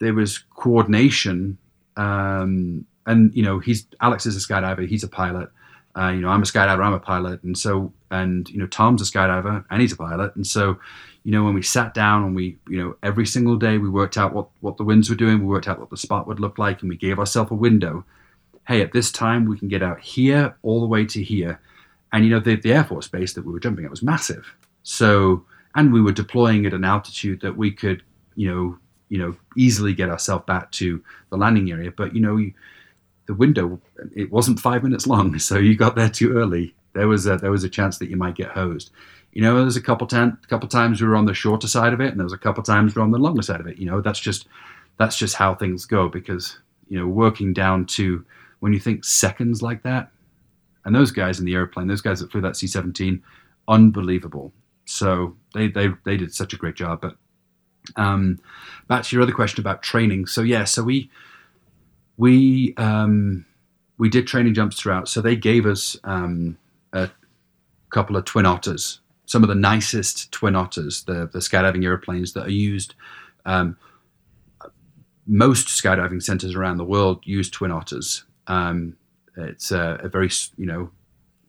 there 0.00 0.14
was 0.14 0.38
coordination. 0.38 1.56
Um, 1.96 2.84
and, 3.06 3.34
you 3.34 3.42
know, 3.42 3.58
he's 3.58 3.86
Alex 4.00 4.26
is 4.26 4.36
a 4.36 4.40
skydiver, 4.46 4.86
he's 4.86 5.04
a 5.04 5.08
pilot. 5.08 5.48
Uh, 5.94 6.08
you 6.08 6.20
know, 6.20 6.28
I'm 6.28 6.42
a 6.42 6.46
skydiver, 6.46 6.84
I'm 6.84 6.94
a 6.94 7.00
pilot. 7.00 7.42
And 7.42 7.56
so, 7.56 7.92
and, 8.10 8.48
you 8.48 8.58
know, 8.58 8.66
Tom's 8.66 9.02
a 9.02 9.04
skydiver 9.04 9.64
and 9.70 9.80
he's 9.80 9.92
a 9.92 9.96
pilot. 9.96 10.34
And 10.36 10.46
so, 10.46 10.78
you 11.24 11.32
know, 11.32 11.44
when 11.44 11.54
we 11.54 11.62
sat 11.62 11.92
down 11.92 12.24
and 12.24 12.34
we, 12.34 12.56
you 12.68 12.82
know, 12.82 12.96
every 13.02 13.26
single 13.26 13.56
day 13.56 13.78
we 13.78 13.88
worked 13.88 14.16
out 14.16 14.32
what, 14.32 14.48
what 14.60 14.76
the 14.76 14.84
winds 14.84 15.10
were 15.10 15.16
doing, 15.16 15.40
we 15.40 15.46
worked 15.46 15.68
out 15.68 15.78
what 15.78 15.90
the 15.90 15.96
spot 15.96 16.26
would 16.26 16.40
look 16.40 16.58
like, 16.58 16.80
and 16.80 16.88
we 16.88 16.96
gave 16.96 17.18
ourselves 17.18 17.50
a 17.50 17.54
window. 17.54 18.04
Hey, 18.66 18.80
at 18.80 18.92
this 18.92 19.12
time 19.12 19.44
we 19.44 19.58
can 19.58 19.68
get 19.68 19.82
out 19.82 20.00
here 20.00 20.56
all 20.62 20.80
the 20.80 20.86
way 20.86 21.04
to 21.06 21.22
here. 21.22 21.60
And, 22.12 22.24
you 22.24 22.30
know, 22.30 22.40
the, 22.40 22.56
the 22.56 22.72
Air 22.72 22.84
Force 22.84 23.08
base 23.08 23.34
that 23.34 23.44
we 23.44 23.52
were 23.52 23.60
jumping 23.60 23.84
at 23.84 23.90
was 23.90 24.02
massive. 24.02 24.54
So, 24.82 25.44
and 25.74 25.92
we 25.92 26.00
were 26.00 26.12
deploying 26.12 26.66
at 26.66 26.74
an 26.74 26.84
altitude 26.84 27.40
that 27.42 27.56
we 27.56 27.70
could, 27.70 28.02
you 28.34 28.50
know, 28.50 28.78
you 29.08 29.18
know, 29.18 29.36
easily 29.56 29.92
get 29.92 30.08
ourselves 30.08 30.44
back 30.46 30.70
to 30.72 31.02
the 31.30 31.36
landing 31.36 31.70
area. 31.70 31.92
But, 31.94 32.14
you 32.14 32.20
know, 32.20 32.36
you, 32.38 32.52
the 33.32 33.38
window, 33.38 33.80
it 34.14 34.30
wasn't 34.30 34.60
five 34.60 34.82
minutes 34.82 35.06
long. 35.06 35.38
So 35.38 35.58
you 35.58 35.76
got 35.76 35.96
there 35.96 36.08
too 36.08 36.36
early. 36.36 36.74
There 36.92 37.08
was 37.08 37.26
a, 37.26 37.36
there 37.36 37.50
was 37.50 37.64
a 37.64 37.68
chance 37.68 37.98
that 37.98 38.10
you 38.10 38.16
might 38.16 38.34
get 38.34 38.50
hosed 38.50 38.90
you 39.32 39.40
know, 39.40 39.56
there's 39.56 39.76
a 39.76 39.82
couple 39.82 40.06
time, 40.06 40.38
couple 40.48 40.68
times 40.68 41.00
we 41.00 41.08
were 41.08 41.16
on 41.16 41.24
the 41.24 41.34
shorter 41.34 41.66
side 41.66 41.94
of 41.94 42.00
it, 42.00 42.10
and 42.10 42.18
there 42.18 42.24
was 42.24 42.34
a 42.34 42.38
couple 42.38 42.62
times 42.62 42.94
we 42.94 43.00
were 43.00 43.04
on 43.04 43.12
the 43.12 43.18
longer 43.18 43.42
side 43.42 43.60
of 43.60 43.66
it. 43.66 43.78
You 43.78 43.86
know, 43.86 44.00
that's 44.00 44.20
just 44.20 44.46
that's 44.98 45.16
just 45.16 45.36
how 45.36 45.54
things 45.54 45.86
go 45.86 46.08
because 46.08 46.58
you 46.88 46.98
know, 46.98 47.06
working 47.06 47.54
down 47.54 47.86
to 47.86 48.24
when 48.60 48.74
you 48.74 48.78
think 48.78 49.04
seconds 49.04 49.62
like 49.62 49.82
that, 49.84 50.10
and 50.84 50.94
those 50.94 51.10
guys 51.10 51.38
in 51.38 51.46
the 51.46 51.54
airplane, 51.54 51.86
those 51.86 52.02
guys 52.02 52.20
that 52.20 52.30
flew 52.30 52.42
that 52.42 52.56
C-17, 52.56 53.22
unbelievable. 53.68 54.52
So 54.84 55.34
they 55.54 55.68
they 55.68 55.88
they 56.04 56.18
did 56.18 56.34
such 56.34 56.52
a 56.52 56.58
great 56.58 56.74
job. 56.74 57.00
But 57.00 57.16
um, 57.96 58.38
back 58.86 59.04
to 59.04 59.16
your 59.16 59.22
other 59.22 59.32
question 59.32 59.62
about 59.62 59.82
training. 59.82 60.26
So 60.26 60.42
yeah, 60.42 60.64
so 60.64 60.82
we 60.82 61.10
we 62.16 62.74
um, 62.76 63.44
we 63.98 64.08
did 64.08 64.26
training 64.26 64.54
jumps 64.54 64.78
throughout. 64.80 65.08
So 65.08 65.20
they 65.20 65.36
gave 65.36 65.66
us 65.66 65.96
um, 66.04 66.58
a 66.92 67.10
couple 67.90 68.16
of 68.16 68.24
twin 68.24 68.46
otters, 68.46 69.00
some 69.26 69.42
of 69.42 69.48
the 69.48 69.54
nicest 69.54 70.30
twin 70.32 70.56
otters, 70.56 71.04
the 71.04 71.28
the 71.32 71.38
skydiving 71.40 71.84
airplanes 71.84 72.32
that 72.34 72.46
are 72.46 72.50
used. 72.50 72.94
Um, 73.44 73.76
most 75.26 75.68
skydiving 75.68 76.22
centers 76.22 76.54
around 76.54 76.78
the 76.78 76.84
world 76.84 77.20
use 77.24 77.48
twin 77.50 77.70
otters. 77.70 78.24
Um, 78.48 78.96
it's 79.36 79.70
a, 79.70 80.00
a 80.02 80.08
very 80.08 80.30
you 80.56 80.66
know 80.66 80.90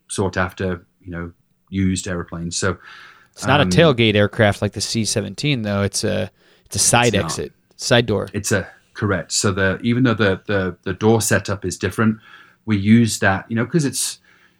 sought 0.08 0.36
after 0.36 0.86
you 1.00 1.10
know 1.10 1.32
used 1.70 2.06
airplane. 2.06 2.50
So 2.50 2.78
It's 3.32 3.46
not 3.46 3.60
Um, 3.60 3.68
a 3.68 3.70
tailgate 3.70 4.14
aircraft 4.14 4.62
like 4.62 4.72
the 4.72 4.80
C-17 4.80 5.64
though. 5.64 5.82
It's 5.82 6.04
a 6.04 6.30
it's 6.66 6.76
a 6.76 6.78
side 6.78 7.08
It's 7.08 7.16
not. 7.16 7.24
exit, 7.24 7.52
side 7.76 8.06
door. 8.06 8.28
It's 8.32 8.52
a 8.52 8.68
correct. 8.94 9.32
So 9.32 9.50
the 9.52 9.78
even 9.82 10.02
though 10.04 10.14
the 10.14 10.40
the 10.46 10.76
the 10.82 10.92
door 10.94 11.20
setup 11.20 11.64
is 11.64 11.76
different, 11.78 12.18
we 12.66 12.76
use 12.76 13.18
that 13.20 13.44
you 13.50 13.56
know 13.56 13.64
because 13.64 13.84
it's 13.84 14.18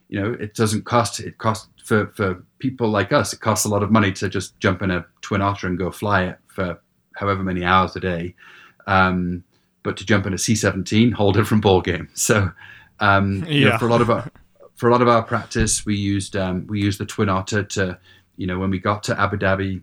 you 0.08 0.20
know 0.20 0.32
it 0.38 0.54
doesn't 0.54 0.84
cost 0.84 1.20
it 1.20 1.38
costs 1.38 1.68
for 1.84 2.06
for 2.08 2.42
people 2.58 2.88
like 2.88 3.12
us 3.12 3.32
it 3.32 3.40
costs 3.40 3.64
a 3.66 3.68
lot 3.68 3.82
of 3.82 3.90
money 3.90 4.12
to 4.12 4.28
just 4.28 4.58
jump 4.60 4.82
in 4.82 4.90
a 4.90 5.04
twin 5.22 5.42
otter 5.42 5.66
and 5.66 5.78
go 5.78 5.90
fly 5.90 6.24
it 6.24 6.38
for 6.46 6.78
however 7.16 7.42
many 7.42 7.64
hours 7.64 7.94
a 7.96 8.00
day. 8.00 8.34
Um, 8.86 9.44
but 9.82 9.96
to 9.98 10.06
jump 10.06 10.26
in 10.26 10.32
a 10.34 10.38
C 10.38 10.54
seventeen, 10.54 11.12
whole 11.12 11.32
different 11.32 11.62
ball 11.62 11.80
game. 11.80 12.08
So 12.14 12.50
um, 13.00 13.44
you 13.48 13.64
know, 13.64 13.70
Yeah. 13.72 13.78
for 13.78 13.86
a 13.86 13.90
lot 13.90 14.00
of 14.00 14.10
our 14.10 14.30
for 14.76 14.88
a 14.88 14.92
lot 14.92 15.02
of 15.02 15.08
our 15.08 15.22
practice, 15.22 15.84
we 15.86 15.94
used 15.96 16.36
um, 16.36 16.66
we 16.66 16.80
used 16.80 16.98
the 17.00 17.06
twin 17.06 17.28
otter 17.28 17.62
to 17.62 17.98
you 18.36 18.46
know 18.46 18.58
when 18.58 18.70
we 18.70 18.78
got 18.78 19.02
to 19.04 19.20
Abu 19.20 19.36
Dhabi. 19.36 19.82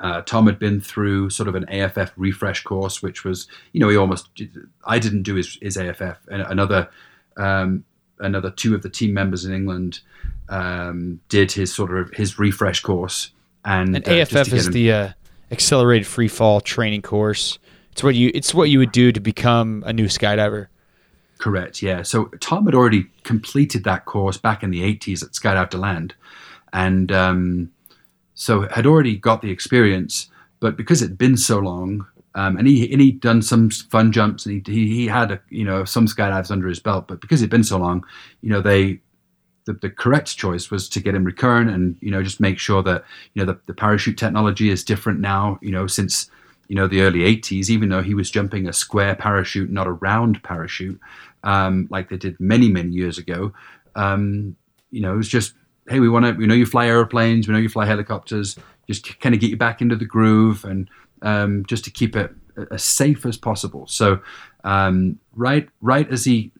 Uh, 0.00 0.22
Tom 0.22 0.46
had 0.46 0.58
been 0.58 0.80
through 0.80 1.30
sort 1.30 1.48
of 1.48 1.54
an 1.54 1.68
AFF 1.68 2.12
refresh 2.16 2.62
course, 2.62 3.02
which 3.02 3.22
was, 3.22 3.46
you 3.72 3.80
know, 3.80 3.88
he 3.88 3.96
almost. 3.96 4.28
I 4.86 4.98
didn't 4.98 5.22
do 5.22 5.34
his, 5.34 5.58
his 5.60 5.76
AFF. 5.76 6.18
And 6.30 6.42
another, 6.42 6.88
um, 7.36 7.84
another 8.18 8.50
two 8.50 8.74
of 8.74 8.82
the 8.82 8.88
team 8.88 9.12
members 9.12 9.44
in 9.44 9.52
England 9.52 10.00
um, 10.48 11.20
did 11.28 11.52
his 11.52 11.74
sort 11.74 11.96
of 11.96 12.10
his 12.14 12.38
refresh 12.38 12.80
course. 12.80 13.30
And, 13.64 13.94
And 13.94 14.08
uh, 14.08 14.12
AFF 14.12 14.52
is 14.52 14.66
him- 14.66 14.72
the 14.72 14.92
uh, 14.92 15.08
accelerated 15.50 16.06
free 16.06 16.28
fall 16.28 16.60
training 16.60 17.02
course. 17.02 17.58
It's 17.92 18.02
what 18.02 18.14
you 18.14 18.30
it's 18.34 18.54
what 18.54 18.70
you 18.70 18.78
would 18.78 18.92
do 18.92 19.12
to 19.12 19.20
become 19.20 19.82
a 19.86 19.92
new 19.92 20.06
skydiver. 20.06 20.68
Correct. 21.38 21.82
Yeah. 21.82 22.02
So 22.02 22.26
Tom 22.40 22.66
had 22.66 22.74
already 22.74 23.06
completed 23.24 23.84
that 23.84 24.04
course 24.04 24.36
back 24.36 24.62
in 24.62 24.70
the 24.70 24.82
80s 24.82 25.22
at 25.22 25.30
Skydive 25.30 25.70
DeLand, 25.70 26.14
and 26.72 27.10
um, 27.10 27.72
so 28.40 28.66
had 28.68 28.86
already 28.86 29.16
got 29.16 29.42
the 29.42 29.50
experience. 29.50 30.30
But 30.60 30.74
because 30.74 31.02
it'd 31.02 31.18
been 31.18 31.36
so 31.36 31.58
long, 31.58 32.06
um, 32.34 32.56
and 32.56 32.66
he 32.66 32.90
and 32.90 33.00
he'd 33.00 33.20
done 33.20 33.42
some 33.42 33.68
fun 33.68 34.12
jumps, 34.12 34.46
and 34.46 34.66
he, 34.66 34.88
he 34.88 35.06
had 35.06 35.30
a, 35.30 35.40
you 35.50 35.64
know 35.64 35.84
some 35.84 36.06
skydives 36.06 36.50
under 36.50 36.66
his 36.66 36.80
belt. 36.80 37.06
But 37.06 37.20
because 37.20 37.42
it'd 37.42 37.50
been 37.50 37.64
so 37.64 37.76
long, 37.76 38.04
you 38.40 38.50
know 38.50 38.60
they. 38.60 39.00
The, 39.66 39.74
the 39.74 39.90
correct 39.90 40.38
choice 40.38 40.70
was 40.70 40.88
to 40.88 41.00
get 41.00 41.14
him 41.14 41.22
recurrent 41.22 41.70
and 41.70 41.94
you 42.00 42.10
know 42.10 42.22
just 42.22 42.40
make 42.40 42.58
sure 42.58 42.82
that 42.82 43.04
you 43.34 43.44
know 43.44 43.52
the, 43.52 43.60
the 43.66 43.74
parachute 43.74 44.16
technology 44.16 44.70
is 44.70 44.82
different 44.82 45.20
now 45.20 45.58
you 45.60 45.70
know 45.70 45.86
since 45.86 46.30
you 46.68 46.74
know 46.74 46.88
the 46.88 47.02
early 47.02 47.20
80s 47.20 47.68
even 47.68 47.90
though 47.90 48.02
he 48.02 48.14
was 48.14 48.30
jumping 48.30 48.66
a 48.66 48.72
square 48.72 49.14
parachute 49.14 49.70
not 49.70 49.86
a 49.86 49.92
round 49.92 50.42
parachute 50.42 50.98
um, 51.44 51.86
like 51.90 52.08
they 52.08 52.16
did 52.16 52.40
many 52.40 52.70
many 52.70 52.90
years 52.90 53.18
ago 53.18 53.52
um, 53.96 54.56
you 54.90 55.02
know 55.02 55.12
it 55.12 55.18
was 55.18 55.28
just 55.28 55.52
hey 55.88 56.00
we 56.00 56.08
want 56.08 56.24
to 56.24 56.32
we 56.32 56.46
know 56.46 56.54
you 56.54 56.66
fly 56.66 56.86
airplanes 56.86 57.48
we 57.48 57.54
know 57.54 57.60
you 57.60 57.68
fly 57.68 57.86
helicopters 57.86 58.56
just 58.86 59.20
kind 59.20 59.34
of 59.34 59.40
get 59.40 59.50
you 59.50 59.56
back 59.56 59.80
into 59.80 59.94
the 59.94 60.04
groove 60.04 60.64
and 60.64 60.90
um, 61.22 61.64
just 61.66 61.84
to 61.84 61.90
keep 61.90 62.16
it 62.16 62.32
as 62.70 62.82
safe 62.82 63.24
as 63.24 63.36
possible. 63.36 63.86
So 63.86 64.20
um, 64.64 65.18
right 65.34 65.68
right 65.80 66.10
as 66.10 66.24
he 66.24 66.52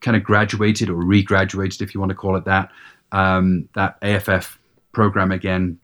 kind 0.00 0.16
of 0.16 0.24
graduated 0.24 0.88
or 0.88 0.94
regraduated 0.94 1.82
if 1.82 1.94
you 1.94 2.00
want 2.00 2.10
to 2.10 2.16
call 2.16 2.36
it 2.36 2.44
that 2.44 2.70
um, 3.12 3.68
that 3.74 3.98
AFF 4.02 4.58
program 4.92 5.32
again 5.32 5.78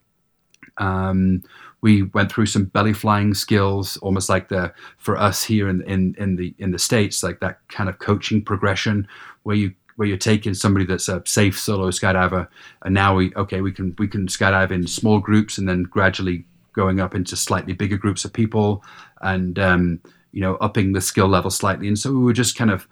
um, 0.79 1.43
we 1.81 2.03
went 2.03 2.33
through 2.33 2.47
some 2.47 2.65
belly 2.65 2.93
flying 2.93 3.35
skills, 3.35 3.97
almost 3.99 4.29
like 4.29 4.49
the 4.49 4.73
for 4.97 5.17
us 5.17 5.45
here 5.45 5.69
in 5.69 5.83
in 5.83 6.15
in 6.19 6.37
the 6.37 6.55
in 6.59 6.71
the 6.71 6.79
states, 6.79 7.23
like 7.23 7.41
that 7.41 7.61
kind 7.69 7.89
of 7.89 7.99
coaching 7.99 8.43
progression 8.43 9.07
where 9.43 9.57
you 9.57 9.75
where 9.99 10.07
you're 10.07 10.17
taking 10.17 10.55
somebody 10.55 10.87
that's 10.87 11.09
a 11.09 11.21
safe 11.27 11.59
solo 11.59 11.91
skydiver, 11.91 12.47
and 12.83 12.95
now 12.95 13.17
we 13.17 13.35
okay 13.35 13.61
we 13.61 13.73
can 13.73 13.97
we 13.99 14.07
can 14.07 14.29
skydive 14.29 14.71
in 14.71 14.87
small 14.87 15.19
groups 15.19 15.59
and 15.59 15.69
then 15.69 15.83
gradually 15.83 16.45
going 16.73 17.01
up 17.01 17.17
into 17.17 17.35
slightly 17.35 17.73
bigger 17.73 17.97
groups 17.97 18.25
of 18.25 18.33
people, 18.33 18.85
and 19.23 19.59
um, 19.59 20.01
you 20.31 20.41
know 20.41 20.55
upping 20.61 20.93
the 20.93 21.01
skill 21.01 21.27
level 21.27 21.51
slightly. 21.51 21.89
And 21.89 21.99
so 21.99 22.13
we 22.13 22.21
were 22.21 22.33
just 22.33 22.57
kind 22.57 22.71
of 22.71 22.87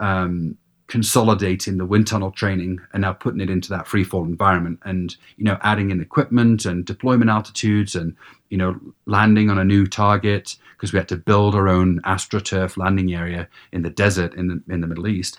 um, 0.00 0.56
consolidating 0.86 1.76
the 1.76 1.84
wind 1.84 2.06
tunnel 2.06 2.30
training 2.30 2.80
and 2.94 3.02
now 3.02 3.12
putting 3.12 3.42
it 3.42 3.50
into 3.50 3.68
that 3.68 3.86
free 3.86 4.04
fall 4.04 4.24
environment 4.24 4.78
and 4.86 5.16
you 5.36 5.44
know 5.44 5.58
adding 5.60 5.90
in 5.90 6.00
equipment 6.00 6.64
and 6.64 6.86
deployment 6.86 7.30
altitudes 7.30 7.94
and 7.94 8.16
you 8.48 8.56
know 8.56 8.80
landing 9.04 9.50
on 9.50 9.58
a 9.58 9.64
new 9.64 9.86
target 9.86 10.56
because 10.74 10.94
we 10.94 10.98
had 10.98 11.08
to 11.08 11.16
build 11.16 11.54
our 11.54 11.68
own 11.68 12.00
astroturf 12.02 12.78
landing 12.78 13.12
area 13.12 13.46
in 13.72 13.82
the 13.82 13.90
desert 13.90 14.32
in 14.34 14.46
the 14.48 14.72
in 14.72 14.80
the 14.80 14.86
Middle 14.86 15.06
East 15.06 15.38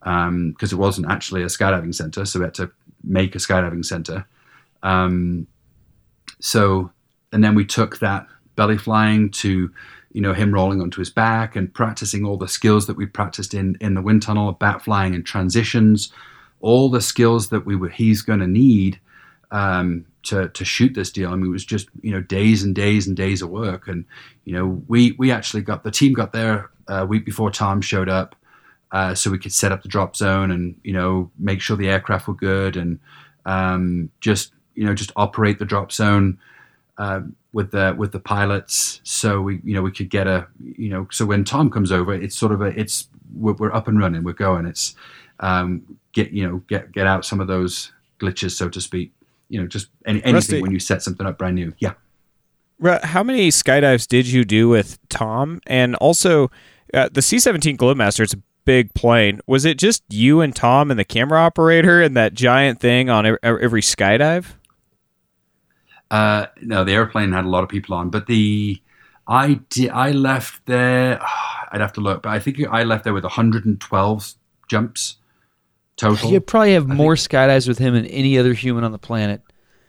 because 0.00 0.72
it 0.72 0.76
wasn't 0.76 1.10
actually 1.10 1.42
a 1.42 1.46
skydiving 1.46 1.94
center 1.94 2.24
so 2.24 2.38
we 2.38 2.44
had 2.44 2.54
to 2.54 2.70
make 3.04 3.34
a 3.34 3.38
skydiving 3.38 3.84
center. 3.84 4.26
Um, 4.82 5.46
so 6.40 6.90
and 7.32 7.42
then 7.42 7.54
we 7.54 7.64
took 7.64 7.98
that 7.98 8.26
belly 8.56 8.78
flying 8.78 9.30
to 9.30 9.70
you 10.12 10.20
know 10.20 10.32
him 10.32 10.52
rolling 10.52 10.80
onto 10.80 11.00
his 11.00 11.10
back 11.10 11.56
and 11.56 11.72
practicing 11.72 12.24
all 12.24 12.36
the 12.36 12.48
skills 12.48 12.86
that 12.86 12.96
we 12.96 13.06
practiced 13.06 13.54
in 13.54 13.76
in 13.80 13.94
the 13.94 14.02
wind 14.02 14.22
tunnel 14.22 14.52
bat 14.52 14.82
flying 14.82 15.14
and 15.14 15.26
transitions 15.26 16.12
all 16.60 16.88
the 16.88 17.00
skills 17.00 17.48
that 17.48 17.66
we 17.66 17.76
were 17.76 17.88
he's 17.88 18.22
going 18.22 18.40
to 18.40 18.46
need 18.46 19.00
um, 19.50 20.04
to 20.24 20.48
to 20.48 20.64
shoot 20.64 20.94
this 20.94 21.10
deal. 21.10 21.30
I 21.30 21.36
mean 21.36 21.46
it 21.46 21.50
was 21.50 21.64
just 21.64 21.88
you 22.02 22.10
know 22.10 22.20
days 22.20 22.62
and 22.62 22.74
days 22.74 23.06
and 23.06 23.16
days 23.16 23.42
of 23.42 23.50
work. 23.50 23.88
And 23.88 24.04
you 24.44 24.52
know 24.54 24.82
we 24.88 25.12
we 25.12 25.30
actually 25.30 25.62
got 25.62 25.84
the 25.84 25.90
team 25.90 26.12
got 26.12 26.32
there 26.32 26.70
a 26.88 27.06
week 27.06 27.24
before 27.24 27.50
Tom 27.50 27.80
showed 27.80 28.08
up 28.08 28.34
uh, 28.92 29.14
so 29.14 29.30
we 29.30 29.38
could 29.38 29.52
set 29.52 29.72
up 29.72 29.82
the 29.82 29.88
drop 29.88 30.16
zone 30.16 30.50
and 30.50 30.78
you 30.82 30.92
know 30.92 31.30
make 31.38 31.60
sure 31.60 31.76
the 31.76 31.88
aircraft 31.88 32.26
were 32.28 32.34
good 32.34 32.76
and 32.76 32.98
um, 33.44 34.10
just 34.20 34.52
you 34.74 34.84
know 34.84 34.94
just 34.94 35.12
operate 35.16 35.58
the 35.58 35.64
drop 35.64 35.92
zone 35.92 36.38
uh, 36.98 37.20
with 37.52 37.70
the 37.70 37.94
with 37.98 38.12
the 38.12 38.20
pilots. 38.20 39.00
So 39.04 39.40
we 39.40 39.60
you 39.64 39.74
know 39.74 39.82
we 39.82 39.92
could 39.92 40.10
get 40.10 40.26
a 40.26 40.46
you 40.60 40.88
know 40.88 41.06
so 41.10 41.26
when 41.26 41.44
Tom 41.44 41.70
comes 41.70 41.92
over 41.92 42.14
it's 42.14 42.36
sort 42.36 42.52
of 42.52 42.60
a 42.60 42.66
it's 42.78 43.08
we're, 43.34 43.54
we're 43.54 43.74
up 43.74 43.88
and 43.88 43.98
running 43.98 44.24
we're 44.24 44.32
going. 44.32 44.66
It's 44.66 44.94
um, 45.40 45.98
get 46.12 46.30
you 46.30 46.48
know 46.48 46.58
get 46.68 46.92
get 46.92 47.06
out 47.06 47.24
some 47.24 47.40
of 47.40 47.46
those 47.46 47.92
glitches 48.18 48.52
so 48.52 48.68
to 48.68 48.80
speak. 48.80 49.12
You 49.48 49.60
know 49.60 49.66
just 49.66 49.88
any, 50.06 50.18
anything 50.20 50.34
Rusty- 50.34 50.62
when 50.62 50.72
you 50.72 50.80
set 50.80 51.02
something 51.02 51.26
up 51.26 51.38
brand 51.38 51.56
new. 51.56 51.74
Yeah. 51.78 51.94
How 53.02 53.24
many 53.24 53.48
skydives 53.48 54.06
did 54.06 54.28
you 54.28 54.44
do 54.44 54.68
with 54.68 54.98
Tom? 55.08 55.60
And 55.66 55.96
also, 55.96 56.48
uh, 56.94 57.08
the 57.10 57.22
C 57.22 57.40
17 57.40 57.76
Globemaster, 57.76 58.20
it's 58.20 58.34
a 58.34 58.42
big 58.68 58.92
plane. 58.92 59.40
Was 59.46 59.64
it 59.64 59.78
just 59.78 60.02
you 60.10 60.42
and 60.42 60.54
Tom 60.54 60.90
and 60.90 61.00
the 61.00 61.04
camera 61.04 61.40
operator 61.40 62.02
and 62.02 62.14
that 62.18 62.34
giant 62.34 62.80
thing 62.80 63.08
on 63.08 63.24
every 63.42 63.80
skydive? 63.80 64.56
Uh, 66.10 66.48
no, 66.60 66.84
the 66.84 66.92
airplane 66.92 67.32
had 67.32 67.46
a 67.46 67.48
lot 67.48 67.62
of 67.64 67.70
people 67.70 67.94
on, 67.94 68.10
but 68.10 68.26
the 68.26 68.78
I 69.26 69.60
did 69.70 69.88
I 69.88 70.10
left 70.10 70.66
there. 70.66 71.18
I'd 71.72 71.80
have 71.80 71.94
to 71.94 72.02
look, 72.02 72.22
but 72.22 72.28
I 72.28 72.40
think 72.40 72.60
I 72.70 72.82
left 72.82 73.04
there 73.04 73.14
with 73.14 73.24
112 73.24 74.34
jumps 74.68 75.16
total. 75.96 76.30
You 76.30 76.40
probably 76.40 76.74
have 76.74 76.86
more 76.86 77.14
skydives 77.14 77.68
with 77.68 77.78
him 77.78 77.94
than 77.94 78.04
any 78.04 78.38
other 78.38 78.52
human 78.52 78.84
on 78.84 78.92
the 78.92 78.98
planet. 78.98 79.40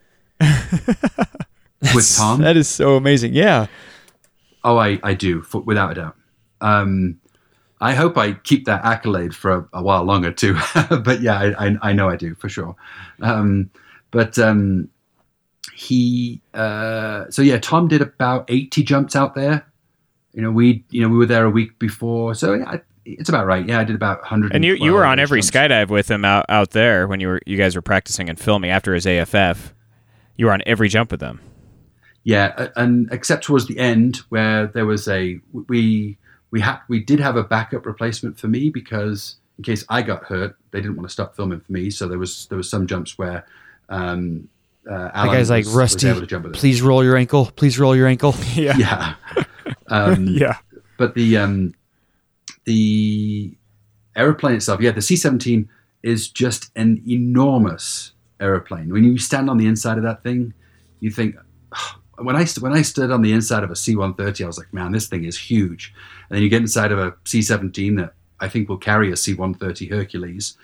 with 0.40 2.16
Tom. 2.16 2.42
That 2.42 2.56
is 2.56 2.70
so 2.70 2.96
amazing. 2.96 3.34
Yeah. 3.34 3.68
Oh, 4.64 4.78
I, 4.78 5.00
I 5.04 5.16
do, 5.16 5.42
for, 5.42 5.60
without 5.62 5.92
a 5.92 5.96
doubt. 5.96 6.16
Um, 6.62 7.20
I 7.82 7.94
hope 7.94 8.18
I 8.18 8.34
keep 8.34 8.66
that 8.66 8.84
accolade 8.84 9.34
for 9.36 9.52
a, 9.74 9.80
a 9.80 9.84
while 9.84 10.04
longer 10.04 10.32
too. 10.32 10.58
but 11.04 11.22
yeah, 11.22 11.38
I, 11.40 11.68
I, 11.68 11.76
I 11.82 11.94
know 11.94 12.10
I 12.10 12.16
do 12.16 12.36
for 12.36 12.50
sure. 12.50 12.76
Um, 13.22 13.70
but 14.12 14.38
um, 14.38 14.90
he, 15.74 16.42
uh, 16.54 17.30
so 17.30 17.42
yeah, 17.42 17.58
Tom 17.58 17.88
did 17.88 18.02
about 18.02 18.46
80 18.50 18.84
jumps 18.84 19.16
out 19.16 19.36
there. 19.36 19.66
You 20.34 20.42
know, 20.42 20.52
we, 20.52 20.84
you 20.90 21.02
know, 21.02 21.10
we 21.10 21.18
were 21.18 21.26
there 21.26 21.46
a 21.46 21.50
week 21.50 21.80
before, 21.80 22.36
so 22.36 22.54
yeah, 22.54 22.70
I- 22.70 22.82
it's 23.06 23.30
about 23.30 23.48
right. 23.48 23.66
Yeah, 23.68 23.80
I 23.80 23.84
did 23.84 23.96
about 23.96 24.20
100. 24.22 24.54
And 24.54 24.64
you, 24.64 24.76
you 24.76 24.94
were 24.94 25.04
on 25.06 25.18
every 25.18 25.42
skydive 25.42 25.90
with 25.90 26.12
him 26.12 26.24
out, 26.24 26.46
out 26.48 26.72
there 26.72 27.08
when 27.08 27.20
you 27.20 27.28
were 27.30 27.42
you 27.48 27.58
guys 27.58 27.76
were 27.76 27.82
practicing 27.82 28.30
and 28.30 28.40
filming 28.40 28.70
after 28.70 28.94
his 28.94 29.08
AFF. 29.08 29.74
You 30.38 30.46
were 30.46 30.52
on 30.52 30.62
every 30.68 30.90
jump 30.90 31.12
with 31.12 31.22
him. 31.22 31.40
Yeah, 32.24 32.68
and 32.76 33.12
except 33.12 33.46
towards 33.46 33.66
the 33.66 33.80
end 33.80 34.18
where 34.30 34.68
there 34.68 34.86
was 34.86 35.08
a 35.08 35.40
we 35.70 36.20
we 36.52 36.62
had 36.62 36.80
we 36.88 37.00
did 37.00 37.20
have 37.20 37.36
a 37.36 37.44
backup 37.44 37.86
replacement 37.86 38.40
for 38.40 38.48
me 38.48 38.70
because 38.70 39.36
in 39.58 39.64
case 39.64 39.84
I 39.90 40.02
got 40.02 40.24
hurt, 40.24 40.56
they 40.72 40.80
didn't 40.82 40.96
want 40.96 41.08
to 41.08 41.14
stop 41.14 41.36
filming 41.36 41.60
for 41.60 41.72
me. 41.72 41.90
So 41.90 42.08
there 42.08 42.18
was 42.20 42.46
there 42.48 42.58
was 42.58 42.70
some 42.70 42.88
jumps 42.88 43.18
where 43.18 43.46
um, 43.90 44.48
uh, 44.90 44.98
That 44.98 45.16
Alan 45.16 45.34
guy's 45.36 45.50
like, 45.50 45.66
was, 45.66 45.68
was 45.68 45.76
Rusty, 45.76 46.08
able 46.10 46.22
to 46.22 46.28
jump 46.28 46.46
with 46.46 46.54
please 46.54 46.82
roll 46.82 47.04
your 47.04 47.18
ankle. 47.18 47.52
Please 47.56 47.78
roll 47.78 47.96
your 47.96 48.08
ankle. 48.08 48.36
Yeah, 48.56 49.16
um, 49.88 50.28
Yeah. 50.30 50.58
but 50.98 51.14
the 51.16 51.38
um, 51.38 51.74
the 52.66 53.56
aeroplane 54.16 54.56
itself, 54.56 54.82
yeah, 54.82 54.92
the 54.92 55.02
C 55.02 55.16
seventeen 55.16 55.70
is 56.04 56.30
just 56.30 56.72
an 56.76 57.04
enormous 57.08 58.14
aeroplane. 58.40 58.92
When 58.92 59.04
you 59.04 59.18
stand 59.18 59.50
on 59.50 59.58
the 59.58 59.68
inside 59.68 59.98
of 59.98 60.04
that 60.04 60.24
thing, 60.24 60.54
you 61.00 61.12
think. 61.12 61.36
When 62.22 62.36
I 62.36 62.44
st- 62.44 62.62
when 62.62 62.74
I 62.74 62.82
stood 62.82 63.12
on 63.12 63.22
the 63.22 63.32
inside 63.32 63.64
of 63.64 63.72
a 63.72 63.78
C 63.78 63.96
one 63.96 64.14
thirty, 64.14 64.44
I 64.44 64.48
was 64.48 64.58
like, 64.58 64.74
man, 64.74 64.92
this 64.92 65.08
thing 65.08 65.24
is 65.24 65.38
huge. 65.38 65.94
And 66.30 66.36
then 66.38 66.44
you 66.44 66.50
get 66.50 66.62
inside 66.62 66.92
of 66.92 67.00
a 67.00 67.16
C 67.26 67.42
seventeen 67.42 67.96
that 67.96 68.14
I 68.40 68.48
think 68.48 68.70
will 68.70 68.78
carry 68.78 69.12
a 69.12 69.16
C 69.18 69.34
one 69.34 69.54
thirty 69.54 69.88
Hercules. 69.88 70.56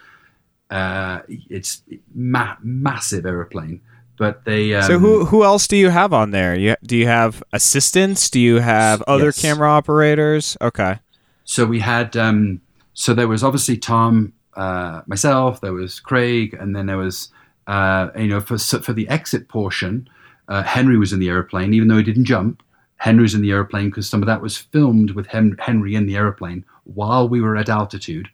Uh, 0.69 1.19
it's 1.27 1.83
ma- 2.15 2.55
massive 2.63 3.25
aeroplane, 3.25 3.81
but 4.17 4.45
they 4.45 4.73
um, 4.73 4.83
so 4.83 4.97
who 4.99 5.25
who 5.25 5.43
else 5.43 5.67
do 5.67 5.77
you 5.77 5.89
have 5.89 6.11
on 6.11 6.31
there? 6.31 6.55
You, 6.55 6.75
do 6.83 6.97
you 6.97 7.05
have 7.07 7.43
assistants? 7.53 8.29
Do 8.31 8.39
you 8.39 8.55
have 8.59 9.01
other 9.03 9.25
Yes. 9.25 9.41
camera 9.41 9.69
operators? 9.69 10.57
Okay. 10.61 10.99
so 11.43 11.65
we 11.65 11.79
had 11.79 12.17
um, 12.17 12.61
so 12.95 13.13
there 13.13 13.27
was 13.27 13.43
obviously 13.43 13.77
Tom, 13.77 14.33
uh, 14.55 15.01
myself, 15.05 15.61
there 15.61 15.73
was 15.73 15.99
Craig, 15.99 16.55
and 16.59 16.75
then 16.75 16.87
there 16.87 16.97
was 16.97 17.29
uh, 17.67 18.09
you 18.17 18.27
know 18.27 18.39
for 18.41 18.57
for 18.57 18.93
the 18.93 19.07
exit 19.07 19.47
portion, 19.49 20.09
uh, 20.47 20.63
Henry 20.63 20.97
was 20.97 21.13
in 21.13 21.19
the 21.19 21.29
airplane, 21.29 21.75
even 21.75 21.89
though 21.89 21.97
he 21.97 22.03
didn't 22.03 22.25
jump. 22.25 22.63
Henry 22.97 23.23
was 23.23 23.33
in 23.35 23.41
the 23.41 23.51
airplane 23.51 23.89
because 23.89 24.09
some 24.09 24.21
of 24.21 24.27
that 24.27 24.41
was 24.41 24.57
filmed 24.57 25.11
with 25.11 25.27
Hen- 25.27 25.57
Henry 25.59 25.95
in 25.95 26.05
the 26.07 26.15
airplane 26.15 26.63
while 26.85 27.27
we 27.27 27.41
were 27.41 27.57
at 27.57 27.69
altitude. 27.69 28.29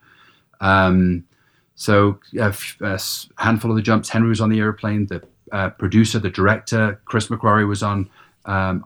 Um, 0.59 1.25
so 1.75 2.19
a 2.37 2.53
a 2.81 2.99
handful 3.37 3.71
of 3.71 3.75
the 3.75 3.81
jumps, 3.81 4.09
Henry 4.09 4.29
was 4.29 4.39
on 4.41 4.49
the 4.49 4.59
airplane. 4.59 5.07
The 5.07 5.23
uh, 5.51 5.69
producer, 5.71 6.19
the 6.19 6.29
director, 6.29 7.01
Chris 7.05 7.27
McQuarrie 7.27 7.67
was 7.67 7.81
on. 7.83 8.09
Um, 8.45 8.85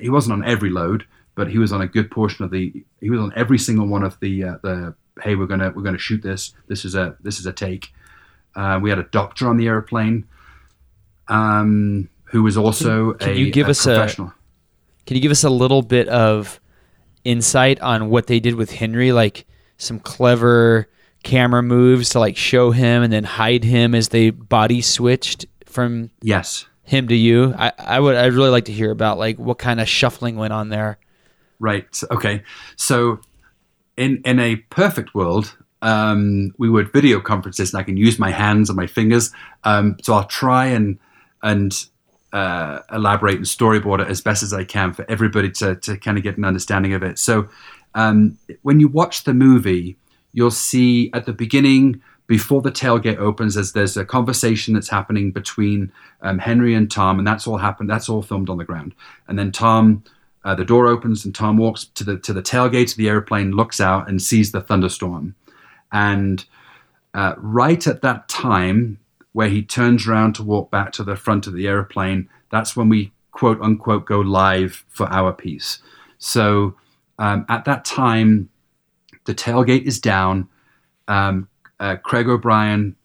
he 0.00 0.08
wasn't 0.08 0.32
on 0.34 0.44
every 0.48 0.70
load, 0.70 1.04
but 1.34 1.48
he 1.48 1.58
was 1.58 1.72
on 1.72 1.82
a 1.82 1.86
good 1.86 2.10
portion 2.10 2.44
of 2.44 2.50
the. 2.50 2.72
He 3.00 3.10
was 3.10 3.20
on 3.20 3.32
every 3.36 3.58
single 3.58 3.86
one 3.86 4.02
of 4.02 4.18
the 4.20 4.44
uh, 4.44 4.56
the. 4.62 4.94
Hey, 5.22 5.34
we're 5.34 5.46
gonna 5.46 5.70
we're 5.74 5.82
gonna 5.82 5.98
shoot 5.98 6.22
this. 6.22 6.54
This 6.66 6.84
is 6.86 6.94
a 6.94 7.16
this 7.20 7.38
is 7.38 7.44
a 7.46 7.52
take. 7.52 7.88
Uh, 8.56 8.78
we 8.82 8.88
had 8.88 8.98
a 8.98 9.04
doctor 9.04 9.46
on 9.48 9.58
the 9.58 9.66
airplane, 9.68 10.26
um, 11.28 12.08
who 12.24 12.42
was 12.42 12.56
also 12.56 13.12
Can 13.14 13.30
a, 13.30 13.32
you 13.34 13.50
give 13.50 13.68
a 13.68 13.70
us 13.70 13.84
a- 13.86 13.94
professional. 13.94 14.32
Can 15.10 15.16
you 15.16 15.22
give 15.22 15.32
us 15.32 15.42
a 15.42 15.50
little 15.50 15.82
bit 15.82 16.06
of 16.06 16.60
insight 17.24 17.80
on 17.80 18.10
what 18.10 18.28
they 18.28 18.38
did 18.38 18.54
with 18.54 18.70
Henry? 18.70 19.10
Like 19.10 19.44
some 19.76 19.98
clever 19.98 20.88
camera 21.24 21.64
moves 21.64 22.10
to 22.10 22.20
like 22.20 22.36
show 22.36 22.70
him 22.70 23.02
and 23.02 23.12
then 23.12 23.24
hide 23.24 23.64
him 23.64 23.96
as 23.96 24.10
they 24.10 24.30
body 24.30 24.80
switched 24.80 25.46
from 25.64 26.12
yes, 26.22 26.64
him 26.84 27.08
to 27.08 27.16
you. 27.16 27.52
I, 27.58 27.72
I 27.76 27.98
would 27.98 28.14
I'd 28.14 28.34
really 28.34 28.50
like 28.50 28.66
to 28.66 28.72
hear 28.72 28.92
about 28.92 29.18
like 29.18 29.36
what 29.36 29.58
kind 29.58 29.80
of 29.80 29.88
shuffling 29.88 30.36
went 30.36 30.52
on 30.52 30.68
there. 30.68 31.00
Right. 31.58 31.88
Okay. 32.12 32.44
So, 32.76 33.18
in 33.96 34.22
in 34.24 34.38
a 34.38 34.58
perfect 34.70 35.12
world, 35.12 35.56
um, 35.82 36.54
we 36.56 36.70
would 36.70 36.92
video 36.92 37.18
conferences, 37.18 37.74
and 37.74 37.80
I 37.80 37.82
can 37.82 37.96
use 37.96 38.20
my 38.20 38.30
hands 38.30 38.70
and 38.70 38.76
my 38.76 38.86
fingers. 38.86 39.32
Um, 39.64 39.96
so 40.02 40.14
I'll 40.14 40.28
try 40.28 40.66
and 40.66 41.00
and 41.42 41.76
uh, 42.32 42.80
elaborate 42.92 43.36
and 43.36 43.44
storyboard 43.44 44.00
it 44.00 44.08
as 44.08 44.20
best 44.20 44.42
as 44.42 44.52
I 44.52 44.64
can 44.64 44.92
for 44.92 45.04
everybody 45.08 45.50
to 45.52 45.76
to 45.76 45.96
kind 45.96 46.16
of 46.16 46.24
get 46.24 46.36
an 46.36 46.44
understanding 46.44 46.94
of 46.94 47.02
it. 47.02 47.18
So 47.18 47.48
um, 47.94 48.38
when 48.62 48.80
you 48.80 48.88
watch 48.88 49.24
the 49.24 49.34
movie, 49.34 49.96
you'll 50.32 50.50
see 50.50 51.10
at 51.12 51.26
the 51.26 51.32
beginning. 51.32 52.02
Before 52.26 52.62
the 52.62 52.70
tailgate 52.70 53.18
opens, 53.18 53.56
as 53.56 53.72
there's 53.72 53.96
a 53.96 54.04
conversation 54.04 54.72
that's 54.72 54.88
happening 54.88 55.32
between 55.32 55.90
um, 56.22 56.38
Henry 56.38 56.74
and 56.74 56.88
Tom, 56.88 57.18
and 57.18 57.26
that's 57.26 57.44
all 57.44 57.56
happened. 57.56 57.90
That's 57.90 58.08
all 58.08 58.22
filmed 58.22 58.48
on 58.48 58.56
the 58.56 58.64
ground. 58.64 58.94
And 59.26 59.36
then 59.36 59.50
Tom, 59.50 60.04
uh, 60.44 60.54
the 60.54 60.64
door 60.64 60.86
opens, 60.86 61.24
and 61.24 61.34
Tom 61.34 61.56
walks 61.56 61.86
to 61.86 62.04
the 62.04 62.16
to 62.18 62.32
the 62.32 62.40
tailgate 62.40 62.92
of 62.92 62.98
the 62.98 63.08
airplane, 63.08 63.50
looks 63.50 63.80
out, 63.80 64.08
and 64.08 64.22
sees 64.22 64.52
the 64.52 64.60
thunderstorm. 64.60 65.34
And 65.90 66.44
uh, 67.14 67.34
right 67.36 67.84
at 67.88 68.02
that 68.02 68.28
time, 68.28 68.99
where 69.32 69.48
he 69.48 69.62
turns 69.62 70.06
around 70.06 70.34
to 70.34 70.42
walk 70.42 70.70
back 70.70 70.92
to 70.92 71.04
the 71.04 71.16
front 71.16 71.46
of 71.46 71.54
the 71.54 71.66
airplane, 71.66 72.28
that's 72.50 72.76
when 72.76 72.88
we 72.88 73.12
quote 73.30 73.60
unquote 73.60 74.06
go 74.06 74.20
live 74.20 74.84
for 74.88 75.06
our 75.06 75.32
piece. 75.32 75.80
So 76.18 76.76
um, 77.18 77.46
at 77.48 77.64
that 77.64 77.84
time, 77.84 78.48
the 79.24 79.34
tailgate 79.34 79.84
is 79.84 80.00
down. 80.00 80.48
Um, 81.08 81.48
uh, 81.78 81.96
Craig 81.96 82.28
O'Brien, 82.28 82.96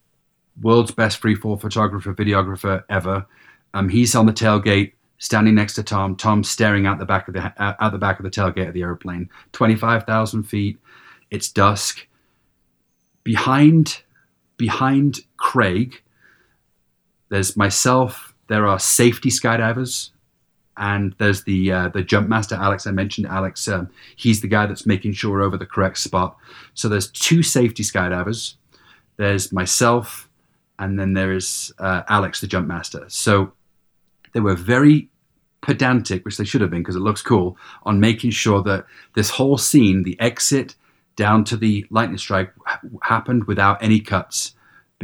world's 0.61 0.91
best 0.91 1.21
freefall 1.21 1.59
photographer, 1.59 2.13
videographer 2.13 2.83
ever. 2.89 3.25
Um, 3.73 3.89
he's 3.89 4.15
on 4.15 4.25
the 4.25 4.33
tailgate, 4.33 4.93
standing 5.17 5.55
next 5.55 5.73
to 5.73 5.83
Tom. 5.83 6.15
Tom 6.15 6.43
staring 6.43 6.85
out 6.85 6.99
the 6.99 7.05
back 7.05 7.27
of 7.27 7.33
the 7.33 7.53
uh, 7.61 7.75
out 7.79 7.91
the 7.91 7.97
back 7.97 8.19
of 8.19 8.23
the 8.23 8.31
tailgate 8.31 8.67
of 8.67 8.73
the 8.73 8.81
airplane. 8.81 9.29
Twenty 9.51 9.75
five 9.75 10.05
thousand 10.05 10.43
feet. 10.43 10.79
It's 11.29 11.49
dusk. 11.49 12.07
Behind 13.23 14.01
behind 14.57 15.19
Craig, 15.37 16.01
there's 17.29 17.57
myself. 17.57 18.33
There 18.47 18.67
are 18.67 18.79
safety 18.79 19.29
skydivers, 19.29 20.11
and 20.77 21.15
there's 21.17 21.43
the 21.43 21.71
uh, 21.71 21.89
the 21.89 22.03
jump 22.03 22.29
master 22.29 22.55
Alex. 22.55 22.85
I 22.85 22.91
mentioned 22.91 23.27
Alex. 23.27 23.67
Um, 23.67 23.89
he's 24.15 24.41
the 24.41 24.47
guy 24.47 24.65
that's 24.65 24.85
making 24.85 25.13
sure 25.13 25.31
we're 25.31 25.41
over 25.43 25.57
the 25.57 25.65
correct 25.65 25.97
spot. 25.97 26.37
So 26.73 26.89
there's 26.89 27.09
two 27.09 27.43
safety 27.43 27.83
skydivers. 27.83 28.55
There's 29.17 29.51
myself, 29.51 30.29
and 30.77 30.99
then 30.99 31.13
there 31.13 31.33
is 31.33 31.73
uh, 31.79 32.03
Alex, 32.07 32.41
the 32.41 32.47
jump 32.47 32.67
master. 32.67 33.05
So 33.07 33.53
they 34.33 34.41
were 34.41 34.55
very 34.55 35.09
pedantic, 35.61 36.25
which 36.25 36.37
they 36.37 36.43
should 36.43 36.61
have 36.61 36.69
been 36.69 36.81
because 36.81 36.95
it 36.95 36.99
looks 36.99 37.21
cool, 37.21 37.57
on 37.83 37.99
making 37.99 38.31
sure 38.31 38.61
that 38.63 38.85
this 39.15 39.31
whole 39.31 39.57
scene, 39.57 40.03
the 40.03 40.19
exit 40.19 40.75
down 41.15 41.43
to 41.45 41.57
the 41.57 41.85
lightning 41.89 42.17
strike, 42.17 42.53
ha- 42.65 42.81
happened 43.01 43.45
without 43.45 43.81
any 43.81 43.99
cuts. 43.99 44.53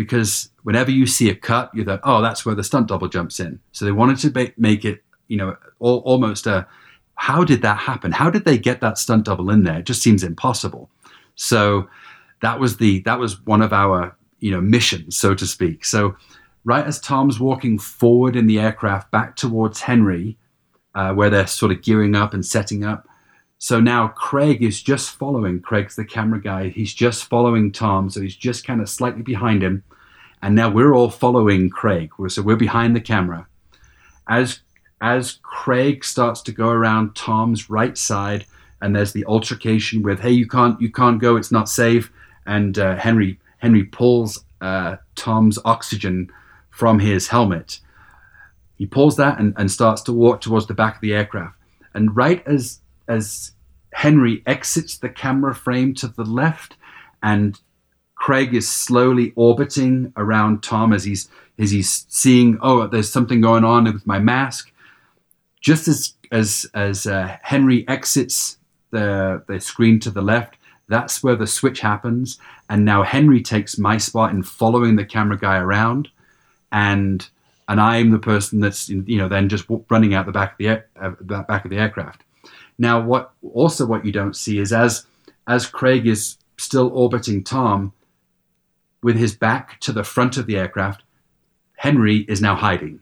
Because 0.03 0.49
whenever 0.63 0.91
you 0.91 1.05
see 1.05 1.29
a 1.29 1.35
cut, 1.35 1.71
you 1.73 1.83
thought, 1.83 2.01
oh, 2.03 2.21
that's 2.21 2.45
where 2.45 2.55
the 2.55 2.63
stunt 2.63 2.87
double 2.87 3.07
jumps 3.07 3.39
in. 3.39 3.59
So 3.71 3.85
they 3.85 3.91
wanted 3.91 4.17
to 4.19 4.53
make 4.57 4.85
it, 4.85 5.03
you 5.27 5.37
know, 5.37 5.55
all, 5.79 5.99
almost 5.99 6.47
a 6.47 6.67
how 7.15 7.43
did 7.43 7.61
that 7.61 7.77
happen? 7.77 8.11
How 8.11 8.31
did 8.31 8.45
they 8.45 8.57
get 8.57 8.81
that 8.81 8.97
stunt 8.97 9.25
double 9.25 9.51
in 9.51 9.63
there? 9.63 9.77
It 9.77 9.85
just 9.85 10.01
seems 10.01 10.23
impossible. 10.23 10.89
So 11.35 11.87
that 12.41 12.59
was 12.59 12.77
the 12.77 13.01
that 13.01 13.19
was 13.19 13.39
one 13.45 13.61
of 13.61 13.73
our 13.73 14.15
you 14.39 14.49
know 14.49 14.59
missions, 14.59 15.17
so 15.17 15.35
to 15.35 15.45
speak. 15.45 15.85
So 15.85 16.15
right 16.63 16.85
as 16.85 16.99
Tom's 16.99 17.39
walking 17.39 17.77
forward 17.77 18.35
in 18.35 18.47
the 18.47 18.59
aircraft 18.59 19.11
back 19.11 19.35
towards 19.35 19.81
Henry, 19.81 20.37
uh, 20.95 21.13
where 21.13 21.29
they're 21.29 21.45
sort 21.45 21.71
of 21.71 21.83
gearing 21.83 22.15
up 22.15 22.33
and 22.33 22.43
setting 22.43 22.83
up. 22.83 23.07
So 23.59 23.79
now 23.79 24.07
Craig 24.07 24.63
is 24.63 24.81
just 24.81 25.11
following. 25.11 25.61
Craig's 25.61 25.95
the 25.95 26.05
camera 26.05 26.41
guy. 26.41 26.69
He's 26.69 26.93
just 26.93 27.25
following 27.25 27.71
Tom, 27.71 28.09
so 28.09 28.19
he's 28.19 28.35
just 28.35 28.65
kind 28.65 28.81
of 28.81 28.89
slightly 28.89 29.21
behind 29.21 29.61
him. 29.61 29.83
And 30.41 30.55
now 30.55 30.69
we're 30.69 30.93
all 30.93 31.09
following 31.09 31.69
Craig. 31.69 32.11
So 32.27 32.41
we're 32.41 32.55
behind 32.55 32.95
the 32.95 33.01
camera. 33.01 33.47
As 34.27 34.61
as 35.01 35.39
Craig 35.41 36.05
starts 36.05 36.41
to 36.43 36.51
go 36.51 36.69
around 36.69 37.15
Tom's 37.15 37.69
right 37.69 37.97
side, 37.97 38.45
and 38.81 38.95
there's 38.95 39.13
the 39.13 39.25
altercation 39.25 40.01
with, 40.01 40.19
"Hey, 40.19 40.31
you 40.31 40.47
can't, 40.47 40.79
you 40.79 40.91
can't 40.91 41.19
go. 41.19 41.35
It's 41.35 41.51
not 41.51 41.69
safe." 41.69 42.11
And 42.45 42.77
uh, 42.77 42.95
Henry 42.95 43.39
Henry 43.57 43.83
pulls 43.83 44.43
uh, 44.61 44.97
Tom's 45.15 45.59
oxygen 45.65 46.31
from 46.69 46.99
his 46.99 47.27
helmet. 47.27 47.79
He 48.77 48.87
pulls 48.87 49.17
that 49.17 49.39
and, 49.39 49.53
and 49.57 49.71
starts 49.71 50.01
to 50.03 50.13
walk 50.13 50.41
towards 50.41 50.65
the 50.65 50.73
back 50.73 50.95
of 50.95 51.01
the 51.01 51.13
aircraft. 51.13 51.55
And 51.93 52.15
right 52.15 52.43
as 52.47 52.79
as 53.07 53.51
Henry 53.93 54.41
exits 54.45 54.97
the 54.97 55.09
camera 55.09 55.53
frame 55.53 55.93
to 55.95 56.07
the 56.07 56.23
left, 56.23 56.77
and 57.21 57.59
Craig 58.21 58.53
is 58.53 58.69
slowly 58.69 59.33
orbiting 59.35 60.13
around 60.15 60.61
Tom 60.61 60.93
as 60.93 61.05
he's 61.05 61.27
as 61.57 61.71
he's 61.71 62.05
seeing, 62.07 62.59
oh, 62.61 62.85
there's 62.85 63.11
something 63.11 63.41
going 63.41 63.63
on 63.63 63.85
with 63.85 64.05
my 64.05 64.19
mask. 64.19 64.71
Just 65.59 65.87
as 65.87 66.13
as 66.31 66.69
as 66.75 67.07
uh, 67.07 67.35
Henry 67.41 67.83
exits 67.87 68.59
the 68.91 69.43
the 69.47 69.59
screen 69.59 69.99
to 70.01 70.11
the 70.11 70.21
left, 70.21 70.57
that's 70.87 71.23
where 71.23 71.35
the 71.35 71.47
switch 71.47 71.79
happens, 71.79 72.37
and 72.69 72.85
now 72.85 73.01
Henry 73.01 73.41
takes 73.41 73.79
my 73.79 73.97
spot 73.97 74.29
in 74.29 74.43
following 74.43 74.97
the 74.97 75.05
camera 75.05 75.39
guy 75.39 75.57
around, 75.57 76.07
and 76.71 77.27
and 77.67 77.81
I'm 77.81 78.11
the 78.11 78.19
person 78.19 78.59
that's 78.59 78.87
you 78.87 79.17
know 79.17 79.29
then 79.29 79.49
just 79.49 79.65
running 79.89 80.13
out 80.13 80.27
the 80.27 80.31
back 80.31 80.51
of 80.51 80.57
the 80.59 80.67
air, 80.67 80.87
uh, 80.95 81.09
back 81.09 81.65
of 81.65 81.71
the 81.71 81.77
aircraft. 81.77 82.21
Now, 82.77 83.01
what 83.01 83.31
also 83.41 83.87
what 83.87 84.05
you 84.05 84.11
don't 84.11 84.35
see 84.35 84.59
is 84.59 84.71
as 84.71 85.07
as 85.47 85.65
Craig 85.65 86.05
is 86.05 86.37
still 86.57 86.91
orbiting 86.93 87.43
Tom 87.43 87.93
with 89.03 89.15
his 89.15 89.35
back 89.35 89.79
to 89.81 89.91
the 89.91 90.03
front 90.03 90.37
of 90.37 90.45
the 90.45 90.57
aircraft, 90.57 91.03
Henry 91.75 92.25
is 92.27 92.41
now 92.41 92.55
hiding. 92.55 92.99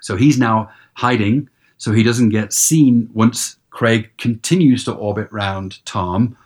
So 0.00 0.16
he's 0.16 0.38
now 0.38 0.70
hiding 0.94 1.48
so 1.76 1.92
he 1.92 2.02
doesn't 2.02 2.30
get 2.30 2.52
seen 2.52 3.10
once 3.12 3.56
Craig 3.70 4.10
continues 4.16 4.84
to 4.84 4.92
orbit 4.92 5.28
round 5.30 5.84
Tom 5.84 6.36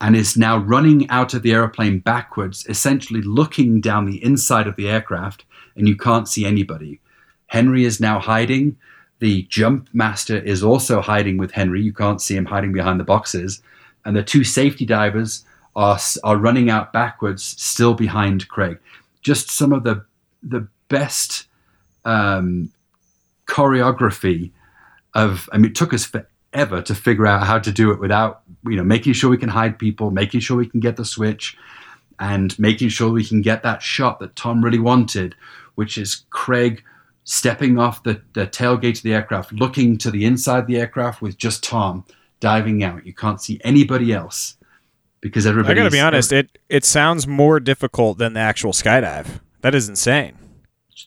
and 0.00 0.16
is 0.16 0.36
now 0.36 0.56
running 0.56 1.08
out 1.10 1.34
of 1.34 1.42
the 1.42 1.52
airplane 1.52 2.00
backwards, 2.00 2.66
essentially 2.68 3.22
looking 3.22 3.80
down 3.80 4.06
the 4.06 4.22
inside 4.24 4.66
of 4.66 4.74
the 4.74 4.88
aircraft, 4.88 5.44
and 5.76 5.86
you 5.86 5.96
can't 5.96 6.26
see 6.26 6.44
anybody. 6.44 7.00
Henry 7.46 7.84
is 7.84 8.00
now 8.00 8.18
hiding. 8.18 8.76
The 9.20 9.42
jump 9.42 9.88
master 9.92 10.38
is 10.38 10.64
also 10.64 11.00
hiding 11.00 11.36
with 11.36 11.52
Henry. 11.52 11.80
You 11.82 11.92
can't 11.92 12.20
see 12.20 12.34
him 12.34 12.46
hiding 12.46 12.72
behind 12.72 12.98
the 12.98 13.04
boxes. 13.04 13.62
And 14.04 14.16
the 14.16 14.24
two 14.24 14.42
safety 14.42 14.84
divers 14.84 15.44
are, 15.74 15.98
are 16.24 16.36
running 16.36 16.70
out 16.70 16.92
backwards, 16.92 17.42
still 17.42 17.94
behind 17.94 18.48
Craig. 18.48 18.78
Just 19.22 19.50
some 19.50 19.72
of 19.72 19.84
the, 19.84 20.04
the 20.42 20.68
best 20.88 21.46
um, 22.04 22.70
choreography 23.46 24.50
of, 25.14 25.48
I 25.52 25.58
mean, 25.58 25.70
it 25.70 25.74
took 25.74 25.94
us 25.94 26.04
forever 26.04 26.82
to 26.82 26.94
figure 26.94 27.26
out 27.26 27.46
how 27.46 27.58
to 27.58 27.72
do 27.72 27.90
it 27.90 28.00
without, 28.00 28.42
you 28.64 28.76
know, 28.76 28.84
making 28.84 29.14
sure 29.14 29.30
we 29.30 29.38
can 29.38 29.48
hide 29.48 29.78
people, 29.78 30.10
making 30.10 30.40
sure 30.40 30.56
we 30.56 30.68
can 30.68 30.80
get 30.80 30.96
the 30.96 31.04
switch, 31.04 31.56
and 32.18 32.58
making 32.58 32.88
sure 32.88 33.10
we 33.10 33.24
can 33.24 33.42
get 33.42 33.62
that 33.62 33.82
shot 33.82 34.20
that 34.20 34.36
Tom 34.36 34.64
really 34.64 34.78
wanted, 34.78 35.34
which 35.74 35.98
is 35.98 36.24
Craig 36.30 36.82
stepping 37.24 37.78
off 37.78 38.02
the, 38.02 38.20
the 38.34 38.46
tailgate 38.46 38.98
of 38.98 39.02
the 39.02 39.14
aircraft, 39.14 39.52
looking 39.52 39.96
to 39.98 40.10
the 40.10 40.24
inside 40.24 40.60
of 40.60 40.66
the 40.66 40.78
aircraft 40.78 41.22
with 41.22 41.36
just 41.38 41.62
Tom 41.62 42.04
diving 42.40 42.82
out. 42.82 43.06
You 43.06 43.14
can't 43.14 43.40
see 43.40 43.60
anybody 43.64 44.12
else 44.12 44.56
because 45.22 45.46
everybody. 45.46 45.72
I 45.72 45.74
got 45.82 45.84
to 45.84 45.90
be 45.90 46.00
honest. 46.00 46.32
It 46.32 46.58
it 46.68 46.84
sounds 46.84 47.26
more 47.26 47.58
difficult 47.60 48.18
than 48.18 48.34
the 48.34 48.40
actual 48.40 48.72
skydive. 48.72 49.40
That 49.62 49.74
is 49.74 49.88
insane. 49.88 50.36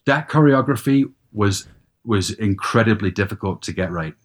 That 0.05 0.27
choreography 0.29 1.03
was 1.31 1.67
was 2.03 2.31
incredibly 2.31 3.11
difficult 3.11 3.61
to 3.63 3.73
get 3.73 3.91
right. 3.91 4.15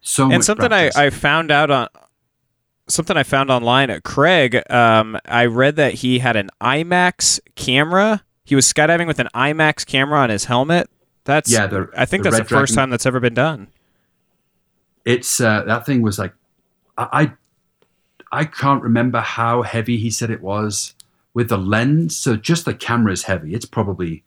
So 0.00 0.30
and 0.30 0.44
something 0.44 0.68
practice. 0.68 0.96
I, 0.96 1.06
I 1.06 1.10
found 1.10 1.50
out 1.50 1.70
on 1.72 1.88
something 2.88 3.16
I 3.16 3.24
found 3.24 3.50
online. 3.50 3.90
at 3.90 4.04
Craig, 4.04 4.62
um, 4.70 5.18
I 5.26 5.46
read 5.46 5.74
that 5.76 5.94
he 5.94 6.20
had 6.20 6.36
an 6.36 6.50
IMAX 6.60 7.40
camera. 7.56 8.22
He 8.44 8.54
was 8.54 8.72
skydiving 8.72 9.08
with 9.08 9.18
an 9.18 9.28
IMAX 9.34 9.84
camera 9.84 10.20
on 10.20 10.30
his 10.30 10.44
helmet. 10.44 10.88
That's 11.24 11.50
Yeah, 11.50 11.66
the- 11.66 11.88
I 11.96 12.04
think 12.04 12.22
the 12.22 12.30
that's 12.30 12.38
the 12.42 12.44
first 12.44 12.74
Dragon- 12.74 12.76
time 12.76 12.90
that's 12.90 13.06
ever 13.06 13.18
been 13.18 13.34
done. 13.34 13.66
it's 15.04 15.40
uh, 15.40 15.62
that 15.64 15.86
thing 15.86 16.02
was 16.02 16.18
like 16.18 16.32
I, 16.98 17.32
I 18.32 18.44
can't 18.44 18.82
remember 18.82 19.20
how 19.20 19.62
heavy 19.62 19.98
he 19.98 20.10
said 20.10 20.30
it 20.30 20.42
was 20.42 20.94
with 21.34 21.48
the 21.48 21.58
lens. 21.58 22.16
So 22.16 22.36
just 22.36 22.64
the 22.64 22.74
camera 22.74 23.12
is 23.12 23.24
heavy. 23.24 23.54
It's 23.54 23.66
probably 23.66 24.24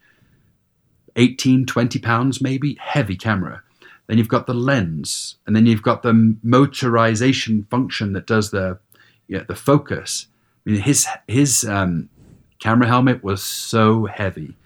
18, 1.16 1.66
20 1.66 2.00
pounds 2.00 2.42
maybe. 2.42 2.78
Heavy 2.80 3.16
camera. 3.16 3.64
Then 4.08 4.18
you've 4.18 4.28
got 4.28 4.48
the 4.48 4.56
lens, 4.56 5.36
and 5.46 5.56
then 5.56 5.68
you've 5.68 5.84
got 5.84 6.02
the 6.02 6.14
motorization 6.44 7.70
function 7.70 8.14
that 8.14 8.26
does 8.26 8.50
the 8.50 8.80
yeah, 9.28 9.44
the 9.48 9.54
focus. 9.54 10.26
I 10.66 10.72
mean, 10.72 10.82
his 10.82 11.06
his 11.28 11.64
um, 11.64 12.10
camera 12.58 12.88
helmet 12.88 13.24
was 13.24 13.44
so 13.44 14.06
heavy. 14.06 14.58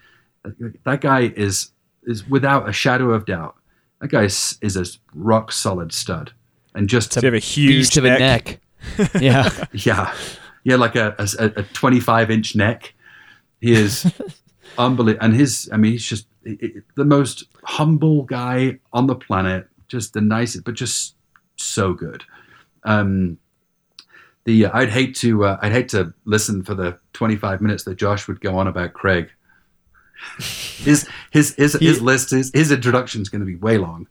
That 0.85 1.01
guy 1.01 1.33
is 1.35 1.71
is 2.03 2.25
without 2.29 2.69
a 2.69 2.71
shadow 2.71 3.11
of 3.11 3.25
doubt. 3.25 3.55
That 3.99 4.11
guy 4.11 4.23
is, 4.23 4.57
is 4.61 4.77
a 4.77 4.85
rock 5.13 5.51
solid 5.51 5.91
stud, 5.91 6.31
and 6.73 6.87
just 6.87 7.13
you 7.17 7.21
have 7.23 7.33
a 7.33 7.39
huge 7.39 7.97
a 7.97 8.01
neck. 8.01 8.61
yeah. 9.19 9.49
yeah, 9.73 10.13
yeah, 10.63 10.75
like 10.75 10.95
a 10.95 11.15
a, 11.17 11.45
a 11.57 11.63
25 11.63 12.31
inch 12.31 12.55
neck. 12.55 12.93
He 13.61 13.71
is 13.73 14.11
unbelievable, 14.77 15.23
and 15.25 15.35
his 15.35 15.69
I 15.71 15.77
mean, 15.77 15.93
he's 15.93 16.05
just 16.05 16.27
i- 16.45 16.57
i- 16.61 16.71
the 16.95 17.05
most 17.05 17.45
humble 17.63 18.23
guy 18.23 18.79
on 18.91 19.07
the 19.07 19.15
planet, 19.15 19.67
just 19.87 20.13
the 20.13 20.21
nicest, 20.21 20.65
but 20.65 20.73
just 20.75 21.15
so 21.55 21.93
good. 21.93 22.23
Um, 22.83 23.37
the 24.45 24.65
uh, 24.65 24.77
I'd 24.77 24.89
hate 24.89 25.15
to 25.17 25.45
uh, 25.45 25.57
I'd 25.61 25.71
hate 25.71 25.89
to 25.89 26.13
listen 26.25 26.63
for 26.63 26.73
the 26.75 26.97
25 27.13 27.61
minutes 27.61 27.83
that 27.85 27.95
Josh 27.95 28.27
would 28.27 28.41
go 28.41 28.57
on 28.57 28.67
about 28.67 28.93
Craig. 28.93 29.29
His 30.39 31.07
his 31.31 31.53
his, 31.55 31.73
his 31.73 32.01
list 32.01 32.31
his, 32.31 32.51
his 32.53 32.71
introduction 32.71 33.21
is 33.21 33.29
going 33.29 33.41
to 33.41 33.45
be 33.45 33.55
way 33.55 33.77
long. 33.77 34.07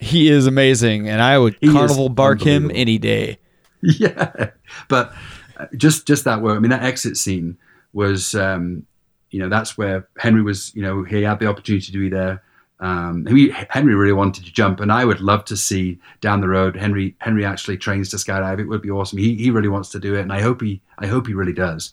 He 0.00 0.28
is 0.28 0.46
amazing, 0.46 1.08
and 1.08 1.22
I 1.22 1.38
would 1.38 1.56
He 1.60 1.68
carnival 1.70 2.08
bark 2.08 2.40
him 2.42 2.70
any 2.74 2.98
day. 2.98 3.38
yeah, 3.98 4.50
but 4.88 5.12
uh, 5.58 5.66
just 5.76 6.06
just 6.06 6.24
that 6.24 6.40
word. 6.40 6.56
I 6.56 6.58
mean, 6.58 6.70
that 6.70 6.82
exit 6.82 7.18
scene 7.18 7.58
was, 7.92 8.34
um, 8.34 8.86
you 9.30 9.38
know, 9.38 9.50
that's 9.50 9.76
where 9.76 10.08
Henry 10.18 10.42
was. 10.42 10.74
You 10.74 10.82
know, 10.82 11.02
he 11.02 11.22
had 11.22 11.38
the 11.38 11.46
opportunity 11.46 11.92
to 11.92 11.98
be 11.98 12.08
there. 12.08 12.42
Um, 12.80 13.26
he, 13.26 13.50
Henry 13.50 13.94
really 13.94 14.14
wanted 14.14 14.44
to 14.46 14.52
jump, 14.52 14.80
and 14.80 14.90
I 14.90 15.04
would 15.04 15.20
love 15.20 15.44
to 15.46 15.56
see 15.56 15.98
down 16.22 16.40
the 16.40 16.48
road 16.48 16.76
Henry 16.76 17.14
Henry 17.18 17.44
actually 17.44 17.76
trains 17.76 18.08
to 18.10 18.16
skydive. 18.16 18.58
It 18.58 18.64
would 18.64 18.80
be 18.80 18.90
awesome. 18.90 19.18
He 19.18 19.34
he 19.34 19.50
really 19.50 19.68
wants 19.68 19.90
to 19.90 19.98
do 19.98 20.14
it, 20.14 20.22
and 20.22 20.32
I 20.32 20.40
hope 20.40 20.62
he 20.62 20.80
I 20.98 21.06
hope 21.06 21.26
he 21.26 21.34
really 21.34 21.52
does. 21.52 21.92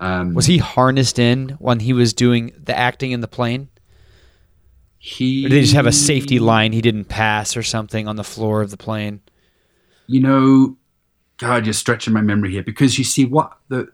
Um, 0.00 0.34
Was 0.34 0.46
he 0.46 0.58
harnessed 0.58 1.18
in 1.18 1.50
when 1.58 1.80
he 1.80 1.92
was 1.92 2.12
doing 2.14 2.52
the 2.56 2.76
acting 2.76 3.12
in 3.12 3.20
the 3.20 3.28
plane? 3.28 3.68
he? 4.98 5.44
Or 5.44 5.48
did 5.50 5.56
he 5.56 5.62
just 5.62 5.74
have 5.74 5.86
a 5.86 5.92
safety 5.92 6.38
line 6.38 6.72
he 6.72 6.80
didn't 6.80 7.06
pass 7.06 7.56
or 7.56 7.62
something 7.62 8.08
on 8.08 8.16
the 8.16 8.24
floor 8.24 8.62
of 8.62 8.70
the 8.70 8.76
plane? 8.76 9.20
you 10.06 10.20
know, 10.20 10.76
God, 11.38 11.66
you're 11.66 11.72
stretching 11.72 12.12
my 12.12 12.22
memory 12.22 12.52
here 12.52 12.62
because 12.62 12.98
you 12.98 13.04
see 13.04 13.24
what 13.24 13.56
the 13.68 13.88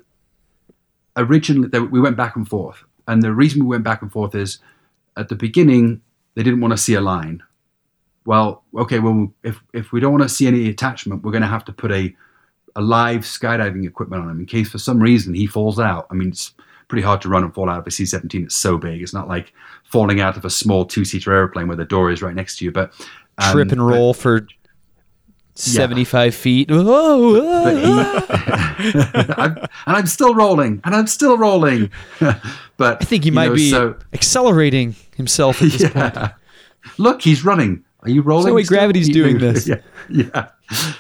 originally 1.17 1.69
the, 1.69 1.83
we 1.85 2.01
went 2.01 2.17
back 2.17 2.37
and 2.37 2.49
forth, 2.49 2.85
and 3.09 3.23
the 3.23 3.33
reason 3.33 3.61
we 3.61 3.69
went 3.69 3.85
back 3.85 4.03
and 4.03 4.13
forth 4.13 4.35
is 4.35 4.59
at 5.17 5.29
the 5.29 5.35
beginning 5.35 6.01
they 6.35 6.43
didn't 6.43 6.61
want 6.61 6.73
to 6.73 6.79
see 6.79 6.95
a 6.95 7.01
line. 7.01 7.43
Well, 8.25 8.63
okay, 8.77 9.01
well 9.01 9.33
if 9.43 9.61
if 9.73 9.93
we 9.93 10.01
don't 10.01 10.13
want 10.13 10.23
to 10.23 10.29
see 10.29 10.47
any 10.47 10.69
attachment, 10.69 11.23
we're 11.23 11.33
going 11.33 11.43
to 11.43 11.49
have 11.49 11.65
to 11.67 11.73
put 11.73 11.91
a 11.93 12.15
a 12.77 12.81
live 12.81 13.21
skydiving 13.21 13.87
equipment 13.87 14.23
on 14.23 14.31
him 14.31 14.41
in 14.41 14.47
case 14.47 14.71
for 14.71 14.79
some 14.79 15.01
reason 15.01 15.35
he 15.35 15.47
falls 15.47 15.79
out. 15.79 16.07
I 16.11 16.15
mean, 16.15 16.29
it's 16.29 16.55
pretty 16.89 17.03
hard 17.03 17.21
to 17.23 17.29
run 17.29 17.45
and 17.45 17.55
fall 17.55 17.69
out 17.69 17.79
of 17.79 17.87
a 17.87 17.91
C-17. 17.91 18.45
It's 18.45 18.57
so 18.57 18.79
big. 18.79 19.03
It's 19.03 19.15
not 19.15 19.29
like 19.29 19.53
falling 19.85 20.21
out 20.21 20.37
of 20.37 20.45
a 20.45 20.51
small 20.51 20.85
two-seater 20.85 21.33
airplane 21.33 21.69
where 21.69 21.77
the 21.77 21.85
door 21.85 22.11
is 22.11 22.23
right 22.23 22.35
next 22.35 22.59
to 22.59 22.65
you. 22.65 22.73
But 22.73 22.93
um, 23.39 23.53
Trip 23.53 23.73
and 23.73 23.81
but- 23.81 23.87
roll 23.87 24.15
for 24.15 24.47
75 25.55 26.35
feet. 26.35 26.71
Oh. 26.85 28.23
I'm, 29.39 29.57
and 29.59 29.69
I'm 29.87 30.07
still 30.07 30.35
rolling, 30.35 30.81
and 30.85 30.95
I'm 30.95 31.07
still 31.07 31.39
rolling. 31.39 31.91
but 32.77 33.01
I 33.01 33.05
think 33.05 33.25
he 33.25 33.31
might 33.31 33.49
know, 33.49 33.55
be 33.55 33.71
So, 33.71 33.97
accelerating 34.13 34.97
himself 35.17 35.63
at 35.63 35.71
this 35.71 35.83
point. 35.83 36.15
yeah. 36.17 36.33
Look, 36.99 37.23
he's 37.23 37.45
running. 37.45 37.85
Are 38.01 38.11
you 38.11 38.23
rolling? 38.23 38.53
So 38.53 38.63
still? 38.63 38.77
gravity's 38.77 39.09
doing 39.09 39.39
this. 39.39 39.69
Yeah, 39.69 39.81
yeah. 40.09 40.49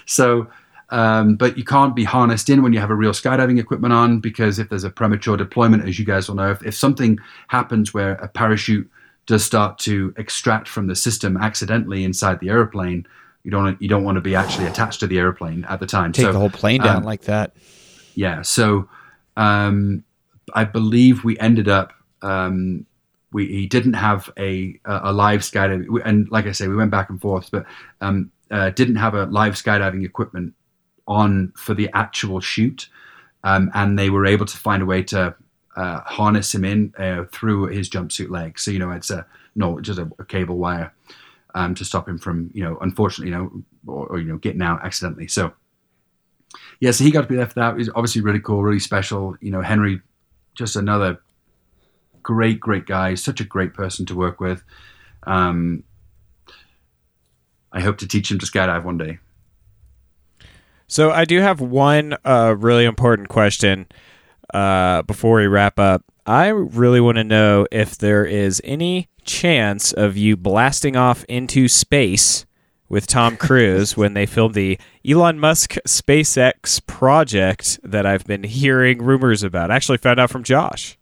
So, 0.06 0.46
um, 0.90 1.34
but 1.36 1.58
you 1.58 1.64
can't 1.64 1.96
be 1.96 2.04
harnessed 2.04 2.48
in 2.48 2.62
when 2.62 2.72
you 2.72 2.78
have 2.78 2.90
a 2.90 2.94
real 2.94 3.12
skydiving 3.12 3.58
equipment 3.58 3.92
on 3.92 4.20
because 4.20 4.58
if 4.58 4.68
there's 4.68 4.84
a 4.84 4.90
premature 4.90 5.36
deployment, 5.36 5.88
as 5.88 5.98
you 5.98 6.04
guys 6.04 6.28
will 6.28 6.36
know, 6.36 6.50
if, 6.50 6.62
if 6.64 6.74
something 6.74 7.18
happens 7.48 7.92
where 7.92 8.12
a 8.12 8.28
parachute 8.28 8.88
does 9.26 9.44
start 9.44 9.78
to 9.80 10.14
extract 10.16 10.68
from 10.68 10.86
the 10.86 10.94
system 10.94 11.36
accidentally 11.36 12.04
inside 12.04 12.38
the 12.40 12.50
airplane, 12.50 13.06
you 13.44 13.50
don't 13.50 13.80
you 13.80 13.88
don't 13.88 14.04
want 14.04 14.16
to 14.16 14.20
be 14.20 14.34
actually 14.34 14.66
attached 14.66 15.00
to 15.00 15.06
the 15.06 15.18
airplane 15.18 15.64
at 15.68 15.80
the 15.80 15.86
time. 15.86 16.12
Take 16.12 16.26
so, 16.26 16.32
the 16.32 16.38
whole 16.38 16.50
plane 16.50 16.80
down 16.80 16.98
um, 16.98 17.02
like 17.02 17.22
that. 17.22 17.54
yeah 18.14 18.42
so 18.42 18.88
um 19.36 20.04
i 20.54 20.64
believe 20.64 21.24
we 21.24 21.38
ended 21.38 21.68
up 21.68 21.92
um 22.22 22.86
we 23.32 23.46
he 23.46 23.66
didn't 23.66 23.94
have 23.94 24.30
a 24.38 24.78
a 24.84 25.00
a 25.04 25.12
live 25.12 25.40
skydiving 25.40 25.86
and 26.04 26.30
like 26.30 26.46
i 26.46 26.52
say 26.52 26.68
we 26.68 26.76
went 26.76 26.90
back 26.90 27.10
and 27.10 27.20
forth 27.20 27.50
but 27.50 27.64
um 28.00 28.30
uh, 28.50 28.68
didn't 28.68 28.96
have 28.96 29.14
a 29.14 29.24
live 29.24 29.54
skydiving 29.54 30.04
equipment 30.04 30.52
on 31.08 31.52
for 31.56 31.72
the 31.72 31.88
actual 31.94 32.38
shoot 32.38 32.88
um 33.44 33.70
and 33.74 33.98
they 33.98 34.10
were 34.10 34.26
able 34.26 34.44
to 34.44 34.58
find 34.58 34.82
a 34.82 34.86
way 34.86 35.02
to 35.02 35.34
uh, 35.74 36.00
harness 36.00 36.54
him 36.54 36.66
in 36.66 36.92
uh, 36.98 37.24
through 37.32 37.66
his 37.68 37.88
jumpsuit 37.88 38.28
leg 38.28 38.58
so 38.58 38.70
you 38.70 38.78
know 38.78 38.90
it's 38.90 39.10
a 39.10 39.24
no 39.56 39.80
just 39.80 39.98
a, 39.98 40.06
a 40.18 40.24
cable 40.26 40.58
wire 40.58 40.92
um 41.54 41.74
to 41.74 41.84
stop 41.84 42.08
him 42.08 42.18
from 42.18 42.50
you 42.54 42.62
know 42.62 42.78
unfortunately 42.80 43.32
you 43.32 43.36
know 43.36 43.62
or, 43.86 44.06
or 44.06 44.18
you 44.18 44.28
know 44.28 44.38
getting 44.38 44.62
out 44.62 44.84
accidentally 44.84 45.28
so 45.28 45.52
yeah, 46.80 46.90
so 46.90 47.04
he 47.04 47.10
got 47.10 47.22
to 47.22 47.28
be 47.28 47.36
left 47.36 47.56
out. 47.58 47.78
He's 47.78 47.88
obviously 47.90 48.22
really 48.22 48.40
cool, 48.40 48.62
really 48.62 48.80
special. 48.80 49.36
You 49.40 49.50
know, 49.50 49.60
Henry, 49.60 50.00
just 50.54 50.76
another 50.76 51.20
great, 52.22 52.60
great 52.60 52.86
guy. 52.86 53.14
Such 53.14 53.40
a 53.40 53.44
great 53.44 53.74
person 53.74 54.06
to 54.06 54.16
work 54.16 54.40
with. 54.40 54.62
Um, 55.24 55.84
I 57.72 57.80
hope 57.80 57.98
to 57.98 58.08
teach 58.08 58.30
him 58.30 58.38
to 58.38 58.46
skydive 58.46 58.84
one 58.84 58.98
day. 58.98 59.18
So 60.88 61.10
I 61.10 61.24
do 61.24 61.40
have 61.40 61.60
one 61.60 62.16
uh, 62.24 62.54
really 62.58 62.84
important 62.84 63.28
question 63.28 63.86
uh, 64.52 65.02
before 65.02 65.38
we 65.38 65.46
wrap 65.46 65.78
up. 65.78 66.04
I 66.24 66.48
really 66.48 67.00
want 67.00 67.16
to 67.16 67.24
know 67.24 67.66
if 67.72 67.98
there 67.98 68.24
is 68.24 68.60
any 68.64 69.08
chance 69.24 69.92
of 69.92 70.16
you 70.16 70.36
blasting 70.36 70.96
off 70.96 71.24
into 71.24 71.66
space 71.68 72.46
with 72.88 73.06
Tom 73.06 73.36
Cruise 73.36 73.96
when 73.96 74.14
they 74.14 74.26
filmed 74.26 74.54
the 74.54 74.78
Elon 75.08 75.40
Musk 75.40 75.74
SpaceX 75.86 76.84
project 76.86 77.80
that 77.82 78.06
I've 78.06 78.24
been 78.24 78.44
hearing 78.44 79.02
rumors 79.02 79.42
about. 79.42 79.70
I 79.70 79.76
actually 79.76 79.98
found 79.98 80.20
out 80.20 80.30
from 80.30 80.44
Josh. 80.44 80.96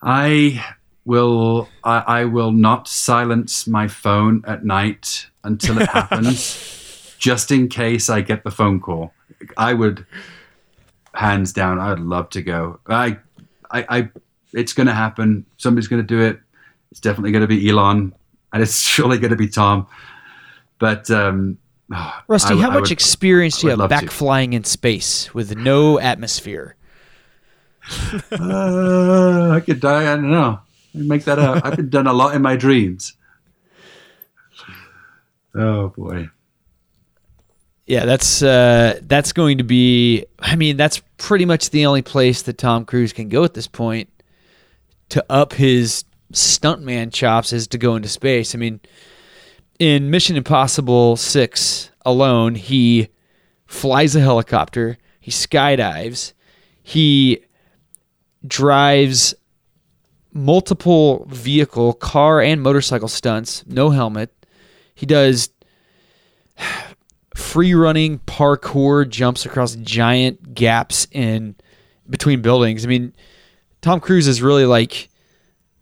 I 0.00 0.64
will. 1.04 1.68
I, 1.82 2.04
I 2.06 2.24
will 2.26 2.52
not 2.52 2.86
silence 2.86 3.66
my 3.66 3.88
phone 3.88 4.44
at 4.46 4.64
night 4.64 5.26
until 5.42 5.80
it 5.80 5.88
happens, 5.90 7.16
just 7.18 7.50
in 7.50 7.68
case 7.68 8.08
I 8.08 8.20
get 8.20 8.44
the 8.44 8.50
phone 8.50 8.78
call. 8.78 9.12
I 9.56 9.72
would, 9.72 10.06
hands 11.16 11.52
down, 11.52 11.78
I 11.78 11.90
would 11.90 12.00
love 12.00 12.30
to 12.30 12.42
go. 12.42 12.78
I, 12.86 13.18
I, 13.70 13.86
I 13.98 14.08
it's 14.52 14.72
going 14.72 14.86
to 14.86 14.94
happen. 14.94 15.44
Somebody's 15.56 15.88
going 15.88 16.02
to 16.02 16.06
do 16.06 16.20
it. 16.22 16.38
It's 16.90 17.00
definitely 17.00 17.32
going 17.32 17.42
to 17.42 17.48
be 17.48 17.68
Elon, 17.68 18.14
and 18.52 18.62
it's 18.62 18.78
surely 18.82 19.18
going 19.18 19.30
to 19.32 19.36
be 19.36 19.48
Tom. 19.48 19.86
But 20.78 21.10
um, 21.10 21.58
Rusty, 22.28 22.54
I- 22.54 22.58
how 22.60 22.70
I 22.70 22.74
much 22.74 22.80
would- 22.82 22.92
experience 22.92 23.60
do 23.60 23.68
you 23.68 23.76
have 23.76 23.88
back 23.90 24.04
to. 24.04 24.08
flying 24.10 24.52
in 24.52 24.64
space 24.64 25.34
with 25.34 25.56
no 25.56 25.98
atmosphere? 25.98 26.76
Uh, 28.32 29.50
I 29.52 29.60
could 29.60 29.78
die. 29.80 30.12
I 30.12 30.16
don't 30.16 30.30
know. 30.30 30.58
I 30.94 30.98
make 30.98 31.24
that 31.24 31.38
up. 31.38 31.64
I've 31.64 31.76
been 31.76 31.88
done 31.88 32.06
a 32.08 32.12
lot 32.12 32.34
in 32.34 32.42
my 32.42 32.56
dreams. 32.56 33.12
Oh 35.58 35.88
boy. 35.88 36.28
Yeah, 37.86 38.04
that's 38.04 38.42
uh, 38.42 38.98
that's 39.02 39.32
going 39.32 39.58
to 39.58 39.64
be. 39.64 40.26
I 40.40 40.56
mean, 40.56 40.76
that's 40.76 41.00
pretty 41.18 41.44
much 41.44 41.70
the 41.70 41.86
only 41.86 42.02
place 42.02 42.42
that 42.42 42.58
Tom 42.58 42.84
Cruise 42.84 43.12
can 43.12 43.28
go 43.28 43.44
at 43.44 43.54
this 43.54 43.68
point 43.68 44.08
to 45.10 45.24
up 45.30 45.52
his 45.52 46.04
stuntman 46.32 47.12
chops 47.12 47.52
is 47.52 47.68
to 47.68 47.78
go 47.78 47.94
into 47.94 48.08
space. 48.08 48.54
I 48.54 48.58
mean, 48.58 48.80
in 49.78 50.10
Mission 50.10 50.36
Impossible 50.36 51.16
Six 51.16 51.92
alone, 52.04 52.56
he 52.56 53.08
flies 53.66 54.16
a 54.16 54.20
helicopter, 54.20 54.98
he 55.20 55.30
skydives, 55.30 56.32
he 56.82 57.44
drives 58.44 59.32
multiple 60.32 61.24
vehicle, 61.30 61.92
car, 61.92 62.40
and 62.40 62.60
motorcycle 62.60 63.08
stunts, 63.08 63.64
no 63.66 63.90
helmet. 63.90 64.32
He 64.94 65.06
does 65.06 65.50
free 67.36 67.74
running 67.74 68.18
parkour 68.20 69.08
jumps 69.08 69.44
across 69.46 69.76
giant 69.76 70.54
gaps 70.54 71.06
in 71.12 71.54
between 72.08 72.40
buildings. 72.42 72.84
I 72.84 72.88
mean, 72.88 73.12
Tom 73.82 74.00
Cruise 74.00 74.26
is 74.26 74.40
really 74.42 74.64
like 74.64 75.08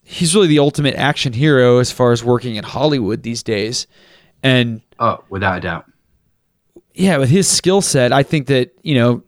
he's 0.05 0.35
really 0.35 0.48
the 0.48 0.59
ultimate 0.59 0.94
action 0.97 1.32
hero 1.32 1.78
as 1.78 1.90
far 1.90 2.12
as 2.12 2.22
working 2.22 2.56
in 2.56 2.64
Hollywood 2.64 3.22
these 3.22 3.43
days. 3.43 3.86
And 4.43 4.82
Oh, 4.98 5.24
without 5.31 5.59
a 5.59 5.60
doubt. 5.60 5.86
yeah, 6.93 7.16
with 7.16 7.31
his 7.31 7.48
skill 7.48 7.81
set, 7.81 8.12
I 8.12 8.22
think 8.22 8.47
that, 8.48 8.76
you 8.82 8.94
know, 8.97 9.22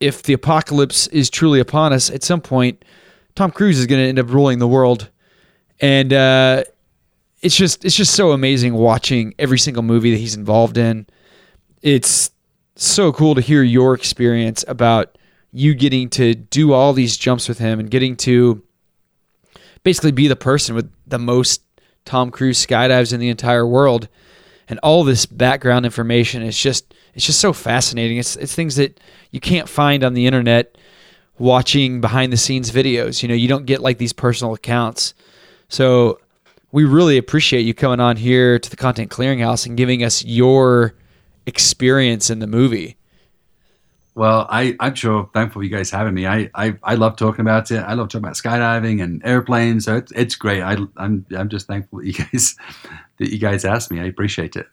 if 0.00 0.22
the 0.22 0.32
apocalypse 0.32 1.06
is 1.08 1.28
truly 1.30 1.60
upon 1.60 1.92
us 1.92 2.10
at 2.10 2.22
some 2.22 2.40
point, 2.40 2.84
Tom 3.34 3.50
Cruise 3.50 3.78
is 3.78 3.86
going 3.86 4.02
to 4.02 4.08
end 4.08 4.18
up 4.18 4.30
ruling 4.30 4.58
the 4.58 4.66
world. 4.68 5.10
And 5.80 6.12
uh, 6.12 6.64
it's 7.40 7.56
just 7.56 7.84
it's 7.84 7.96
just 7.96 8.14
so 8.14 8.32
amazing 8.32 8.74
watching 8.74 9.34
every 9.38 9.58
single 9.58 9.82
movie 9.82 10.12
that 10.12 10.18
he's 10.18 10.34
involved 10.36 10.78
in. 10.78 11.06
It's 11.82 12.30
so 12.76 13.12
cool 13.12 13.34
to 13.34 13.40
hear 13.40 13.62
your 13.62 13.94
experience 13.94 14.64
about 14.66 15.18
you 15.52 15.74
getting 15.74 16.08
to 16.10 16.34
do 16.34 16.72
all 16.72 16.92
these 16.92 17.16
jumps 17.16 17.48
with 17.48 17.58
him 17.58 17.78
and 17.78 17.90
getting 17.90 18.16
to 18.16 18.62
basically 19.82 20.12
be 20.12 20.28
the 20.28 20.36
person 20.36 20.74
with 20.74 20.90
the 21.06 21.18
most 21.18 21.62
Tom 22.04 22.30
Cruise 22.30 22.64
skydives 22.64 23.12
in 23.12 23.20
the 23.20 23.28
entire 23.28 23.66
world 23.66 24.08
and 24.68 24.78
all 24.80 25.04
this 25.04 25.26
background 25.26 25.84
information 25.84 26.42
is 26.42 26.56
just 26.58 26.94
it's 27.14 27.26
just 27.26 27.40
so 27.40 27.52
fascinating. 27.52 28.16
It's 28.16 28.36
it's 28.36 28.54
things 28.54 28.76
that 28.76 28.98
you 29.30 29.40
can't 29.40 29.68
find 29.68 30.02
on 30.02 30.14
the 30.14 30.26
internet 30.26 30.78
watching 31.38 32.00
behind 32.00 32.32
the 32.32 32.36
scenes 32.36 32.70
videos. 32.70 33.22
You 33.22 33.28
know, 33.28 33.34
you 33.34 33.48
don't 33.48 33.66
get 33.66 33.82
like 33.82 33.98
these 33.98 34.12
personal 34.12 34.54
accounts. 34.54 35.14
So 35.68 36.20
we 36.70 36.84
really 36.84 37.18
appreciate 37.18 37.62
you 37.62 37.74
coming 37.74 38.00
on 38.00 38.16
here 38.16 38.58
to 38.58 38.70
the 38.70 38.76
Content 38.76 39.10
Clearinghouse 39.10 39.66
and 39.66 39.76
giving 39.76 40.02
us 40.02 40.24
your 40.24 40.94
experience 41.46 42.30
in 42.30 42.38
the 42.38 42.46
movie. 42.46 42.96
Well, 44.14 44.46
I, 44.50 44.76
I'm 44.78 44.94
sure 44.94 45.30
thankful 45.32 45.62
you 45.62 45.70
guys 45.70 45.90
having 45.90 46.12
me. 46.12 46.26
I, 46.26 46.50
I, 46.54 46.76
I 46.82 46.96
love 46.96 47.16
talking 47.16 47.40
about 47.40 47.70
it. 47.70 47.78
I 47.78 47.94
love 47.94 48.08
talking 48.08 48.24
about 48.24 48.34
skydiving 48.34 49.02
and 49.02 49.24
airplanes. 49.24 49.86
So 49.86 49.96
it's, 49.96 50.12
it's 50.12 50.34
great. 50.34 50.62
I, 50.62 50.76
I'm, 50.98 51.24
I'm 51.34 51.48
just 51.48 51.66
thankful 51.66 52.00
that 52.00 52.06
you 52.06 52.12
guys 52.32 52.56
that 53.18 53.30
you 53.30 53.38
guys 53.38 53.64
asked 53.64 53.90
me. 53.90 54.00
I 54.00 54.04
appreciate 54.04 54.56
it. 54.56 54.66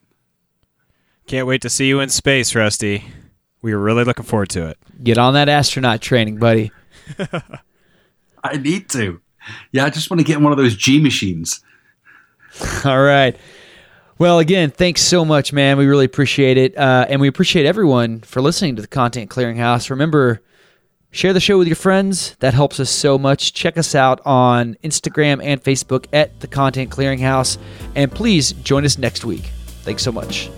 Can't 1.26 1.48
wait 1.48 1.62
to 1.62 1.70
see 1.70 1.88
you 1.88 2.00
in 2.00 2.10
space, 2.10 2.54
Rusty. 2.54 3.06
We 3.62 3.72
are 3.72 3.80
really 3.80 4.04
looking 4.04 4.26
forward 4.26 4.50
to 4.50 4.68
it. 4.68 4.78
Get 5.04 5.18
on 5.18 5.36
that 5.36 5.48
astronaut 5.48 6.02
training, 6.02 6.38
buddy. 6.38 6.72
I 8.44 8.58
need 8.58 8.90
to. 8.90 9.22
Yeah, 9.72 9.86
I 9.86 9.90
just 9.90 10.10
want 10.10 10.20
to 10.20 10.24
get 10.24 10.38
in 10.38 10.44
one 10.44 10.52
of 10.52 10.58
those 10.58 10.76
G 10.76 11.00
machines. 11.00 11.62
All 12.86 13.02
right. 13.02 13.38
Well, 14.20 14.40
again, 14.40 14.70
thanks 14.70 15.02
so 15.02 15.24
much, 15.24 15.54
man. 15.54 15.78
We 15.78 15.86
really 15.86 16.04
appreciate 16.04 16.58
it. 16.58 16.78
Uh, 16.78 17.06
and 17.08 17.22
we 17.22 17.30
appreciate 17.30 17.66
everyone 17.66 18.20
for 18.20 18.42
listening 18.42 18.76
to 18.76 18.82
the 18.82 18.88
Content 18.88 19.30
Clearinghouse. 19.30 19.90
Remember, 19.90 20.42
share 21.10 21.32
the 21.32 21.40
show 21.40 21.58
with 21.58 21.68
your 21.68 21.78
friends. 21.78 22.36
That 22.40 22.54
helps 22.54 22.82
us 22.82 22.90
so 22.90 23.18
much. 23.18 23.54
Check 23.54 23.78
us 23.78 23.96
out 23.96 24.20
on 24.26 24.76
Instagram 24.84 25.42
and 25.42 25.64
Facebook 25.64 26.06
at 26.12 26.38
the 26.42 26.48
Content 26.48 26.92
Clearinghouse. 26.92 27.58
And 27.96 28.12
please 28.12 28.52
join 28.52 28.84
us 28.84 28.98
next 28.98 29.24
week. 29.24 29.52
Thanks 29.84 30.04
so 30.04 30.12
much. 30.12 30.52